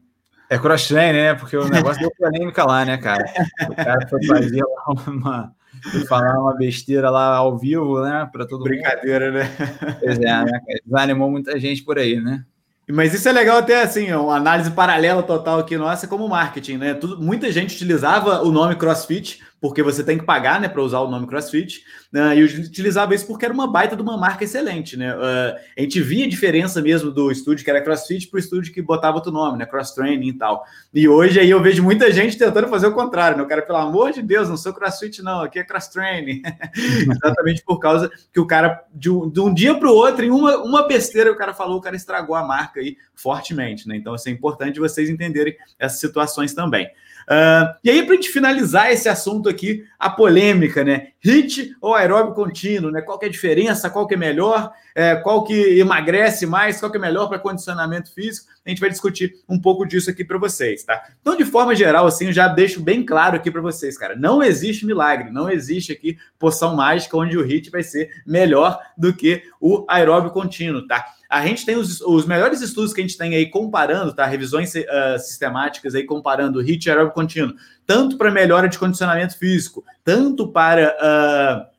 É 0.51 0.59
cross-training, 0.59 1.19
né? 1.19 1.35
Porque 1.35 1.57
o 1.57 1.67
negócio 1.67 1.99
deu 2.01 2.11
polêmica 2.19 2.63
lá, 2.65 2.85
né, 2.85 2.99
cara? 2.99 3.25
O 3.71 3.75
cara 3.75 4.07
foi 4.07 4.23
fazer 4.27 4.63
uma 5.07 5.53
e 5.95 6.07
falar 6.07 6.39
uma 6.39 6.55
besteira 6.55 7.09
lá 7.09 7.37
ao 7.37 7.59
vivo, 7.59 8.03
né? 8.03 8.29
Para 8.31 8.47
todo 8.47 8.65
Brincadeira, 8.65 9.33
mundo. 9.33 9.41
Brincadeira, 9.41 9.89
né? 9.89 9.97
Pois 9.99 10.19
é, 10.19 10.45
né? 10.45 10.61
Desanimou 10.85 11.31
muita 11.31 11.59
gente 11.59 11.83
por 11.83 11.99
aí, 11.99 12.21
né? 12.21 12.45
Mas 12.91 13.15
isso 13.15 13.27
é 13.27 13.33
legal 13.33 13.57
até 13.57 13.83
assim, 13.83 14.13
uma 14.13 14.37
análise 14.37 14.71
paralela 14.71 15.23
total 15.23 15.59
aqui 15.59 15.75
nossa 15.77 16.07
como 16.07 16.29
marketing, 16.29 16.77
né? 16.77 16.93
Tudo, 16.93 17.19
muita 17.19 17.51
gente 17.51 17.75
utilizava 17.75 18.43
o 18.43 18.53
nome 18.53 18.77
CrossFit 18.77 19.43
porque 19.65 19.83
você 19.83 20.05
tem 20.05 20.19
que 20.19 20.27
pagar, 20.27 20.61
né, 20.61 20.69
para 20.69 20.83
usar 20.83 21.01
o 21.01 21.11
nome 21.11 21.27
CrossFit, 21.27 21.85
né, 22.13 22.37
e 22.37 22.41
eu 22.41 22.45
utilizava 22.45 23.15
isso 23.15 23.27
porque 23.27 23.47
era 23.47 23.55
uma 23.55 23.67
baita 23.67 23.97
de 23.97 24.03
uma 24.03 24.15
marca 24.15 24.45
excelente, 24.45 24.95
né? 24.95 25.17
Uh, 25.17 25.57
a 25.79 25.81
gente 25.81 26.03
via 26.03 26.27
a 26.27 26.29
diferença 26.29 26.83
mesmo 26.83 27.11
do 27.11 27.33
estúdio 27.33 27.65
que 27.65 27.71
era 27.71 27.81
CrossFit 27.81 28.29
para 28.29 28.37
o 28.37 28.41
estúdio 28.41 28.75
que 28.75 28.83
botava 28.83 29.17
outro 29.17 29.33
nome, 29.33 29.57
né, 29.57 29.65
Cross 29.65 29.93
Training 29.93 30.29
e 30.29 30.33
tal. 30.35 30.67
E 30.93 31.09
hoje 31.09 31.41
aí 31.41 31.49
eu 31.49 31.63
vejo 31.63 31.83
muita 31.83 32.13
gente 32.13 32.37
tentando 32.37 32.69
fazer 32.69 32.89
o 32.89 32.93
contrário, 32.93 33.39
né? 33.39 33.43
O 33.43 33.47
cara, 33.47 33.63
pelo 33.63 33.79
amor 33.79 34.13
de 34.13 34.21
Deus, 34.21 34.51
não 34.51 34.57
sou 34.59 34.75
CrossFit 34.75 35.23
não, 35.23 35.41
aqui 35.41 35.59
é 35.59 35.65
Cross 35.65 35.89
Training. 35.89 36.43
Exatamente 37.11 37.63
por 37.65 37.79
causa 37.79 38.11
que 38.31 38.41
o 38.41 38.47
cara 38.47 38.85
de 38.93 39.09
um, 39.09 39.31
de 39.31 39.41
um 39.41 39.55
dia 39.55 39.75
para 39.75 39.89
o 39.89 39.95
outro, 39.95 40.27
em 40.27 40.31
uma, 40.31 40.59
uma 40.59 40.87
besteira 40.87 41.33
o 41.33 41.37
cara 41.37 41.55
falou, 41.55 41.79
o 41.79 41.81
cara 41.81 41.97
estragou 41.97 42.37
a 42.37 42.45
marca 42.45 42.81
aí 42.81 42.99
fortemente, 43.15 43.89
né? 43.89 43.97
Então, 43.97 44.15
isso 44.15 44.29
é 44.29 44.33
importante 44.33 44.79
vocês 44.79 45.09
entenderem 45.09 45.57
essas 45.79 46.01
situações 46.01 46.53
também. 46.53 46.87
Uh, 47.25 47.75
e 47.83 47.91
aí, 47.91 48.03
para 48.03 48.13
a 48.13 48.17
gente 48.17 48.31
finalizar 48.31 48.93
esse 48.93 49.09
assunto 49.09 49.49
aqui, 49.49 49.85
a 49.99 50.11
polêmica, 50.11 50.85
né? 50.85 51.09
HIT 51.25 51.75
ou 51.81 51.95
aeróbio 51.95 52.35
contínuo, 52.35 52.91
né? 52.91 53.01
Qual 53.01 53.19
que 53.19 53.25
é 53.25 53.29
a 53.29 53.33
diferença? 53.33 53.89
Qual 53.89 54.07
que 54.07 54.15
é 54.15 54.17
melhor? 54.17 54.73
É, 54.95 55.17
qual 55.17 55.43
que 55.43 55.79
emagrece 55.79 56.47
mais? 56.47 56.79
Qual 56.79 56.91
que 56.91 56.99
é 56.99 57.01
melhor 57.01 57.29
para 57.29 57.39
condicionamento 57.39 58.13
físico? 58.13 58.49
A 58.65 58.69
gente 58.69 58.81
vai 58.81 58.91
discutir 58.91 59.35
um 59.49 59.59
pouco 59.59 59.87
disso 59.87 60.11
aqui 60.11 60.25
para 60.25 60.39
vocês, 60.39 60.85
tá? 60.85 61.03
Então, 61.21 61.37
de 61.37 61.45
forma 61.45 61.75
geral, 61.75 62.07
assim, 62.07 62.27
eu 62.27 62.33
já 62.33 62.47
deixo 62.47 62.81
bem 62.81 63.05
claro 63.05 63.37
aqui 63.37 63.51
para 63.51 63.61
vocês, 63.61 63.97
cara. 63.97 64.15
Não 64.15 64.43
existe 64.43 64.87
milagre, 64.87 65.31
não 65.31 65.51
existe 65.51 65.93
aqui 65.93 66.19
poção 66.39 66.77
mágica 66.77 67.17
onde 67.17 67.37
o 67.37 67.43
HIT 67.43 67.71
vai 67.71 67.83
ser 67.83 68.11
melhor 68.27 68.79
do 68.97 69.13
que 69.13 69.43
o 69.61 69.85
aeróbio 69.89 70.31
contínuo, 70.31 70.87
tá? 70.87 71.14
A 71.29 71.45
gente 71.47 71.65
tem 71.67 71.77
os, 71.77 72.01
os 72.01 72.27
melhores 72.27 72.61
estudos 72.61 72.93
que 72.93 73.01
a 73.01 73.05
gente 73.05 73.19
tem 73.19 73.35
aí 73.35 73.51
comparando, 73.51 74.15
tá? 74.15 74.27
Revisões 74.27 74.75
uh, 74.75 75.19
sistemáticas 75.19 75.95
aí 75.95 76.05
comparando 76.05 76.61
HIIT 76.61 76.87
e 76.87 76.91
aeróbio 76.91 77.13
contínuo, 77.13 77.55
tanto 77.87 78.17
para 78.17 78.31
melhora 78.31 78.69
de 78.69 78.79
condicionamento 78.79 79.39
físico, 79.39 79.85
tanto 80.05 80.49
para 80.49 80.95
uh, 81.01 81.75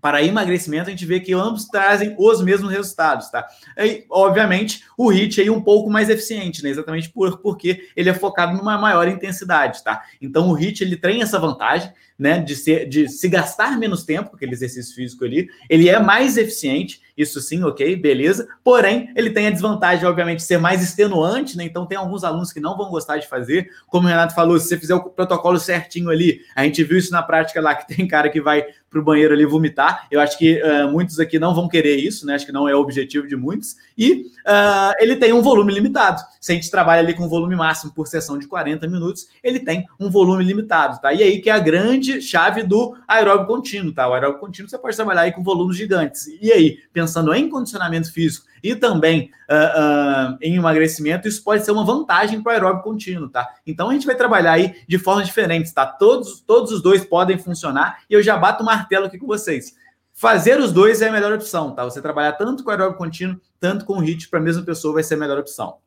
para 0.00 0.22
emagrecimento, 0.22 0.88
a 0.88 0.90
gente 0.90 1.04
vê 1.04 1.20
que 1.20 1.32
ambos 1.34 1.66
trazem 1.66 2.14
os 2.18 2.40
mesmos 2.42 2.70
resultados, 2.70 3.28
tá? 3.28 3.46
E, 3.76 4.04
obviamente, 4.08 4.84
o 4.96 5.12
HIIT 5.12 5.42
aí 5.42 5.50
um 5.50 5.60
pouco 5.60 5.90
mais 5.90 6.08
eficiente, 6.08 6.62
né? 6.62 6.70
Exatamente 6.70 7.10
por, 7.10 7.38
porque 7.38 7.88
ele 7.94 8.08
é 8.08 8.14
focado 8.14 8.56
numa 8.56 8.78
maior 8.78 9.06
intensidade, 9.08 9.84
tá? 9.84 10.02
Então, 10.20 10.48
o 10.48 10.54
HIIT, 10.54 10.82
ele 10.82 10.96
tem 10.96 11.20
essa 11.20 11.38
vantagem, 11.38 11.92
né, 12.20 12.38
de, 12.38 12.54
ser, 12.54 12.86
de 12.86 13.08
se 13.08 13.26
gastar 13.30 13.78
menos 13.78 14.04
tempo, 14.04 14.32
aquele 14.34 14.52
exercício 14.52 14.94
físico 14.94 15.24
ali, 15.24 15.48
ele 15.70 15.88
é 15.88 15.98
mais 15.98 16.36
eficiente, 16.36 17.00
isso 17.16 17.40
sim, 17.40 17.62
ok, 17.64 17.96
beleza. 17.96 18.46
Porém, 18.62 19.10
ele 19.16 19.30
tem 19.30 19.46
a 19.46 19.50
desvantagem, 19.50 20.06
obviamente, 20.06 20.38
de 20.38 20.44
ser 20.44 20.58
mais 20.58 20.82
extenuante, 20.82 21.56
né? 21.56 21.64
Então, 21.64 21.86
tem 21.86 21.96
alguns 21.96 22.22
alunos 22.22 22.52
que 22.52 22.60
não 22.60 22.76
vão 22.76 22.90
gostar 22.90 23.16
de 23.16 23.26
fazer. 23.26 23.70
Como 23.88 24.06
o 24.06 24.08
Renato 24.10 24.34
falou, 24.34 24.58
se 24.58 24.68
você 24.68 24.78
fizer 24.78 24.94
o 24.94 25.02
protocolo 25.02 25.58
certinho 25.58 26.10
ali, 26.10 26.40
a 26.54 26.62
gente 26.64 26.84
viu 26.84 26.98
isso 26.98 27.10
na 27.10 27.22
prática 27.22 27.60
lá, 27.60 27.74
que 27.74 27.94
tem 27.94 28.06
cara 28.06 28.28
que 28.28 28.40
vai 28.40 28.64
para 28.90 29.00
o 29.00 29.04
banheiro 29.04 29.32
ali 29.32 29.46
vomitar. 29.46 30.06
Eu 30.10 30.20
acho 30.20 30.36
que 30.36 30.60
uh, 30.62 30.90
muitos 30.90 31.20
aqui 31.20 31.38
não 31.38 31.54
vão 31.54 31.68
querer 31.68 31.96
isso, 31.96 32.26
né? 32.26 32.34
Acho 32.34 32.44
que 32.44 32.52
não 32.52 32.68
é 32.68 32.74
o 32.74 32.80
objetivo 32.80 33.26
de 33.26 33.36
muitos. 33.36 33.76
E 34.00 34.22
uh, 34.46 34.94
ele 34.98 35.16
tem 35.16 35.30
um 35.30 35.42
volume 35.42 35.74
limitado. 35.74 36.22
Se 36.40 36.52
a 36.52 36.54
gente 36.54 36.70
trabalha 36.70 37.02
ali 37.02 37.12
com 37.12 37.28
volume 37.28 37.54
máximo 37.54 37.92
por 37.92 38.06
sessão 38.06 38.38
de 38.38 38.46
40 38.48 38.88
minutos, 38.88 39.26
ele 39.44 39.60
tem 39.60 39.86
um 40.00 40.10
volume 40.10 40.42
limitado, 40.42 40.98
tá? 41.02 41.12
E 41.12 41.22
aí 41.22 41.38
que 41.42 41.50
é 41.50 41.52
a 41.52 41.58
grande 41.58 42.22
chave 42.22 42.62
do 42.62 42.96
aeróbio 43.06 43.46
contínuo, 43.46 43.92
tá? 43.92 44.08
O 44.08 44.14
aeróbio 44.14 44.40
contínuo 44.40 44.70
você 44.70 44.78
pode 44.78 44.96
trabalhar 44.96 45.20
aí 45.20 45.32
com 45.32 45.42
volumes 45.42 45.76
gigantes. 45.76 46.28
E 46.40 46.50
aí, 46.50 46.78
pensando 46.94 47.34
em 47.34 47.50
condicionamento 47.50 48.10
físico 48.10 48.46
e 48.62 48.74
também 48.74 49.30
uh, 49.50 50.32
uh, 50.32 50.38
em 50.40 50.56
emagrecimento, 50.56 51.28
isso 51.28 51.44
pode 51.44 51.62
ser 51.62 51.72
uma 51.72 51.84
vantagem 51.84 52.42
para 52.42 52.52
o 52.52 52.52
aeróbio 52.54 52.82
contínuo, 52.82 53.28
tá? 53.28 53.46
Então 53.66 53.90
a 53.90 53.92
gente 53.92 54.06
vai 54.06 54.14
trabalhar 54.16 54.52
aí 54.52 54.76
de 54.88 54.96
formas 54.96 55.26
diferentes, 55.26 55.74
tá? 55.74 55.84
Todos, 55.84 56.40
todos 56.40 56.72
os 56.72 56.80
dois 56.80 57.04
podem 57.04 57.36
funcionar 57.36 57.98
e 58.08 58.14
eu 58.14 58.22
já 58.22 58.38
bato 58.38 58.62
o 58.62 58.66
martelo 58.66 59.04
aqui 59.04 59.18
com 59.18 59.26
vocês. 59.26 59.74
Fazer 60.14 60.58
os 60.60 60.72
dois 60.72 61.00
é 61.00 61.08
a 61.08 61.12
melhor 61.12 61.32
opção, 61.32 61.74
tá? 61.74 61.84
Você 61.84 62.00
trabalhar 62.00 62.32
tanto 62.32 62.62
com 62.62 62.70
aeróbio 62.70 62.98
contínuo, 62.98 63.40
tanto 63.60 63.84
com 63.84 64.00
HIIT 64.00 64.28
para 64.28 64.40
a 64.40 64.42
mesma 64.42 64.62
pessoa 64.64 64.94
vai 64.94 65.02
ser 65.02 65.14
a 65.14 65.18
melhor 65.18 65.38
opção. 65.38 65.78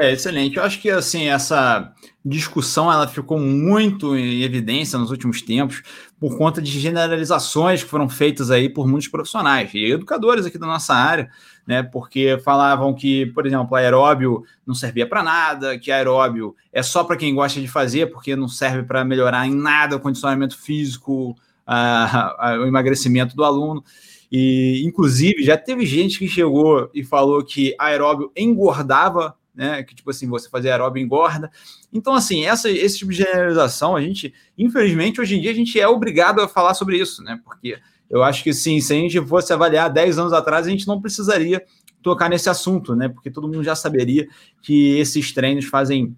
É 0.00 0.12
excelente. 0.12 0.56
Eu 0.56 0.62
acho 0.62 0.80
que 0.80 0.88
assim 0.88 1.28
essa 1.28 1.92
discussão 2.24 2.90
ela 2.90 3.06
ficou 3.06 3.38
muito 3.38 4.16
em 4.16 4.42
evidência 4.42 4.98
nos 4.98 5.10
últimos 5.10 5.42
tempos 5.42 5.82
por 6.18 6.38
conta 6.38 6.62
de 6.62 6.80
generalizações 6.80 7.82
que 7.82 7.90
foram 7.90 8.08
feitas 8.08 8.50
aí 8.50 8.70
por 8.70 8.88
muitos 8.88 9.08
profissionais 9.08 9.74
e 9.74 9.92
educadores 9.92 10.46
aqui 10.46 10.56
da 10.56 10.66
nossa 10.66 10.94
área, 10.94 11.28
né? 11.66 11.82
Porque 11.82 12.38
falavam 12.42 12.94
que, 12.94 13.26
por 13.26 13.46
exemplo, 13.46 13.76
aeróbio 13.76 14.42
não 14.66 14.74
servia 14.74 15.06
para 15.06 15.22
nada, 15.22 15.78
que 15.78 15.92
aeróbio 15.92 16.56
é 16.72 16.82
só 16.82 17.04
para 17.04 17.16
quem 17.16 17.34
gosta 17.34 17.60
de 17.60 17.68
fazer, 17.68 18.06
porque 18.10 18.34
não 18.34 18.48
serve 18.48 18.82
para 18.84 19.04
melhorar 19.04 19.46
em 19.46 19.54
nada 19.54 19.96
o 19.96 20.00
condicionamento 20.00 20.56
físico, 20.56 21.36
a, 21.66 22.52
a, 22.52 22.58
o 22.58 22.66
emagrecimento 22.66 23.36
do 23.36 23.44
aluno. 23.44 23.84
E, 24.30 24.82
inclusive, 24.84 25.42
já 25.42 25.56
teve 25.56 25.84
gente 25.84 26.18
que 26.18 26.28
chegou 26.28 26.90
e 26.94 27.02
falou 27.02 27.44
que 27.44 27.74
aeróbio 27.78 28.30
engordava 28.36 29.36
né? 29.54 29.82
Que 29.82 29.94
tipo 29.94 30.10
assim, 30.10 30.26
você 30.26 30.48
fazer 30.48 30.70
aeróbio 30.70 31.02
engorda. 31.02 31.50
Então, 31.92 32.14
assim, 32.14 32.44
essa, 32.46 32.70
esse 32.70 32.98
tipo 32.98 33.10
de 33.10 33.18
generalização, 33.18 33.96
a 33.96 34.00
gente, 34.00 34.32
infelizmente, 34.56 35.20
hoje 35.20 35.36
em 35.36 35.40
dia, 35.40 35.50
a 35.50 35.54
gente 35.54 35.78
é 35.78 35.86
obrigado 35.86 36.40
a 36.40 36.48
falar 36.48 36.72
sobre 36.74 36.96
isso, 36.98 37.22
né? 37.22 37.38
Porque 37.44 37.78
eu 38.08 38.22
acho 38.22 38.42
que 38.42 38.52
sim, 38.52 38.80
se 38.80 38.92
a 38.92 38.96
gente 38.96 39.20
fosse 39.26 39.52
avaliar 39.52 39.90
10 39.90 40.18
anos 40.18 40.32
atrás, 40.32 40.66
a 40.66 40.70
gente 40.70 40.86
não 40.86 41.00
precisaria 41.00 41.62
tocar 42.02 42.30
nesse 42.30 42.48
assunto, 42.48 42.96
né? 42.96 43.08
Porque 43.08 43.30
todo 43.30 43.48
mundo 43.48 43.62
já 43.62 43.74
saberia 43.74 44.26
que 44.62 44.98
esses 44.98 45.32
treinos 45.32 45.66
fazem. 45.66 46.16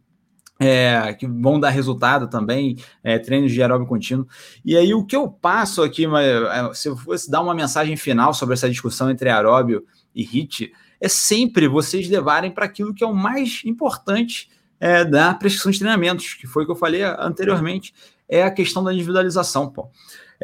É, 0.65 1.13
que 1.15 1.27
vão 1.27 1.59
dar 1.59 1.71
resultado 1.71 2.29
também, 2.29 2.77
é, 3.03 3.19
treinos 3.19 3.51
de 3.51 3.61
aeróbio 3.61 3.87
contínuo. 3.87 4.27
E 4.65 4.77
aí, 4.77 4.95
o 4.95 5.05
que 5.05 5.17
eu 5.17 5.29
passo 5.29 5.83
aqui, 5.83 6.07
é, 6.07 6.75
se 6.75 6.89
eu 6.89 6.97
fosse 6.97 7.31
dar 7.31 7.41
uma 7.41 7.55
mensagem 7.55 7.97
final 7.97 8.33
sobre 8.33 8.55
essa 8.55 8.71
discussão 8.71 9.11
entre 9.11 9.29
aeróbio 9.29 9.85
e 10.15 10.23
HIT, 10.23 10.73
é 11.01 11.09
sempre 11.09 11.67
vocês 11.67 12.09
levarem 12.09 12.51
para 12.51 12.65
aquilo 12.65 12.95
que 12.95 13.03
é 13.03 13.07
o 13.07 13.15
mais 13.15 13.63
importante 13.65 14.49
é, 14.79 15.05
da 15.05 15.35
prescrição 15.35 15.73
de 15.73 15.79
treinamentos, 15.79 16.35
que 16.35 16.47
foi 16.47 16.63
o 16.63 16.67
que 16.67 16.73
eu 16.73 16.77
falei 16.77 17.03
anteriormente, 17.03 17.93
é 18.29 18.45
a 18.45 18.51
questão 18.51 18.83
da 18.83 18.93
individualização, 18.93 19.69
pô. 19.69 19.89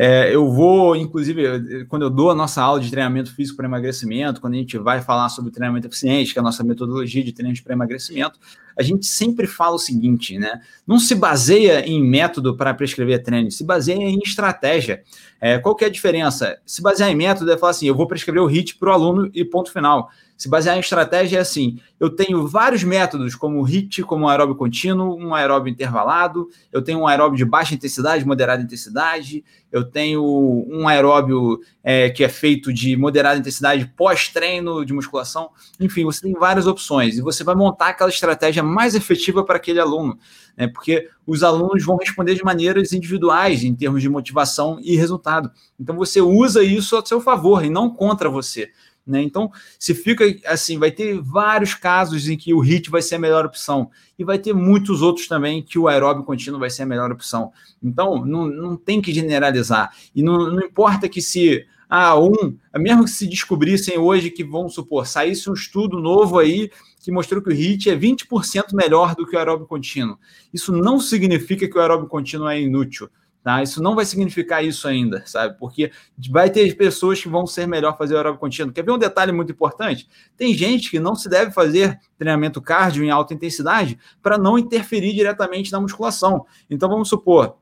É, 0.01 0.33
eu 0.33 0.49
vou, 0.49 0.95
inclusive, 0.95 1.85
quando 1.87 2.03
eu 2.03 2.11
dou 2.11 2.31
a 2.31 2.35
nossa 2.35 2.63
aula 2.63 2.79
de 2.79 2.89
treinamento 2.89 3.35
físico 3.35 3.57
para 3.57 3.67
emagrecimento, 3.67 4.41
quando 4.41 4.55
a 4.55 4.57
gente 4.57 4.79
vai 4.79 5.03
falar 5.03 5.29
sobre 5.29 5.51
treinamento 5.51 5.89
eficiente, 5.89 6.33
que 6.33 6.39
é 6.39 6.41
a 6.41 6.43
nossa 6.45 6.63
metodologia 6.63 7.25
de 7.25 7.33
treinamento 7.33 7.65
para 7.65 7.73
emagrecimento, 7.73 8.39
a 8.79 8.83
gente 8.85 9.07
sempre 9.07 9.49
fala 9.49 9.75
o 9.75 9.79
seguinte, 9.79 10.39
né? 10.39 10.61
Não 10.87 11.01
se 11.01 11.17
baseia 11.17 11.85
em 11.85 12.01
método 12.01 12.57
para 12.57 12.73
prescrever 12.75 13.25
treino, 13.25 13.51
se 13.51 13.65
baseia 13.65 13.97
em 13.97 14.21
estratégia. 14.25 15.03
É, 15.41 15.59
qual 15.59 15.75
que 15.75 15.83
é 15.83 15.89
a 15.89 15.91
diferença? 15.91 16.61
Se 16.65 16.81
basear 16.81 17.11
em 17.11 17.17
método 17.17 17.51
é 17.51 17.59
falar 17.59 17.71
assim, 17.71 17.89
eu 17.89 17.95
vou 17.97 18.07
prescrever 18.07 18.41
o 18.41 18.47
HIT 18.47 18.77
para 18.77 18.91
o 18.91 18.93
aluno 18.93 19.29
e 19.35 19.45
ponto 19.45 19.73
final. 19.73 20.11
Se 20.39 20.49
basear 20.49 20.77
em 20.77 20.81
estratégia 20.81 21.39
é 21.39 21.41
assim: 21.41 21.81
eu 21.99 22.09
tenho 22.09 22.47
vários 22.47 22.85
métodos, 22.85 23.35
como 23.35 23.61
o 23.61 23.65
HIT, 23.65 24.05
como 24.05 24.25
um 24.25 24.29
aeróbio 24.29 24.55
contínuo, 24.55 25.19
um 25.19 25.35
aeróbio 25.35 25.69
intervalado, 25.69 26.49
eu 26.73 26.81
tenho 26.81 27.01
um 27.01 27.09
aeróbio 27.09 27.37
de 27.37 27.45
baixa 27.45 27.75
intensidade, 27.75 28.25
moderada 28.25 28.63
intensidade, 28.63 29.45
eu 29.73 29.83
tenho 29.85 30.23
um 30.71 30.87
aeróbio 30.87 31.59
é, 31.83 32.09
que 32.09 32.23
é 32.23 32.29
feito 32.29 32.73
de 32.73 32.97
moderada 32.97 33.41
intensidade 33.41 33.93
pós-treino 33.97 34.85
de 34.85 34.93
musculação. 34.93 35.51
Enfim, 35.81 36.05
você 36.05 36.21
tem 36.23 36.33
várias 36.35 36.69
opções 36.69 37.19
e 37.19 37.21
você 37.21 37.43
vai 37.43 37.57
montar 37.57 37.89
aquela 37.89 38.09
estratégia 38.09 38.63
mais 38.63 38.95
efetiva 38.95 39.45
para 39.45 39.57
aquele 39.57 39.81
aluno, 39.81 40.17
né? 40.57 40.69
Porque 40.69 41.09
os 41.27 41.43
alunos 41.43 41.85
vão 41.85 41.97
responder 41.97 42.37
de 42.37 42.45
maneiras 42.45 42.93
individuais 42.93 43.65
em 43.65 43.75
termos 43.75 44.01
de 44.01 44.09
motivação 44.09 44.79
e 44.81 44.97
resultado. 44.97 45.51
Então 45.81 45.97
você 45.97 46.21
usa 46.21 46.63
isso 46.63 46.97
a 46.97 47.05
seu 47.05 47.21
favor 47.21 47.65
e 47.65 47.69
não 47.69 47.91
contra 47.91 48.31
você. 48.31 48.71
Né? 49.09 49.23
Então, 49.23 49.51
se 49.79 49.95
fica 49.95 50.25
assim, 50.47 50.79
vai 50.79 50.91
ter 50.91 51.19
vários 51.21 51.75
casos 51.75 52.29
em 52.29 52.37
que 52.37 52.53
o 52.53 52.61
HIT 52.61 52.91
vai 52.91 53.01
ser 53.01 53.15
a 53.15 53.19
melhor 53.19 53.47
opção, 53.47 53.91
e 54.19 54.25
vai 54.25 54.39
ter 54.39 54.53
muitos 54.53 55.01
outros 55.01 55.27
também 55.27 55.63
que 55.63 55.79
o 55.79 55.89
aeróbio 55.89 56.25
contínuo 56.25 56.61
vai 56.61 56.69
ser 56.69 56.83
a 56.83 56.87
melhor 56.87 57.11
opção. 57.11 57.53
Então, 57.83 58.25
não, 58.25 58.47
não 58.47 58.77
tem 58.77 59.01
que 59.01 59.13
generalizar. 59.13 59.91
E 60.15 60.23
não, 60.23 60.51
não 60.51 60.61
importa 60.61 61.09
que 61.09 61.23
se 61.23 61.65
ah, 61.89 62.21
um, 62.21 62.55
mesmo 62.77 63.05
que 63.05 63.11
se 63.11 63.27
descobrissem 63.27 63.97
hoje 63.97 64.31
que, 64.31 64.45
vamos 64.45 64.75
supor, 64.75 65.07
saísse 65.07 65.49
um 65.49 65.55
estudo 65.55 65.99
novo 65.99 66.39
aí 66.39 66.71
que 67.01 67.11
mostrou 67.11 67.41
que 67.41 67.49
o 67.49 67.53
HIT 67.53 67.89
é 67.89 67.97
20% 67.97 68.75
melhor 68.75 69.15
do 69.15 69.27
que 69.27 69.35
o 69.35 69.39
aeróbio 69.39 69.67
contínuo. 69.67 70.19
Isso 70.53 70.71
não 70.71 71.01
significa 71.01 71.67
que 71.67 71.79
o 71.79 71.81
aeróbio 71.81 72.07
contínuo 72.07 72.49
é 72.49 72.61
inútil. 72.61 73.09
Tá? 73.43 73.63
Isso 73.63 73.83
não 73.83 73.95
vai 73.95 74.05
significar 74.05 74.65
isso 74.65 74.87
ainda, 74.87 75.23
sabe? 75.25 75.57
Porque 75.59 75.91
vai 76.31 76.51
ter 76.51 76.77
pessoas 76.77 77.23
que 77.23 77.29
vão 77.29 77.47
ser 77.47 77.67
melhor 77.67 77.97
fazer 77.97 78.17
aeróbio 78.17 78.41
contínuo. 78.41 78.73
Quer 78.73 78.85
ver 78.85 78.91
um 78.91 78.99
detalhe 78.99 79.33
muito 79.33 79.53
importante? 79.53 80.09
Tem 80.37 80.53
gente 80.53 80.91
que 80.91 81.01
não 81.01 81.15
se 81.15 81.29
deve 81.29 81.53
fazer 81.53 81.99
treinamento 82.19 82.61
cardio 82.61 83.05
em 83.05 83.11
alta 83.11 83.33
intensidade 83.33 83.99
para 84.21 84.37
não 84.37 84.59
interferir 84.59 85.15
diretamente 85.15 85.73
na 85.73 85.81
musculação. 85.81 86.45
Então, 86.69 86.89
vamos 86.89 87.09
supor, 87.09 87.57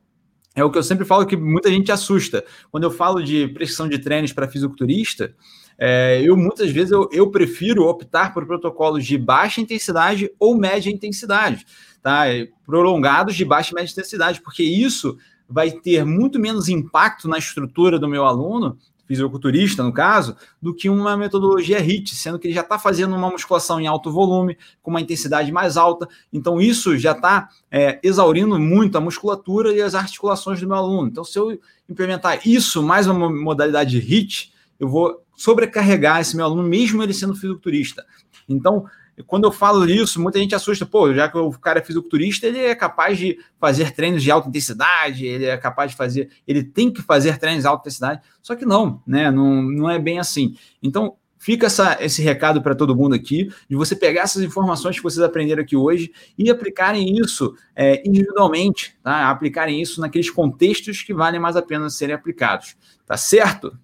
é 0.57 0.63
o 0.63 0.71
que 0.71 0.77
eu 0.79 0.83
sempre 0.83 1.05
falo 1.05 1.23
que 1.25 1.37
muita 1.37 1.69
gente 1.69 1.91
assusta. 1.91 2.43
Quando 2.71 2.83
eu 2.83 2.89
falo 2.89 3.21
de 3.21 3.47
prescrição 3.49 3.87
de 3.87 3.99
treinos 3.99 4.33
para 4.33 4.47
fisiculturista, 4.47 5.35
é, 5.77 6.19
eu 6.23 6.35
muitas 6.35 6.71
vezes 6.71 6.91
eu, 6.91 7.07
eu, 7.11 7.29
prefiro 7.29 7.85
optar 7.85 8.33
por 8.33 8.43
protocolos 8.47 9.05
de 9.05 9.15
baixa 9.19 9.61
intensidade 9.61 10.31
ou 10.39 10.57
média 10.57 10.89
intensidade, 10.89 11.63
tá? 12.01 12.23
Prolongados 12.65 13.35
de 13.35 13.45
baixa 13.45 13.71
e 13.71 13.75
média 13.75 13.91
intensidade, 13.91 14.41
porque 14.41 14.63
isso 14.63 15.15
vai 15.49 15.71
ter 15.71 16.05
muito 16.05 16.39
menos 16.39 16.69
impacto 16.69 17.27
na 17.27 17.37
estrutura 17.37 17.97
do 17.97 18.07
meu 18.07 18.25
aluno 18.25 18.77
fisiculturista, 19.07 19.81
no 19.81 19.93
caso, 19.93 20.35
do 20.61 20.73
que 20.75 20.89
uma 20.89 21.15
metodologia 21.15 21.79
HIT, 21.79 22.13
sendo 22.13 22.37
que 22.37 22.47
ele 22.47 22.53
já 22.53 22.61
está 22.61 22.77
fazendo 22.77 23.15
uma 23.15 23.29
musculação 23.29 23.79
em 23.79 23.87
alto 23.87 24.11
volume, 24.11 24.57
com 24.83 24.91
uma 24.91 24.99
intensidade 24.99 25.49
mais 25.51 25.77
alta. 25.77 26.07
Então, 26.31 26.59
isso 26.59 26.97
já 26.97 27.13
está 27.13 27.47
é, 27.71 27.99
exaurindo 28.03 28.59
muito 28.59 28.97
a 28.97 29.01
musculatura 29.01 29.71
e 29.73 29.81
as 29.81 29.95
articulações 29.95 30.59
do 30.59 30.67
meu 30.67 30.75
aluno. 30.75 31.07
Então, 31.07 31.23
se 31.23 31.39
eu 31.39 31.57
implementar 31.89 32.45
isso 32.45 32.83
mais 32.83 33.07
uma 33.07 33.29
modalidade 33.29 33.97
HIT, 33.97 34.51
eu 34.77 34.89
vou 34.89 35.23
sobrecarregar 35.37 36.19
esse 36.19 36.35
meu 36.35 36.45
aluno, 36.45 36.63
mesmo 36.63 37.01
ele 37.01 37.13
sendo 37.13 37.33
fisiculturista. 37.33 38.05
Então, 38.49 38.85
quando 39.25 39.45
eu 39.45 39.51
falo 39.51 39.89
isso, 39.89 40.21
muita 40.21 40.37
gente 40.39 40.53
assusta, 40.53 40.85
pô, 40.85 41.13
já 41.13 41.27
que 41.27 41.37
o 41.37 41.51
cara 41.53 41.79
é 41.79 41.83
fisiculturista, 41.83 42.45
ele 42.45 42.59
é 42.59 42.75
capaz 42.75 43.17
de 43.17 43.37
fazer 43.59 43.91
treinos 43.91 44.21
de 44.21 44.29
alta 44.29 44.47
intensidade, 44.47 45.25
ele 45.25 45.45
é 45.45 45.57
capaz 45.57 45.91
de 45.91 45.97
fazer, 45.97 46.29
ele 46.47 46.63
tem 46.63 46.91
que 46.91 47.01
fazer 47.01 47.37
treinos 47.39 47.63
de 47.63 47.67
alta 47.67 47.81
intensidade, 47.81 48.21
só 48.41 48.55
que 48.55 48.65
não, 48.65 49.01
né? 49.07 49.31
Não, 49.31 49.63
não 49.63 49.89
é 49.89 49.97
bem 49.97 50.19
assim. 50.19 50.55
Então, 50.83 51.15
fica 51.39 51.65
essa, 51.65 51.97
esse 51.99 52.21
recado 52.21 52.61
para 52.61 52.75
todo 52.75 52.95
mundo 52.95 53.15
aqui, 53.15 53.49
de 53.69 53.75
você 53.75 53.95
pegar 53.95 54.21
essas 54.21 54.43
informações 54.43 54.97
que 54.97 55.03
vocês 55.03 55.23
aprenderam 55.23 55.63
aqui 55.63 55.75
hoje 55.75 56.11
e 56.37 56.49
aplicarem 56.49 57.17
isso 57.17 57.55
é, 57.75 58.07
individualmente, 58.07 58.95
tá? 59.01 59.29
Aplicarem 59.29 59.81
isso 59.81 59.99
naqueles 59.99 60.29
contextos 60.29 61.01
que 61.01 61.13
valem 61.13 61.39
mais 61.39 61.55
a 61.55 61.61
pena 61.61 61.89
serem 61.89 62.13
aplicados, 62.13 62.75
tá 63.05 63.17
certo? 63.17 63.77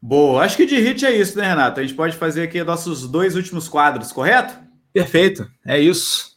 Boa, 0.00 0.42
acho 0.42 0.56
que 0.56 0.64
de 0.64 0.76
hit 0.76 1.04
é 1.04 1.14
isso, 1.14 1.36
né, 1.36 1.46
Renato? 1.46 1.80
A 1.80 1.82
gente 1.82 1.94
pode 1.94 2.16
fazer 2.16 2.42
aqui 2.42 2.64
nossos 2.64 3.06
dois 3.06 3.36
últimos 3.36 3.68
quadros, 3.68 4.10
correto? 4.10 4.69
Perfeito, 4.92 5.48
é 5.64 5.78
isso. 5.78 6.30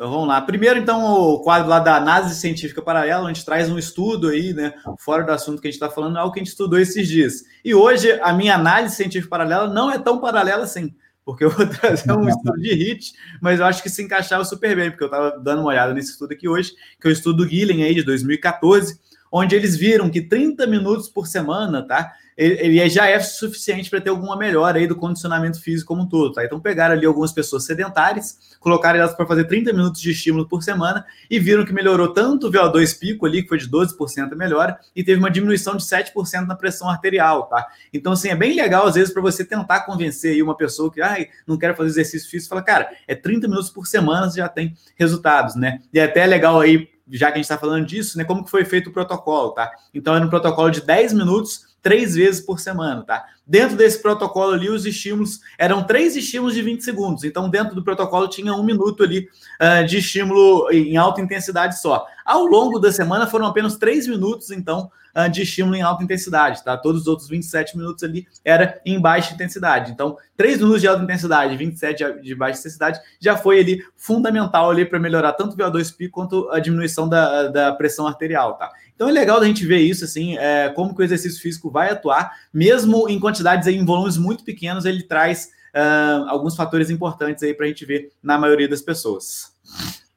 Então 0.00 0.10
vamos 0.10 0.28
lá. 0.28 0.40
Primeiro, 0.40 0.78
então, 0.78 1.04
o 1.04 1.40
quadro 1.40 1.68
lá 1.68 1.78
da 1.78 1.96
análise 1.96 2.34
científica 2.36 2.80
paralela, 2.80 3.28
onde 3.28 3.44
traz 3.44 3.70
um 3.70 3.78
estudo 3.78 4.28
aí, 4.28 4.54
né? 4.54 4.72
Fora 4.98 5.22
do 5.22 5.30
assunto 5.30 5.60
que 5.60 5.68
a 5.68 5.70
gente 5.70 5.80
está 5.80 5.90
falando, 5.90 6.18
é 6.18 6.22
o 6.22 6.32
que 6.32 6.40
a 6.40 6.42
gente 6.42 6.52
estudou 6.52 6.78
esses 6.78 7.06
dias. 7.06 7.42
E 7.62 7.74
hoje 7.74 8.10
a 8.22 8.32
minha 8.32 8.54
análise 8.54 8.96
científica 8.96 9.28
paralela 9.28 9.68
não 9.68 9.90
é 9.90 9.98
tão 9.98 10.18
paralela 10.18 10.64
assim, 10.64 10.94
porque 11.22 11.44
eu 11.44 11.50
vou 11.50 11.66
trazer 11.68 12.10
um 12.12 12.26
estudo 12.26 12.58
de 12.58 12.72
HIT, 12.72 13.12
mas 13.42 13.60
eu 13.60 13.66
acho 13.66 13.82
que 13.82 13.90
se 13.90 14.02
encaixava 14.02 14.42
super 14.42 14.74
bem, 14.74 14.90
porque 14.90 15.04
eu 15.04 15.08
estava 15.08 15.38
dando 15.38 15.60
uma 15.60 15.68
olhada 15.68 15.92
nesse 15.92 16.12
estudo 16.12 16.32
aqui 16.32 16.48
hoje, 16.48 16.72
que 16.98 17.06
é 17.06 17.10
o 17.10 17.12
estudo 17.12 17.44
Guilhem 17.44 17.82
aí 17.84 17.94
de 17.94 18.02
2014, 18.02 18.98
onde 19.30 19.54
eles 19.54 19.76
viram 19.76 20.08
que 20.08 20.22
30 20.22 20.66
minutos 20.66 21.10
por 21.10 21.26
semana, 21.26 21.86
tá? 21.86 22.10
Ele, 22.36 22.88
já 22.88 23.06
é 23.06 23.18
suficiente 23.20 23.90
para 23.90 24.00
ter 24.00 24.10
alguma 24.10 24.36
melhora 24.36 24.78
aí 24.78 24.86
do 24.86 24.96
condicionamento 24.96 25.60
físico 25.60 25.88
como 25.88 26.02
um 26.02 26.08
todo, 26.08 26.32
tá? 26.32 26.44
Então 26.44 26.58
pegaram 26.58 26.94
ali 26.94 27.04
algumas 27.04 27.32
pessoas 27.32 27.64
sedentárias, 27.64 28.56
colocaram 28.58 28.98
elas 28.98 29.14
para 29.14 29.26
fazer 29.26 29.44
30 29.44 29.72
minutos 29.72 30.00
de 30.00 30.10
estímulo 30.10 30.48
por 30.48 30.62
semana 30.62 31.04
e 31.30 31.38
viram 31.38 31.64
que 31.64 31.72
melhorou 31.72 32.08
tanto 32.12 32.48
o 32.48 32.50
VO2 32.50 32.98
pico 32.98 33.26
ali, 33.26 33.42
que 33.42 33.48
foi 33.48 33.58
de 33.58 33.68
12% 33.68 34.34
melhora, 34.36 34.78
e 34.94 35.04
teve 35.04 35.18
uma 35.18 35.30
diminuição 35.30 35.76
de 35.76 35.84
7% 35.84 36.46
na 36.46 36.54
pressão 36.54 36.88
arterial, 36.88 37.44
tá? 37.44 37.66
Então, 37.92 38.12
assim, 38.12 38.28
é 38.28 38.36
bem 38.36 38.54
legal, 38.54 38.86
às 38.86 38.94
vezes, 38.94 39.12
para 39.12 39.22
você 39.22 39.44
tentar 39.44 39.80
convencer 39.80 40.32
aí 40.32 40.42
uma 40.42 40.56
pessoa 40.56 40.90
que, 40.90 41.00
ai, 41.00 41.28
não 41.46 41.58
quero 41.58 41.74
fazer 41.74 41.90
exercício 41.90 42.30
físico, 42.30 42.50
fala, 42.50 42.62
cara, 42.62 42.90
é 43.06 43.14
30 43.14 43.48
minutos 43.48 43.70
por 43.70 43.86
semana, 43.86 44.30
você 44.30 44.38
já 44.38 44.48
tem 44.48 44.74
resultados, 44.96 45.56
né? 45.56 45.80
E 45.92 45.98
é 45.98 46.04
até 46.04 46.26
legal 46.26 46.60
aí, 46.60 46.88
já 47.10 47.26
que 47.26 47.34
a 47.34 47.36
gente 47.36 47.44
está 47.44 47.58
falando 47.58 47.84
disso, 47.84 48.16
né, 48.16 48.24
como 48.24 48.44
que 48.44 48.50
foi 48.50 48.64
feito 48.64 48.88
o 48.88 48.92
protocolo, 48.92 49.50
tá? 49.50 49.70
Então, 49.92 50.14
era 50.14 50.24
um 50.24 50.30
protocolo 50.30 50.70
de 50.70 50.80
10 50.80 51.12
minutos 51.14 51.69
três 51.82 52.14
vezes 52.14 52.40
por 52.40 52.60
semana, 52.60 53.02
tá? 53.02 53.24
Dentro 53.46 53.76
desse 53.76 54.00
protocolo 54.00 54.52
ali, 54.52 54.68
os 54.68 54.86
estímulos 54.86 55.40
eram 55.58 55.82
três 55.82 56.14
estímulos 56.14 56.54
de 56.54 56.62
20 56.62 56.84
segundos. 56.84 57.24
Então, 57.24 57.48
dentro 57.48 57.74
do 57.74 57.82
protocolo 57.82 58.28
tinha 58.28 58.54
um 58.54 58.62
minuto 58.62 59.02
ali 59.02 59.28
uh, 59.60 59.84
de 59.86 59.98
estímulo 59.98 60.70
em 60.70 60.96
alta 60.96 61.20
intensidade 61.20 61.80
só. 61.80 62.06
Ao 62.24 62.44
longo 62.44 62.78
da 62.78 62.92
semana 62.92 63.26
foram 63.26 63.46
apenas 63.46 63.76
três 63.76 64.06
minutos, 64.06 64.52
então, 64.52 64.88
uh, 65.16 65.28
de 65.28 65.42
estímulo 65.42 65.74
em 65.74 65.82
alta 65.82 66.04
intensidade, 66.04 66.62
tá? 66.62 66.76
Todos 66.76 67.02
os 67.02 67.06
outros 67.08 67.28
27 67.28 67.76
minutos 67.76 68.04
ali 68.04 68.26
era 68.44 68.80
em 68.86 69.00
baixa 69.00 69.34
intensidade. 69.34 69.90
Então, 69.90 70.16
três 70.36 70.58
minutos 70.58 70.80
de 70.80 70.86
alta 70.86 71.02
intensidade, 71.02 71.56
27 71.56 72.22
de 72.22 72.34
baixa 72.36 72.60
intensidade, 72.60 73.00
já 73.18 73.36
foi 73.36 73.58
ali 73.58 73.82
fundamental 73.96 74.70
ali 74.70 74.84
para 74.84 75.00
melhorar 75.00 75.32
tanto 75.32 75.54
o 75.54 75.56
VO2 75.56 75.96
pico 75.96 76.20
quanto 76.20 76.48
a 76.50 76.60
diminuição 76.60 77.08
da, 77.08 77.48
da 77.48 77.72
pressão 77.72 78.06
arterial, 78.06 78.54
tá? 78.54 78.70
Então 79.00 79.08
é 79.08 79.12
legal 79.12 79.40
a 79.40 79.46
gente 79.46 79.64
ver 79.64 79.78
isso, 79.78 80.04
assim, 80.04 80.36
é, 80.36 80.68
como 80.68 80.94
que 80.94 81.00
o 81.00 81.02
exercício 81.02 81.40
físico 81.40 81.70
vai 81.70 81.88
atuar, 81.88 82.36
mesmo 82.52 83.08
em 83.08 83.18
quantidades 83.18 83.66
em 83.66 83.82
volumes 83.82 84.18
muito 84.18 84.44
pequenos, 84.44 84.84
ele 84.84 85.02
traz 85.02 85.50
uh, 85.74 86.28
alguns 86.28 86.54
fatores 86.54 86.90
importantes 86.90 87.42
aí 87.42 87.54
para 87.54 87.64
a 87.64 87.68
gente 87.70 87.86
ver 87.86 88.12
na 88.22 88.36
maioria 88.36 88.68
das 88.68 88.82
pessoas. 88.82 89.56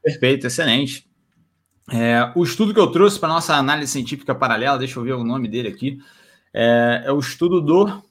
Perfeito, 0.04 0.48
excelente. 0.48 1.08
É, 1.94 2.30
o 2.36 2.44
estudo 2.44 2.74
que 2.74 2.80
eu 2.82 2.92
trouxe 2.92 3.18
para 3.18 3.30
nossa 3.30 3.56
análise 3.56 3.90
científica 3.90 4.36
paralela, 4.36 4.78
deixa 4.78 5.00
eu 5.00 5.04
ver 5.06 5.14
o 5.14 5.24
nome 5.24 5.48
dele 5.48 5.70
aqui, 5.70 6.00
é, 6.54 7.04
é 7.06 7.12
o 7.14 7.20
estudo 7.20 7.62
do 7.62 8.04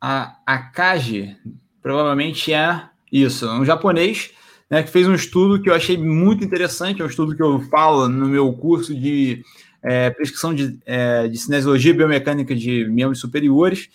a, 0.00 0.36
Akagi, 0.46 1.36
provavelmente 1.82 2.52
é 2.52 2.88
isso, 3.10 3.50
um 3.50 3.64
japonês 3.64 4.30
né, 4.72 4.82
que 4.82 4.90
fez 4.90 5.06
um 5.06 5.14
estudo 5.14 5.60
que 5.60 5.68
eu 5.68 5.74
achei 5.74 5.98
muito 5.98 6.42
interessante, 6.42 7.02
é 7.02 7.04
um 7.04 7.08
estudo 7.08 7.36
que 7.36 7.42
eu 7.42 7.60
falo 7.68 8.08
no 8.08 8.26
meu 8.26 8.50
curso 8.54 8.94
de 8.94 9.44
é, 9.82 10.08
prescrição 10.08 10.54
de, 10.54 10.78
é, 10.86 11.28
de 11.28 11.36
cinesiologia 11.36 11.90
e 11.90 11.94
biomecânica 11.94 12.56
de 12.56 12.86
membros 12.86 13.20
superiores, 13.20 13.90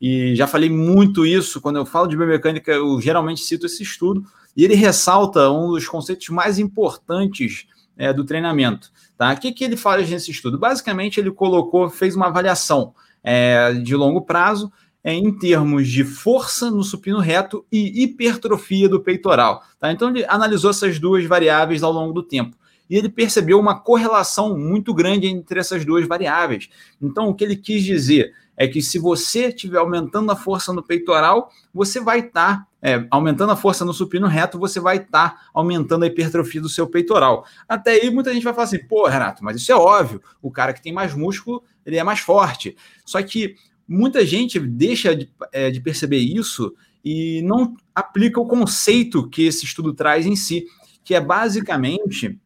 e 0.00 0.36
já 0.36 0.46
falei 0.46 0.70
muito 0.70 1.26
isso, 1.26 1.60
quando 1.60 1.78
eu 1.78 1.84
falo 1.84 2.06
de 2.06 2.16
biomecânica, 2.16 2.70
eu 2.70 3.00
geralmente 3.00 3.40
cito 3.40 3.66
esse 3.66 3.82
estudo, 3.82 4.24
e 4.56 4.64
ele 4.64 4.76
ressalta 4.76 5.50
um 5.50 5.72
dos 5.72 5.88
conceitos 5.88 6.28
mais 6.28 6.60
importantes 6.60 7.66
é, 7.98 8.12
do 8.12 8.24
treinamento. 8.24 8.92
Tá? 9.18 9.32
O 9.32 9.36
que, 9.36 9.50
que 9.50 9.64
ele 9.64 9.76
faz 9.76 10.08
nesse 10.08 10.30
estudo? 10.30 10.56
Basicamente, 10.56 11.18
ele 11.18 11.32
colocou, 11.32 11.90
fez 11.90 12.14
uma 12.14 12.28
avaliação 12.28 12.94
é, 13.20 13.72
de 13.72 13.96
longo 13.96 14.22
prazo 14.22 14.70
é, 15.02 15.14
em 15.14 15.32
termos 15.32 15.88
de 15.88 16.04
força 16.04 16.70
no 16.70 16.84
supino 16.84 17.18
reto 17.18 17.64
e 17.70 18.02
hipertrofia 18.02 18.88
do 18.88 19.00
peitoral. 19.00 19.62
Tá? 19.78 19.90
Então, 19.92 20.10
ele 20.10 20.24
analisou 20.26 20.70
essas 20.70 20.98
duas 20.98 21.24
variáveis 21.24 21.82
ao 21.82 21.92
longo 21.92 22.12
do 22.12 22.22
tempo. 22.22 22.56
E 22.88 22.96
ele 22.96 23.08
percebeu 23.08 23.58
uma 23.58 23.78
correlação 23.78 24.58
muito 24.58 24.92
grande 24.92 25.28
entre 25.28 25.60
essas 25.60 25.84
duas 25.84 26.06
variáveis. 26.06 26.68
Então, 27.00 27.28
o 27.28 27.34
que 27.34 27.44
ele 27.44 27.56
quis 27.56 27.84
dizer 27.84 28.34
é 28.60 28.68
que 28.68 28.82
se 28.82 28.98
você 28.98 29.46
estiver 29.46 29.78
aumentando 29.78 30.30
a 30.30 30.36
força 30.36 30.70
no 30.70 30.82
peitoral, 30.82 31.50
você 31.72 31.98
vai 31.98 32.18
estar 32.18 32.58
tá, 32.58 32.66
é, 32.82 33.06
aumentando 33.10 33.52
a 33.52 33.56
força 33.56 33.86
no 33.86 33.94
supino 33.94 34.26
reto, 34.26 34.58
você 34.58 34.78
vai 34.78 34.98
estar 34.98 35.30
tá 35.30 35.42
aumentando 35.54 36.02
a 36.02 36.06
hipertrofia 36.06 36.60
do 36.60 36.68
seu 36.68 36.86
peitoral. 36.86 37.46
Até 37.66 37.92
aí 37.92 38.10
muita 38.10 38.34
gente 38.34 38.42
vai 38.42 38.52
falar 38.52 38.64
assim, 38.64 38.86
pô, 38.86 39.06
Renato, 39.06 39.42
mas 39.42 39.56
isso 39.56 39.72
é 39.72 39.74
óbvio. 39.74 40.20
O 40.42 40.50
cara 40.50 40.74
que 40.74 40.82
tem 40.82 40.92
mais 40.92 41.14
músculo, 41.14 41.62
ele 41.86 41.96
é 41.96 42.02
mais 42.02 42.20
forte. 42.20 42.76
Só 43.06 43.22
que 43.22 43.54
muita 43.90 44.24
gente 44.24 44.60
deixa 44.60 45.16
de, 45.16 45.28
é, 45.50 45.68
de 45.68 45.80
perceber 45.80 46.18
isso 46.18 46.72
e 47.04 47.42
não 47.42 47.76
aplica 47.92 48.40
o 48.40 48.46
conceito 48.46 49.28
que 49.28 49.42
esse 49.42 49.64
estudo 49.64 49.92
traz 49.92 50.26
em 50.26 50.36
si, 50.36 50.64
que 51.02 51.12
é 51.12 51.20
basicamente 51.20 52.38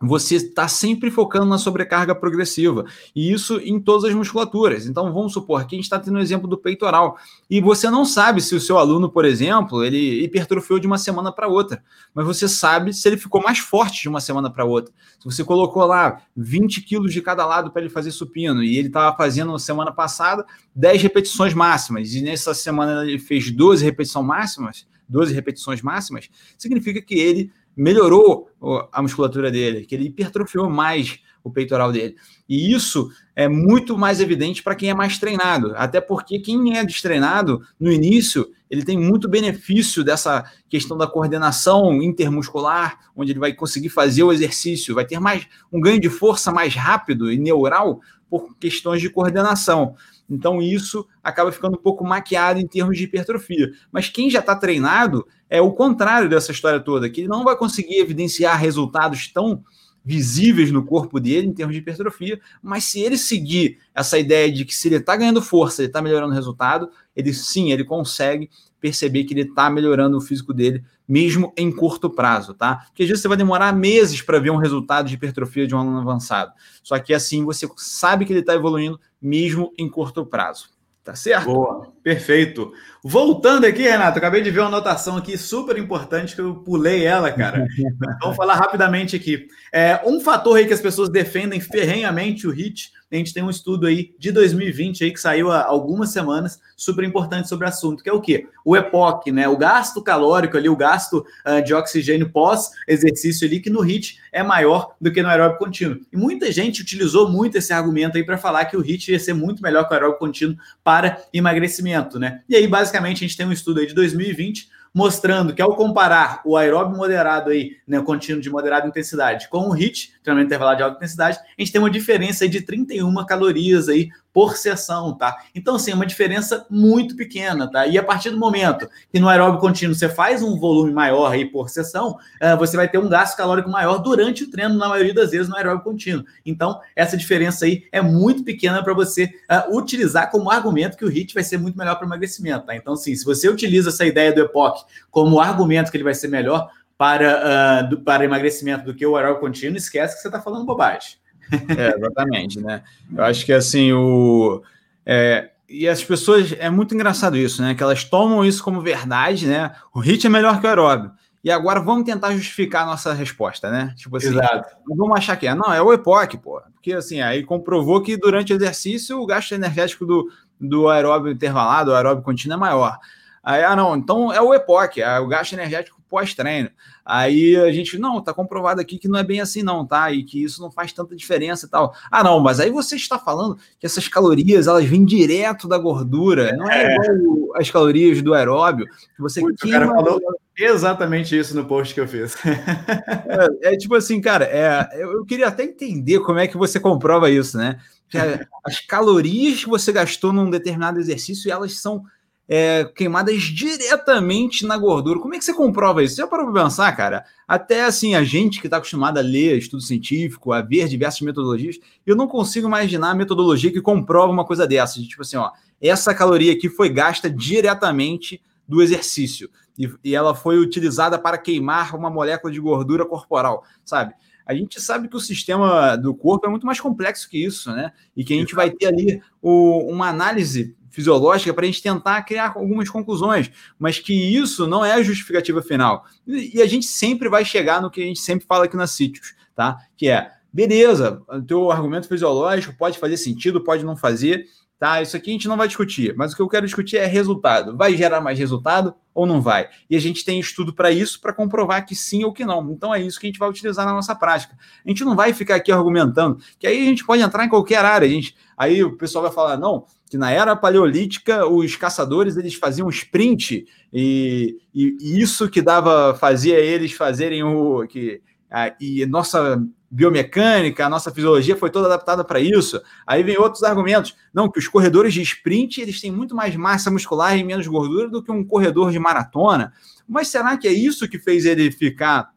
você 0.00 0.36
está 0.36 0.68
sempre 0.68 1.10
focando 1.10 1.46
na 1.46 1.56
sobrecarga 1.56 2.14
progressiva, 2.14 2.84
e 3.14 3.32
isso 3.32 3.58
em 3.60 3.80
todas 3.80 4.04
as 4.04 4.14
musculaturas. 4.14 4.86
Então, 4.86 5.12
vamos 5.12 5.32
supor, 5.32 5.62
aqui 5.62 5.74
a 5.74 5.78
gente 5.78 5.84
está 5.84 5.98
tendo 5.98 6.16
o 6.16 6.18
um 6.18 6.22
exemplo 6.22 6.46
do 6.46 6.58
peitoral, 6.58 7.16
e 7.48 7.60
você 7.60 7.88
não 7.88 8.04
sabe 8.04 8.42
se 8.42 8.54
o 8.54 8.60
seu 8.60 8.76
aluno, 8.76 9.10
por 9.10 9.24
exemplo, 9.24 9.82
ele 9.82 10.22
hipertrofiou 10.22 10.78
de 10.78 10.86
uma 10.86 10.98
semana 10.98 11.32
para 11.32 11.48
outra, 11.48 11.82
mas 12.14 12.26
você 12.26 12.46
sabe 12.46 12.92
se 12.92 13.08
ele 13.08 13.16
ficou 13.16 13.42
mais 13.42 13.58
forte 13.58 14.02
de 14.02 14.08
uma 14.08 14.20
semana 14.20 14.50
para 14.50 14.64
outra. 14.64 14.92
Se 15.18 15.24
você 15.24 15.42
colocou 15.42 15.84
lá 15.86 16.20
20 16.36 16.82
quilos 16.82 17.12
de 17.12 17.22
cada 17.22 17.46
lado 17.46 17.70
para 17.70 17.80
ele 17.80 17.90
fazer 17.90 18.10
supino, 18.10 18.62
e 18.62 18.76
ele 18.76 18.88
estava 18.88 19.16
fazendo 19.16 19.58
semana 19.58 19.92
passada 19.92 20.44
10 20.74 21.02
repetições 21.02 21.54
máximas, 21.54 22.14
e 22.14 22.20
nessa 22.20 22.52
semana 22.52 23.02
ele 23.02 23.18
fez 23.18 23.50
12 23.50 23.82
repetições 23.82 24.26
máximas, 24.26 24.86
12 25.08 25.32
repetições 25.32 25.80
máximas, 25.80 26.28
significa 26.58 27.00
que 27.00 27.14
ele 27.14 27.50
melhorou 27.76 28.48
a 28.90 29.02
musculatura 29.02 29.50
dele, 29.50 29.84
que 29.84 29.94
ele 29.94 30.06
hipertrofiou 30.06 30.70
mais 30.70 31.20
o 31.44 31.50
peitoral 31.50 31.92
dele. 31.92 32.16
E 32.48 32.72
isso 32.72 33.10
é 33.34 33.46
muito 33.48 33.96
mais 33.96 34.20
evidente 34.20 34.62
para 34.62 34.74
quem 34.74 34.90
é 34.90 34.94
mais 34.94 35.18
treinado, 35.18 35.72
até 35.76 36.00
porque 36.00 36.40
quem 36.40 36.76
é 36.76 36.84
destreinado 36.84 37.60
no 37.78 37.92
início, 37.92 38.48
ele 38.68 38.84
tem 38.84 38.98
muito 38.98 39.28
benefício 39.28 40.02
dessa 40.02 40.44
questão 40.68 40.96
da 40.96 41.06
coordenação 41.06 42.02
intermuscular, 42.02 42.98
onde 43.14 43.32
ele 43.32 43.38
vai 43.38 43.52
conseguir 43.52 43.90
fazer 43.90 44.24
o 44.24 44.32
exercício, 44.32 44.94
vai 44.94 45.04
ter 45.04 45.20
mais 45.20 45.46
um 45.70 45.80
ganho 45.80 46.00
de 46.00 46.08
força 46.08 46.50
mais 46.50 46.74
rápido 46.74 47.30
e 47.30 47.38
neural 47.38 48.00
por 48.28 48.56
questões 48.58 49.00
de 49.00 49.08
coordenação. 49.08 49.94
Então, 50.28 50.60
isso 50.60 51.06
acaba 51.22 51.52
ficando 51.52 51.76
um 51.76 51.80
pouco 51.80 52.04
maquiado 52.04 52.58
em 52.58 52.66
termos 52.66 52.96
de 52.96 53.04
hipertrofia. 53.04 53.70
Mas 53.92 54.08
quem 54.08 54.28
já 54.28 54.40
está 54.40 54.56
treinado 54.56 55.26
é 55.48 55.60
o 55.60 55.72
contrário 55.72 56.28
dessa 56.28 56.52
história 56.52 56.80
toda, 56.80 57.08
que 57.08 57.20
ele 57.20 57.28
não 57.28 57.44
vai 57.44 57.56
conseguir 57.56 57.98
evidenciar 57.98 58.58
resultados 58.58 59.28
tão 59.32 59.62
visíveis 60.06 60.70
no 60.70 60.84
corpo 60.84 61.18
dele 61.18 61.48
em 61.48 61.52
termos 61.52 61.74
de 61.74 61.80
hipertrofia, 61.80 62.40
mas 62.62 62.84
se 62.84 63.00
ele 63.00 63.18
seguir 63.18 63.80
essa 63.92 64.16
ideia 64.16 64.50
de 64.52 64.64
que 64.64 64.72
se 64.72 64.86
ele 64.86 64.96
está 64.96 65.16
ganhando 65.16 65.42
força, 65.42 65.82
ele 65.82 65.88
está 65.88 66.00
melhorando 66.00 66.30
o 66.30 66.34
resultado, 66.34 66.88
ele 67.14 67.34
sim, 67.34 67.72
ele 67.72 67.82
consegue 67.82 68.48
perceber 68.80 69.24
que 69.24 69.34
ele 69.34 69.40
está 69.40 69.68
melhorando 69.68 70.16
o 70.16 70.20
físico 70.20 70.54
dele, 70.54 70.84
mesmo 71.08 71.52
em 71.56 71.70
curto 71.70 72.10
prazo, 72.10 72.54
tá? 72.54 72.86
Porque 72.86 73.02
às 73.02 73.08
vezes 73.08 73.22
você 73.22 73.28
vai 73.28 73.36
demorar 73.36 73.72
meses 73.72 74.20
para 74.22 74.38
ver 74.38 74.50
um 74.50 74.56
resultado 74.56 75.08
de 75.08 75.14
hipertrofia 75.14 75.66
de 75.66 75.74
um 75.74 75.78
aluno 75.78 76.00
avançado. 76.00 76.52
Só 76.82 76.98
que 76.98 77.14
assim 77.14 77.44
você 77.44 77.68
sabe 77.76 78.24
que 78.24 78.32
ele 78.32 78.40
está 78.40 78.54
evoluindo 78.54 78.98
mesmo 79.20 79.72
em 79.78 79.88
curto 79.88 80.24
prazo. 80.26 80.70
Tá 81.06 81.14
certo? 81.14 81.44
Boa, 81.44 81.86
perfeito. 82.02 82.72
Voltando 83.00 83.64
aqui, 83.64 83.82
Renato, 83.82 84.18
acabei 84.18 84.42
de 84.42 84.50
ver 84.50 84.58
uma 84.58 84.66
anotação 84.66 85.16
aqui 85.16 85.38
super 85.38 85.78
importante 85.78 86.34
que 86.34 86.40
eu 86.40 86.56
pulei 86.56 87.04
ela, 87.04 87.30
cara. 87.30 87.64
Vou 88.20 88.34
falar 88.34 88.56
rapidamente 88.56 89.14
aqui. 89.14 89.46
É, 89.72 90.00
um 90.04 90.18
fator 90.18 90.56
aí 90.56 90.66
que 90.66 90.72
as 90.72 90.80
pessoas 90.80 91.08
defendem 91.08 91.60
ferrenhamente 91.60 92.48
o 92.48 92.50
HIT 92.50 92.90
a 93.10 93.16
gente 93.16 93.32
tem 93.32 93.42
um 93.42 93.50
estudo 93.50 93.86
aí 93.86 94.14
de 94.18 94.32
2020 94.32 95.04
aí 95.04 95.12
que 95.12 95.20
saiu 95.20 95.50
há 95.50 95.64
algumas 95.64 96.10
semanas, 96.10 96.60
super 96.76 97.04
importante 97.04 97.48
sobre 97.48 97.64
o 97.64 97.68
assunto, 97.68 98.02
que 98.02 98.10
é 98.10 98.12
o 98.12 98.20
quê? 98.20 98.48
O 98.64 98.76
EPOC, 98.76 99.30
né? 99.30 99.48
O 99.48 99.56
gasto 99.56 100.02
calórico 100.02 100.56
ali, 100.56 100.68
o 100.68 100.76
gasto 100.76 101.24
uh, 101.46 101.64
de 101.64 101.72
oxigênio 101.72 102.30
pós-exercício 102.30 103.46
ali, 103.46 103.60
que 103.60 103.70
no 103.70 103.80
HIT 103.80 104.18
é 104.32 104.42
maior 104.42 104.94
do 105.00 105.12
que 105.12 105.22
no 105.22 105.28
aeróbico 105.28 105.64
contínuo. 105.64 106.00
E 106.12 106.16
muita 106.16 106.50
gente 106.50 106.82
utilizou 106.82 107.30
muito 107.30 107.56
esse 107.58 107.72
argumento 107.72 108.16
aí 108.16 108.24
para 108.24 108.36
falar 108.36 108.64
que 108.64 108.76
o 108.76 108.80
HIT 108.80 109.12
ia 109.12 109.20
ser 109.20 109.34
muito 109.34 109.62
melhor 109.62 109.86
que 109.86 109.92
o 109.92 109.94
aeróbico 109.94 110.18
contínuo 110.18 110.56
para 110.82 111.22
emagrecimento, 111.32 112.18
né? 112.18 112.42
E 112.48 112.56
aí, 112.56 112.66
basicamente, 112.66 113.18
a 113.18 113.28
gente 113.28 113.36
tem 113.36 113.46
um 113.46 113.52
estudo 113.52 113.80
aí 113.80 113.86
de 113.86 113.94
2020 113.94 114.68
mostrando 114.96 115.54
que 115.54 115.60
ao 115.60 115.76
comparar 115.76 116.40
o 116.42 116.56
aeróbio 116.56 116.96
moderado 116.96 117.50
aí, 117.50 117.76
né, 117.86 118.00
contínuo 118.00 118.40
de 118.40 118.48
moderada 118.48 118.88
intensidade, 118.88 119.46
com 119.46 119.68
o 119.68 119.74
HIIT, 119.74 120.14
treinamento 120.22 120.46
intervalado 120.46 120.78
de 120.78 120.82
alta 120.84 120.96
intensidade, 120.96 121.36
a 121.36 121.60
gente 121.60 121.70
tem 121.70 121.78
uma 121.78 121.90
diferença 121.90 122.48
de 122.48 122.62
31 122.62 123.26
calorias 123.26 123.90
aí 123.90 124.08
por 124.36 124.54
sessão, 124.54 125.16
tá? 125.16 125.34
Então, 125.54 125.76
assim, 125.76 125.92
é 125.92 125.94
uma 125.94 126.04
diferença 126.04 126.66
muito 126.68 127.16
pequena, 127.16 127.70
tá? 127.70 127.86
E 127.86 127.96
a 127.96 128.02
partir 128.02 128.28
do 128.28 128.36
momento 128.36 128.86
que 129.10 129.18
no 129.18 129.30
aeróbio 129.30 129.58
contínuo 129.58 129.94
você 129.94 130.10
faz 130.10 130.42
um 130.42 130.58
volume 130.58 130.92
maior 130.92 131.32
aí 131.32 131.46
por 131.46 131.70
sessão, 131.70 132.18
uh, 132.42 132.54
você 132.58 132.76
vai 132.76 132.86
ter 132.86 132.98
um 132.98 133.08
gasto 133.08 133.34
calórico 133.34 133.70
maior 133.70 133.96
durante 133.96 134.44
o 134.44 134.50
treino, 134.50 134.74
na 134.74 134.90
maioria 134.90 135.14
das 135.14 135.30
vezes, 135.30 135.48
no 135.48 135.56
aeróbio 135.56 135.82
contínuo. 135.82 136.22
Então, 136.44 136.78
essa 136.94 137.16
diferença 137.16 137.64
aí 137.64 137.84
é 137.90 138.02
muito 138.02 138.44
pequena 138.44 138.82
para 138.84 138.92
você 138.92 139.24
uh, 139.24 139.74
utilizar 139.74 140.30
como 140.30 140.50
argumento 140.50 140.98
que 140.98 141.04
o 141.06 141.08
HIIT 141.08 141.32
vai 141.32 141.42
ser 141.42 141.56
muito 141.56 141.78
melhor 141.78 141.94
para 141.94 142.06
emagrecimento, 142.06 142.66
tá? 142.66 142.76
Então, 142.76 142.92
assim, 142.92 143.16
se 143.16 143.24
você 143.24 143.48
utiliza 143.48 143.88
essa 143.88 144.04
ideia 144.04 144.34
do 144.34 144.42
EPOC 144.42 144.84
como 145.10 145.40
argumento 145.40 145.90
que 145.90 145.96
ele 145.96 146.04
vai 146.04 146.14
ser 146.14 146.28
melhor 146.28 146.68
para, 146.98 147.86
uh, 147.86 147.88
do, 147.88 148.02
para 148.02 148.22
emagrecimento 148.22 148.84
do 148.84 148.94
que 148.94 149.06
o 149.06 149.16
aeróbio 149.16 149.40
contínuo, 149.40 149.78
esquece 149.78 150.16
que 150.16 150.20
você 150.20 150.28
está 150.28 150.42
falando 150.42 150.66
bobagem. 150.66 151.16
É, 151.52 151.96
exatamente, 151.96 152.60
né? 152.60 152.82
Eu 153.14 153.24
acho 153.24 153.44
que 153.44 153.52
assim, 153.52 153.92
o. 153.92 154.62
É, 155.04 155.50
e 155.68 155.88
as 155.88 156.02
pessoas, 156.02 156.54
é 156.58 156.70
muito 156.70 156.94
engraçado 156.94 157.36
isso, 157.36 157.60
né? 157.62 157.74
Que 157.74 157.82
elas 157.82 158.04
tomam 158.04 158.44
isso 158.44 158.62
como 158.62 158.80
verdade, 158.80 159.46
né? 159.46 159.72
O 159.94 160.00
HIT 160.00 160.26
é 160.26 160.30
melhor 160.30 160.60
que 160.60 160.66
o 160.66 160.68
aeróbio. 160.68 161.10
E 161.42 161.50
agora 161.50 161.80
vamos 161.80 162.04
tentar 162.04 162.32
justificar 162.32 162.82
a 162.82 162.86
nossa 162.86 163.12
resposta, 163.12 163.70
né? 163.70 163.94
Tipo 163.96 164.16
assim, 164.16 164.28
Exato. 164.28 164.68
vamos 164.84 165.16
achar 165.16 165.36
que 165.36 165.46
é. 165.46 165.54
Não, 165.54 165.72
é 165.72 165.80
o 165.80 165.92
EPOC, 165.92 166.38
pô. 166.38 166.60
Porque 166.74 166.92
assim, 166.92 167.20
aí 167.20 167.44
comprovou 167.44 168.02
que 168.02 168.16
durante 168.16 168.52
o 168.52 168.56
exercício 168.56 169.20
o 169.20 169.26
gasto 169.26 169.52
energético 169.52 170.04
do, 170.04 170.28
do 170.60 170.88
aeróbio 170.88 171.32
intervalado, 171.32 171.92
o 171.92 171.94
aeróbio 171.94 172.24
contínuo 172.24 172.56
é 172.56 172.58
maior. 172.58 172.98
Aí, 173.44 173.62
ah, 173.62 173.76
não, 173.76 173.96
então 173.96 174.32
é 174.32 174.40
o 174.40 174.52
EPOC, 174.52 175.00
é 175.00 175.20
o 175.20 175.28
gasto 175.28 175.52
energético 175.52 175.95
pós-treino. 176.08 176.70
Aí 177.04 177.56
a 177.56 177.72
gente, 177.72 177.98
não, 177.98 178.20
tá 178.20 178.32
comprovado 178.32 178.80
aqui 178.80 178.98
que 178.98 179.08
não 179.08 179.18
é 179.18 179.24
bem 179.24 179.40
assim, 179.40 179.62
não, 179.62 179.86
tá? 179.86 180.10
E 180.12 180.22
que 180.24 180.42
isso 180.42 180.60
não 180.60 180.70
faz 180.70 180.92
tanta 180.92 181.14
diferença 181.14 181.66
e 181.66 181.68
tal. 181.68 181.94
Ah, 182.10 182.22
não, 182.22 182.40
mas 182.40 182.60
aí 182.60 182.70
você 182.70 182.96
está 182.96 183.18
falando 183.18 183.56
que 183.78 183.86
essas 183.86 184.08
calorias 184.08 184.66
elas 184.66 184.84
vêm 184.84 185.04
direto 185.04 185.68
da 185.68 185.78
gordura, 185.78 186.56
não 186.56 186.70
é, 186.70 186.84
é. 186.84 186.96
igual 186.96 187.36
as 187.56 187.70
calorias 187.70 188.22
do 188.22 188.34
aeróbio, 188.34 188.86
que 188.86 189.22
você 189.22 189.40
Muito, 189.40 189.60
queima. 189.60 189.78
O 189.78 189.80
cara 189.80 189.94
falou 189.94 190.20
exatamente 190.56 191.36
isso 191.36 191.56
no 191.56 191.64
post 191.64 191.92
que 191.94 192.00
eu 192.00 192.08
fiz. 192.08 192.36
é, 192.44 193.72
é, 193.72 193.76
tipo 193.76 193.94
assim, 193.94 194.20
cara, 194.20 194.44
é, 194.44 195.02
eu 195.02 195.24
queria 195.24 195.48
até 195.48 195.64
entender 195.64 196.20
como 196.20 196.38
é 196.38 196.46
que 196.46 196.56
você 196.56 196.78
comprova 196.78 197.30
isso, 197.30 197.56
né? 197.56 197.78
Que 198.08 198.18
as 198.64 198.80
calorias 198.80 199.64
que 199.64 199.70
você 199.70 199.90
gastou 199.90 200.32
num 200.32 200.50
determinado 200.50 201.00
exercício, 201.00 201.50
elas 201.50 201.80
são 201.80 202.04
é, 202.48 202.84
queimadas 202.84 203.42
diretamente 203.42 204.64
na 204.64 204.76
gordura. 204.78 205.18
Como 205.18 205.34
é 205.34 205.38
que 205.38 205.44
você 205.44 205.52
comprova 205.52 206.02
isso? 206.02 206.16
Já 206.16 206.26
parou 206.26 206.52
para 206.52 206.64
pensar, 206.64 206.94
cara? 206.96 207.24
Até 207.46 207.84
assim, 207.84 208.14
a 208.14 208.22
gente 208.22 208.60
que 208.60 208.66
está 208.66 208.76
acostumado 208.76 209.18
a 209.18 209.22
ler 209.22 209.58
estudo 209.58 209.82
científico, 209.82 210.52
a 210.52 210.62
ver 210.62 210.88
diversas 210.88 211.20
metodologias, 211.22 211.78
eu 212.06 212.14
não 212.14 212.28
consigo 212.28 212.66
imaginar 212.66 213.10
a 213.10 213.14
metodologia 213.14 213.72
que 213.72 213.80
comprova 213.80 214.32
uma 214.32 214.44
coisa 214.44 214.66
dessa. 214.66 215.00
De, 215.00 215.08
tipo 215.08 215.22
assim, 215.22 215.36
ó, 215.36 215.50
essa 215.80 216.14
caloria 216.14 216.52
aqui 216.52 216.68
foi 216.68 216.88
gasta 216.88 217.28
diretamente 217.28 218.40
do 218.68 218.82
exercício 218.82 219.50
e, 219.78 219.90
e 220.02 220.14
ela 220.14 220.34
foi 220.34 220.58
utilizada 220.58 221.18
para 221.18 221.38
queimar 221.38 221.94
uma 221.94 222.10
molécula 222.10 222.52
de 222.52 222.60
gordura 222.60 223.04
corporal, 223.04 223.64
sabe? 223.84 224.14
a 224.46 224.54
gente 224.54 224.80
sabe 224.80 225.08
que 225.08 225.16
o 225.16 225.20
sistema 225.20 225.96
do 225.96 226.14
corpo 226.14 226.46
é 226.46 226.48
muito 226.48 226.64
mais 226.64 226.78
complexo 226.78 227.28
que 227.28 227.44
isso, 227.44 227.72
né? 227.72 227.92
E 228.16 228.24
que 228.24 228.32
a 228.32 228.36
gente 228.36 228.54
vai 228.54 228.70
ter 228.70 228.86
ali 228.86 229.20
o, 229.42 229.92
uma 229.92 230.08
análise 230.08 230.75
fisiológica 230.96 231.52
para 231.52 231.64
a 231.64 231.66
gente 231.66 231.82
tentar 231.82 232.22
criar 232.22 232.54
algumas 232.56 232.88
conclusões, 232.88 233.50
mas 233.78 233.98
que 233.98 234.14
isso 234.14 234.66
não 234.66 234.82
é 234.82 234.94
a 234.94 235.02
justificativa 235.02 235.60
final. 235.60 236.06
E, 236.26 236.62
a 236.62 236.66
gente 236.66 236.86
sempre 236.86 237.28
vai 237.28 237.44
chegar 237.44 237.82
no 237.82 237.90
que 237.90 238.02
a 238.02 238.06
gente 238.06 238.20
sempre 238.20 238.46
fala 238.46 238.64
aqui 238.64 238.76
na 238.76 238.86
Sítios, 238.86 239.34
tá? 239.54 239.76
Que 239.94 240.08
é, 240.08 240.30
beleza, 240.50 241.22
o 241.28 241.42
teu 241.42 241.70
argumento 241.70 242.08
fisiológico 242.08 242.74
pode 242.78 242.98
fazer 242.98 243.18
sentido, 243.18 243.62
pode 243.62 243.84
não 243.84 243.94
fazer, 243.94 244.46
tá? 244.78 245.02
Isso 245.02 245.14
aqui 245.14 245.28
a 245.28 245.32
gente 245.34 245.48
não 245.48 245.56
vai 245.58 245.68
discutir, 245.68 246.14
mas 246.16 246.32
o 246.32 246.36
que 246.36 246.40
eu 246.40 246.48
quero 246.48 246.64
discutir 246.64 246.96
é 246.96 247.04
resultado. 247.04 247.76
Vai 247.76 247.94
gerar 247.94 248.22
mais 248.22 248.38
resultado 248.38 248.94
ou 249.14 249.26
não 249.26 249.42
vai? 249.42 249.68
E 249.90 249.96
a 249.96 250.00
gente 250.00 250.24
tem 250.24 250.40
estudo 250.40 250.74
para 250.74 250.90
isso, 250.90 251.20
para 251.20 251.34
comprovar 251.34 251.84
que 251.84 251.94
sim 251.94 252.24
ou 252.24 252.32
que 252.32 252.46
não. 252.46 252.72
Então 252.72 252.94
é 252.94 253.02
isso 253.02 253.20
que 253.20 253.26
a 253.26 253.28
gente 253.28 253.38
vai 253.38 253.50
utilizar 253.50 253.84
na 253.84 253.92
nossa 253.92 254.14
prática. 254.14 254.56
A 254.82 254.88
gente 254.88 255.04
não 255.04 255.14
vai 255.14 255.34
ficar 255.34 255.56
aqui 255.56 255.70
argumentando, 255.70 256.38
que 256.58 256.66
aí 256.66 256.80
a 256.80 256.84
gente 256.86 257.04
pode 257.04 257.20
entrar 257.20 257.44
em 257.44 257.50
qualquer 257.50 257.84
área. 257.84 258.06
A 258.06 258.10
gente, 258.10 258.34
aí 258.56 258.82
o 258.82 258.96
pessoal 258.96 259.24
vai 259.24 259.32
falar, 259.32 259.58
não, 259.58 259.84
que 260.08 260.16
na 260.16 260.30
era 260.30 260.54
paleolítica 260.54 261.46
os 261.46 261.74
caçadores 261.76 262.36
eles 262.36 262.54
faziam 262.54 262.88
sprint 262.88 263.66
e, 263.92 264.56
e, 264.74 264.96
e 265.00 265.20
isso 265.20 265.50
que 265.50 265.60
dava 265.60 266.14
fazia 266.14 266.58
eles 266.58 266.92
fazerem 266.92 267.42
o 267.42 267.86
que 267.86 268.22
a, 268.50 268.74
e 268.80 269.04
nossa 269.06 269.60
biomecânica, 269.90 270.84
a 270.84 270.88
nossa 270.88 271.12
fisiologia 271.12 271.56
foi 271.56 271.70
toda 271.70 271.86
adaptada 271.86 272.24
para 272.24 272.40
isso. 272.40 272.80
Aí 273.06 273.22
vem 273.22 273.38
outros 273.38 273.62
argumentos, 273.62 274.16
não 274.32 274.50
que 274.50 274.58
os 274.58 274.68
corredores 274.68 275.14
de 275.14 275.22
sprint 275.22 275.80
eles 275.80 276.00
têm 276.00 276.10
muito 276.10 276.34
mais 276.34 276.54
massa 276.56 276.90
muscular 276.90 277.36
e 277.36 277.44
menos 277.44 277.66
gordura 277.66 278.08
do 278.08 278.22
que 278.22 278.30
um 278.32 278.44
corredor 278.44 278.90
de 278.90 278.98
maratona. 278.98 279.72
Mas 280.08 280.28
será 280.28 280.56
que 280.56 280.68
é 280.68 280.72
isso 280.72 281.08
que 281.08 281.18
fez 281.18 281.44
ele 281.44 281.70
ficar? 281.70 282.30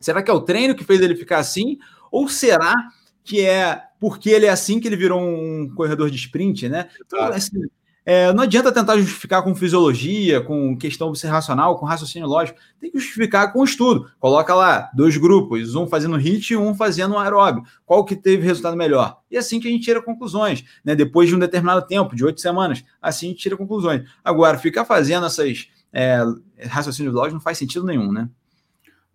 Será 0.00 0.22
que 0.22 0.30
é 0.30 0.34
o 0.34 0.40
treino 0.40 0.74
que 0.74 0.84
fez 0.84 1.00
ele 1.00 1.14
ficar 1.14 1.38
assim? 1.38 1.78
Ou 2.10 2.28
será 2.28 2.74
que 3.22 3.44
é 3.44 3.82
porque 4.00 4.30
ele 4.30 4.46
é 4.46 4.50
assim 4.50 4.80
que 4.80 4.88
ele 4.88 4.96
virou 4.96 5.20
um 5.20 5.68
corredor 5.74 6.10
de 6.10 6.16
sprint, 6.16 6.68
né? 6.68 6.88
Então, 7.04 7.20
assim, 7.24 7.60
é, 8.08 8.32
não 8.32 8.44
adianta 8.44 8.70
tentar 8.70 8.96
justificar 8.98 9.42
com 9.42 9.52
fisiologia, 9.52 10.40
com 10.40 10.76
questão 10.76 11.08
observacional, 11.08 11.76
com 11.76 11.84
raciocínio 11.84 12.28
lógico. 12.28 12.56
Tem 12.80 12.88
que 12.88 13.00
justificar 13.00 13.52
com 13.52 13.64
estudo. 13.64 14.08
Coloca 14.20 14.54
lá 14.54 14.88
dois 14.94 15.16
grupos, 15.16 15.74
um 15.74 15.88
fazendo 15.88 16.16
HIT 16.16 16.52
e 16.52 16.56
um 16.56 16.72
fazendo 16.72 17.18
aeróbio. 17.18 17.64
Qual 17.84 18.04
que 18.04 18.14
teve 18.14 18.46
resultado 18.46 18.76
melhor? 18.76 19.18
E 19.28 19.36
assim 19.36 19.58
que 19.58 19.66
a 19.66 19.70
gente 19.72 19.82
tira 19.82 20.00
conclusões, 20.00 20.62
né? 20.84 20.94
Depois 20.94 21.28
de 21.28 21.34
um 21.34 21.38
determinado 21.40 21.84
tempo, 21.84 22.14
de 22.14 22.24
oito 22.24 22.40
semanas, 22.40 22.84
assim 23.02 23.26
a 23.26 23.28
gente 23.30 23.40
tira 23.40 23.56
conclusões. 23.56 24.08
Agora, 24.22 24.56
ficar 24.56 24.84
fazendo 24.84 25.26
essas 25.26 25.66
é, 25.92 26.20
raciocínios 26.64 27.12
lógicos 27.12 27.34
não 27.34 27.40
faz 27.40 27.58
sentido 27.58 27.84
nenhum, 27.84 28.12
né? 28.12 28.28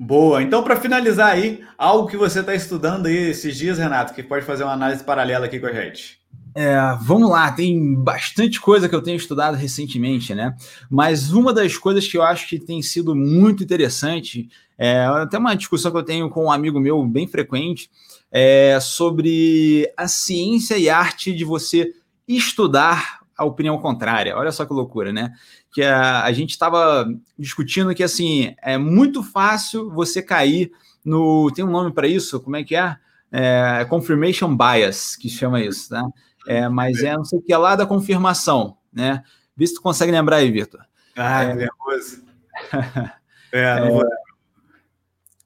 Boa. 0.03 0.41
Então, 0.41 0.63
para 0.63 0.75
finalizar 0.75 1.31
aí, 1.31 1.63
algo 1.77 2.07
que 2.07 2.17
você 2.17 2.39
está 2.39 2.55
estudando 2.55 3.05
aí 3.05 3.15
esses 3.15 3.55
dias, 3.55 3.77
Renato, 3.77 4.15
que 4.15 4.23
pode 4.23 4.43
fazer 4.43 4.63
uma 4.63 4.73
análise 4.73 5.03
paralela 5.03 5.45
aqui 5.45 5.59
com 5.59 5.67
a 5.67 5.71
gente. 5.71 6.19
É, 6.55 6.75
vamos 6.99 7.29
lá, 7.29 7.51
tem 7.51 7.93
bastante 7.93 8.59
coisa 8.59 8.89
que 8.89 8.95
eu 8.95 9.03
tenho 9.03 9.15
estudado 9.15 9.55
recentemente, 9.55 10.33
né? 10.33 10.55
Mas 10.89 11.31
uma 11.31 11.53
das 11.53 11.77
coisas 11.77 12.07
que 12.07 12.17
eu 12.17 12.23
acho 12.23 12.49
que 12.49 12.57
tem 12.57 12.81
sido 12.81 13.15
muito 13.15 13.63
interessante, 13.63 14.49
é 14.75 15.05
até 15.05 15.37
uma 15.37 15.53
discussão 15.53 15.91
que 15.91 15.97
eu 15.97 16.03
tenho 16.03 16.31
com 16.31 16.45
um 16.45 16.51
amigo 16.51 16.79
meu 16.79 17.05
bem 17.05 17.27
frequente, 17.27 17.87
é 18.31 18.79
sobre 18.81 19.87
a 19.95 20.07
ciência 20.07 20.79
e 20.79 20.89
arte 20.89 21.31
de 21.31 21.45
você 21.45 21.93
estudar 22.27 23.20
a 23.41 23.45
opinião 23.45 23.77
contrária. 23.79 24.37
Olha 24.37 24.51
só 24.51 24.65
que 24.65 24.73
loucura, 24.73 25.11
né? 25.11 25.33
Que 25.73 25.81
a, 25.81 26.23
a 26.23 26.31
gente 26.31 26.51
estava 26.51 27.05
discutindo 27.37 27.93
que 27.95 28.03
assim 28.03 28.55
é 28.61 28.77
muito 28.77 29.23
fácil 29.23 29.89
você 29.89 30.21
cair 30.21 30.71
no. 31.03 31.51
Tem 31.51 31.65
um 31.65 31.71
nome 31.71 31.91
para 31.91 32.07
isso? 32.07 32.39
Como 32.39 32.55
é 32.55 32.63
que 32.63 32.75
é? 32.75 32.95
é? 33.31 33.85
Confirmation 33.89 34.55
bias, 34.55 35.15
que 35.15 35.27
chama 35.27 35.61
isso, 35.61 35.89
tá? 35.89 36.03
É, 36.47 36.69
mas 36.69 37.01
é 37.03 37.15
não 37.15 37.25
sei 37.25 37.39
o 37.39 37.41
que 37.41 37.53
é 37.53 37.57
lá 37.57 37.75
da 37.75 37.85
confirmação, 37.85 38.77
né? 38.93 39.23
Vê 39.55 39.65
se 39.65 39.73
tu 39.73 39.81
consegue 39.81 40.11
lembrar 40.11 40.37
aí, 40.37 40.51
Vitor. 40.51 40.81
Ah, 41.15 41.43
é, 41.43 41.55
nervoso. 41.55 42.23
é, 43.51 43.79
não 43.79 43.91
vou. 43.93 44.03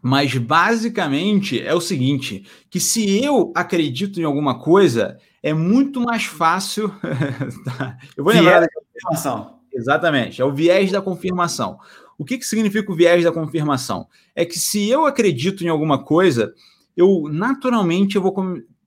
Mas 0.02 0.36
basicamente 0.38 1.62
é 1.62 1.74
o 1.74 1.82
seguinte: 1.82 2.46
que 2.70 2.80
se 2.80 3.24
eu 3.24 3.52
acredito 3.56 4.20
em 4.20 4.24
alguma 4.24 4.60
coisa, 4.60 5.18
é 5.46 5.54
muito 5.54 6.02
mais 6.02 6.26
fácil. 6.26 6.92
Tá, 7.64 7.98
eu 8.18 8.24
vou 8.24 8.34
lembrar 8.34 8.62
da 8.62 8.68
confirmação. 8.68 9.60
Exatamente, 9.72 10.42
é 10.42 10.46
o 10.46 10.54
viés 10.54 10.92
da 10.92 11.02
confirmação. 11.02 11.78
O 12.18 12.26
que, 12.26 12.38
que 12.38 12.46
significa 12.46 12.92
o 12.92 12.96
viés 12.96 13.24
da 13.24 13.32
confirmação? 13.32 14.08
É 14.34 14.44
que 14.44 14.58
se 14.58 14.90
eu 14.90 15.06
acredito 15.06 15.64
em 15.64 15.68
alguma 15.68 16.04
coisa, 16.04 16.54
eu 16.98 17.30
naturalmente 17.30 18.16
eu 18.16 18.24
vou 18.24 18.34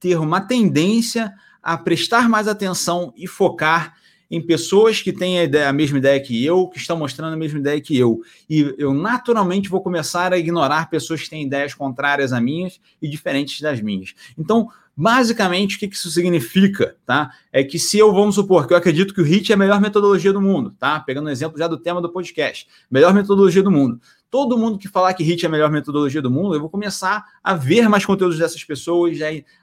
ter 0.01 0.17
uma 0.17 0.41
tendência 0.41 1.33
a 1.63 1.79
prestar 1.79 2.29
mais 2.29 2.49
atenção 2.49 3.13
e 3.17 3.29
focar 3.29 3.95
em 4.31 4.41
pessoas 4.41 5.01
que 5.01 5.13
têm 5.13 5.39
a, 5.39 5.45
ideia, 5.45 5.69
a, 5.69 5.73
mesma 5.73 5.99
ideia 5.99 6.21
que 6.21 6.45
eu, 6.45 6.69
que 6.69 6.79
estão 6.79 6.97
mostrando 6.97 7.33
a 7.33 7.37
mesma 7.37 7.59
ideia 7.59 7.81
que 7.81 7.97
eu. 7.97 8.21
E 8.49 8.75
eu 8.79 8.93
naturalmente 8.93 9.69
vou 9.69 9.81
começar 9.81 10.33
a 10.33 10.39
ignorar 10.39 10.91
pessoas 10.91 11.23
que 11.23 11.31
têm 11.31 11.45
ideias 11.45 11.75
contrárias 11.75 12.33
a 12.33 12.41
minhas 12.41 12.81
e 13.01 13.09
diferentes 13.09 13.61
das 13.61 13.81
minhas. 13.81 14.15
Então, 14.37 14.69
basicamente, 14.97 15.77
o 15.77 15.79
que 15.79 15.87
isso 15.87 16.11
significa? 16.11 16.97
Tá? 17.07 17.31
É 17.53 17.65
que 17.65 17.79
se 17.79 17.99
eu, 17.99 18.13
vamos 18.13 18.35
supor, 18.35 18.67
que 18.67 18.73
eu 18.75 18.77
acredito 18.77 19.15
que 19.15 19.21
o 19.21 19.25
HIT 19.25 19.53
é 19.53 19.55
a 19.55 19.59
melhor 19.59 19.81
metodologia 19.81 20.33
do 20.33 20.41
mundo, 20.41 20.75
tá? 20.79 21.01
Pegando 21.01 21.29
um 21.29 21.31
exemplo 21.31 21.59
já 21.59 21.67
do 21.67 21.79
tema 21.79 22.03
do 22.03 22.11
podcast, 22.11 22.67
melhor 22.91 23.15
metodologia 23.15 23.63
do 23.63 23.71
mundo 23.71 24.01
todo 24.31 24.59
mundo 24.59 24.79
que 24.79 24.89
falar 24.89 25.15
que 25.15 25.23
HIT 25.23 25.45
é 25.45 25.49
a 25.49 25.51
melhor 25.51 25.71
metodologia 25.71 26.21
do 26.21 26.31
mundo, 26.31 26.55
eu 26.55 26.61
vou 26.61 26.69
começar 26.69 27.25
a 27.43 27.55
ver 27.55 27.89
mais 27.89 28.05
conteúdos 28.05 28.39
dessas 28.39 28.63
pessoas, 28.63 29.19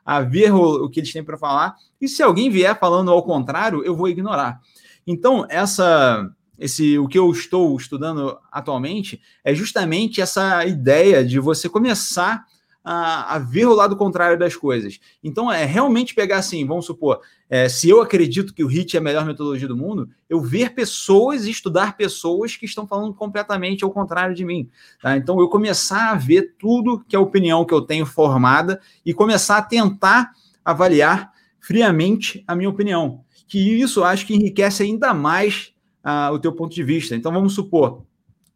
a 0.05 0.21
ver 0.21 0.53
o, 0.53 0.85
o 0.85 0.89
que 0.89 0.99
eles 0.99 1.13
têm 1.13 1.23
para 1.23 1.37
falar. 1.37 1.75
E 1.99 2.07
se 2.07 2.23
alguém 2.23 2.49
vier 2.49 2.77
falando 2.79 3.11
ao 3.11 3.23
contrário, 3.23 3.83
eu 3.83 3.95
vou 3.95 4.09
ignorar. 4.09 4.59
Então, 5.05 5.45
essa 5.49 6.29
esse 6.57 6.97
o 6.97 7.07
que 7.07 7.19
eu 7.19 7.29
estou 7.31 7.75
estudando 7.75 8.37
atualmente 8.51 9.21
é 9.43 9.53
justamente 9.53 10.21
essa 10.21 10.65
ideia 10.65 11.23
de 11.23 11.37
você 11.37 11.67
começar 11.67 12.45
a, 12.86 13.36
a, 13.36 13.40
ver 13.40 13.66
o 13.66 13.74
lado 13.74 13.98
contrário 13.98 14.38
das 14.38 14.56
coisas. 14.56 14.99
Então, 15.24 15.52
é 15.52 15.66
realmente 15.66 16.14
pegar 16.14 16.38
assim, 16.38 16.66
vamos 16.68 16.86
supor, 16.86 17.20
é, 17.49 17.68
se 17.68 17.90
eu 17.90 17.99
acredito 17.99 18.53
que 18.53 18.64
o 18.64 18.68
HIT 18.68 18.95
é 18.95 18.99
a 18.99 19.03
melhor 19.03 19.26
metodologia 19.26 19.68
do 19.68 19.76
mundo, 19.76 20.07
eu 20.30 20.40
ver 20.40 20.76
pessoas 20.76 21.45
e 21.45 21.52
estudar 21.52 21.98
pessoas 21.98 22.56
que 22.56 22.66
estão 22.66 22.88
falando 22.88 23.16
completamente 23.16 23.84
ao 23.84 23.90
contrário 23.90 24.36
de 24.36 24.45
mim. 24.45 24.70
Tá? 25.02 25.18
Então, 25.18 25.40
eu 25.40 25.49
começar 25.49 26.12
a 26.12 26.16
ver 26.16 26.53
tudo 26.60 27.03
que 27.07 27.16
é 27.16 27.20
a 27.20 27.22
opinião 27.22 27.66
que 27.66 27.74
eu 27.74 27.82
tenho 27.82 28.06
formada 28.06 28.80
e 29.03 29.16
começar 29.16 29.57
a 29.57 29.64
tentar 29.64 30.32
avaliar 30.64 31.32
friamente 31.60 32.44
a 32.48 32.56
minha 32.56 32.70
opinião. 32.70 33.24
Que 33.48 33.82
isso 33.82 34.03
acho 34.03 34.28
que 34.28 34.36
enriquece 34.36 34.84
ainda 34.84 35.12
mais 35.12 35.74
uh, 36.06 36.32
o 36.34 36.40
teu 36.40 36.53
ponto 36.53 36.74
de 36.74 36.84
vista. 36.84 37.16
Então, 37.16 37.32
vamos 37.32 37.53
supor, 37.53 38.03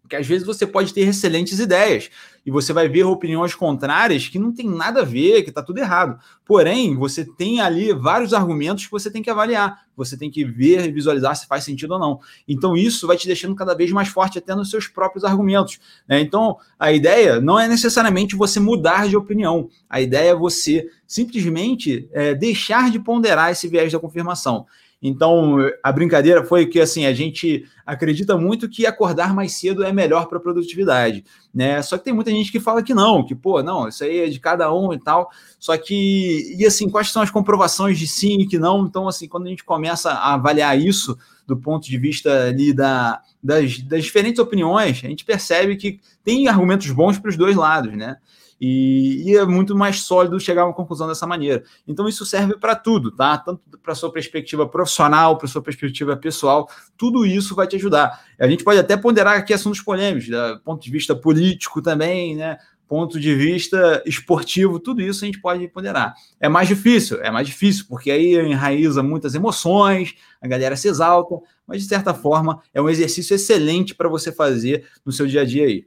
que 0.09 0.15
às 0.15 0.25
vezes 0.25 0.45
você 0.45 0.65
pode 0.65 0.93
ter 0.93 1.01
excelentes 1.01 1.59
ideias 1.59 2.09
e 2.45 2.51
você 2.51 2.73
vai 2.73 2.89
ver 2.89 3.03
opiniões 3.03 3.53
contrárias 3.53 4.27
que 4.27 4.39
não 4.39 4.51
tem 4.51 4.67
nada 4.67 5.01
a 5.01 5.05
ver, 5.05 5.43
que 5.43 5.49
está 5.49 5.61
tudo 5.61 5.77
errado. 5.77 6.19
Porém, 6.45 6.95
você 6.95 7.23
tem 7.23 7.61
ali 7.61 7.93
vários 7.93 8.33
argumentos 8.33 8.85
que 8.85 8.91
você 8.91 9.11
tem 9.11 9.21
que 9.21 9.29
avaliar, 9.29 9.85
você 9.95 10.17
tem 10.17 10.31
que 10.31 10.43
ver 10.43 10.87
e 10.87 10.91
visualizar 10.91 11.35
se 11.35 11.45
faz 11.45 11.63
sentido 11.63 11.91
ou 11.91 11.99
não. 11.99 12.19
Então, 12.47 12.75
isso 12.75 13.05
vai 13.05 13.17
te 13.17 13.27
deixando 13.27 13.55
cada 13.55 13.75
vez 13.75 13.91
mais 13.91 14.07
forte 14.07 14.39
até 14.39 14.55
nos 14.55 14.71
seus 14.71 14.87
próprios 14.87 15.23
argumentos. 15.23 15.79
Né? 16.07 16.21
Então, 16.21 16.57
a 16.79 16.91
ideia 16.91 17.39
não 17.39 17.59
é 17.59 17.67
necessariamente 17.67 18.35
você 18.35 18.59
mudar 18.59 19.07
de 19.07 19.15
opinião, 19.15 19.69
a 19.87 20.01
ideia 20.01 20.31
é 20.31 20.35
você 20.35 20.89
simplesmente 21.05 22.09
é, 22.11 22.33
deixar 22.33 22.89
de 22.89 22.99
ponderar 22.99 23.51
esse 23.51 23.67
viés 23.67 23.91
da 23.91 23.99
confirmação. 23.99 24.65
Então, 25.01 25.57
a 25.81 25.91
brincadeira 25.93 26.43
foi 26.43 26.65
que 26.65 26.79
assim, 26.79 27.05
a 27.05 27.13
gente 27.13 27.65
acredita 27.85 28.37
muito 28.37 28.67
que 28.67 28.85
acordar 28.85 29.33
mais 29.33 29.53
cedo 29.53 29.83
é 29.83 29.93
melhor 29.93 30.27
para 30.27 30.37
a 30.37 30.41
produtividade, 30.41 31.23
né? 31.53 31.81
Só 31.81 31.97
que 31.97 32.03
tem 32.03 32.13
muita 32.13 32.31
gente 32.31 32.51
que 32.51 32.59
fala 32.59 32.83
que 32.83 32.93
não, 32.93 33.25
que 33.25 33.33
pô, 33.33 33.63
não, 33.63 33.87
isso 33.87 34.03
aí 34.03 34.19
é 34.19 34.27
de 34.27 34.39
cada 34.39 34.73
um 34.73 34.93
e 34.93 34.99
tal. 34.99 35.29
Só 35.57 35.77
que 35.77 36.53
e 36.57 36.65
assim, 36.65 36.89
quais 36.89 37.11
são 37.11 37.21
as 37.21 37.31
comprovações 37.31 37.97
de 37.97 38.07
sim 38.07 38.41
e 38.41 38.47
que 38.47 38.59
não? 38.59 38.85
Então, 38.85 39.07
assim, 39.07 39.27
quando 39.27 39.47
a 39.47 39.49
gente 39.49 39.63
começa 39.63 40.11
a 40.11 40.33
avaliar 40.33 40.77
isso 40.77 41.17
do 41.47 41.55
ponto 41.55 41.87
de 41.87 41.97
vista 41.97 42.47
ali 42.47 42.73
da, 42.73 43.21
das, 43.41 43.79
das 43.79 44.03
diferentes 44.03 44.39
opiniões, 44.39 45.01
a 45.03 45.07
gente 45.07 45.23
percebe 45.23 45.77
que 45.77 45.99
tem 46.23 46.47
argumentos 46.47 46.91
bons 46.91 47.17
para 47.17 47.29
os 47.29 47.37
dois 47.37 47.55
lados, 47.55 47.95
né? 47.95 48.17
E, 48.59 49.23
e, 49.25 49.37
é 49.37 49.45
muito 49.45 49.75
mais 49.75 50.01
sólido 50.01 50.39
chegar 50.39 50.63
a 50.63 50.65
uma 50.65 50.73
conclusão 50.73 51.07
dessa 51.07 51.25
maneira. 51.25 51.63
Então, 51.87 52.07
isso 52.07 52.25
serve 52.25 52.57
para 52.57 52.75
tudo, 52.75 53.11
tá? 53.11 53.37
Tanto 53.37 53.61
para 53.81 53.95
sua 53.95 54.11
perspectiva 54.11 54.67
profissional, 54.67 55.37
para 55.37 55.47
sua 55.47 55.61
perspectiva 55.61 56.17
pessoal, 56.17 56.69
tudo 56.97 57.25
isso 57.25 57.55
vai 57.55 57.67
te 57.67 57.77
ajudar. 57.77 58.19
A 58.37 58.47
gente 58.47 58.63
pode 58.63 58.79
até 58.79 58.97
ponderar 58.97 59.37
aqui 59.37 59.53
assuntos 59.53 59.81
polêmicos, 59.81 60.27
do 60.27 60.59
ponto 60.59 60.83
de 60.83 60.91
vista 60.91 61.15
político 61.15 61.81
também, 61.81 62.35
né? 62.35 62.57
Ponto 62.87 63.19
de 63.19 63.35
vista 63.35 64.01
esportivo, 64.03 64.79
tudo 64.79 64.99
isso 64.99 65.23
a 65.23 65.27
gente 65.27 65.39
pode 65.39 65.67
ponderar. 65.67 66.15
É 66.39 66.49
mais 66.49 66.67
difícil, 66.67 67.21
é 67.21 67.29
mais 67.29 67.45
difícil, 67.45 67.85
porque 67.87 68.09
aí 68.09 68.33
enraiza 68.35 69.03
muitas 69.03 69.35
emoções, 69.35 70.15
a 70.41 70.47
galera 70.47 70.75
se 70.75 70.87
exalta, 70.87 71.35
mas 71.67 71.83
de 71.83 71.87
certa 71.87 72.15
forma 72.15 72.63
é 72.73 72.81
um 72.81 72.89
exercício 72.89 73.35
excelente 73.35 73.93
para 73.93 74.09
você 74.09 74.31
fazer 74.31 74.87
no 75.05 75.11
seu 75.11 75.27
dia 75.27 75.41
a 75.41 75.45
dia 75.45 75.65
aí. 75.65 75.85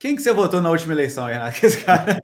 Quem 0.00 0.16
que 0.16 0.22
você 0.22 0.32
votou 0.32 0.62
na 0.62 0.70
última 0.70 0.94
eleição, 0.94 1.26
Renato? 1.26 1.58
Esse 1.64 1.84
cara. 1.84 2.18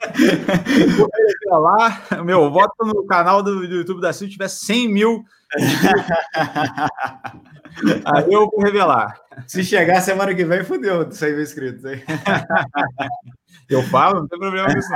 lá, 1.46 2.02
meu 2.24 2.50
voto 2.50 2.74
no 2.86 3.06
canal 3.06 3.42
do, 3.42 3.68
do 3.68 3.74
YouTube 3.74 4.00
da 4.00 4.14
Silvia 4.14 4.32
tiver 4.32 4.48
100 4.48 4.88
mil. 4.88 5.22
Aí 8.06 8.32
eu 8.32 8.48
vou 8.50 8.62
revelar. 8.62 9.20
Se 9.46 9.62
chegar 9.62 10.00
semana 10.00 10.34
que 10.34 10.42
vem, 10.42 10.64
fodeu 10.64 11.12
100 11.12 11.32
mil 11.32 11.42
inscritos. 11.42 11.84
Aí. 11.84 12.02
Eu 13.68 13.82
falo, 13.82 14.20
não 14.20 14.28
tem 14.28 14.38
problema 14.38 14.68
com 14.72 14.78
isso. 14.78 14.88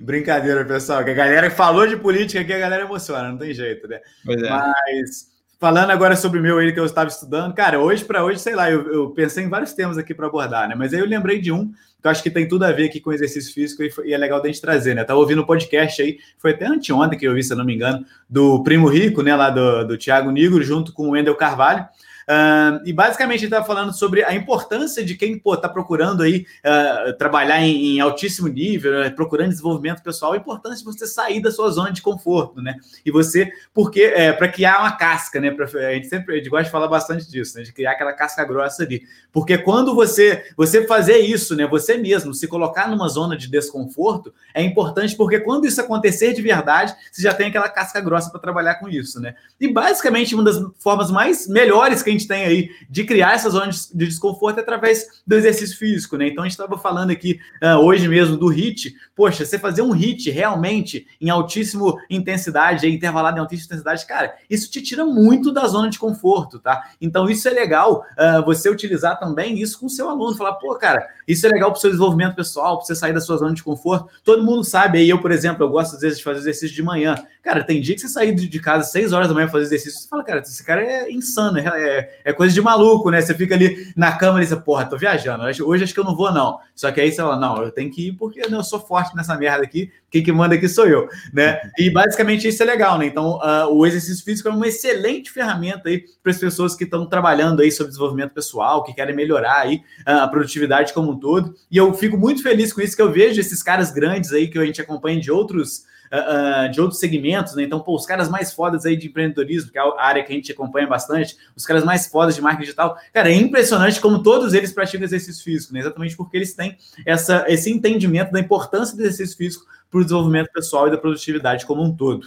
Brincadeira, 0.00 0.64
pessoal. 0.64 1.04
Que 1.04 1.10
a 1.10 1.14
galera 1.14 1.50
falou 1.50 1.84
de 1.86 1.96
política 1.96 2.40
aqui, 2.40 2.52
a 2.52 2.58
galera 2.60 2.84
emociona, 2.84 3.28
não 3.28 3.36
tem 3.36 3.52
jeito, 3.52 3.88
né? 3.88 4.00
É. 4.28 4.48
Mas 4.48 5.31
Falando 5.62 5.92
agora 5.92 6.16
sobre 6.16 6.40
o 6.40 6.42
meu 6.42 6.58
aí 6.58 6.72
que 6.72 6.80
eu 6.80 6.84
estava 6.84 7.08
estudando, 7.08 7.54
cara, 7.54 7.78
hoje 7.78 8.04
para 8.04 8.24
hoje, 8.24 8.40
sei 8.40 8.52
lá, 8.52 8.68
eu, 8.68 8.92
eu, 8.92 9.10
pensei 9.10 9.44
em 9.44 9.48
vários 9.48 9.72
temas 9.72 9.96
aqui 9.96 10.12
para 10.12 10.26
abordar, 10.26 10.68
né? 10.68 10.74
Mas 10.74 10.92
aí 10.92 10.98
eu 10.98 11.06
lembrei 11.06 11.40
de 11.40 11.52
um 11.52 11.68
que 11.68 11.76
eu 12.02 12.10
acho 12.10 12.20
que 12.20 12.32
tem 12.32 12.48
tudo 12.48 12.64
a 12.64 12.72
ver 12.72 12.86
aqui 12.86 12.98
com 12.98 13.12
exercício 13.12 13.54
físico 13.54 13.80
e, 13.80 13.92
e 14.06 14.12
é 14.12 14.18
legal 14.18 14.42
da 14.42 14.48
gente 14.48 14.60
trazer, 14.60 14.92
né? 14.92 15.04
Tava 15.04 15.20
ouvindo 15.20 15.40
um 15.40 15.46
podcast 15.46 16.02
aí, 16.02 16.18
foi 16.36 16.50
até 16.50 16.66
anteontem 16.66 17.16
que 17.16 17.24
eu 17.24 17.32
vi, 17.32 17.44
se 17.44 17.52
eu 17.52 17.56
não 17.56 17.64
me 17.64 17.76
engano, 17.76 18.04
do 18.28 18.60
Primo 18.64 18.88
Rico, 18.88 19.22
né? 19.22 19.36
Lá 19.36 19.50
do, 19.50 19.84
do 19.84 19.96
Thiago 19.96 20.32
Nigro, 20.32 20.64
junto 20.64 20.92
com 20.92 21.04
o 21.06 21.10
Wendel 21.10 21.36
Carvalho. 21.36 21.86
Uh, 22.28 22.86
e 22.86 22.92
basicamente 22.92 23.40
ele 23.40 23.46
estava 23.46 23.66
falando 23.66 23.92
sobre 23.92 24.24
a 24.24 24.34
importância 24.34 25.04
de 25.04 25.16
quem 25.16 25.40
está 25.44 25.68
procurando 25.68 26.22
aí 26.22 26.46
uh, 26.64 27.12
trabalhar 27.16 27.60
em, 27.60 27.96
em, 27.96 28.00
altíssimo 28.00 28.48
nível, 28.48 28.92
né, 28.92 29.10
procurando 29.10 29.50
desenvolvimento 29.50 30.02
pessoal, 30.02 30.32
a 30.32 30.36
importância 30.36 30.78
de 30.78 30.84
você 30.84 31.06
sair 31.06 31.40
da 31.40 31.50
sua 31.50 31.70
zona 31.70 31.90
de 31.90 32.00
conforto, 32.00 32.62
né? 32.62 32.76
E 33.04 33.10
você, 33.10 33.50
porque 33.74 34.02
é, 34.02 34.32
para 34.32 34.48
criar 34.48 34.80
uma 34.80 34.92
casca, 34.92 35.40
né? 35.40 35.50
Pra, 35.50 35.66
a 35.66 35.94
gente 35.94 36.06
sempre 36.06 36.34
a 36.34 36.36
gente 36.38 36.48
gosta 36.48 36.64
de 36.64 36.70
falar 36.70 36.88
bastante 36.88 37.28
disso, 37.28 37.58
né? 37.58 37.64
De 37.64 37.72
criar 37.72 37.92
aquela 37.92 38.12
casca 38.12 38.44
grossa 38.44 38.82
ali. 38.82 39.02
Porque 39.32 39.58
quando 39.58 39.94
você 39.94 40.44
você 40.56 40.86
fazer 40.86 41.18
isso, 41.18 41.56
né? 41.56 41.66
Você 41.66 41.96
mesmo 41.96 42.32
se 42.34 42.46
colocar 42.46 42.88
numa 42.88 43.08
zona 43.08 43.36
de 43.36 43.48
desconforto 43.48 44.32
é 44.54 44.62
importante 44.62 45.16
porque 45.16 45.40
quando 45.40 45.66
isso 45.66 45.80
acontecer 45.80 46.32
de 46.32 46.42
verdade, 46.42 46.94
você 47.10 47.22
já 47.22 47.34
tem 47.34 47.48
aquela 47.48 47.68
casca 47.68 48.00
grossa 48.00 48.30
para 48.30 48.40
trabalhar 48.40 48.76
com 48.76 48.88
isso, 48.88 49.20
né? 49.20 49.34
E 49.60 49.68
basicamente 49.68 50.34
uma 50.34 50.44
das 50.44 50.60
formas 50.78 51.10
mais 51.10 51.48
melhores 51.48 52.02
que 52.02 52.11
a 52.12 52.18
gente 52.18 52.28
tem 52.28 52.44
aí 52.44 52.70
de 52.88 53.04
criar 53.04 53.34
essa 53.34 53.50
zona 53.50 53.70
de 53.70 54.06
desconforto 54.06 54.60
através 54.60 55.22
do 55.26 55.34
exercício 55.34 55.76
físico, 55.76 56.16
né? 56.16 56.28
Então 56.28 56.42
a 56.42 56.46
gente 56.46 56.52
estava 56.52 56.78
falando 56.78 57.10
aqui 57.10 57.40
uh, 57.62 57.78
hoje 57.78 58.08
mesmo 58.08 58.36
do 58.36 58.48
HIT. 58.48 58.94
Poxa, 59.14 59.44
você 59.44 59.58
fazer 59.58 59.82
um 59.82 59.92
HIT 59.92 60.30
realmente 60.30 61.06
em 61.20 61.30
altíssima 61.30 61.94
intensidade, 62.08 62.88
intervalado 62.88 63.36
em 63.36 63.40
altíssima 63.40 63.66
intensidade, 63.66 64.06
cara, 64.06 64.34
isso 64.48 64.70
te 64.70 64.82
tira 64.82 65.04
muito 65.04 65.52
da 65.52 65.66
zona 65.66 65.90
de 65.90 65.98
conforto, 65.98 66.58
tá? 66.58 66.90
Então 67.00 67.28
isso 67.28 67.48
é 67.48 67.50
legal 67.50 68.04
uh, 68.12 68.44
você 68.44 68.70
utilizar 68.70 69.18
também 69.18 69.60
isso 69.60 69.78
com 69.78 69.86
o 69.86 69.90
seu 69.90 70.08
aluno, 70.08 70.36
falar, 70.36 70.54
pô, 70.54 70.74
cara, 70.74 71.06
isso 71.26 71.46
é 71.46 71.50
legal 71.50 71.70
para 71.70 71.78
o 71.78 71.80
seu 71.80 71.90
desenvolvimento 71.90 72.34
pessoal, 72.34 72.76
para 72.76 72.86
você 72.86 72.94
sair 72.94 73.12
da 73.12 73.20
sua 73.20 73.36
zona 73.36 73.54
de 73.54 73.62
conforto. 73.62 74.08
Todo 74.24 74.44
mundo 74.44 74.64
sabe, 74.64 74.98
aí 74.98 75.08
eu, 75.08 75.20
por 75.20 75.30
exemplo, 75.30 75.64
eu 75.64 75.68
gosto 75.68 75.94
às 75.94 76.00
vezes 76.00 76.18
de 76.18 76.24
fazer 76.24 76.40
exercício 76.40 76.74
de 76.74 76.82
manhã. 76.82 77.14
Cara, 77.42 77.64
tem 77.64 77.80
dia 77.80 77.96
que 77.96 78.00
você 78.00 78.08
sair 78.08 78.32
de 78.32 78.60
casa 78.60 78.88
6 78.88 79.12
horas 79.12 79.26
da 79.26 79.34
manhã 79.34 79.48
fazer 79.48 79.64
exercício, 79.64 80.00
você 80.00 80.08
fala, 80.08 80.22
cara, 80.22 80.38
esse 80.38 80.64
cara 80.64 80.80
é 80.80 81.10
insano, 81.10 81.58
é, 81.58 81.64
é, 81.64 82.20
é 82.26 82.32
coisa 82.32 82.54
de 82.54 82.60
maluco, 82.60 83.10
né? 83.10 83.20
Você 83.20 83.34
fica 83.34 83.56
ali 83.56 83.92
na 83.96 84.12
cama 84.12 84.40
e 84.40 84.46
diz, 84.46 84.56
porra, 84.60 84.84
tô 84.84 84.96
viajando, 84.96 85.42
hoje 85.44 85.82
acho 85.82 85.92
que 85.92 85.98
eu 85.98 86.04
não 86.04 86.14
vou, 86.14 86.32
não. 86.32 86.60
Só 86.72 86.92
que 86.92 87.00
aí 87.00 87.10
você 87.10 87.16
fala, 87.16 87.36
não, 87.36 87.60
eu 87.60 87.72
tenho 87.72 87.90
que 87.90 88.08
ir 88.08 88.12
porque 88.12 88.48
né, 88.48 88.56
eu 88.56 88.62
sou 88.62 88.78
forte 88.78 89.16
nessa 89.16 89.36
merda 89.36 89.64
aqui, 89.64 89.90
quem 90.08 90.22
que 90.22 90.30
manda 90.30 90.54
aqui 90.54 90.68
sou 90.68 90.86
eu, 90.86 91.08
né? 91.32 91.58
E 91.76 91.90
basicamente 91.90 92.46
isso 92.46 92.62
é 92.62 92.66
legal, 92.66 92.96
né? 92.96 93.06
Então, 93.06 93.40
uh, 93.40 93.66
o 93.72 93.84
exercício 93.84 94.24
físico 94.24 94.48
é 94.48 94.52
uma 94.52 94.68
excelente 94.68 95.28
ferramenta 95.28 95.88
aí 95.88 96.04
para 96.22 96.30
as 96.30 96.38
pessoas 96.38 96.76
que 96.76 96.84
estão 96.84 97.06
trabalhando 97.06 97.60
aí 97.60 97.72
sobre 97.72 97.88
desenvolvimento 97.88 98.30
pessoal, 98.30 98.84
que 98.84 98.94
querem 98.94 99.16
melhorar 99.16 99.62
aí 99.62 99.82
uh, 100.06 100.22
a 100.22 100.28
produtividade 100.28 100.92
como 100.92 101.10
um 101.10 101.18
todo. 101.18 101.56
E 101.68 101.76
eu 101.76 101.92
fico 101.92 102.16
muito 102.16 102.40
feliz 102.40 102.72
com 102.72 102.80
isso, 102.80 102.94
que 102.94 103.02
eu 103.02 103.10
vejo 103.10 103.40
esses 103.40 103.64
caras 103.64 103.90
grandes 103.90 104.32
aí 104.32 104.46
que 104.46 104.56
a 104.60 104.64
gente 104.64 104.80
acompanha 104.80 105.18
de 105.18 105.32
outros 105.32 105.90
uh, 106.12 106.66
uh, 106.66 106.70
de 106.70 106.80
outros 106.80 107.00
segmentos, 107.00 107.54
né? 107.54 107.62
Então, 107.62 107.80
pô, 107.80 107.96
os 107.96 108.04
caras 108.04 108.28
mais 108.28 108.52
fodas 108.52 108.84
aí 108.84 108.96
de 108.96 109.08
empreendedorismo, 109.08 109.72
que 109.72 109.78
é 109.78 109.80
a 109.80 109.94
área 109.98 110.22
que 110.22 110.32
a 110.32 110.36
gente 110.36 110.52
acompanha 110.52 110.86
bastante, 110.86 111.36
os 111.56 111.64
caras 111.64 111.84
mais 111.84 112.06
fodas 112.06 112.34
de 112.34 112.42
marketing 112.42 112.64
digital, 112.64 112.96
cara, 113.12 113.30
é 113.30 113.34
impressionante 113.34 114.00
como 114.00 114.22
todos 114.22 114.52
eles 114.52 114.72
praticam 114.72 115.04
exercício 115.04 115.42
físico, 115.42 115.72
né? 115.72 115.80
Exatamente 115.80 116.16
porque 116.16 116.36
eles 116.36 116.54
têm 116.54 116.76
essa, 117.06 117.44
esse 117.48 117.70
entendimento 117.70 118.30
da 118.30 118.40
importância 118.40 118.96
do 118.96 119.02
exercício 119.02 119.36
físico 119.36 119.64
para 119.90 120.00
o 120.00 120.04
desenvolvimento 120.04 120.50
pessoal 120.52 120.88
e 120.88 120.90
da 120.90 120.98
produtividade 120.98 121.66
como 121.66 121.82
um 121.82 121.94
todo. 121.94 122.26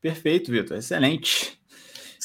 Perfeito, 0.00 0.50
Vitor. 0.50 0.76
Excelente. 0.76 1.58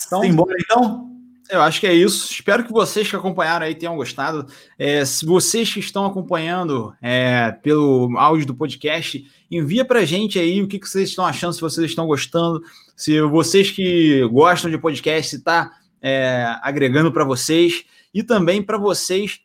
Então, 0.05 0.23
embora 0.23 0.55
então? 0.59 1.18
Eu 1.49 1.63
acho 1.63 1.79
que 1.79 1.87
é 1.87 1.93
isso. 1.93 2.31
Espero 2.31 2.63
que 2.63 2.71
vocês 2.71 3.09
que 3.09 3.15
acompanharam 3.15 3.65
aí 3.65 3.73
tenham 3.73 3.95
gostado. 3.95 4.45
É, 4.77 5.03
se 5.03 5.25
vocês 5.25 5.73
que 5.73 5.79
estão 5.79 6.05
acompanhando 6.05 6.93
é, 7.01 7.51
pelo 7.63 8.15
áudio 8.17 8.45
do 8.45 8.55
podcast, 8.55 9.25
envia 9.49 9.83
para 9.83 10.01
a 10.01 10.05
gente 10.05 10.37
aí 10.37 10.61
o 10.61 10.67
que, 10.67 10.77
que, 10.77 10.87
vocês 10.87 11.09
estão 11.09 11.25
achando, 11.25 11.53
se 11.53 11.61
vocês 11.61 11.89
estão 11.89 12.05
gostando, 12.05 12.61
se 12.95 13.19
vocês 13.21 13.71
que 13.71 14.23
gostam 14.27 14.69
de 14.69 14.77
podcast 14.77 15.35
está 15.35 15.71
é, 15.99 16.55
agregando 16.61 17.11
para 17.11 17.23
vocês 17.23 17.83
e 18.13 18.21
também 18.21 18.61
para 18.61 18.77
vocês 18.77 19.41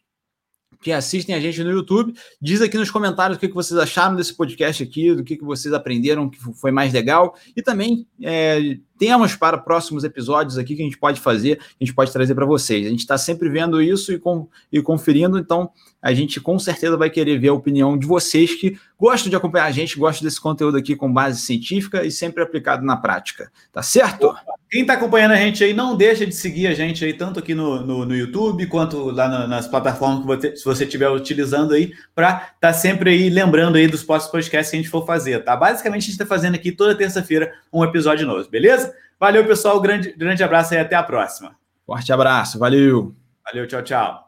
que 0.83 0.93
assistem 0.93 1.35
a 1.35 1.41
gente 1.41 1.65
no 1.65 1.71
YouTube. 1.71 2.13
Diz 2.41 2.61
aqui 2.61 2.77
nos 2.77 2.91
comentários 2.91 3.39
o 3.39 3.41
que, 3.41 3.49
que 3.49 3.55
vocês 3.55 3.81
acharam 3.81 4.15
desse 4.15 4.37
podcast 4.37 4.83
aqui, 4.83 5.15
do 5.15 5.25
que, 5.25 5.39
que 5.39 5.45
vocês 5.45 5.73
aprenderam 5.73 6.29
que 6.29 6.39
foi 6.39 6.71
mais 6.71 6.93
legal. 6.93 7.35
E 7.57 7.63
também 7.63 8.07
é, 8.23 8.77
temos 9.05 9.37
para 9.37 9.59
próximos 9.59 10.03
episódios 10.03 10.57
aqui 10.57 10.75
que 10.75 10.81
a 10.81 10.85
gente 10.87 10.97
pode 10.97 11.21
fazer, 11.21 11.61
a 11.61 11.85
gente 11.85 11.95
pode 11.95 12.11
trazer 12.11 12.35
para 12.35 12.47
vocês. 12.47 12.87
A 12.87 12.91
gente 12.91 13.01
está 13.01 13.19
sempre 13.19 13.51
vendo 13.51 13.83
isso 13.83 14.15
e, 14.15 14.19
com, 14.19 14.49
e 14.73 14.81
conferindo, 14.81 15.39
então 15.39 15.71
a 16.05 16.13
gente 16.13 16.39
com 16.39 16.59
certeza 16.59 16.99
vai 16.99 17.09
querer 17.09 17.39
ver 17.39 17.49
a 17.49 17.55
opinião 17.55 17.97
de 17.97 18.07
vocês 18.07 18.55
que 18.55 18.79
gostam 19.01 19.31
de 19.31 19.37
acompanhar 19.37 19.65
a 19.65 19.71
gente, 19.71 19.99
gostam 19.99 20.23
desse 20.23 20.39
conteúdo 20.39 20.77
aqui 20.77 20.95
com 20.95 21.11
base 21.11 21.41
científica 21.41 22.05
e 22.05 22.11
sempre 22.11 22.43
aplicado 22.43 22.85
na 22.85 22.95
prática. 22.95 23.51
Tá 23.73 23.83
certo? 23.83 24.37
Quem 24.71 24.83
está 24.83 24.93
acompanhando 24.93 25.33
a 25.33 25.37
gente 25.37 25.65
aí, 25.65 25.73
não 25.73 25.97
deixa 25.97 26.27
de 26.27 26.35
seguir 26.35 26.67
a 26.67 26.75
gente 26.75 27.03
aí, 27.03 27.15
tanto 27.15 27.39
aqui 27.39 27.55
no, 27.55 27.81
no, 27.81 28.05
no 28.05 28.15
YouTube, 28.15 28.67
quanto 28.67 29.11
lá 29.13 29.49
nas 29.49 29.67
plataformas 29.67 30.21
que 30.21 30.27
você, 30.27 30.57
se 30.57 30.65
você 30.67 30.85
estiver 30.85 31.09
utilizando 31.09 31.73
aí, 31.73 31.95
para 32.15 32.35
estar 32.35 32.55
tá 32.61 32.73
sempre 32.75 33.09
aí 33.09 33.31
lembrando 33.31 33.77
aí 33.77 33.87
dos 33.87 34.03
próximos 34.03 34.33
podcasts 34.33 34.71
que 34.71 34.77
a 34.77 34.81
gente 34.81 34.91
for 34.91 35.07
fazer, 35.07 35.43
tá? 35.43 35.57
Basicamente, 35.57 36.03
a 36.03 36.05
gente 36.05 36.13
está 36.13 36.27
fazendo 36.27 36.55
aqui 36.55 36.71
toda 36.71 36.95
terça-feira 36.95 37.51
um 37.73 37.83
episódio 37.83 38.27
novo, 38.27 38.47
beleza? 38.51 38.95
Valeu, 39.19 39.47
pessoal. 39.47 39.81
Grande, 39.81 40.13
grande 40.13 40.45
abraço 40.45 40.75
e 40.75 40.77
até 40.77 40.97
a 40.97 41.03
próxima. 41.03 41.57
Forte 41.87 42.13
abraço. 42.13 42.59
Valeu. 42.59 43.15
Valeu, 43.43 43.67
tchau, 43.67 43.83
tchau. 43.83 44.24